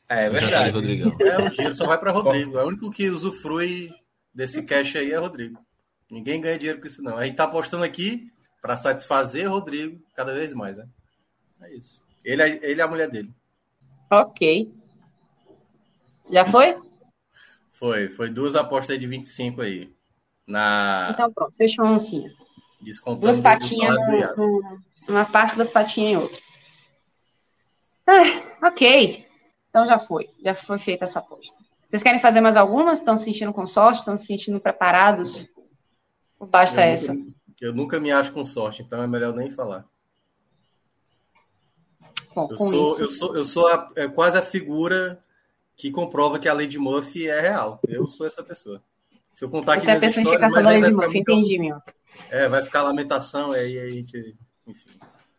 [0.08, 0.70] É O de verdade.
[0.70, 1.16] Rodrigão.
[1.20, 2.58] É, o dinheiro só vai para Rodrigo.
[2.58, 3.90] É o único que usufrui
[4.34, 5.64] desse cash aí é Rodrigo.
[6.10, 7.16] Ninguém ganha dinheiro com isso, não.
[7.16, 8.28] A gente tá apostando aqui
[8.60, 10.86] para satisfazer Rodrigo cada vez mais, né?
[11.62, 12.04] É isso.
[12.24, 13.32] Ele, é- ele é a mulher dele.
[14.10, 14.72] Ok.
[16.30, 16.74] Já foi?
[17.72, 19.90] Foi, foi duas apostas de 25 aí.
[20.46, 22.30] Na Então pronto, fechou a oncinha.
[23.18, 23.96] Duas patinhas
[25.08, 26.38] numa parte, duas patinhas em outra.
[28.06, 29.26] Ah, ok.
[29.70, 30.28] Então já foi.
[30.44, 31.56] Já foi feita essa aposta.
[31.88, 32.98] Vocês querem fazer mais algumas?
[32.98, 34.00] Estão se sentindo com sorte?
[34.00, 35.48] Estão se sentindo preparados?
[36.38, 37.14] Ou basta Eu essa?
[37.14, 39.84] nunca, eu nunca me acho com sorte, então é melhor nem falar.
[42.34, 43.00] Bom, Eu sou, isso.
[43.02, 45.18] eu sou, eu sou a- é quase a figura
[45.76, 47.80] que comprova que a lei de Murphy é real.
[47.88, 48.82] Eu sou essa pessoa.
[49.34, 51.58] Se eu contar aqui Você é a personificação da aí Lady vai Murphy, muito- entendi,
[51.58, 51.78] meu.
[52.30, 54.90] É, vai ficar lamentação, aí a gente, enfim,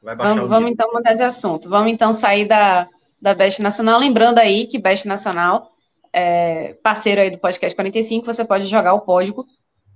[0.01, 1.69] vai baixar Vamos, vamos então mudar de assunto.
[1.69, 2.87] Vamos então sair da,
[3.21, 3.99] da Best Nacional.
[3.99, 5.71] Lembrando aí que Best Nacional
[6.11, 8.25] é parceiro aí do Podcast 45.
[8.25, 9.45] Você pode jogar o código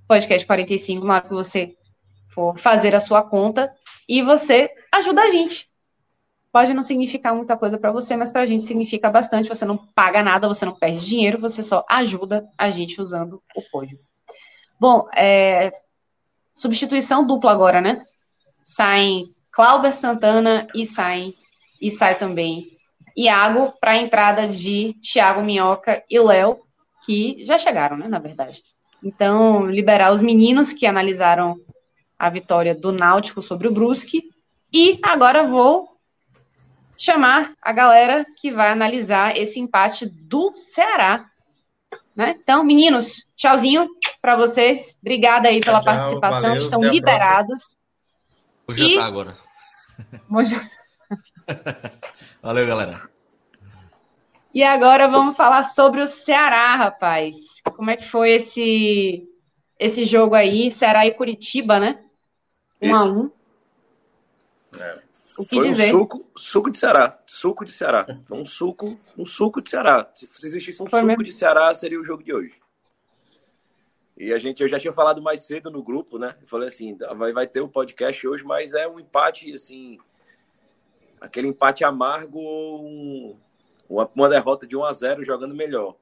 [0.07, 1.75] Podcast 45 na hora que você
[2.35, 3.73] for fazer a sua conta
[4.07, 5.67] e você ajuda a gente.
[6.51, 9.49] Pode não significar muita coisa para você, mas para a gente significa bastante.
[9.49, 13.61] Você não paga nada, você não perde dinheiro, você só ajuda a gente usando o
[13.71, 14.01] código.
[14.79, 15.71] Bom, é,
[16.53, 18.01] substituição dupla agora, né?
[18.63, 21.33] Saem Clauber Santana e saem
[21.81, 22.63] e sai também
[23.15, 26.57] Iago para a entrada de Thiago Minhoca e Léo,
[27.05, 28.61] que já chegaram, né, na verdade.
[29.03, 31.57] Então, liberar os meninos que analisaram
[32.17, 34.29] a vitória do Náutico sobre o Brusque
[34.71, 35.89] e agora vou
[36.97, 41.29] chamar a galera que vai analisar esse empate do Ceará.
[42.15, 42.35] Né?
[42.41, 43.87] Então, meninos, tchauzinho
[44.21, 44.97] para vocês.
[45.01, 46.41] Obrigada aí pela Tchau, participação.
[46.41, 47.59] valeu, Estão liberados.
[48.65, 49.37] Vou E- jantar agora.
[50.29, 50.61] Vou já-
[52.41, 53.01] Valeu, galera.
[54.53, 57.35] E agora vamos falar sobre o Ceará, rapaz.
[57.75, 59.27] Como é que foi esse
[59.79, 60.71] esse jogo aí?
[60.71, 62.03] Ceará e Curitiba, né?
[62.81, 63.13] Um a Isso.
[63.19, 63.31] um.
[64.79, 64.99] É.
[65.37, 65.93] O que Foi dizer?
[65.93, 67.19] um suco, suco de Ceará.
[67.27, 68.05] Suco de Ceará.
[68.25, 70.09] Foi um suco, um suco de Ceará.
[70.15, 71.23] Se se existisse um Foi suco mesmo.
[71.23, 72.53] de Ceará, seria o jogo de hoje.
[74.17, 76.35] E a gente, eu já tinha falado mais cedo no grupo, né?
[76.41, 79.97] Eu falei assim, vai, vai ter o podcast hoje, mas é um empate, assim,
[81.19, 83.35] aquele empate amargo, um-
[83.89, 85.97] uma, uma derrota de 1 a 0 jogando melhor.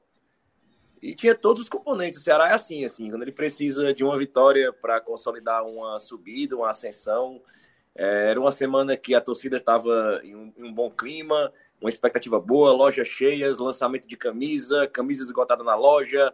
[1.04, 2.22] E tinha todos os componentes.
[2.22, 6.56] O Ceará é assim, assim, quando ele precisa de uma vitória para consolidar uma subida,
[6.56, 7.42] uma ascensão,
[7.96, 11.90] é, Era uma semana que a torcida estava em, um, em um bom clima, uma
[11.90, 16.34] expectativa boa, lojas cheias, lançamento de camisa, camisa esgotada na loja,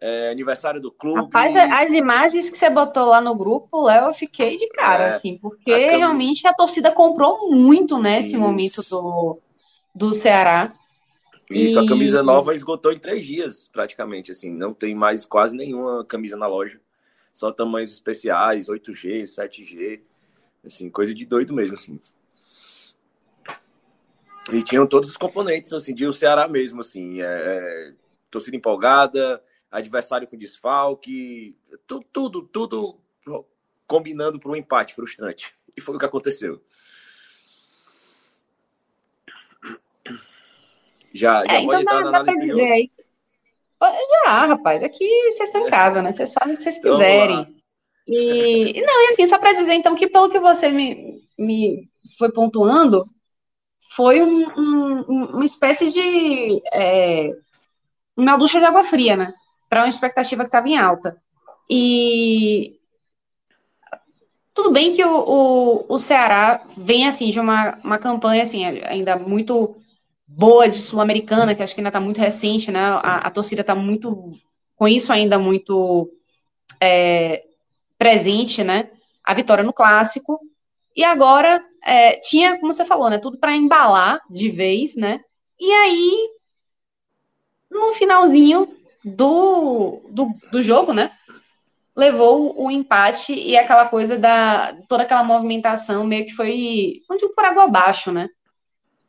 [0.00, 1.20] é, aniversário do clube.
[1.20, 5.10] Rapaz, as imagens que você botou lá no grupo, Léo, eu fiquei de cara, É,
[5.10, 8.40] assim, porque a realmente a torcida comprou muito, né, esse Isso.
[8.40, 9.38] momento do,
[9.94, 10.72] do Ceará.
[11.50, 14.50] Isso, a E- camisa nova esgotou em três dias, praticamente, assim.
[14.50, 16.80] Não tem mais quase nenhuma camisa na loja.
[17.32, 20.02] Só tamanhos especiais, 8G, 7G.
[20.64, 22.00] Assim, coisa de doido mesmo, assim.
[24.52, 27.20] E tinham todos os componentes, assim, de o Ceará mesmo, assim.
[27.20, 27.92] É, é,
[28.30, 31.56] torcida empolgada, adversário com desfalque,
[31.86, 32.98] tu- tudo, tudo
[33.86, 35.54] combinando para um empate frustrante.
[35.76, 36.60] E foi o que aconteceu.
[41.16, 42.90] Já, já É, pode então entrar dá, na dá análise dizer aí.
[44.24, 46.12] Já, rapaz, aqui vocês estão em casa, né?
[46.12, 47.56] Vocês fazem o que vocês Então, quiserem.
[48.08, 51.88] E, não, e assim, só para dizer, então, que pelo que você me, me
[52.18, 53.04] foi pontuando,
[53.94, 57.30] foi um- um- uma espécie de é,
[58.16, 59.32] uma ducha de água fria, né?
[59.68, 61.16] Para uma expectativa que estava em alta.
[61.68, 62.74] E
[64.54, 69.16] tudo bem que o, o, o Ceará vem assim de uma, uma campanha assim, ainda
[69.16, 69.76] muito
[70.26, 72.80] boa de Sul-Americana, que acho que ainda está muito recente, né?
[72.80, 74.32] A, a torcida está muito,
[74.74, 76.10] com isso ainda muito
[76.80, 77.44] é,
[77.98, 78.90] presente, né?
[79.22, 80.40] A vitória no clássico.
[80.94, 83.18] E agora é, tinha, como você falou, né?
[83.18, 85.20] Tudo para embalar de vez, né?
[85.58, 86.28] E aí,
[87.70, 88.68] no finalzinho
[89.04, 91.12] do, do, do jogo, né?
[91.94, 94.76] Levou o empate e aquela coisa da.
[94.88, 97.00] toda aquela movimentação meio que foi.
[97.18, 98.28] Digo por água abaixo, né?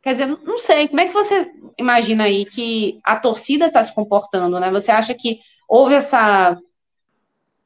[0.08, 3.94] Quer dizer, não sei, como é que você imagina aí que a torcida está se
[3.94, 4.70] comportando, né?
[4.70, 6.58] Você acha que houve essa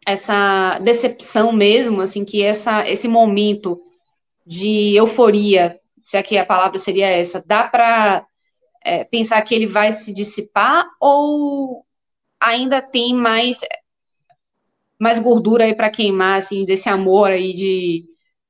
[0.05, 3.81] essa decepção mesmo, assim, que essa, esse momento
[4.45, 8.27] de euforia, se aqui a palavra seria essa, dá para
[8.85, 11.87] é, pensar que ele vai se dissipar ou
[12.41, 13.61] ainda tem mais
[14.99, 18.05] mais gordura aí para queimar, assim, desse amor aí de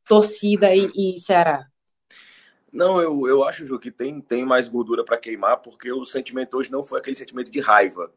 [0.09, 1.67] torcida e, e Ceará?
[2.73, 6.57] Não, eu, eu acho, Ju, que tem, tem mais gordura para queimar, porque o sentimento
[6.57, 8.11] hoje não foi aquele sentimento de raiva.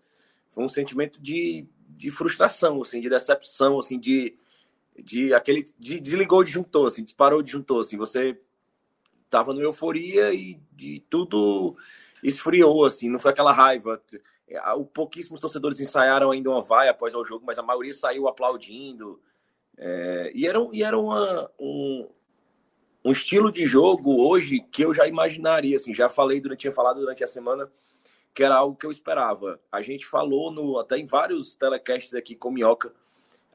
[0.48, 4.38] Foi um sentimento de, de frustração, assim, de decepção, assim, de,
[4.98, 5.66] de aquele.
[5.78, 7.98] De, desligou o disjuntor, assim, disparou o disjuntor, assim.
[7.98, 8.40] Você
[9.30, 10.58] tava numa euforia e,
[11.10, 11.76] tudo
[12.24, 14.02] esfriou, assim, não foi aquela raiva.
[14.78, 19.22] O, pouquíssimos torcedores ensaiaram ainda uma vai após o jogo, mas a maioria saiu aplaudindo.
[19.78, 22.08] É, e era, e era uma, um,
[23.06, 27.00] um estilo de jogo hoje que eu já imaginaria, assim, já falei durante, tinha falado
[27.00, 27.72] durante a semana
[28.34, 29.62] que era algo que eu esperava.
[29.72, 32.92] A gente falou no, até em vários telecasts aqui com Minhoca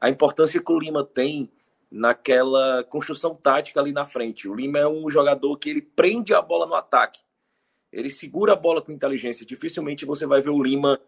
[0.01, 1.47] a importância que o Lima tem
[1.91, 4.49] naquela construção tática ali na frente.
[4.49, 7.21] O Lima é um jogador que ele prende a bola no ataque.
[7.91, 9.45] Ele segura a bola com inteligência.
[9.45, 10.99] Dificilmente você vai ver o Lima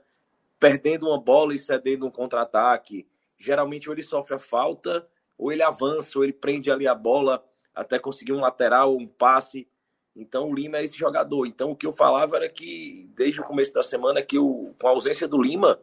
[0.59, 3.07] perdendo uma bola e cedendo um contra-ataque.
[3.39, 7.43] Geralmente ou ele sofre a falta, ou ele avança, ou ele prende ali a bola
[7.73, 9.67] até conseguir um lateral, um passe.
[10.15, 11.45] Então o Lima é esse jogador.
[11.45, 14.87] Então o que eu falava era que desde o começo da semana que o, com
[14.87, 15.79] a ausência do Lima,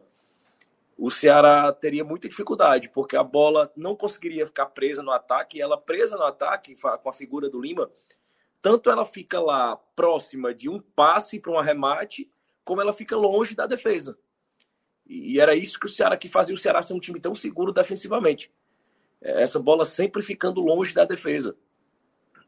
[0.97, 5.61] o Ceará teria muita dificuldade, porque a bola não conseguiria ficar presa no ataque, e
[5.61, 7.89] ela presa no ataque com a figura do Lima,
[8.61, 12.31] tanto ela fica lá próxima de um passe para um arremate,
[12.63, 14.17] como ela fica longe da defesa.
[15.07, 17.73] E era isso que o Ceará que fazia o Ceará ser um time tão seguro
[17.73, 18.51] defensivamente.
[19.19, 21.57] Essa bola sempre ficando longe da defesa.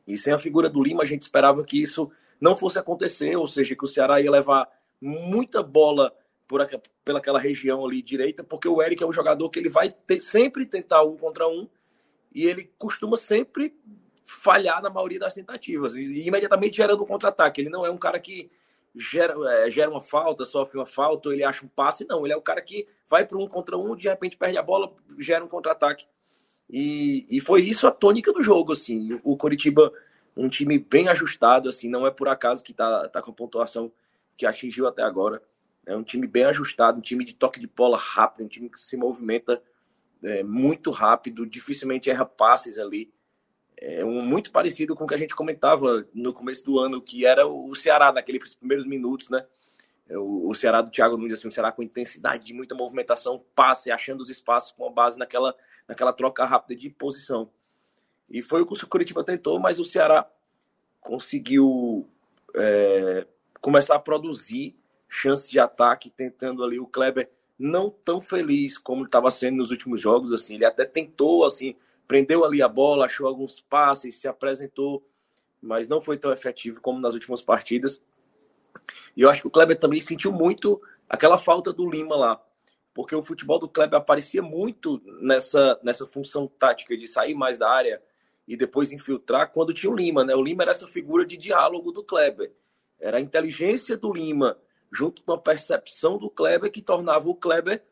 [0.07, 3.47] E sem a figura do Lima, a gente esperava que isso não fosse acontecer, ou
[3.47, 4.67] seja, que o Ceará ia levar
[4.99, 6.13] muita bola
[6.47, 9.89] por aqua, pelaquela região ali direita, porque o Eric é um jogador que ele vai
[9.89, 11.67] ter, sempre tentar um contra um
[12.33, 13.73] e ele costuma sempre
[14.25, 17.61] falhar na maioria das tentativas e, imediatamente gerando um contra-ataque.
[17.61, 18.51] Ele não é um cara que
[18.95, 22.25] gera, é, gera uma falta, sofre uma falta, ele acha um passe, não.
[22.25, 24.93] Ele é o cara que vai para um contra um, de repente perde a bola,
[25.19, 26.05] gera um contra-ataque.
[26.75, 29.19] E, e foi isso a tônica do jogo, assim.
[29.23, 29.93] O Coritiba,
[30.35, 33.91] um time bem ajustado, assim, não é por acaso que tá, tá com a pontuação
[34.35, 35.39] que atingiu até agora.
[35.85, 38.79] É um time bem ajustado, um time de toque de bola rápido, um time que
[38.79, 39.61] se movimenta
[40.23, 43.13] é, muito rápido, dificilmente erra passes ali.
[43.77, 47.23] É um, muito parecido com o que a gente comentava no começo do ano, que
[47.23, 49.45] era o Ceará naqueles primeiros minutos, né?
[50.09, 53.91] O, o Ceará do Thiago Nunes, assim, o Ceará com intensidade de muita movimentação, passe,
[53.91, 55.55] achando os espaços com a base naquela,
[55.87, 57.49] naquela troca rápida de posição.
[58.29, 60.27] E foi o que o Curitiba tentou, mas o Ceará
[60.99, 62.07] conseguiu
[62.55, 63.27] é,
[63.61, 64.75] começar a produzir
[65.09, 70.01] chances de ataque, tentando ali o Kleber não tão feliz como estava sendo nos últimos
[70.01, 71.75] jogos, assim, ele até tentou, assim,
[72.07, 75.05] prendeu ali a bola, achou alguns passes, se apresentou,
[75.61, 78.01] mas não foi tão efetivo como nas últimas partidas.
[79.15, 82.43] E eu acho que o Kleber também sentiu muito aquela falta do Lima lá,
[82.93, 87.69] porque o futebol do Kleber aparecia muito nessa, nessa função tática de sair mais da
[87.69, 88.01] área
[88.47, 90.35] e depois infiltrar quando tinha o Lima, né?
[90.35, 92.51] O Lima era essa figura de diálogo do Kleber.
[92.99, 94.57] Era a inteligência do Lima
[94.91, 97.83] junto com a percepção do Kleber que tornava o Kleber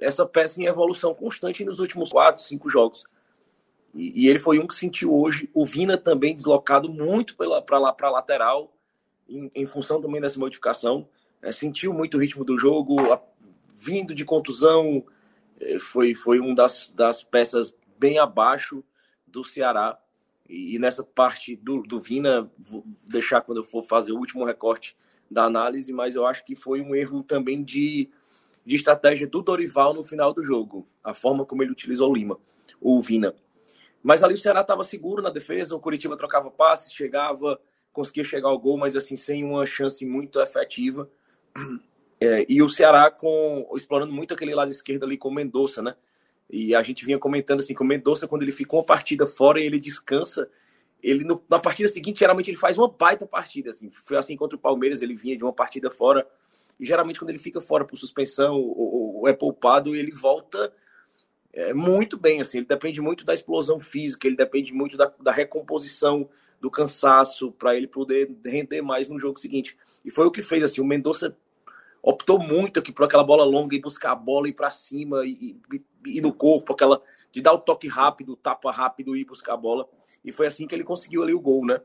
[0.00, 3.04] essa peça em evolução constante nos últimos quatro, cinco jogos.
[3.94, 7.92] E, e ele foi um que sentiu hoje o Vina também deslocado muito para lá
[7.92, 8.72] para lateral
[9.28, 11.08] em, em, função também dessa modificação.
[11.40, 13.20] É, sentiu muito o ritmo do jogo, a,
[13.82, 15.04] vindo de contusão,
[15.60, 18.84] é, foi, foi um das, das peças bem abaixo
[19.26, 19.98] do Ceará.
[20.48, 24.44] E, e nessa parte do, do Vina, vou deixar quando eu for fazer o último
[24.44, 24.96] recorte
[25.30, 28.08] da análise, mas eu acho que foi um erro também de,
[28.64, 32.38] de estratégia do Dorival no final do jogo, a forma como ele utilizou o Lima,
[32.80, 33.34] o Vina.
[34.02, 37.58] Mas ali o Ceará estava seguro na defesa, o Curitiba trocava passes, chegava,
[37.92, 41.08] conseguia chegar ao gol, mas assim, sem uma chance muito efetiva.
[42.22, 45.94] É, e o Ceará com explorando muito aquele lado esquerdo ali com o Mendonça, né?
[46.50, 49.58] E a gente vinha comentando assim que o Mendonça, quando ele ficou uma partida fora
[49.58, 50.48] e ele descansa,
[51.02, 53.70] ele no, na partida seguinte, geralmente ele faz uma baita partida.
[53.70, 53.90] Assim.
[53.90, 56.26] Foi assim contra o Palmeiras, ele vinha de uma partida fora.
[56.78, 60.72] E geralmente, quando ele fica fora por suspensão ou, ou é poupado, ele volta
[61.52, 62.40] é, muito bem.
[62.40, 62.58] Assim.
[62.58, 66.28] Ele depende muito da explosão física, ele depende muito da, da recomposição
[66.60, 69.76] do cansaço para ele poder render mais no jogo seguinte.
[70.04, 70.62] E foi o que fez.
[70.62, 71.36] assim O Mendonça
[72.02, 75.56] optou muito aqui por aquela bola longa e buscar a bola ir para cima e,
[75.72, 77.00] e, e, no corpo, aquela
[77.30, 79.88] de dar o toque rápido, tapa rápido e buscar a bola.
[80.24, 81.80] E foi assim que ele conseguiu ali o gol, né?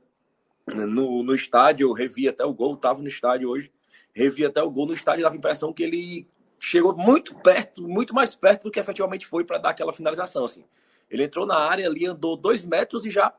[0.68, 3.72] No, no estádio, eu revi até o gol, estava no estádio hoje,
[4.14, 6.28] revi até o gol no estádio, dava a impressão que ele
[6.60, 10.44] chegou muito perto, muito mais perto do que efetivamente foi para dar aquela finalização.
[10.44, 10.66] Assim.
[11.10, 13.34] Ele entrou na área ali, andou dois metros e já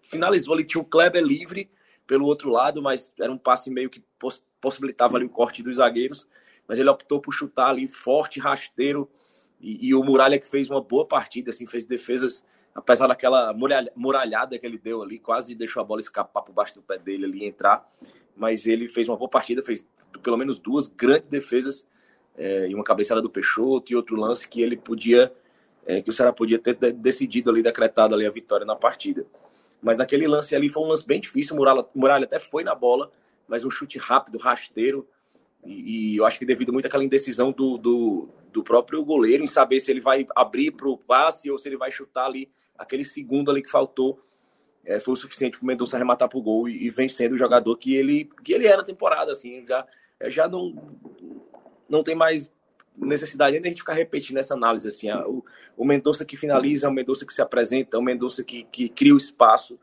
[0.00, 0.64] finalizou ali.
[0.64, 1.70] Tinha o Kleber livre
[2.06, 4.02] pelo outro lado, mas era um passe meio que
[4.62, 6.26] possibilitava ali o corte dos zagueiros.
[6.66, 9.10] Mas ele optou por chutar ali forte, rasteiro.
[9.60, 12.42] E, e o Muralha que fez uma boa partida, assim, fez defesas
[12.74, 13.54] apesar daquela
[13.94, 17.24] muralhada que ele deu ali, quase deixou a bola escapar por baixo do pé dele
[17.24, 17.86] ali entrar,
[18.36, 19.86] mas ele fez uma boa partida, fez
[20.22, 21.86] pelo menos duas grandes defesas
[22.36, 25.30] é, e uma cabeçada do Peixoto e outro lance que ele podia,
[25.86, 29.24] é, que o Ceará podia ter decidido ali, decretado ali a vitória na partida.
[29.82, 32.74] Mas naquele lance ali foi um lance bem difícil, o Muralha, Muralha até foi na
[32.74, 33.10] bola,
[33.52, 35.06] mas um chute rápido, rasteiro,
[35.62, 39.46] e, e eu acho que devido muito àquela indecisão do, do, do próprio goleiro em
[39.46, 43.04] saber se ele vai abrir para o passe ou se ele vai chutar ali aquele
[43.04, 44.18] segundo ali que faltou
[44.86, 47.38] é, foi o suficiente para o Mendonça arrematar para o gol e, e vencendo o
[47.38, 49.30] jogador que ele, que ele era na temporada.
[49.32, 49.86] Assim, já,
[50.18, 50.74] é, já não,
[51.86, 52.50] não tem mais
[52.96, 54.88] necessidade de a gente ficar repetindo essa análise.
[54.88, 55.44] Assim, a, o,
[55.76, 58.88] o Mendonça que finaliza, é o Mendonça que se apresenta, é o Mendonça que, que
[58.88, 59.78] cria o espaço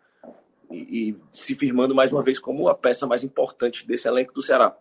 [0.71, 4.75] e, se firmando mais uma vez como a peça mais importante desse elenco do Ceará.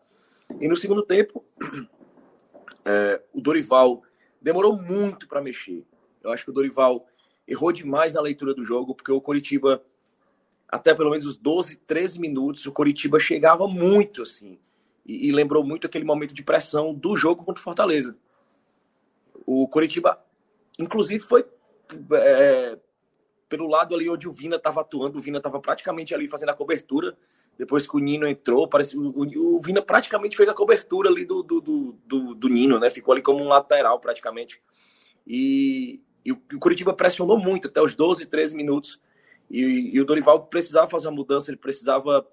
[0.60, 1.43] E no segundo tempo,
[2.85, 4.02] é, o Dorival
[4.40, 5.85] demorou muito para mexer.
[6.23, 7.06] Eu acho que o Dorival
[7.47, 9.82] errou demais na leitura do jogo, porque o Coritiba,
[10.69, 14.59] até pelo menos os 12, 13 minutos, o Coritiba chegava muito assim.
[15.06, 18.16] E, e lembrou muito aquele momento de pressão do jogo contra o Fortaleza.
[19.47, 20.23] O Coritiba,
[20.78, 21.47] inclusive, foi
[22.12, 22.78] é,
[23.48, 26.54] pelo lado ali onde o Vina estava atuando, o Vina estava praticamente ali fazendo a
[26.54, 27.16] cobertura.
[27.56, 31.60] Depois que o Nino entrou, parece o, Vina praticamente fez a cobertura ali do, do,
[31.60, 32.88] do, do, Nino, né?
[32.88, 34.60] Ficou ali como um lateral praticamente.
[35.26, 39.00] E, e o, o Curitiba pressionou muito até os 12, 13 minutos.
[39.50, 42.24] E, e, o Dorival precisava fazer uma mudança, ele precisava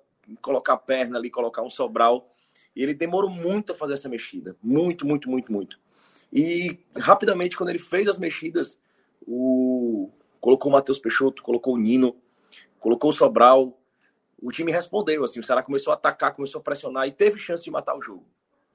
[0.42, 2.32] colocar a perna ali, colocar um sobral.
[2.76, 4.56] E ele demorou muito a fazer essa mexida.
[4.62, 5.80] Muito, muito, muito, muito.
[6.32, 8.78] E rapidamente, quando ele fez as mexidas,
[9.26, 10.12] o...
[10.46, 12.16] colocou o Matheus Peixoto, colocou o Nino,
[12.80, 13.76] colocou o Sobral.
[14.40, 17.64] O time respondeu, assim, o Ceará começou a atacar, começou a pressionar e teve chance
[17.64, 18.24] de matar o jogo.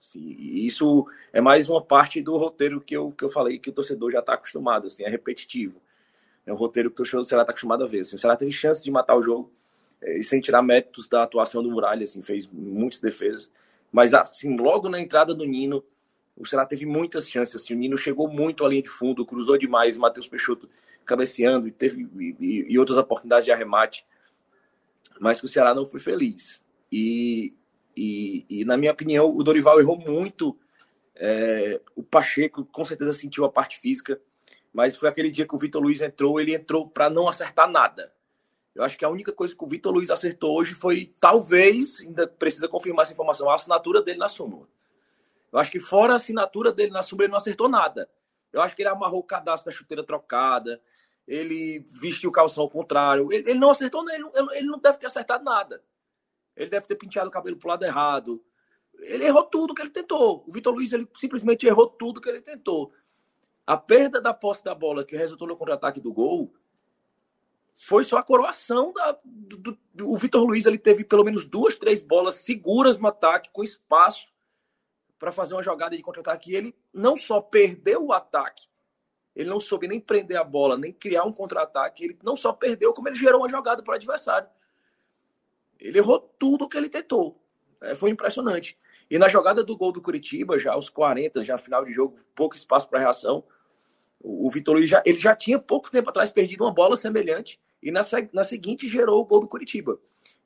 [0.01, 3.71] Assim, e isso é mais uma parte do roteiro que eu, que eu falei que
[3.71, 5.81] o torcedor já está acostumado, assim, é repetitivo.
[6.45, 8.01] É um roteiro que o torcedor do Ceará está acostumado a ver.
[8.01, 9.49] Assim, o Ceará teve chance de matar o jogo
[10.03, 13.49] é, e sem tirar méritos da atuação do Muralha, assim, fez muitas defesas.
[13.93, 15.85] Mas assim, logo na entrada do Nino,
[16.37, 17.55] o Ceará teve muitas chances.
[17.55, 20.69] Assim, o Nino chegou muito à linha de fundo, cruzou demais, o Matheus Peixoto
[21.07, 22.03] cabeceando e teve
[22.39, 24.07] e, e, outras oportunidades de arremate.
[25.19, 26.65] Mas que o Ceará não foi feliz.
[26.91, 27.53] E,
[27.97, 30.57] e, e, na minha opinião, o Dorival errou muito.
[31.17, 34.19] É, o Pacheco com certeza sentiu a parte física,
[34.73, 38.13] mas foi aquele dia que o Vitor Luiz entrou, ele entrou para não acertar nada.
[38.75, 42.27] Eu acho que a única coisa que o Vitor Luiz acertou hoje foi, talvez, ainda
[42.27, 44.67] precisa confirmar essa informação, a assinatura dele na súmula.
[45.53, 48.09] Eu acho que fora a assinatura dele na súmula, ele não acertou nada.
[48.53, 50.81] Eu acho que ele amarrou o cadastro da chuteira trocada,
[51.27, 53.33] ele vestiu o calção ao contrário.
[53.33, 55.83] Ele, ele não acertou, ele, ele não deve ter acertado nada.
[56.57, 58.43] Ele deve ter penteado o cabelo pro lado errado.
[58.99, 60.45] ele errou tudo que ele tentou.
[60.47, 62.93] O Vitor Luiz ele simplesmente errou tudo que ele tentou.
[63.67, 66.53] A perda da posse da bola que resultou no contra-ataque do gol
[67.77, 71.77] foi só a coroação da, do, do, o Vitor Luiz ele teve pelo menos duas,
[71.77, 74.31] três bolas seguras no ataque com espaço
[75.21, 76.51] para fazer uma jogada de contra-ataque.
[76.51, 78.67] E ele não só perdeu o ataque,
[79.37, 82.05] ele não soube nem prender a bola, nem criar um contra-ataque.
[82.05, 84.49] Ele não só perdeu, como ele gerou uma jogada para o adversário.
[85.79, 87.41] Ele errou tudo que ele tentou.
[87.81, 88.77] É, foi impressionante.
[89.09, 92.57] E na jogada do gol do Curitiba, já aos 40, já final de jogo, pouco
[92.57, 93.45] espaço para reação,
[94.23, 97.61] o, o Vitor Luiz já, ele já tinha pouco tempo atrás perdido uma bola semelhante
[97.83, 98.01] e na,
[98.33, 99.99] na seguinte gerou o gol do Curitiba.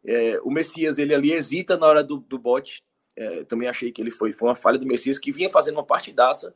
[0.05, 2.85] É, o Messias, ele ali hesita na hora do, do bote.
[3.17, 5.85] É, também achei que ele foi, foi uma falha do Messias, que vinha fazendo uma
[5.85, 6.55] partidaça,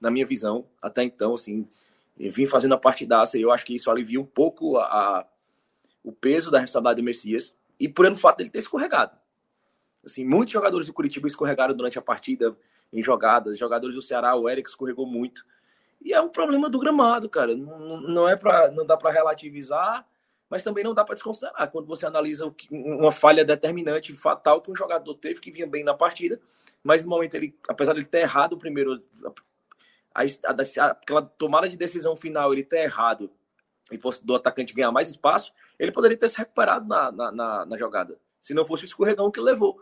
[0.00, 1.68] na minha visão, até então, assim,
[2.16, 5.26] vinha fazendo uma partidaça, e eu acho que isso alivia um pouco a, a
[6.02, 9.16] o peso da responsabilidade do Messias, e por ele fato dele ter escorregado.
[10.04, 12.54] Assim, muitos jogadores do Curitiba escorregaram durante a partida
[12.92, 15.44] em jogadas, jogadores do Ceará, o Eric escorregou muito.
[16.02, 17.54] E é um problema do gramado, cara.
[17.54, 20.06] Não, não é para não dá para relativizar,
[20.50, 24.76] mas também não dá para desconsiderar quando você analisa uma falha determinante, fatal que um
[24.76, 26.40] jogador teve que vinha bem na partida,
[26.82, 29.00] mas no momento ele, apesar de ele ter errado o primeiro
[30.12, 33.30] a, a, aquela tomada de decisão final, ele ter errado
[33.92, 37.78] e do atacante ganhar mais espaço, ele poderia ter se recuperado na, na, na, na
[37.78, 39.80] jogada, se não fosse o escorregão que levou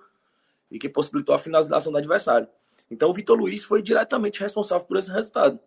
[0.70, 2.48] e que possibilitou a finalização do adversário.
[2.90, 5.58] Então o Vitor Luiz foi diretamente responsável por esse resultado.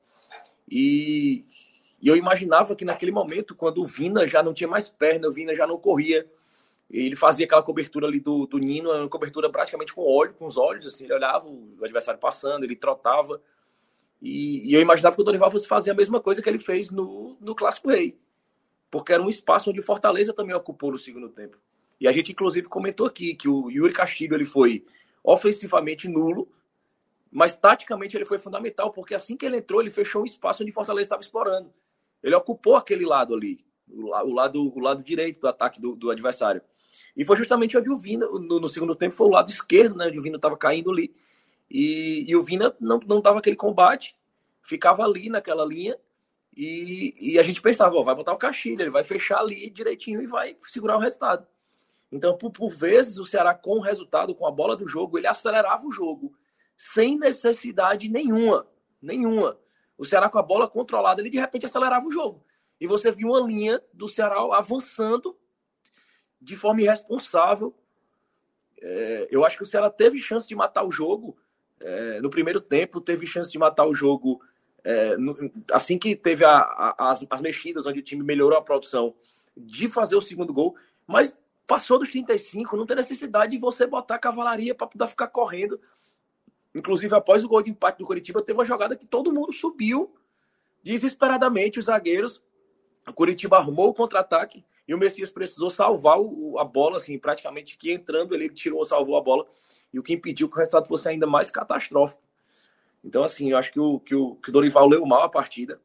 [0.69, 1.45] E,
[2.01, 5.31] e, eu imaginava que naquele momento, quando o Vina já não tinha mais perna, o
[5.31, 6.25] Vina já não corria,
[6.89, 10.57] ele fazia aquela cobertura ali do, do Nino, uma cobertura praticamente com óleo, com os
[10.57, 13.41] olhos, assim, ele olhava o adversário passando, ele trotava.
[14.21, 16.89] E, e eu imaginava que o Dorival fosse fazer a mesma coisa que ele fez
[16.89, 18.17] no, no Clássico Rei.
[18.89, 21.57] Porque era um espaço onde o Fortaleza também ocupou no segundo tempo.
[21.99, 24.83] E a gente, inclusive, comentou aqui que o Yuri Castilho ele foi
[25.23, 26.51] ofensivamente nulo,
[27.31, 30.71] mas taticamente ele foi fundamental, porque assim que ele entrou, ele fechou um espaço onde
[30.73, 31.71] Fortaleza estava explorando.
[32.23, 36.61] Ele ocupou aquele lado ali, o, lado, o lado direito do ataque do, do adversário.
[37.15, 40.07] E foi justamente onde o Vina, no, no, segundo tempo, foi o lado esquerdo, né?
[40.07, 41.13] Onde o Vina estava caindo ali.
[41.69, 44.15] E, e, o Vina não, não dava aquele combate,
[44.65, 45.97] ficava ali naquela linha.
[46.55, 50.21] E, e a gente pensava, ó, vai botar o Castilho, ele vai fechar ali direitinho
[50.21, 51.47] e vai segurar o resultado.
[52.11, 55.27] Então, por, por vezes, o Ceará, com o resultado, com a bola do jogo, ele
[55.27, 56.33] acelerava o jogo,
[56.75, 58.67] sem necessidade nenhuma.
[59.01, 59.57] Nenhuma.
[59.97, 62.41] O Ceará com a bola controlada, ele de repente acelerava o jogo.
[62.79, 65.37] E você viu uma linha do Ceará avançando
[66.41, 67.75] de forma irresponsável.
[68.81, 71.37] É, eu acho que o Ceará teve chance de matar o jogo
[71.79, 74.41] é, no primeiro tempo, teve chance de matar o jogo
[74.83, 75.35] é, no,
[75.71, 79.13] assim que teve a, a, as, as mexidas, onde o time melhorou a produção,
[79.55, 80.75] de fazer o segundo gol.
[81.05, 81.37] Mas
[81.71, 85.79] Passou dos 35, não tem necessidade de você botar a cavalaria para poder ficar correndo.
[86.73, 90.13] Inclusive, após o gol de empate do Curitiba, teve uma jogada que todo mundo subiu
[90.83, 92.41] desesperadamente, os zagueiros.
[93.07, 97.77] O Curitiba arrumou o contra-ataque e o Messias precisou salvar o, a bola, assim, praticamente
[97.77, 99.45] que entrando ele tirou, salvou a bola,
[99.93, 102.21] e o que impediu que o resultado fosse ainda mais catastrófico.
[103.03, 105.79] Então, assim, eu acho que o, que o, que o Dorival leu mal a partida,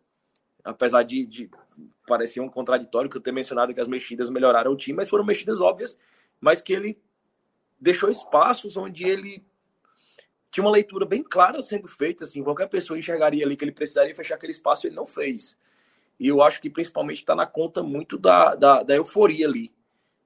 [0.65, 1.51] apesar de, de
[2.07, 5.25] parecia um contraditório que eu ter mencionado que as mexidas melhoraram o time, mas foram
[5.25, 5.99] mexidas óbvias,
[6.41, 7.01] mas que ele
[7.81, 9.45] deixou espaços onde ele
[10.57, 14.15] tinha uma leitura bem clara sendo feita, assim, qualquer pessoa enxergaria ali que ele precisaria
[14.15, 15.55] fechar aquele espaço, ele não fez.
[16.19, 19.71] E eu acho que principalmente está na conta muito da, da, da euforia ali.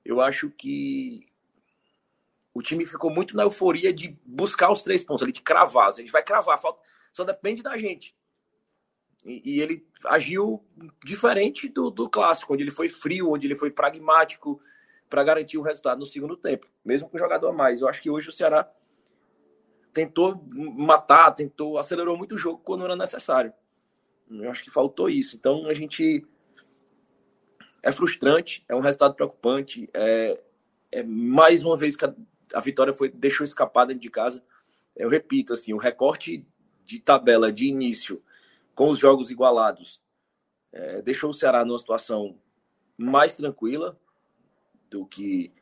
[0.04, 1.26] Eu acho que
[2.54, 5.88] o time ficou muito na euforia de buscar os três pontos ali, de cravar.
[5.88, 6.78] A gente vai cravar, falta,
[7.12, 8.14] só depende da gente.
[9.24, 10.64] E, e ele agiu
[11.04, 14.62] diferente do, do clássico, onde ele foi frio, onde ele foi pragmático
[15.08, 17.80] para garantir o resultado no segundo tempo, mesmo com o jogador a mais.
[17.80, 18.70] Eu acho que hoje o Ceará
[19.92, 20.40] tentou
[20.76, 23.52] matar, tentou, acelerou muito o jogo quando era necessário.
[24.30, 25.36] Eu acho que faltou isso.
[25.36, 26.24] Então a gente
[27.82, 30.40] é frustrante, é um resultado preocupante, é,
[30.92, 32.14] é mais uma vez que a,
[32.54, 34.42] a vitória foi deixou escapar dentro de casa.
[34.94, 36.46] Eu repito assim, o recorte
[36.84, 38.22] de tabela de início
[38.74, 40.00] com os jogos igualados,
[40.72, 42.34] é, deixou o Ceará numa situação
[42.96, 43.98] mais tranquila
[44.90, 45.52] do que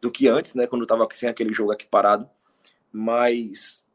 [0.00, 2.30] do que antes, né, quando estava sem aquele jogo aqui parado.
[2.92, 3.86] Mas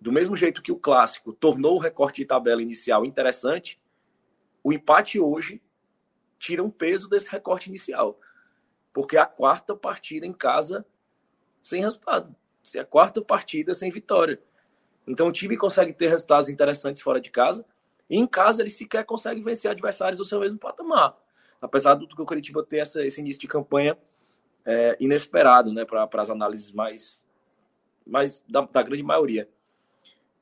[0.00, 3.80] do mesmo jeito que o clássico tornou o recorte de tabela inicial interessante,
[4.62, 5.62] o empate hoje
[6.38, 8.18] tira um peso desse recorte inicial,
[8.92, 10.86] porque é a quarta partida em casa
[11.62, 12.34] sem resultado,
[12.74, 14.40] é a quarta partida sem vitória.
[15.06, 17.64] Então o time consegue ter resultados interessantes fora de casa.
[18.08, 21.16] E em casa ele sequer consegue vencer adversários do seu mesmo patamar.
[21.60, 23.96] Apesar do que o Curitiba ter essa, esse início de campanha
[24.64, 27.24] é, inesperado, né, para as análises mais,
[28.06, 29.48] mas da, da grande maioria.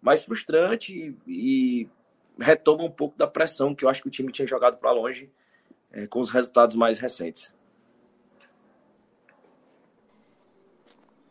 [0.01, 0.93] Mais frustrante
[1.27, 1.89] e, e,
[2.39, 5.31] retoma um pouco da pressão que eu acho que o time tinha jogado para longe
[5.93, 7.55] é, com os resultados mais recentes.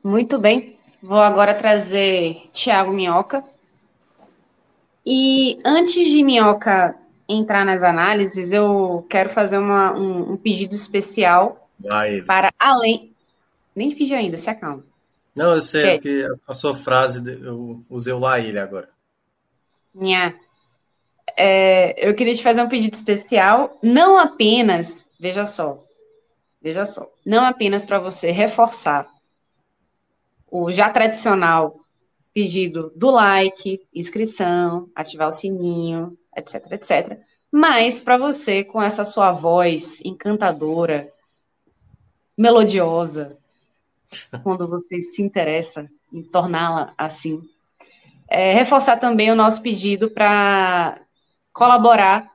[0.03, 0.77] Muito bem.
[1.01, 3.43] Vou agora trazer Thiago Minhoca.
[5.05, 6.95] E antes de Minhoca
[7.27, 11.69] entrar nas análises, eu quero fazer uma, um, um, pedido especial
[12.25, 13.13] para além.
[13.75, 14.83] Nem pedi ainda, se acalma.
[15.35, 18.89] Não, eu sei, é porque a sua frase, eu usei o lá ele agora.
[19.93, 20.35] Nha.
[21.35, 25.83] É, eu queria te fazer um pedido especial, não apenas, veja só,
[26.61, 29.07] veja só, não apenas para você reforçar
[30.51, 31.79] o já tradicional
[32.33, 37.19] pedido do like, inscrição, ativar o sininho, etc, etc.
[37.51, 41.11] Mas para você, com essa sua voz encantadora,
[42.37, 43.37] melodiosa,
[44.43, 47.41] quando você se interessa em torná-la assim,
[48.29, 50.99] é, reforçar também o nosso pedido para
[51.51, 52.31] colaborar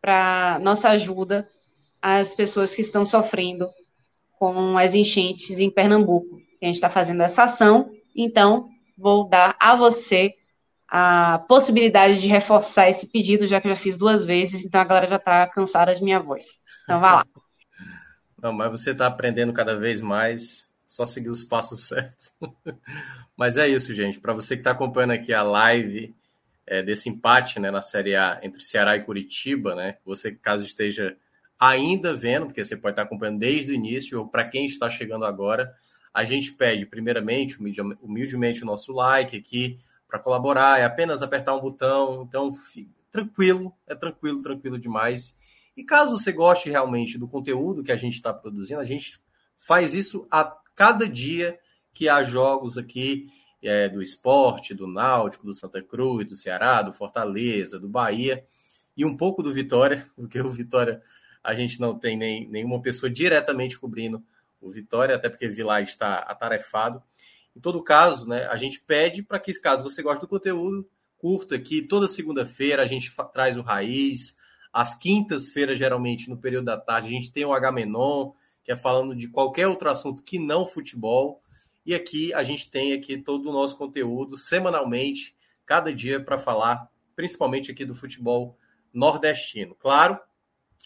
[0.00, 1.48] para nossa ajuda
[2.00, 3.68] às pessoas que estão sofrendo
[4.38, 6.40] com as enchentes em Pernambuco.
[6.62, 10.34] A gente está fazendo essa ação, então vou dar a você
[10.88, 14.84] a possibilidade de reforçar esse pedido, já que eu já fiz duas vezes, então a
[14.84, 16.58] galera já está cansada de minha voz.
[16.84, 17.26] Então vá lá.
[18.42, 22.32] Não, mas você está aprendendo cada vez mais, só seguir os passos certos.
[23.36, 24.18] mas é isso, gente.
[24.18, 26.14] Para você que está acompanhando aqui a live
[26.66, 29.98] é, desse empate né, na Série A entre Ceará e Curitiba, né?
[30.04, 31.16] Você, caso esteja
[31.58, 35.26] ainda vendo, porque você pode estar acompanhando desde o início, ou para quem está chegando
[35.26, 35.74] agora,
[36.12, 37.58] a gente pede, primeiramente,
[38.02, 42.24] humildemente, o nosso like aqui, para colaborar, é apenas apertar um botão.
[42.26, 42.52] Então,
[43.12, 45.38] tranquilo, é tranquilo, tranquilo demais.
[45.76, 49.20] E caso você goste realmente do conteúdo que a gente está produzindo, a gente
[49.56, 50.44] faz isso a
[50.74, 51.58] cada dia
[51.92, 53.28] que há jogos aqui
[53.62, 58.44] é, do esporte, do Náutico, do Santa Cruz, do Ceará, do Fortaleza, do Bahia
[58.96, 61.02] e um pouco do Vitória, porque o Vitória
[61.42, 64.22] a gente não tem nem, nenhuma pessoa diretamente cobrindo
[64.60, 67.02] o Vitória, até porque Vilar está atarefado.
[67.56, 71.56] Em todo caso, né, a gente pede para que, caso você goste do conteúdo, curta
[71.56, 71.82] aqui.
[71.82, 74.36] Toda segunda-feira a gente traz o Raiz.
[74.72, 78.32] Às quintas-feiras, geralmente, no período da tarde, a gente tem o H-Menon,
[78.62, 81.42] que é falando de qualquer outro assunto que não futebol.
[81.84, 85.34] E aqui a gente tem aqui todo o nosso conteúdo semanalmente,
[85.66, 88.56] cada dia para falar, principalmente aqui do futebol
[88.92, 89.74] nordestino.
[89.74, 90.18] Claro,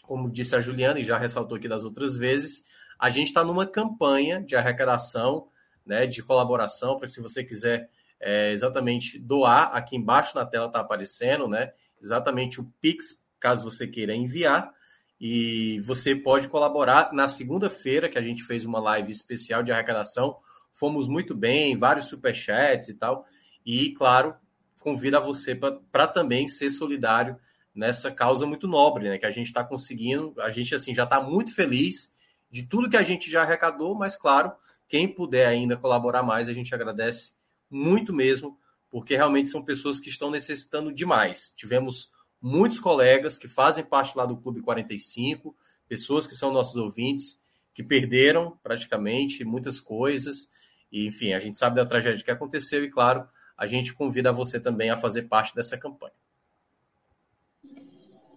[0.03, 2.63] como disse a Juliana e já ressaltou aqui das outras vezes,
[2.99, 5.47] a gente está numa campanha de arrecadação
[5.85, 7.89] né, de colaboração, para se você quiser
[8.19, 11.71] é, exatamente doar, aqui embaixo na tela está aparecendo, né?
[12.01, 14.73] Exatamente o Pix, caso você queira enviar.
[15.19, 20.37] E você pode colaborar na segunda-feira, que a gente fez uma live especial de arrecadação.
[20.73, 23.25] Fomos muito bem, vários superchats e tal.
[23.65, 24.35] E, claro,
[24.81, 27.37] convido a você para também ser solidário
[27.73, 29.17] nessa causa muito nobre, né?
[29.17, 30.33] Que a gente está conseguindo.
[30.41, 32.13] A gente, assim, já está muito feliz
[32.51, 34.51] de tudo que a gente já arrecadou, mas, claro,
[34.87, 37.33] quem puder ainda colaborar mais, a gente agradece
[37.69, 38.57] muito mesmo,
[38.89, 41.53] porque realmente são pessoas que estão necessitando demais.
[41.57, 42.11] Tivemos
[42.45, 45.55] muitos colegas que fazem parte lá do Clube 45,
[45.89, 47.41] pessoas que são nossos ouvintes,
[47.73, 50.47] que perderam praticamente muitas coisas.
[50.91, 53.27] E, enfim, a gente sabe da tragédia que aconteceu e, claro,
[53.57, 56.13] a gente convida você também a fazer parte dessa campanha.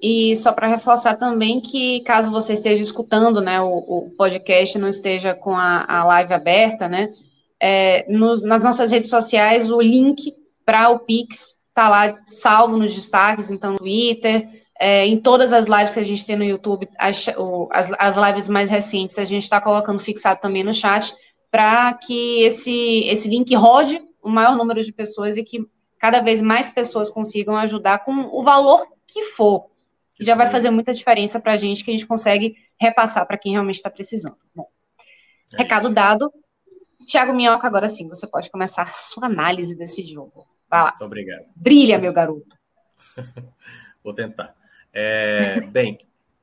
[0.00, 4.88] E só para reforçar também que, caso você esteja escutando né, o, o podcast, não
[4.88, 7.12] esteja com a, a live aberta, né,
[7.60, 12.92] é, nos, nas nossas redes sociais, o link para o Pix está lá salvo nos
[12.92, 14.48] destaques, então no Twitter,
[14.80, 17.26] é, em todas as lives que a gente tem no YouTube, as,
[17.70, 21.14] as, as lives mais recentes, a gente está colocando fixado também no chat,
[21.50, 25.64] para que esse, esse link rode o maior número de pessoas e que
[25.98, 29.70] cada vez mais pessoas consigam ajudar com o valor que for
[30.18, 33.38] que já vai fazer muita diferença para a gente, que a gente consegue repassar para
[33.38, 34.36] quem realmente está precisando.
[34.52, 34.66] Bom,
[35.54, 36.32] é recado dado.
[37.06, 40.44] Tiago Minhoca, agora sim, você pode começar a sua análise desse jogo.
[40.70, 40.90] Vai lá.
[40.90, 41.44] Muito obrigado.
[41.56, 42.56] Brilha, meu garoto.
[44.02, 44.54] Vou tentar.
[44.92, 45.98] É, bem,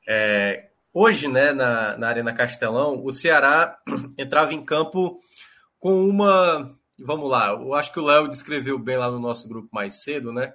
[0.07, 3.79] é, hoje, né, na, na Arena Castelão, o Ceará
[4.17, 5.19] entrava em campo
[5.79, 6.77] com uma.
[6.97, 10.31] Vamos lá, eu acho que o Léo descreveu bem lá no nosso grupo mais cedo,
[10.31, 10.53] né?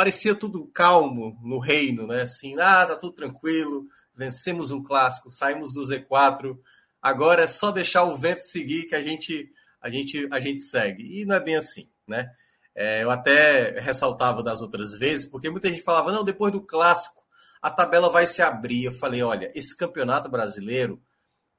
[0.00, 2.22] parecia tudo calmo no reino, né?
[2.22, 6.58] Assim, ah, tá tudo tranquilo, vencemos um clássico, saímos do Z4,
[7.02, 11.20] agora é só deixar o vento seguir que a gente a gente a gente segue.
[11.20, 12.30] E não é bem assim, né?
[12.74, 17.20] É, eu até ressaltava das outras vezes, porque muita gente falava, não, depois do clássico
[17.60, 18.84] a tabela vai se abrir.
[18.84, 21.02] Eu falei, olha, esse campeonato brasileiro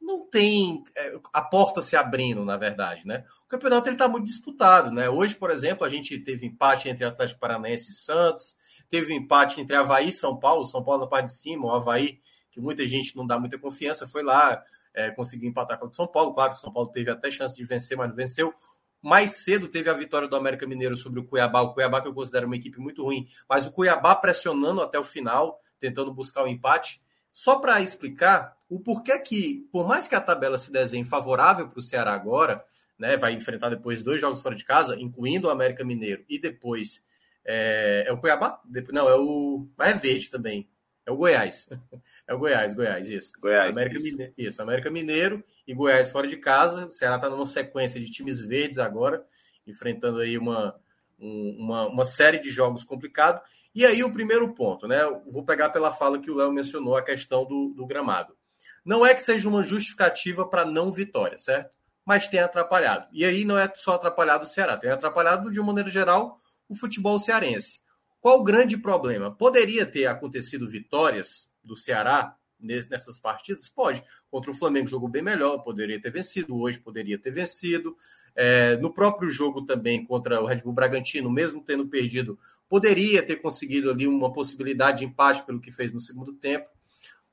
[0.01, 3.23] não tem é, a porta se abrindo, na verdade, né?
[3.45, 5.09] O campeonato ele está muito disputado, né?
[5.09, 8.55] Hoje, por exemplo, a gente teve empate entre Atlético Paranaense e Santos,
[8.89, 12.19] teve empate entre Havaí e São Paulo, São Paulo na parte de cima, o Havaí,
[12.49, 14.61] que muita gente não dá muita confiança, foi lá,
[14.93, 16.33] é, conseguiu empatar contra o São Paulo.
[16.33, 18.53] Claro que o São Paulo teve até chance de vencer, mas não venceu.
[19.01, 22.13] Mais cedo teve a vitória do América Mineiro sobre o Cuiabá, o Cuiabá que eu
[22.13, 26.45] considero uma equipe muito ruim, mas o Cuiabá pressionando até o final, tentando buscar o
[26.45, 27.01] um empate.
[27.31, 31.79] Só para explicar o porquê que, por mais que a tabela se desenhe favorável para
[31.79, 32.63] o Ceará agora,
[32.99, 37.07] né, vai enfrentar depois dois jogos fora de casa, incluindo o América Mineiro e depois
[37.45, 38.61] é, é o Cuiabá?
[38.91, 39.67] Não, é o.
[39.77, 40.69] Mas é verde também.
[41.05, 41.69] É o Goiás.
[42.27, 43.31] É o Goiás, Goiás, isso.
[43.41, 43.75] Goiás.
[43.75, 44.05] América isso.
[44.05, 46.87] Mineiro, isso, América Mineiro e Goiás fora de casa.
[46.87, 49.25] O Ceará está numa sequência de times verdes agora,
[49.65, 50.75] enfrentando aí uma,
[51.19, 53.41] uma, uma série de jogos complicados.
[53.73, 55.01] E aí o primeiro ponto, né?
[55.01, 58.35] Eu vou pegar pela fala que o Léo mencionou, a questão do, do gramado.
[58.83, 61.69] Não é que seja uma justificativa para não vitória, certo?
[62.05, 63.07] Mas tem atrapalhado.
[63.13, 66.75] E aí não é só atrapalhado o Ceará, tem atrapalhado, de uma maneira geral, o
[66.75, 67.81] futebol cearense.
[68.19, 69.35] Qual o grande problema?
[69.35, 73.67] Poderia ter acontecido vitórias do Ceará nessas partidas?
[73.69, 74.03] Pode.
[74.29, 76.59] Contra o Flamengo jogou bem melhor, poderia ter vencido.
[76.59, 77.95] Hoje poderia ter vencido.
[78.35, 82.39] É, no próprio jogo também contra o Red Bull Bragantino, mesmo tendo perdido,
[82.69, 86.69] poderia ter conseguido ali uma possibilidade de empate pelo que fez no segundo tempo.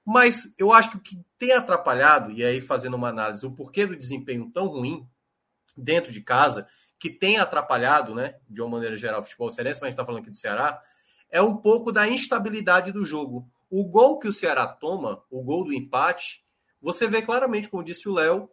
[0.04, 3.86] Mas eu acho que o que tem atrapalhado, e aí fazendo uma análise, o porquê
[3.86, 5.06] do desempenho tão ruim
[5.76, 6.66] dentro de casa,
[6.98, 10.04] que tem atrapalhado, né, de uma maneira geral, o futebol cearense, mas a gente está
[10.04, 10.82] falando aqui do Ceará,
[11.30, 13.48] é um pouco da instabilidade do jogo.
[13.70, 16.42] O gol que o Ceará toma, o gol do empate,
[16.80, 18.48] você vê claramente, como disse o Léo,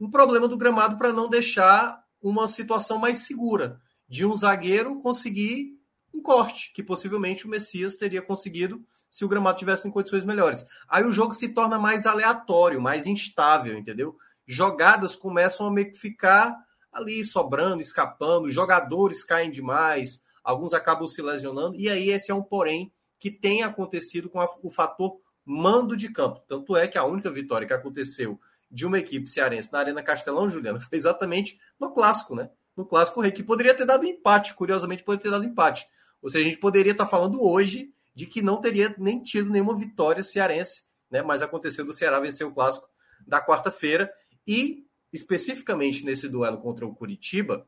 [0.00, 5.78] um problema do gramado para não deixar uma situação mais segura de um zagueiro conseguir
[6.12, 10.66] um corte, que possivelmente o Messias teria conseguido se o gramado tivesse em condições melhores.
[10.88, 14.16] Aí o jogo se torna mais aleatório, mais instável, entendeu?
[14.46, 16.54] Jogadas começam a meio que ficar
[16.92, 22.42] ali sobrando, escapando, jogadores caem demais, alguns acabam se lesionando, e aí esse é um
[22.42, 26.42] porém que tem acontecido com a, o fator mando de campo.
[26.46, 28.38] Tanto é que a única vitória que aconteceu
[28.70, 32.50] de uma equipe cearense na Arena Castelão, Juliano, foi exatamente no clássico, né?
[32.76, 35.88] No clássico, Rei, que poderia ter dado empate, curiosamente, poderia ter dado empate.
[36.22, 39.76] Ou seja, a gente poderia estar falando hoje de que não teria nem tido nenhuma
[39.76, 41.22] vitória cearense, né?
[41.22, 42.88] Mas aconteceu do Ceará vencer o clássico
[43.26, 44.12] da quarta-feira
[44.46, 47.66] e especificamente nesse duelo contra o Curitiba,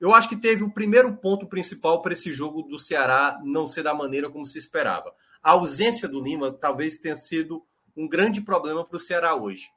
[0.00, 3.82] eu acho que teve o primeiro ponto principal para esse jogo do Ceará não ser
[3.82, 5.12] da maneira como se esperava.
[5.42, 7.64] A ausência do Lima talvez tenha sido
[7.96, 9.68] um grande problema para o Ceará hoje.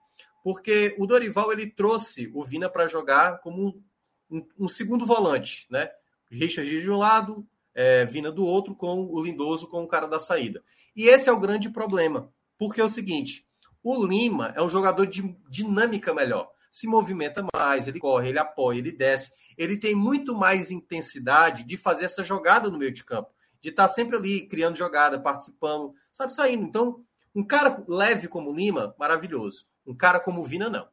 [0.44, 3.82] Porque o Dorival ele trouxe o Vina para jogar como
[4.30, 5.90] um, um, segundo volante, né?
[6.30, 10.20] Richard de um lado, é, Vina do outro, com o Lindoso com o cara da
[10.20, 10.64] saída.
[10.96, 12.32] E esse é o grande problema.
[12.58, 13.46] Porque é o seguinte:
[13.84, 18.80] o Lima é um jogador de dinâmica melhor se movimenta mais, ele corre, ele apoia,
[18.80, 19.34] ele desce.
[19.58, 23.32] Ele tem muito mais intensidade de fazer essa jogada no meio de campo,
[23.62, 26.64] de estar sempre ali criando jogada, participando, sabe, saindo.
[26.64, 29.66] Então, um cara leve como Lima, maravilhoso.
[29.86, 30.88] Um cara como o Vina, não.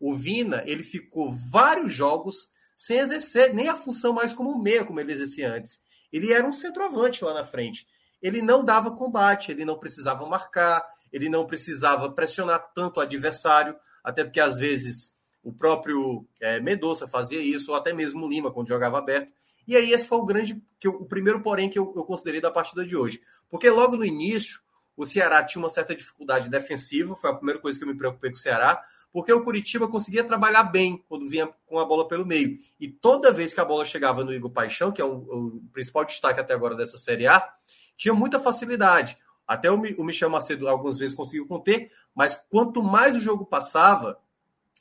[0.00, 5.00] O Vina, ele ficou vários jogos sem exercer nem a função mais como meia, como
[5.00, 5.82] ele exercia antes.
[6.12, 7.86] Ele era um centroavante lá na frente.
[8.22, 13.76] Ele não dava combate, ele não precisava marcar, ele não precisava pressionar tanto o adversário,
[14.02, 18.68] até porque às vezes o próprio é, Mendonça fazia isso, ou até mesmo Lima, quando
[18.68, 19.32] jogava aberto.
[19.66, 22.40] E aí, esse foi o grande, que eu, o primeiro porém que eu, eu considerei
[22.40, 23.20] da partida de hoje.
[23.48, 24.60] Porque logo no início,
[24.96, 28.30] o Ceará tinha uma certa dificuldade defensiva, foi a primeira coisa que eu me preocupei
[28.30, 32.24] com o Ceará, porque o Curitiba conseguia trabalhar bem quando vinha com a bola pelo
[32.24, 32.58] meio.
[32.78, 36.04] E toda vez que a bola chegava no Igor Paixão, que é o, o principal
[36.04, 37.48] destaque até agora dessa Série A,
[37.96, 39.16] tinha muita facilidade.
[39.46, 44.18] Até o, o Michel Macedo algumas vezes conseguiu conter, mas quanto mais o jogo passava,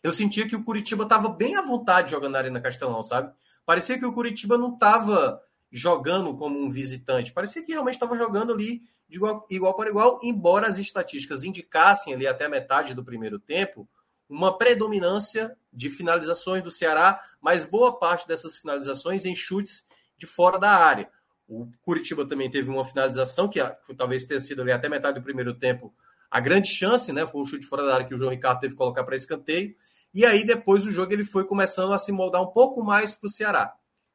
[0.02, 3.34] eu sentia que o Curitiba estava bem à vontade jogando na Arena Castelão, sabe?
[3.66, 8.54] Parecia que o Curitiba não estava jogando como um visitante, parecia que realmente estava jogando
[8.54, 13.40] ali de igual, igual para igual, embora as estatísticas indicassem ali até metade do primeiro
[13.40, 13.88] tempo
[14.28, 19.88] uma predominância de finalizações do Ceará, mas boa parte dessas finalizações em chutes
[20.18, 21.10] de fora da área.
[21.48, 23.60] O Curitiba também teve uma finalização que
[23.98, 25.94] talvez tenha sido ali até metade do primeiro tempo
[26.30, 27.26] a grande chance, né?
[27.26, 29.76] Foi um chute fora da área que o João Ricardo teve que colocar para escanteio.
[30.14, 33.28] E aí, depois do jogo, ele foi começando a se moldar um pouco mais para
[33.28, 33.74] o Ceará.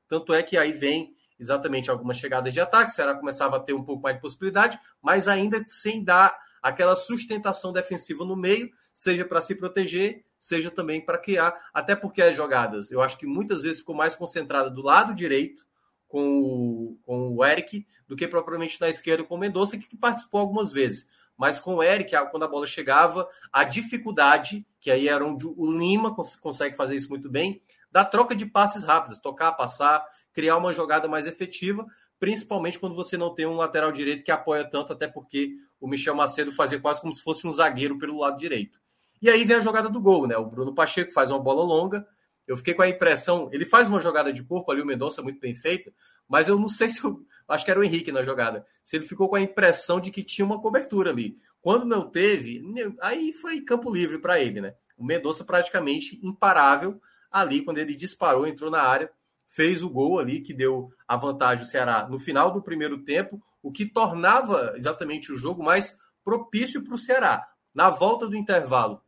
[0.09, 3.73] Tanto é que aí vem exatamente algumas chegadas de ataque, o Ceará começava a ter
[3.73, 9.25] um pouco mais de possibilidade, mas ainda sem dar aquela sustentação defensiva no meio, seja
[9.25, 13.63] para se proteger, seja também para criar, até porque as jogadas, eu acho que muitas
[13.63, 15.65] vezes ficou mais concentrada do lado direito
[16.07, 20.41] com o, com o Eric do que propriamente na esquerda com o Mendonça, que participou
[20.41, 21.07] algumas vezes.
[21.37, 25.71] Mas com o Eric, quando a bola chegava, a dificuldade, que aí era onde o
[25.71, 30.73] Lima consegue fazer isso muito bem, da troca de passes rápidos, tocar, passar, criar uma
[30.73, 31.87] jogada mais efetiva,
[32.19, 36.15] principalmente quando você não tem um lateral direito que apoia tanto, até porque o Michel
[36.15, 38.81] Macedo fazia quase como se fosse um zagueiro pelo lado direito.
[39.21, 40.37] E aí vem a jogada do gol, né?
[40.37, 42.07] O Bruno Pacheco faz uma bola longa.
[42.47, 45.41] Eu fiquei com a impressão, ele faz uma jogada de corpo ali, o Mendonça muito
[45.41, 45.91] bem feita,
[46.29, 48.67] mas eu não sei se eu, acho que era o Henrique na jogada.
[48.83, 51.39] Se ele ficou com a impressão de que tinha uma cobertura ali.
[51.61, 52.63] Quando não teve,
[53.01, 54.75] aí foi campo livre para ele, né?
[54.97, 59.11] O Mendonça praticamente imparável ali quando ele disparou, entrou na área,
[59.49, 63.43] fez o gol ali que deu a vantagem ao Ceará no final do primeiro tempo,
[63.63, 67.45] o que tornava exatamente o jogo mais propício para o Ceará.
[67.75, 69.03] Na volta do intervalo,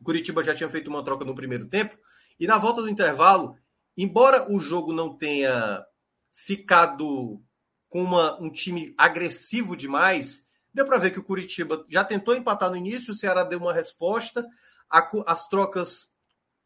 [0.00, 1.98] o Curitiba já tinha feito uma troca no primeiro tempo,
[2.38, 3.56] e na volta do intervalo,
[3.96, 5.84] embora o jogo não tenha
[6.36, 7.42] ficado
[7.88, 12.68] com uma, um time agressivo demais, deu para ver que o Curitiba já tentou empatar
[12.70, 14.46] no início, o Ceará deu uma resposta,
[14.90, 16.10] a, as trocas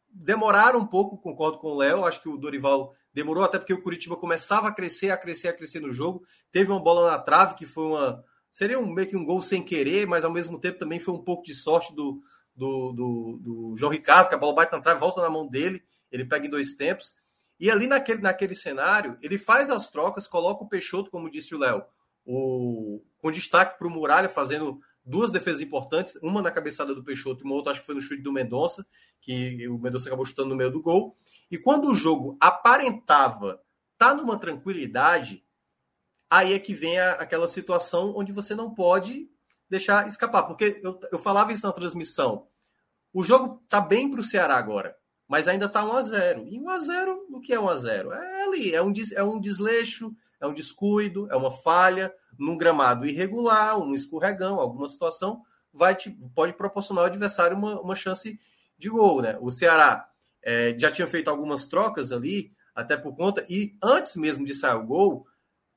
[0.09, 3.81] demoraram um pouco, concordo com o Léo, acho que o Dorival demorou até porque o
[3.81, 7.55] Curitiba começava a crescer, a crescer, a crescer no jogo, teve uma bola na trave
[7.55, 10.77] que foi uma seria um, meio que um gol sem querer, mas ao mesmo tempo
[10.77, 12.21] também foi um pouco de sorte do,
[12.53, 15.81] do, do, do João Ricardo, que a bola bate na trave, volta na mão dele,
[16.11, 17.15] ele pega em dois tempos.
[17.61, 21.59] E ali naquele, naquele cenário, ele faz as trocas, coloca o Peixoto, como disse o
[21.59, 21.85] Léo,
[22.25, 27.43] o, com destaque para o Muralha, fazendo duas defesas importantes, uma na cabeçada do Peixoto
[27.43, 28.83] e uma outra acho que foi no chute do Mendonça,
[29.21, 31.15] que o Mendonça acabou chutando no meio do gol.
[31.51, 33.61] E quando o jogo aparentava
[33.95, 35.45] tá numa tranquilidade,
[36.27, 39.29] aí é que vem a, aquela situação onde você não pode
[39.69, 40.47] deixar escapar.
[40.47, 42.47] Porque eu, eu falava isso na transmissão.
[43.13, 44.99] O jogo tá bem para o Ceará agora
[45.31, 47.77] mas ainda está 1 a 0 E 1 a 0 o que é 1 a
[47.77, 52.57] 0 É ali, é um, é um desleixo, é um descuido, é uma falha num
[52.57, 55.41] gramado irregular, um escorregão, alguma situação,
[55.73, 58.37] vai te, pode proporcionar ao adversário uma, uma chance
[58.77, 59.21] de gol.
[59.21, 59.37] Né?
[59.39, 60.05] O Ceará
[60.43, 64.75] é, já tinha feito algumas trocas ali, até por conta, e antes mesmo de sair
[64.75, 65.25] o gol,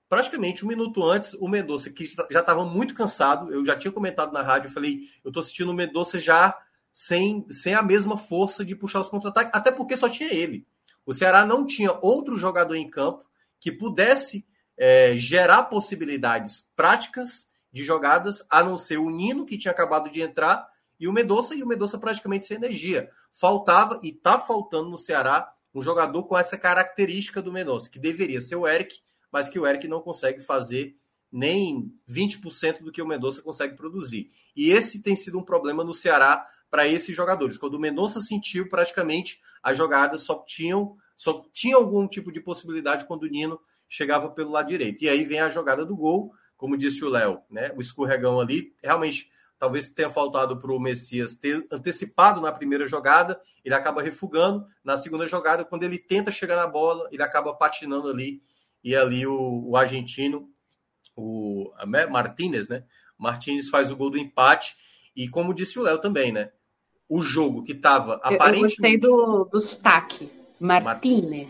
[0.08, 4.32] praticamente um minuto antes, o Mendonça, que já estava muito cansado, eu já tinha comentado
[4.32, 6.58] na rádio, falei, eu estou assistindo o Mendonça já
[6.94, 10.64] sem, sem a mesma força de puxar os contra-ataques, até porque só tinha ele.
[11.04, 13.24] O Ceará não tinha outro jogador em campo
[13.58, 19.72] que pudesse é, gerar possibilidades práticas de jogadas, a não ser o Nino, que tinha
[19.72, 20.68] acabado de entrar,
[21.00, 23.10] e o Medoça, e o Medoça praticamente sem energia.
[23.32, 28.40] Faltava, e está faltando no Ceará, um jogador com essa característica do Medoça, que deveria
[28.40, 29.00] ser o Eric,
[29.32, 30.96] mas que o Eric não consegue fazer
[31.32, 34.30] nem 20% do que o Mendonça consegue produzir.
[34.54, 37.56] E esse tem sido um problema no Ceará para esses jogadores.
[37.56, 43.04] Quando o Mendonça sentiu, praticamente as jogadas só tinham só tinha algum tipo de possibilidade
[43.04, 45.04] quando o Nino chegava pelo lado direito.
[45.04, 47.72] E aí vem a jogada do gol, como disse o Léo, né?
[47.76, 53.40] O escorregão ali, realmente talvez tenha faltado para o Messias ter antecipado na primeira jogada,
[53.64, 54.66] ele acaba refugando.
[54.82, 58.42] Na segunda jogada, quando ele tenta chegar na bola, ele acaba patinando ali.
[58.82, 60.50] E ali o, o argentino,
[61.14, 61.72] o
[62.10, 62.82] Martinez, né?
[63.16, 64.74] Martinez faz o gol do empate.
[65.14, 66.50] E como disse o Léo também, né?
[67.14, 68.56] O jogo que estava aparentemente.
[68.56, 70.28] Eu gostei do, do sotaque.
[70.58, 71.46] Martínez.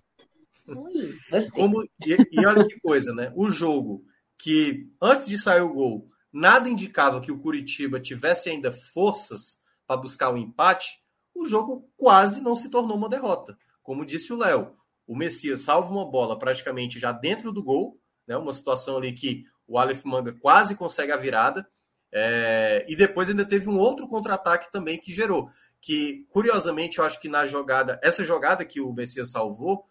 [0.68, 1.14] Ui,
[1.54, 3.32] Como, e, e olha que coisa, né?
[3.34, 4.04] O jogo
[4.38, 9.96] que, antes de sair o gol, nada indicava que o Curitiba tivesse ainda forças para
[9.96, 11.02] buscar o um empate,
[11.34, 13.56] o jogo quase não se tornou uma derrota.
[13.82, 14.76] Como disse o Léo,
[15.06, 18.36] o Messias salva uma bola praticamente já dentro do gol, né?
[18.36, 21.66] uma situação ali que o Aleph Manga quase consegue a virada,
[22.16, 25.50] é, e depois ainda teve um outro contra-ataque também que gerou.
[25.80, 29.84] Que, curiosamente, eu acho que na jogada, essa jogada que o Messias salvou,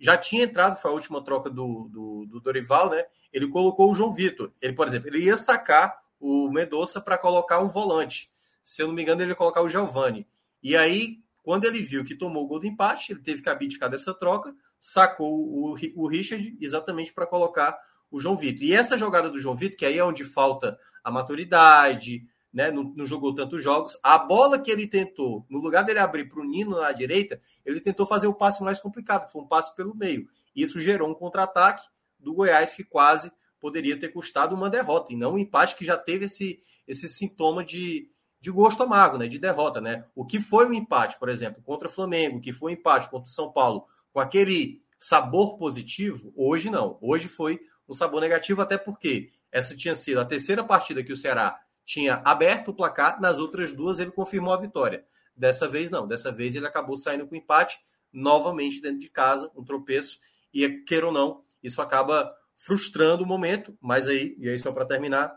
[0.00, 3.04] já tinha entrado, foi a última troca do, do, do Dorival, né?
[3.30, 4.50] Ele colocou o João Vitor.
[4.62, 8.30] Ele, por exemplo, ele ia sacar o Mendonça para colocar um volante.
[8.64, 10.26] Se eu não me engano, ele ia colocar o Giovani.
[10.62, 13.90] E aí, quando ele viu que tomou o gol do empate, ele teve que abdicar
[13.90, 17.78] dessa troca, sacou o, o Richard exatamente para colocar
[18.10, 18.62] o João Vitor.
[18.62, 22.70] E essa jogada do João Vitor, que aí é onde falta a maturidade, né?
[22.70, 23.98] Não, não, jogou tantos jogos.
[24.02, 27.80] A bola que ele tentou, no lugar dele abrir para o Nino na direita, ele
[27.80, 30.28] tentou fazer o passe mais complicado, que foi um passe pelo meio.
[30.54, 31.86] Isso gerou um contra-ataque
[32.18, 33.30] do Goiás que quase
[33.60, 37.64] poderia ter custado uma derrota, e não um empate que já teve esse, esse sintoma
[37.64, 38.08] de,
[38.40, 39.26] de gosto amargo, né?
[39.26, 40.04] De derrota, né?
[40.14, 43.28] O que foi um empate, por exemplo, contra o Flamengo, que foi um empate contra
[43.28, 46.98] o São Paulo, com aquele sabor positivo, hoje não.
[47.00, 51.16] Hoje foi um sabor negativo, até porque essa tinha sido a terceira partida que o
[51.16, 55.06] Ceará tinha aberto o placar, nas outras duas ele confirmou a vitória.
[55.34, 57.78] Dessa vez não, dessa vez ele acabou saindo com empate,
[58.12, 60.18] novamente dentro de casa, um tropeço,
[60.52, 64.84] e queira ou não, isso acaba frustrando o momento, mas aí, e aí só para
[64.84, 65.34] terminar,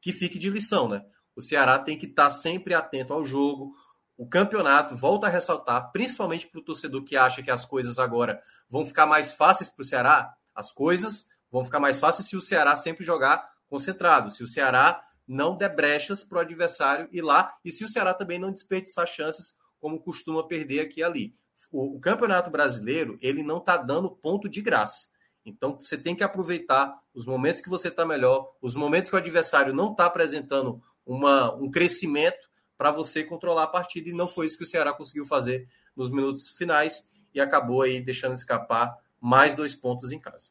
[0.00, 1.04] que fique de lição, né?
[1.36, 3.74] O Ceará tem que estar sempre atento ao jogo.
[4.16, 8.40] O campeonato, volta a ressaltar, principalmente para o torcedor que acha que as coisas agora
[8.70, 12.40] vão ficar mais fáceis para o Ceará, as coisas vão ficar mais fáceis se o
[12.40, 17.56] Ceará sempre jogar concentrado, se o Ceará não der brechas para o adversário ir lá
[17.64, 21.32] e se o Ceará também não desperdiçar chances como costuma perder aqui e ali.
[21.70, 25.08] O, o Campeonato Brasileiro, ele não está dando ponto de graça.
[25.46, 29.18] Então, você tem que aproveitar os momentos que você está melhor, os momentos que o
[29.18, 34.08] adversário não está apresentando uma, um crescimento para você controlar a partida.
[34.08, 38.00] E não foi isso que o Ceará conseguiu fazer nos minutos finais e acabou aí
[38.00, 40.50] deixando escapar mais dois pontos em casa.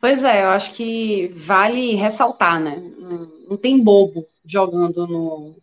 [0.00, 2.76] Pois é, eu acho que vale ressaltar, né?
[3.46, 5.56] Não tem bobo jogando no,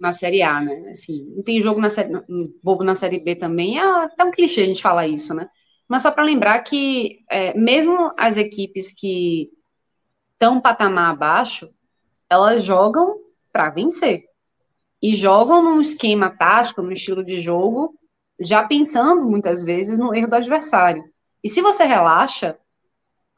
[0.00, 0.88] na Série A, né?
[0.90, 2.10] Assim, não tem jogo na série,
[2.62, 3.78] bobo na Série B também.
[3.78, 5.48] É até um clichê a gente falar isso, né?
[5.86, 9.50] Mas só para lembrar que é, mesmo as equipes que
[10.32, 11.68] estão patamar abaixo,
[12.30, 13.18] elas jogam
[13.52, 14.24] para vencer.
[15.02, 17.94] E jogam num esquema tático, no estilo de jogo,
[18.40, 21.04] já pensando muitas vezes no erro do adversário.
[21.42, 22.58] E se você relaxa,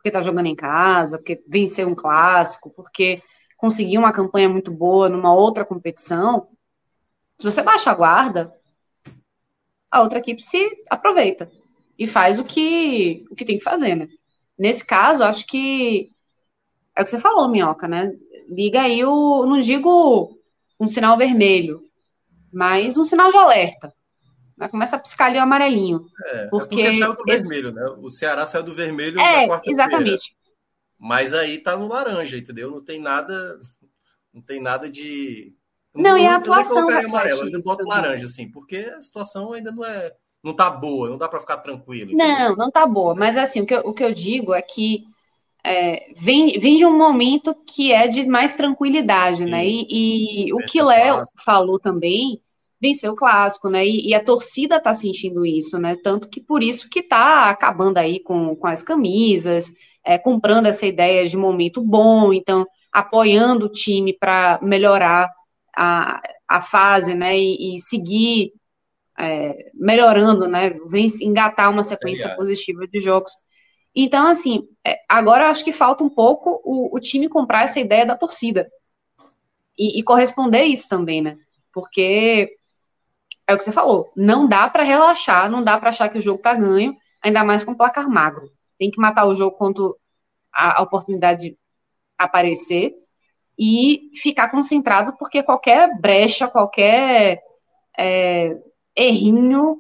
[0.07, 3.21] porque está jogando em casa, porque venceu um clássico, porque
[3.57, 6.47] conseguiu uma campanha muito boa numa outra competição,
[7.39, 8.55] se você baixa a guarda,
[9.91, 11.51] a outra equipe se aproveita
[11.99, 14.09] e faz o que, o que tem que fazer, né?
[14.57, 16.13] Nesse caso, acho que
[16.95, 18.13] é o que você falou, Minhoca, né?
[18.49, 20.39] Liga aí o, não digo
[20.79, 21.83] um sinal vermelho,
[22.53, 23.93] mas um sinal de alerta.
[24.71, 26.07] Começa a piscar ali o amarelinho.
[26.25, 27.49] É, porque, é porque saiu do esse...
[27.49, 27.85] vermelho, né?
[27.99, 29.71] O Ceará saiu do vermelho é, na quarta-feira.
[29.71, 30.37] Exatamente.
[30.99, 32.71] Mas aí tá no laranja, entendeu?
[32.71, 33.61] Não tem nada,
[34.33, 35.55] não tem nada de.
[35.95, 36.91] Não, não e a atuação.
[36.91, 40.13] Eu amarelo, eu boto laranja, assim, porque a situação ainda não é.
[40.43, 42.13] Não tá boa, não dá para ficar tranquilo.
[42.13, 42.27] Entendeu?
[42.27, 43.15] Não, não tá boa.
[43.15, 45.05] Mas assim, o que eu, o que eu digo é que
[45.65, 49.65] é, vem, vem de um momento que é de mais tranquilidade, né?
[49.65, 49.67] Sim.
[49.67, 49.67] né?
[49.67, 52.41] E, e o que Léo falou também
[52.81, 53.87] venceu o clássico, né?
[53.87, 55.97] E, e, a torcida tá sentindo isso, né?
[56.03, 59.73] Tanto que por isso que tá acabando aí com, com as camisas,
[60.05, 65.29] é, comprando essa ideia de momento bom, então apoiando o time para melhorar
[65.77, 67.39] a, a fase, né?
[67.39, 68.53] E, e seguir
[69.19, 70.71] é, melhorando, né?
[70.91, 73.33] Vem engatar uma sequência positiva de jogos.
[73.95, 78.05] Então, assim, é, agora acho que falta um pouco o, o time comprar essa ideia
[78.05, 78.71] da torcida
[79.79, 81.39] e, e corresponder isso também, né?
[81.73, 82.51] Porque
[83.47, 86.23] é o que você falou, não dá para relaxar, não dá para achar que o
[86.23, 88.51] jogo tá ganho, ainda mais com placar magro.
[88.79, 89.97] Tem que matar o jogo quando
[90.53, 91.57] a, oportunidade
[92.19, 92.95] aparecer
[93.59, 97.41] e ficar concentrado, porque qualquer brecha, qualquer
[97.97, 98.59] é,
[98.95, 99.79] errinho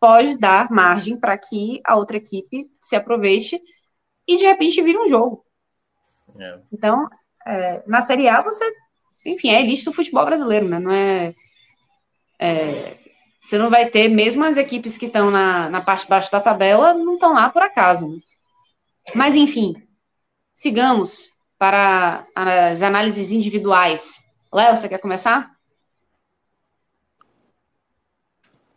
[0.00, 3.60] pode dar margem para que a outra equipe se aproveite
[4.26, 5.44] e de repente vira um jogo.
[6.38, 6.58] É.
[6.72, 7.08] Então,
[7.46, 8.64] é, na Série A você,
[9.26, 10.78] enfim, é elite do futebol brasileiro, né?
[10.78, 11.32] Não é,
[12.40, 13.01] é
[13.42, 16.40] você não vai ter, mesmo as equipes que estão na, na parte de baixo da
[16.40, 18.08] tabela, não estão lá por acaso.
[18.08, 18.20] Né?
[19.16, 19.74] Mas, enfim,
[20.54, 24.24] sigamos para as análises individuais.
[24.52, 25.56] Léo, você quer começar?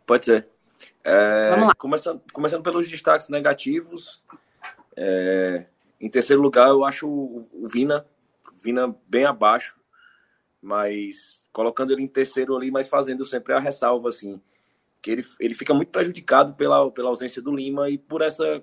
[0.04, 0.48] Pode ser.
[1.04, 1.74] É, Vamos lá.
[1.76, 4.24] Começando, começando pelos destaques negativos.
[4.96, 5.66] É,
[6.00, 8.04] em terceiro lugar, eu acho o, o Vina,
[8.64, 9.76] Vina bem abaixo,
[10.60, 14.40] mas colocando ele em terceiro ali, mas fazendo sempre a ressalva, assim
[15.00, 18.62] que ele, ele fica muito prejudicado pela, pela ausência do Lima e por essa,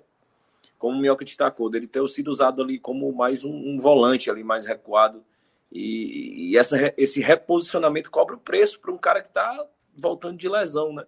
[0.78, 4.44] como o Mioca destacou, dele ter sido usado ali como mais um, um volante ali,
[4.44, 5.24] mais recuado.
[5.72, 10.48] E, e, essa, esse reposicionamento cobra o preço para um cara que está voltando de
[10.48, 11.06] lesão, né?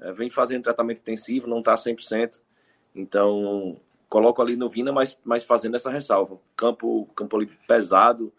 [0.00, 2.40] É, vem fazendo tratamento intensivo, não está 100%.
[2.94, 6.38] Então, coloco ali no Vina, mas, mas fazendo essa ressalva.
[6.56, 8.32] Campo, campo ali pesado,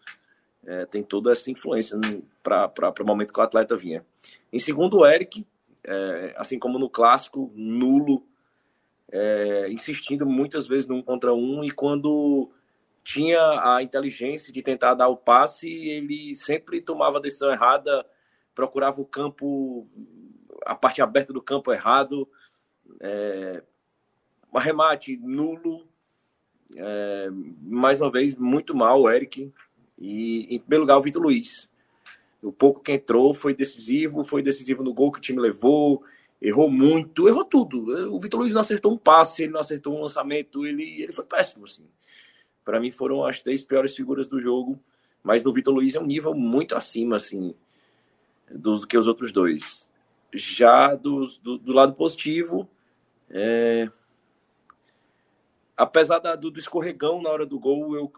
[0.64, 1.98] é, tem toda essa influência
[2.42, 4.04] para o momento que o atleta vinha.
[4.52, 5.46] Em segundo, o Eric,
[5.86, 8.26] é, assim como no clássico, nulo,
[9.10, 12.50] é, insistindo muitas vezes num contra um, e quando
[13.04, 13.40] tinha
[13.76, 18.04] a inteligência de tentar dar o passe, ele sempre tomava a decisão errada,
[18.52, 19.86] procurava o campo,
[20.66, 22.28] a parte aberta do campo errado,
[23.00, 23.62] é,
[24.52, 25.86] arremate nulo,
[26.74, 27.28] é,
[27.62, 29.52] mais uma vez, muito mal o Eric,
[29.96, 31.68] e em primeiro lugar o Vitor Luiz.
[32.46, 36.04] O pouco que entrou foi decisivo, foi decisivo no gol que o time levou,
[36.40, 38.14] errou muito, errou tudo.
[38.14, 41.24] O Vitor Luiz não acertou um passe, ele não acertou um lançamento, ele, ele foi
[41.24, 41.84] péssimo, assim.
[42.64, 44.78] Para mim foram as três piores figuras do jogo,
[45.24, 47.52] mas no Vitor Luiz é um nível muito acima, assim,
[48.48, 49.88] do, do que os outros dois.
[50.32, 52.68] Já do, do, do lado positivo,
[53.28, 53.88] é...
[55.76, 58.12] apesar da, do, do escorregão na hora do gol, eu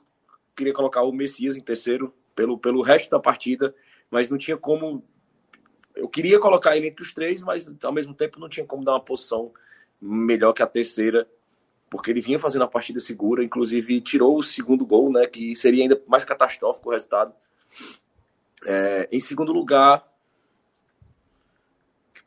[0.54, 3.74] queria colocar o Messias em terceiro pelo, pelo resto da partida,
[4.10, 5.02] mas não tinha como.
[5.94, 8.92] Eu queria colocar ele entre os três, mas ao mesmo tempo não tinha como dar
[8.92, 9.52] uma posição
[10.00, 11.28] melhor que a terceira,
[11.90, 15.82] porque ele vinha fazendo a partida segura, inclusive tirou o segundo gol, né, que seria
[15.82, 17.34] ainda mais catastrófico o resultado.
[18.64, 20.06] É, em segundo lugar,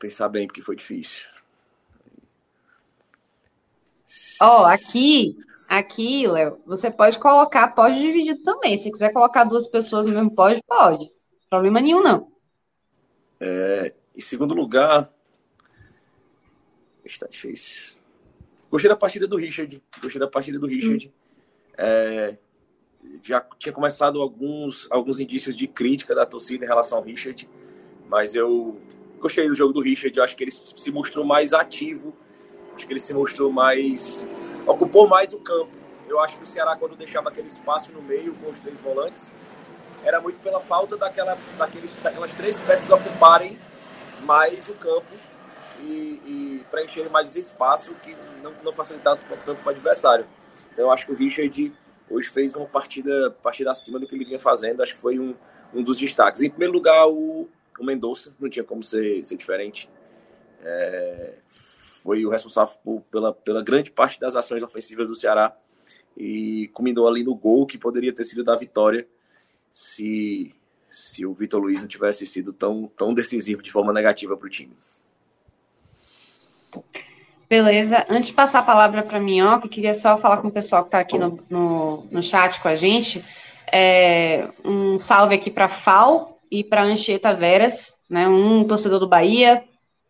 [0.02, 1.28] pensar bem, porque foi difícil.
[4.40, 5.38] Ó, oh, aqui,
[5.68, 8.76] aqui, Léo, você pode colocar, pode dividir também.
[8.76, 11.08] Se quiser colocar duas pessoas no mesmo pode, pode.
[11.52, 12.32] Problema nenhum, não.
[13.38, 15.12] É, em segundo lugar,
[17.04, 17.94] está difícil.
[18.70, 19.82] Gostei da partida do Richard.
[20.00, 21.08] Gostei da partida do Richard.
[21.08, 21.12] Hum.
[21.76, 22.38] É,
[23.22, 27.46] já tinha começado alguns, alguns indícios de crítica da torcida em relação ao Richard,
[28.08, 28.80] mas eu
[29.18, 30.16] gostei do jogo do Richard.
[30.16, 32.16] Eu acho que ele se mostrou mais ativo.
[32.74, 34.26] Acho que ele se mostrou mais.
[34.66, 35.76] ocupou mais o campo.
[36.08, 39.30] Eu acho que o Ceará, quando deixava aquele espaço no meio com os três volantes,
[40.04, 43.58] era muito pela falta daquela, daqueles, daquelas três peças ocuparem
[44.22, 45.12] mais o campo
[45.80, 50.26] e, e preencherem mais esse espaço que não, não facilitava tanto para o adversário.
[50.72, 51.72] Então, eu acho que o Richard
[52.08, 54.82] hoje fez uma partida, partida acima do que ele vinha fazendo.
[54.82, 55.34] Acho que foi um,
[55.74, 56.42] um dos destaques.
[56.42, 57.48] Em primeiro lugar, o,
[57.78, 59.88] o Mendonça, não tinha como ser, ser diferente.
[60.64, 61.34] É,
[62.02, 65.56] foi o responsável por, pela, pela grande parte das ações ofensivas do Ceará
[66.16, 69.06] e culminou ali no gol que poderia ter sido da vitória
[69.72, 70.54] se,
[70.90, 74.50] se o Vitor Luiz não tivesse sido tão, tão decisivo de forma negativa para o
[74.50, 74.76] time.
[77.48, 78.06] Beleza.
[78.08, 80.88] Antes de passar a palavra para a Minhoca, queria só falar com o pessoal que
[80.88, 83.22] está aqui no, no, no, chat com a gente.
[83.70, 88.26] É, um salve aqui para Fal e para Anchieta Veras, né?
[88.26, 89.64] Um torcedor do Bahia.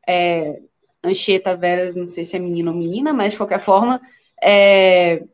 [0.07, 0.61] É,
[1.03, 4.01] Anchieta Veras, não sei se é menino ou menina, mas de qualquer forma,
[4.41, 5.25] é,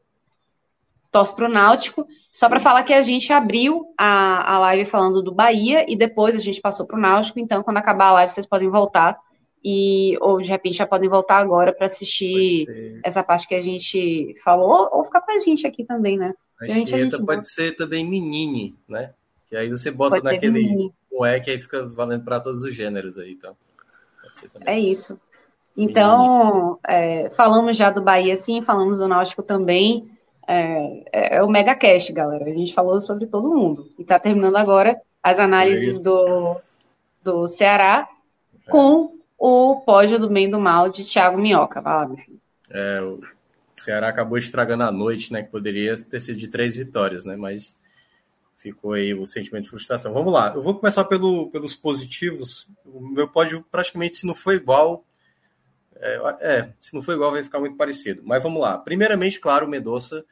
[1.10, 2.06] torce para o Náutico.
[2.38, 6.36] Só para falar que a gente abriu a, a live falando do Bahia e depois
[6.36, 7.40] a gente passou para o Náutico.
[7.40, 9.18] Então, quando acabar a live, vocês podem voltar
[9.64, 14.36] e ou de repente já podem voltar agora para assistir essa parte que a gente
[14.44, 16.32] falou, ou ficar para a gente aqui também, né?
[16.60, 19.12] A, a gente, gente pode ser também menine, né?
[19.48, 20.92] Que aí você bota pode naquele
[21.42, 23.56] que aí fica valendo para todos os gêneros aí, então.
[24.64, 25.18] É isso.
[25.76, 30.16] Então, é, falamos já do Bahia, sim, falamos do Náutico também.
[30.48, 32.46] É, é, é o Mega Cash, galera.
[32.46, 33.92] A gente falou sobre todo mundo.
[33.98, 36.56] E está terminando agora as análises é do,
[37.22, 38.08] do Ceará
[38.70, 41.82] com o pódio do bem e do mal de Thiago Minhoca.
[41.82, 42.40] Vai lá, meu filho.
[42.70, 43.20] É, o
[43.76, 45.42] Ceará acabou estragando a noite, né?
[45.42, 47.36] Que poderia ter sido de três vitórias, né?
[47.36, 47.76] Mas
[48.56, 50.14] ficou aí o sentimento de frustração.
[50.14, 52.66] Vamos lá, eu vou começar pelo, pelos positivos.
[52.86, 55.04] O meu pódio praticamente, se não for igual,
[56.00, 58.22] é, é, se não for igual, vai ficar muito parecido.
[58.24, 58.78] Mas vamos lá.
[58.78, 60.24] Primeiramente, claro, o Medoça,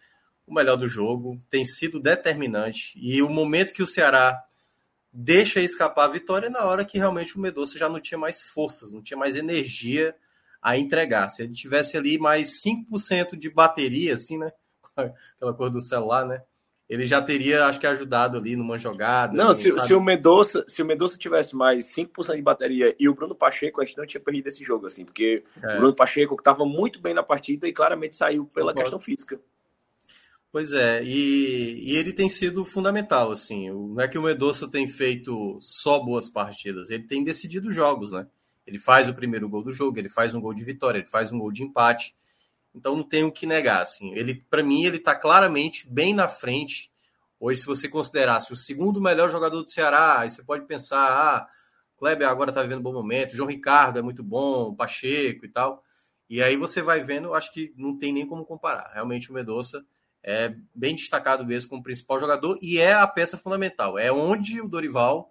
[0.46, 2.92] o melhor do jogo, tem sido determinante.
[2.96, 4.42] E o momento que o Ceará
[5.12, 8.92] deixa escapar a vitória na hora que realmente o Medoça já não tinha mais forças,
[8.92, 10.14] não tinha mais energia
[10.62, 11.30] a entregar.
[11.30, 14.52] Se ele tivesse ali mais 5% de bateria, assim, né?
[15.36, 16.42] Aquela cor do celular, né?
[16.89, 19.32] Ele já teria, acho que, ajudado ali numa jogada.
[19.32, 23.15] Não, se, se, o Medoça, se o Medoça tivesse mais 5% de bateria e o
[23.15, 25.74] Bruno Pacheco, a gente não tinha perdido esse jogo, assim, porque é.
[25.74, 29.40] o Bruno Pacheco estava muito bem na partida e claramente saiu pela questão física.
[30.52, 33.68] Pois é, e, e, ele tem sido fundamental, assim.
[33.68, 38.26] Não é que o Medoça tem feito só boas partidas, ele tem decidido jogos, né?
[38.66, 41.31] Ele faz o primeiro gol do jogo, ele faz um gol de vitória, ele faz
[41.31, 42.15] um gol de empate.
[42.76, 44.12] Então não tenho o que negar, assim.
[44.14, 46.90] Ele, para mim, ele está claramente bem na frente.
[47.40, 51.48] Ou se você considerasse o segundo melhor jogador do Ceará, aí você pode pensar, ah,
[51.98, 55.82] Kleber agora está vivendo um bom momento, João Ricardo é muito bom, Pacheco e tal.
[56.28, 58.90] E aí você vai vendo, acho que não tem nem como comparar.
[58.92, 59.84] Realmente o Medoça
[60.22, 63.98] é bem destacado mesmo como principal jogador e é a peça fundamental.
[63.98, 65.30] É onde o Dorival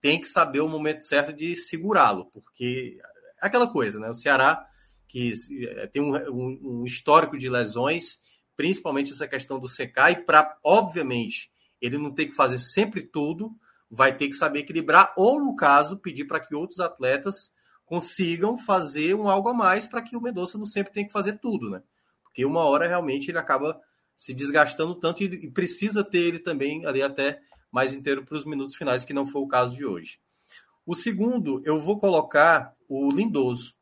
[0.00, 2.98] tem que saber o momento certo de segurá-lo, porque
[3.40, 4.10] é aquela coisa, né?
[4.10, 4.66] O Ceará
[5.14, 5.32] que
[5.68, 8.18] é, tem um, um, um histórico de lesões,
[8.56, 13.52] principalmente essa questão do secar, e para, obviamente, ele não ter que fazer sempre tudo,
[13.88, 17.52] vai ter que saber equilibrar, ou, no caso, pedir para que outros atletas
[17.86, 21.38] consigam fazer um algo a mais para que o Mendonça não sempre tenha que fazer
[21.38, 21.80] tudo, né?
[22.24, 23.80] Porque uma hora realmente ele acaba
[24.16, 28.74] se desgastando tanto e, precisa ter ele também ali até mais inteiro para os minutos
[28.74, 30.18] finais, que não foi o caso de hoje.
[30.84, 33.73] O segundo, eu vou colocar o Lindoso.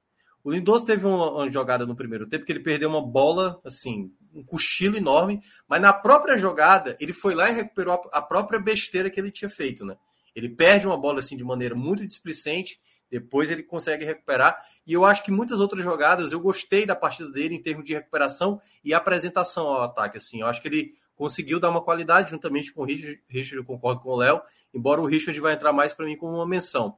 [0.45, 4.13] O Lindoso teve uma, uma, jogada no primeiro tempo que ele perdeu uma bola, assim,
[4.35, 8.59] um cochilo enorme, mas na própria jogada ele foi lá e recuperou a, a própria
[8.59, 9.97] besteira que ele tinha feito, né?
[10.35, 12.81] Ele perde uma bola assim de maneira muito displicente,
[13.11, 14.59] depois ele consegue recuperar.
[14.87, 17.93] E eu acho que muitas outras jogadas eu gostei da partida dele em termos de
[17.93, 20.17] recuperação e apresentação ao ataque.
[20.17, 23.65] Assim, eu acho que ele conseguiu dar uma qualidade juntamente com o Richard, Richard eu
[23.65, 24.41] concordo com o Léo,
[24.73, 26.97] embora o Richard vai entrar mais para mim como uma menção.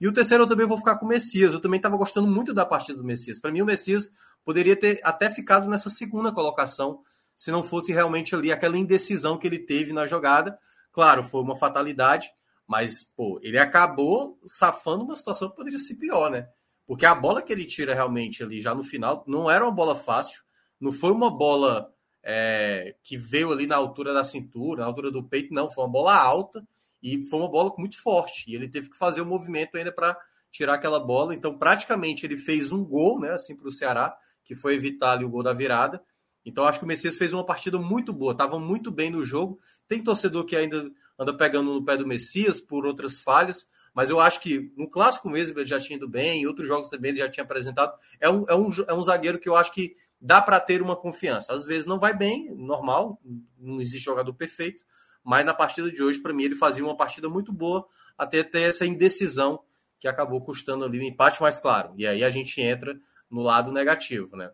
[0.00, 1.52] E o terceiro eu também vou ficar com o Messias.
[1.52, 3.38] Eu também estava gostando muito da partida do Messias.
[3.38, 4.10] Para mim, o Messias
[4.44, 7.00] poderia ter até ficado nessa segunda colocação,
[7.36, 10.58] se não fosse realmente ali aquela indecisão que ele teve na jogada.
[10.92, 12.30] Claro, foi uma fatalidade,
[12.66, 16.48] mas pô, ele acabou safando uma situação que poderia ser pior, né?
[16.86, 19.96] Porque a bola que ele tira realmente ali já no final não era uma bola
[19.96, 20.42] fácil,
[20.78, 21.90] não foi uma bola
[22.22, 25.90] é, que veio ali na altura da cintura, na altura do peito, não, foi uma
[25.90, 26.64] bola alta
[27.04, 28.50] e foi uma bola muito forte.
[28.50, 30.18] E ele teve que fazer o movimento ainda para
[30.50, 31.34] tirar aquela bola.
[31.34, 35.22] Então, praticamente, ele fez um gol, né, assim, para o Ceará, que foi evitar ali
[35.22, 36.02] o gol da virada.
[36.46, 39.60] Então, acho que o Messias fez uma partida muito boa, estava muito bem no jogo.
[39.86, 44.18] Tem torcedor que ainda anda pegando no pé do Messias por outras falhas, mas eu
[44.18, 47.18] acho que no clássico mesmo ele já tinha ido bem, em outros jogos também ele
[47.18, 47.92] já tinha apresentado.
[48.18, 50.96] É um, é um, é um zagueiro que eu acho que dá para ter uma
[50.96, 51.52] confiança.
[51.52, 53.18] Às vezes não vai bem, normal,
[53.58, 54.82] não existe jogador perfeito,
[55.24, 57.86] mas na partida de hoje, para mim, ele fazia uma partida muito boa,
[58.16, 59.60] até ter essa indecisão
[59.98, 61.94] que acabou custando ali o um empate mais claro.
[61.96, 62.94] E aí a gente entra
[63.30, 64.50] no lado negativo, né?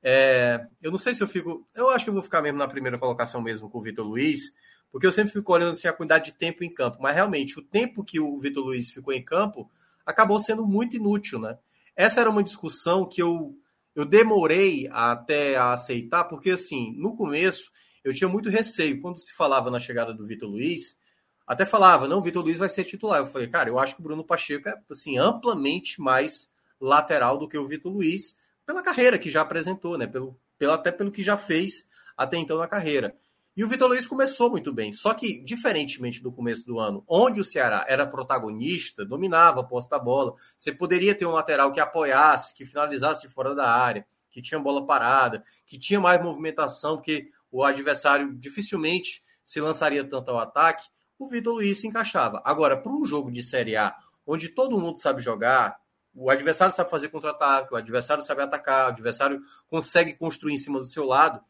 [0.00, 1.66] É, eu não sei se eu fico.
[1.74, 4.54] Eu acho que eu vou ficar mesmo na primeira colocação mesmo com o Vitor Luiz,
[4.92, 6.98] porque eu sempre fico olhando assim, a quantidade de tempo em campo.
[7.00, 9.68] Mas realmente, o tempo que o Vitor Luiz ficou em campo
[10.06, 11.58] acabou sendo muito inútil, né?
[11.96, 13.56] Essa era uma discussão que eu
[13.94, 17.72] eu demorei até a aceitar, porque assim, no começo
[18.04, 19.00] eu tinha muito receio.
[19.00, 20.98] Quando se falava na chegada do Vitor Luiz,
[21.46, 23.20] até falava, não, o Vitor Luiz vai ser titular.
[23.20, 27.48] Eu falei, cara, eu acho que o Bruno Pacheco é assim, amplamente mais lateral do
[27.48, 28.36] que o Vitor Luiz,
[28.66, 30.06] pela carreira que já apresentou, né?
[30.06, 31.86] Pelo, pelo, até pelo que já fez
[32.16, 33.16] até então na carreira.
[33.56, 34.92] E o Vitor Luiz começou muito bem.
[34.92, 39.90] Só que, diferentemente do começo do ano, onde o Ceará era protagonista, dominava a posse
[39.90, 44.06] da bola, você poderia ter um lateral que apoiasse, que finalizasse de fora da área,
[44.30, 50.30] que tinha bola parada, que tinha mais movimentação, porque o adversário dificilmente se lançaria tanto
[50.30, 50.86] ao ataque.
[51.18, 52.40] O Vitor Luiz se encaixava.
[52.44, 53.94] Agora, para um jogo de Série A,
[54.26, 55.76] onde todo mundo sabe jogar,
[56.14, 60.78] o adversário sabe fazer contra-ataque, o adversário sabe atacar, o adversário consegue construir em cima
[60.78, 61.42] do seu lado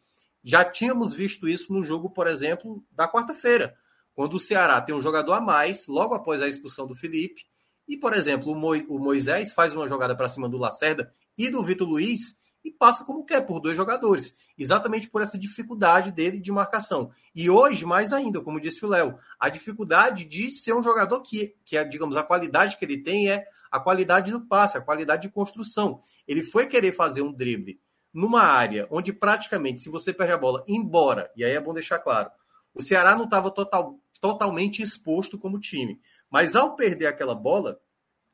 [0.42, 3.76] já tínhamos visto isso no jogo, por exemplo, da quarta-feira,
[4.14, 7.42] quando o Ceará tem um jogador a mais, logo após a expulsão do Felipe,
[7.86, 11.88] e, por exemplo, o Moisés faz uma jogada para cima do Lacerda e do Vitor
[11.88, 17.10] Luiz e passa como quer, por dois jogadores, exatamente por essa dificuldade dele de marcação.
[17.34, 21.54] E hoje, mais ainda, como disse o Léo, a dificuldade de ser um jogador que,
[21.64, 25.22] que é, digamos, a qualidade que ele tem é a qualidade do passe, a qualidade
[25.22, 26.00] de construção.
[26.26, 27.80] Ele foi querer fazer um drible
[28.12, 31.98] numa área onde praticamente, se você perde a bola, embora, e aí é bom deixar
[31.98, 32.30] claro,
[32.74, 36.00] o Ceará não estava total, totalmente exposto como time.
[36.30, 37.80] Mas ao perder aquela bola,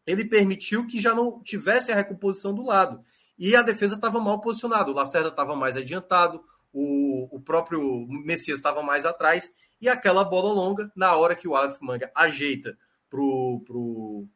[0.07, 3.03] ele permitiu que já não tivesse a recomposição do lado.
[3.39, 4.91] E a defesa estava mal posicionada.
[4.91, 9.53] O Lacerda estava mais adiantado, o, o próprio Messias estava mais atrás.
[9.81, 12.77] E aquela bola longa, na hora que o Aleph Manga ajeita
[13.11, 14.27] pro, pro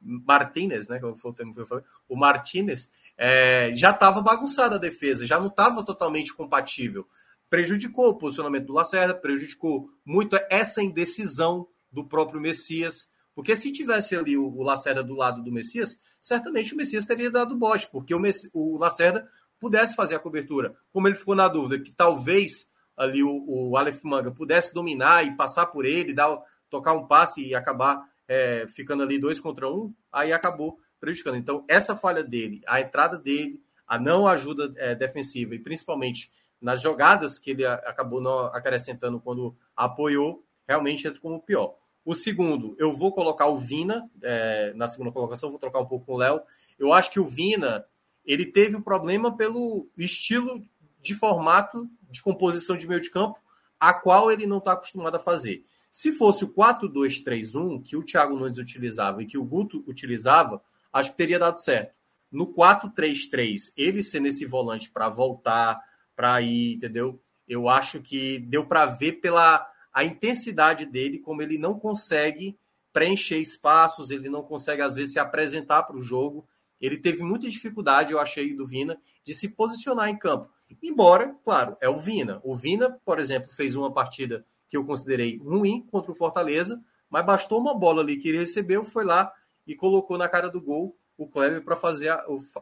[0.00, 0.98] Martinez, né?
[0.98, 5.26] Que foi o termo que eu falei, o Martinez, é, já estava bagunçada a defesa,
[5.26, 7.06] já não estava totalmente compatível.
[7.48, 13.10] Prejudicou o posicionamento do Lacerda, prejudicou muito essa indecisão do próprio Messias.
[13.36, 17.52] Porque se tivesse ali o, Lacerda do lado do Messias, certamente o Messias teria dado
[17.54, 19.28] o bote, porque o, Messias, o Lacerda
[19.60, 20.74] pudesse fazer a cobertura.
[20.90, 22.66] Como ele ficou na dúvida que talvez
[22.96, 26.34] ali o, o Aleph Manga pudesse dominar e passar por ele, dar,
[26.70, 31.36] tocar um passe e acabar é, ficando ali dois contra um, aí acabou prejudicando.
[31.36, 36.80] Então, essa falha dele, a entrada dele, a não ajuda é, defensiva e principalmente nas
[36.80, 41.76] jogadas que ele acabou não acrescentando quando apoiou, realmente entra como pior.
[42.06, 46.06] O segundo, eu vou colocar o Vina é, na segunda colocação, vou trocar um pouco
[46.06, 46.40] com o Léo.
[46.78, 47.84] Eu acho que o Vina
[48.24, 50.64] ele teve um problema pelo estilo
[51.02, 53.40] de formato de composição de meio de campo,
[53.78, 55.64] a qual ele não está acostumado a fazer.
[55.90, 60.62] Se fosse o 4-2-3-1 que o Thiago Nunes utilizava e que o Guto utilizava,
[60.92, 61.92] acho que teria dado certo.
[62.30, 65.80] No 4-3-3, ele sendo esse volante para voltar,
[66.14, 67.20] para ir, entendeu?
[67.48, 72.54] Eu acho que deu para ver pela a intensidade dele, como ele não consegue
[72.92, 76.46] preencher espaços, ele não consegue, às vezes, se apresentar para o jogo.
[76.78, 80.50] Ele teve muita dificuldade, eu achei, do Vina, de se posicionar em campo.
[80.82, 82.42] Embora, claro, é o Vina.
[82.44, 87.24] O Vina, por exemplo, fez uma partida que eu considerei ruim contra o Fortaleza, mas
[87.24, 89.32] bastou uma bola ali que ele recebeu, foi lá
[89.66, 92.14] e colocou na cara do gol o Kleber para fazer,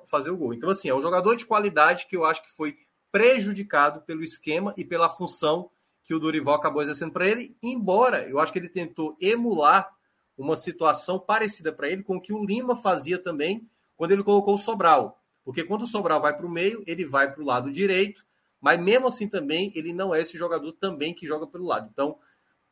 [0.07, 0.55] fazer o gol.
[0.55, 2.79] Então, assim, é um jogador de qualidade que eu acho que foi
[3.11, 5.69] prejudicado pelo esquema e pela função
[6.05, 9.91] que o Dorival acabou exercendo para ele, embora eu acho que ele tentou emular
[10.37, 13.67] uma situação parecida para ele com o que o Lima fazia também
[13.97, 15.21] quando ele colocou o Sobral.
[15.45, 18.25] Porque quando o Sobral vai para o meio, ele vai para o lado direito,
[18.61, 21.89] mas mesmo assim também ele não é esse jogador também que joga pelo lado.
[21.91, 22.19] Então,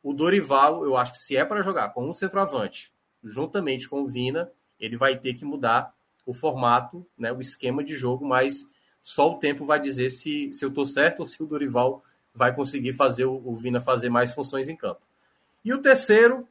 [0.01, 2.91] o Dorival, eu acho que se é para jogar com um centroavante,
[3.23, 5.93] juntamente com o Vina, ele vai ter que mudar
[6.25, 8.69] o formato, né, o esquema de jogo, mas
[9.01, 12.03] só o tempo vai dizer se, se eu estou certo ou se o Dorival
[12.33, 15.01] vai conseguir fazer o, o Vina fazer mais funções em campo.
[15.63, 16.47] E o terceiro,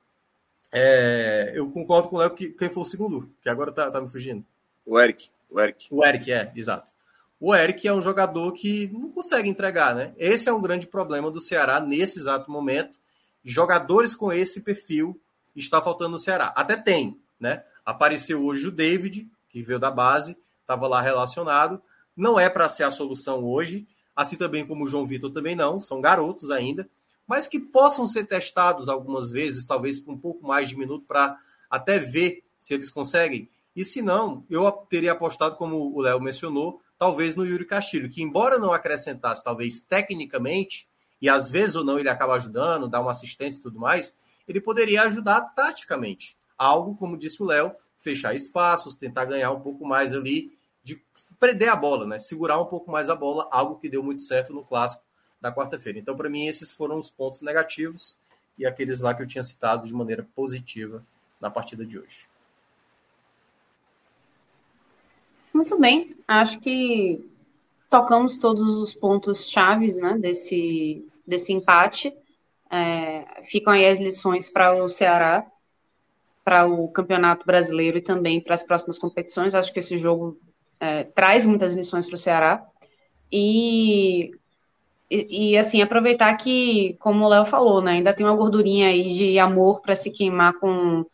[0.72, 4.00] é, eu concordo com o Léo que quem foi o segundo, que agora tá, tá
[4.00, 4.44] me fugindo.
[4.86, 5.30] O Eric.
[5.50, 5.86] O Eric.
[5.90, 6.90] O Eric, é, exato.
[7.38, 10.14] O Eric é um jogador que não consegue entregar, né?
[10.16, 12.98] Esse é um grande problema do Ceará nesse exato momento.
[13.44, 15.20] Jogadores com esse perfil
[15.54, 16.52] está faltando no Ceará.
[16.54, 17.64] Até tem, né?
[17.84, 21.82] Apareceu hoje o David, que veio da base, estava lá relacionado.
[22.16, 25.80] Não é para ser a solução hoje, assim também como o João Vitor também não,
[25.80, 26.88] são garotos ainda,
[27.26, 31.36] mas que possam ser testados algumas vezes, talvez por um pouco mais de minuto, para
[31.70, 33.48] até ver se eles conseguem.
[33.74, 38.22] E se não, eu teria apostado, como o Léo mencionou, talvez no Yuri Castilho, que
[38.22, 40.86] embora não acrescentasse, talvez tecnicamente,
[41.20, 44.16] e às vezes ou não ele acaba ajudando, dá uma assistência e tudo mais,
[44.46, 46.36] ele poderia ajudar taticamente.
[46.58, 51.02] Algo, como disse o Léo, fechar espaços, tentar ganhar um pouco mais ali, de
[51.38, 52.18] prender a bola, né?
[52.18, 55.02] Segurar um pouco mais a bola, algo que deu muito certo no clássico
[55.40, 55.98] da quarta-feira.
[55.98, 58.16] Então, para mim, esses foram os pontos negativos
[58.58, 61.04] e aqueles lá que eu tinha citado de maneira positiva
[61.40, 62.26] na partida de hoje.
[65.52, 67.30] Muito bem, acho que
[67.90, 72.16] tocamos todos os pontos chaves né, desse, desse empate.
[72.70, 75.46] É, ficam aí as lições para o Ceará,
[76.42, 79.54] para o Campeonato Brasileiro e também para as próximas competições.
[79.54, 80.40] Acho que esse jogo
[80.82, 82.66] é, traz muitas lições para o Ceará.
[83.30, 84.32] E,
[85.08, 89.12] e, e, assim, aproveitar que, como o Léo falou, né, ainda tem uma gordurinha aí
[89.12, 91.06] de amor para se queimar com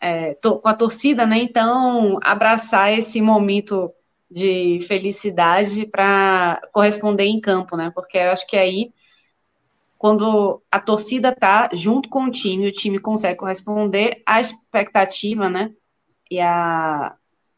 [0.00, 1.38] é, to, com a torcida, né?
[1.38, 3.92] Então, abraçar esse momento
[4.30, 7.92] de felicidade para corresponder em campo, né?
[7.94, 8.90] Porque eu acho que aí,
[9.98, 15.70] quando a torcida tá junto com o time, o time consegue corresponder à expectativa, né?
[16.30, 17.14] E a,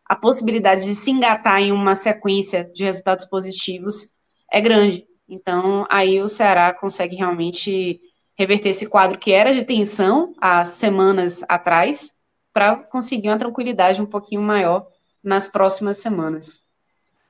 [0.09, 4.15] a possibilidade de se engatar em uma sequência de resultados positivos
[4.51, 5.05] é grande.
[5.29, 8.01] Então, aí o Ceará consegue realmente
[8.39, 12.13] reverter esse quadro que era de tensão há semanas atrás
[12.53, 14.87] para conseguir uma tranquilidade um pouquinho maior
[15.23, 16.63] nas próximas semanas.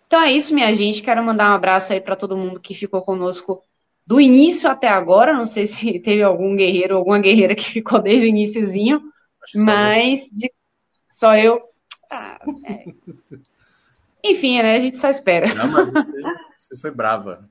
[0.06, 1.02] Então é isso, minha gente.
[1.02, 3.62] Quero mandar um abraço aí para todo mundo que ficou conosco
[4.06, 5.32] do início até agora.
[5.32, 9.02] Não sei se teve algum guerreiro ou alguma guerreira que ficou desde o iníciozinho,
[9.55, 10.52] mas só, de...
[11.08, 11.60] só eu.
[12.10, 12.85] Ah, é.
[14.25, 14.76] Enfim, né?
[14.76, 15.55] A gente só espera.
[15.55, 16.23] Não, mas você,
[16.59, 17.49] você foi brava.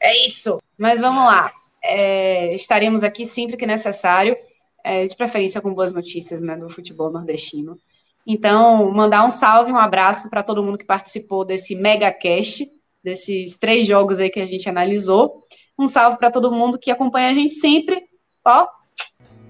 [0.00, 0.60] É isso.
[0.78, 1.50] Mas vamos lá.
[1.82, 4.36] É, estaremos aqui sempre que necessário
[4.82, 7.78] é, de preferência com boas notícias né, do futebol nordestino.
[8.26, 12.66] Então, mandar um salve, um abraço para todo mundo que participou desse mega cast,
[13.02, 15.44] desses três jogos aí que a gente analisou.
[15.78, 18.02] Um salve para todo mundo que acompanha a gente sempre.
[18.44, 18.66] Ó,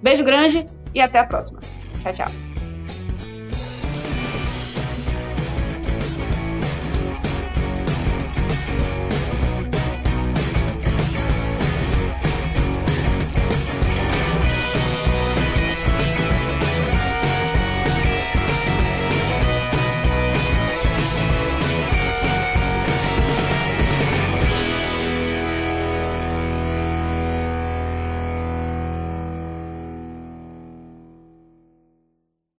[0.03, 1.61] beijo grande e até a próxima.
[2.03, 2.46] Tchau, tchau.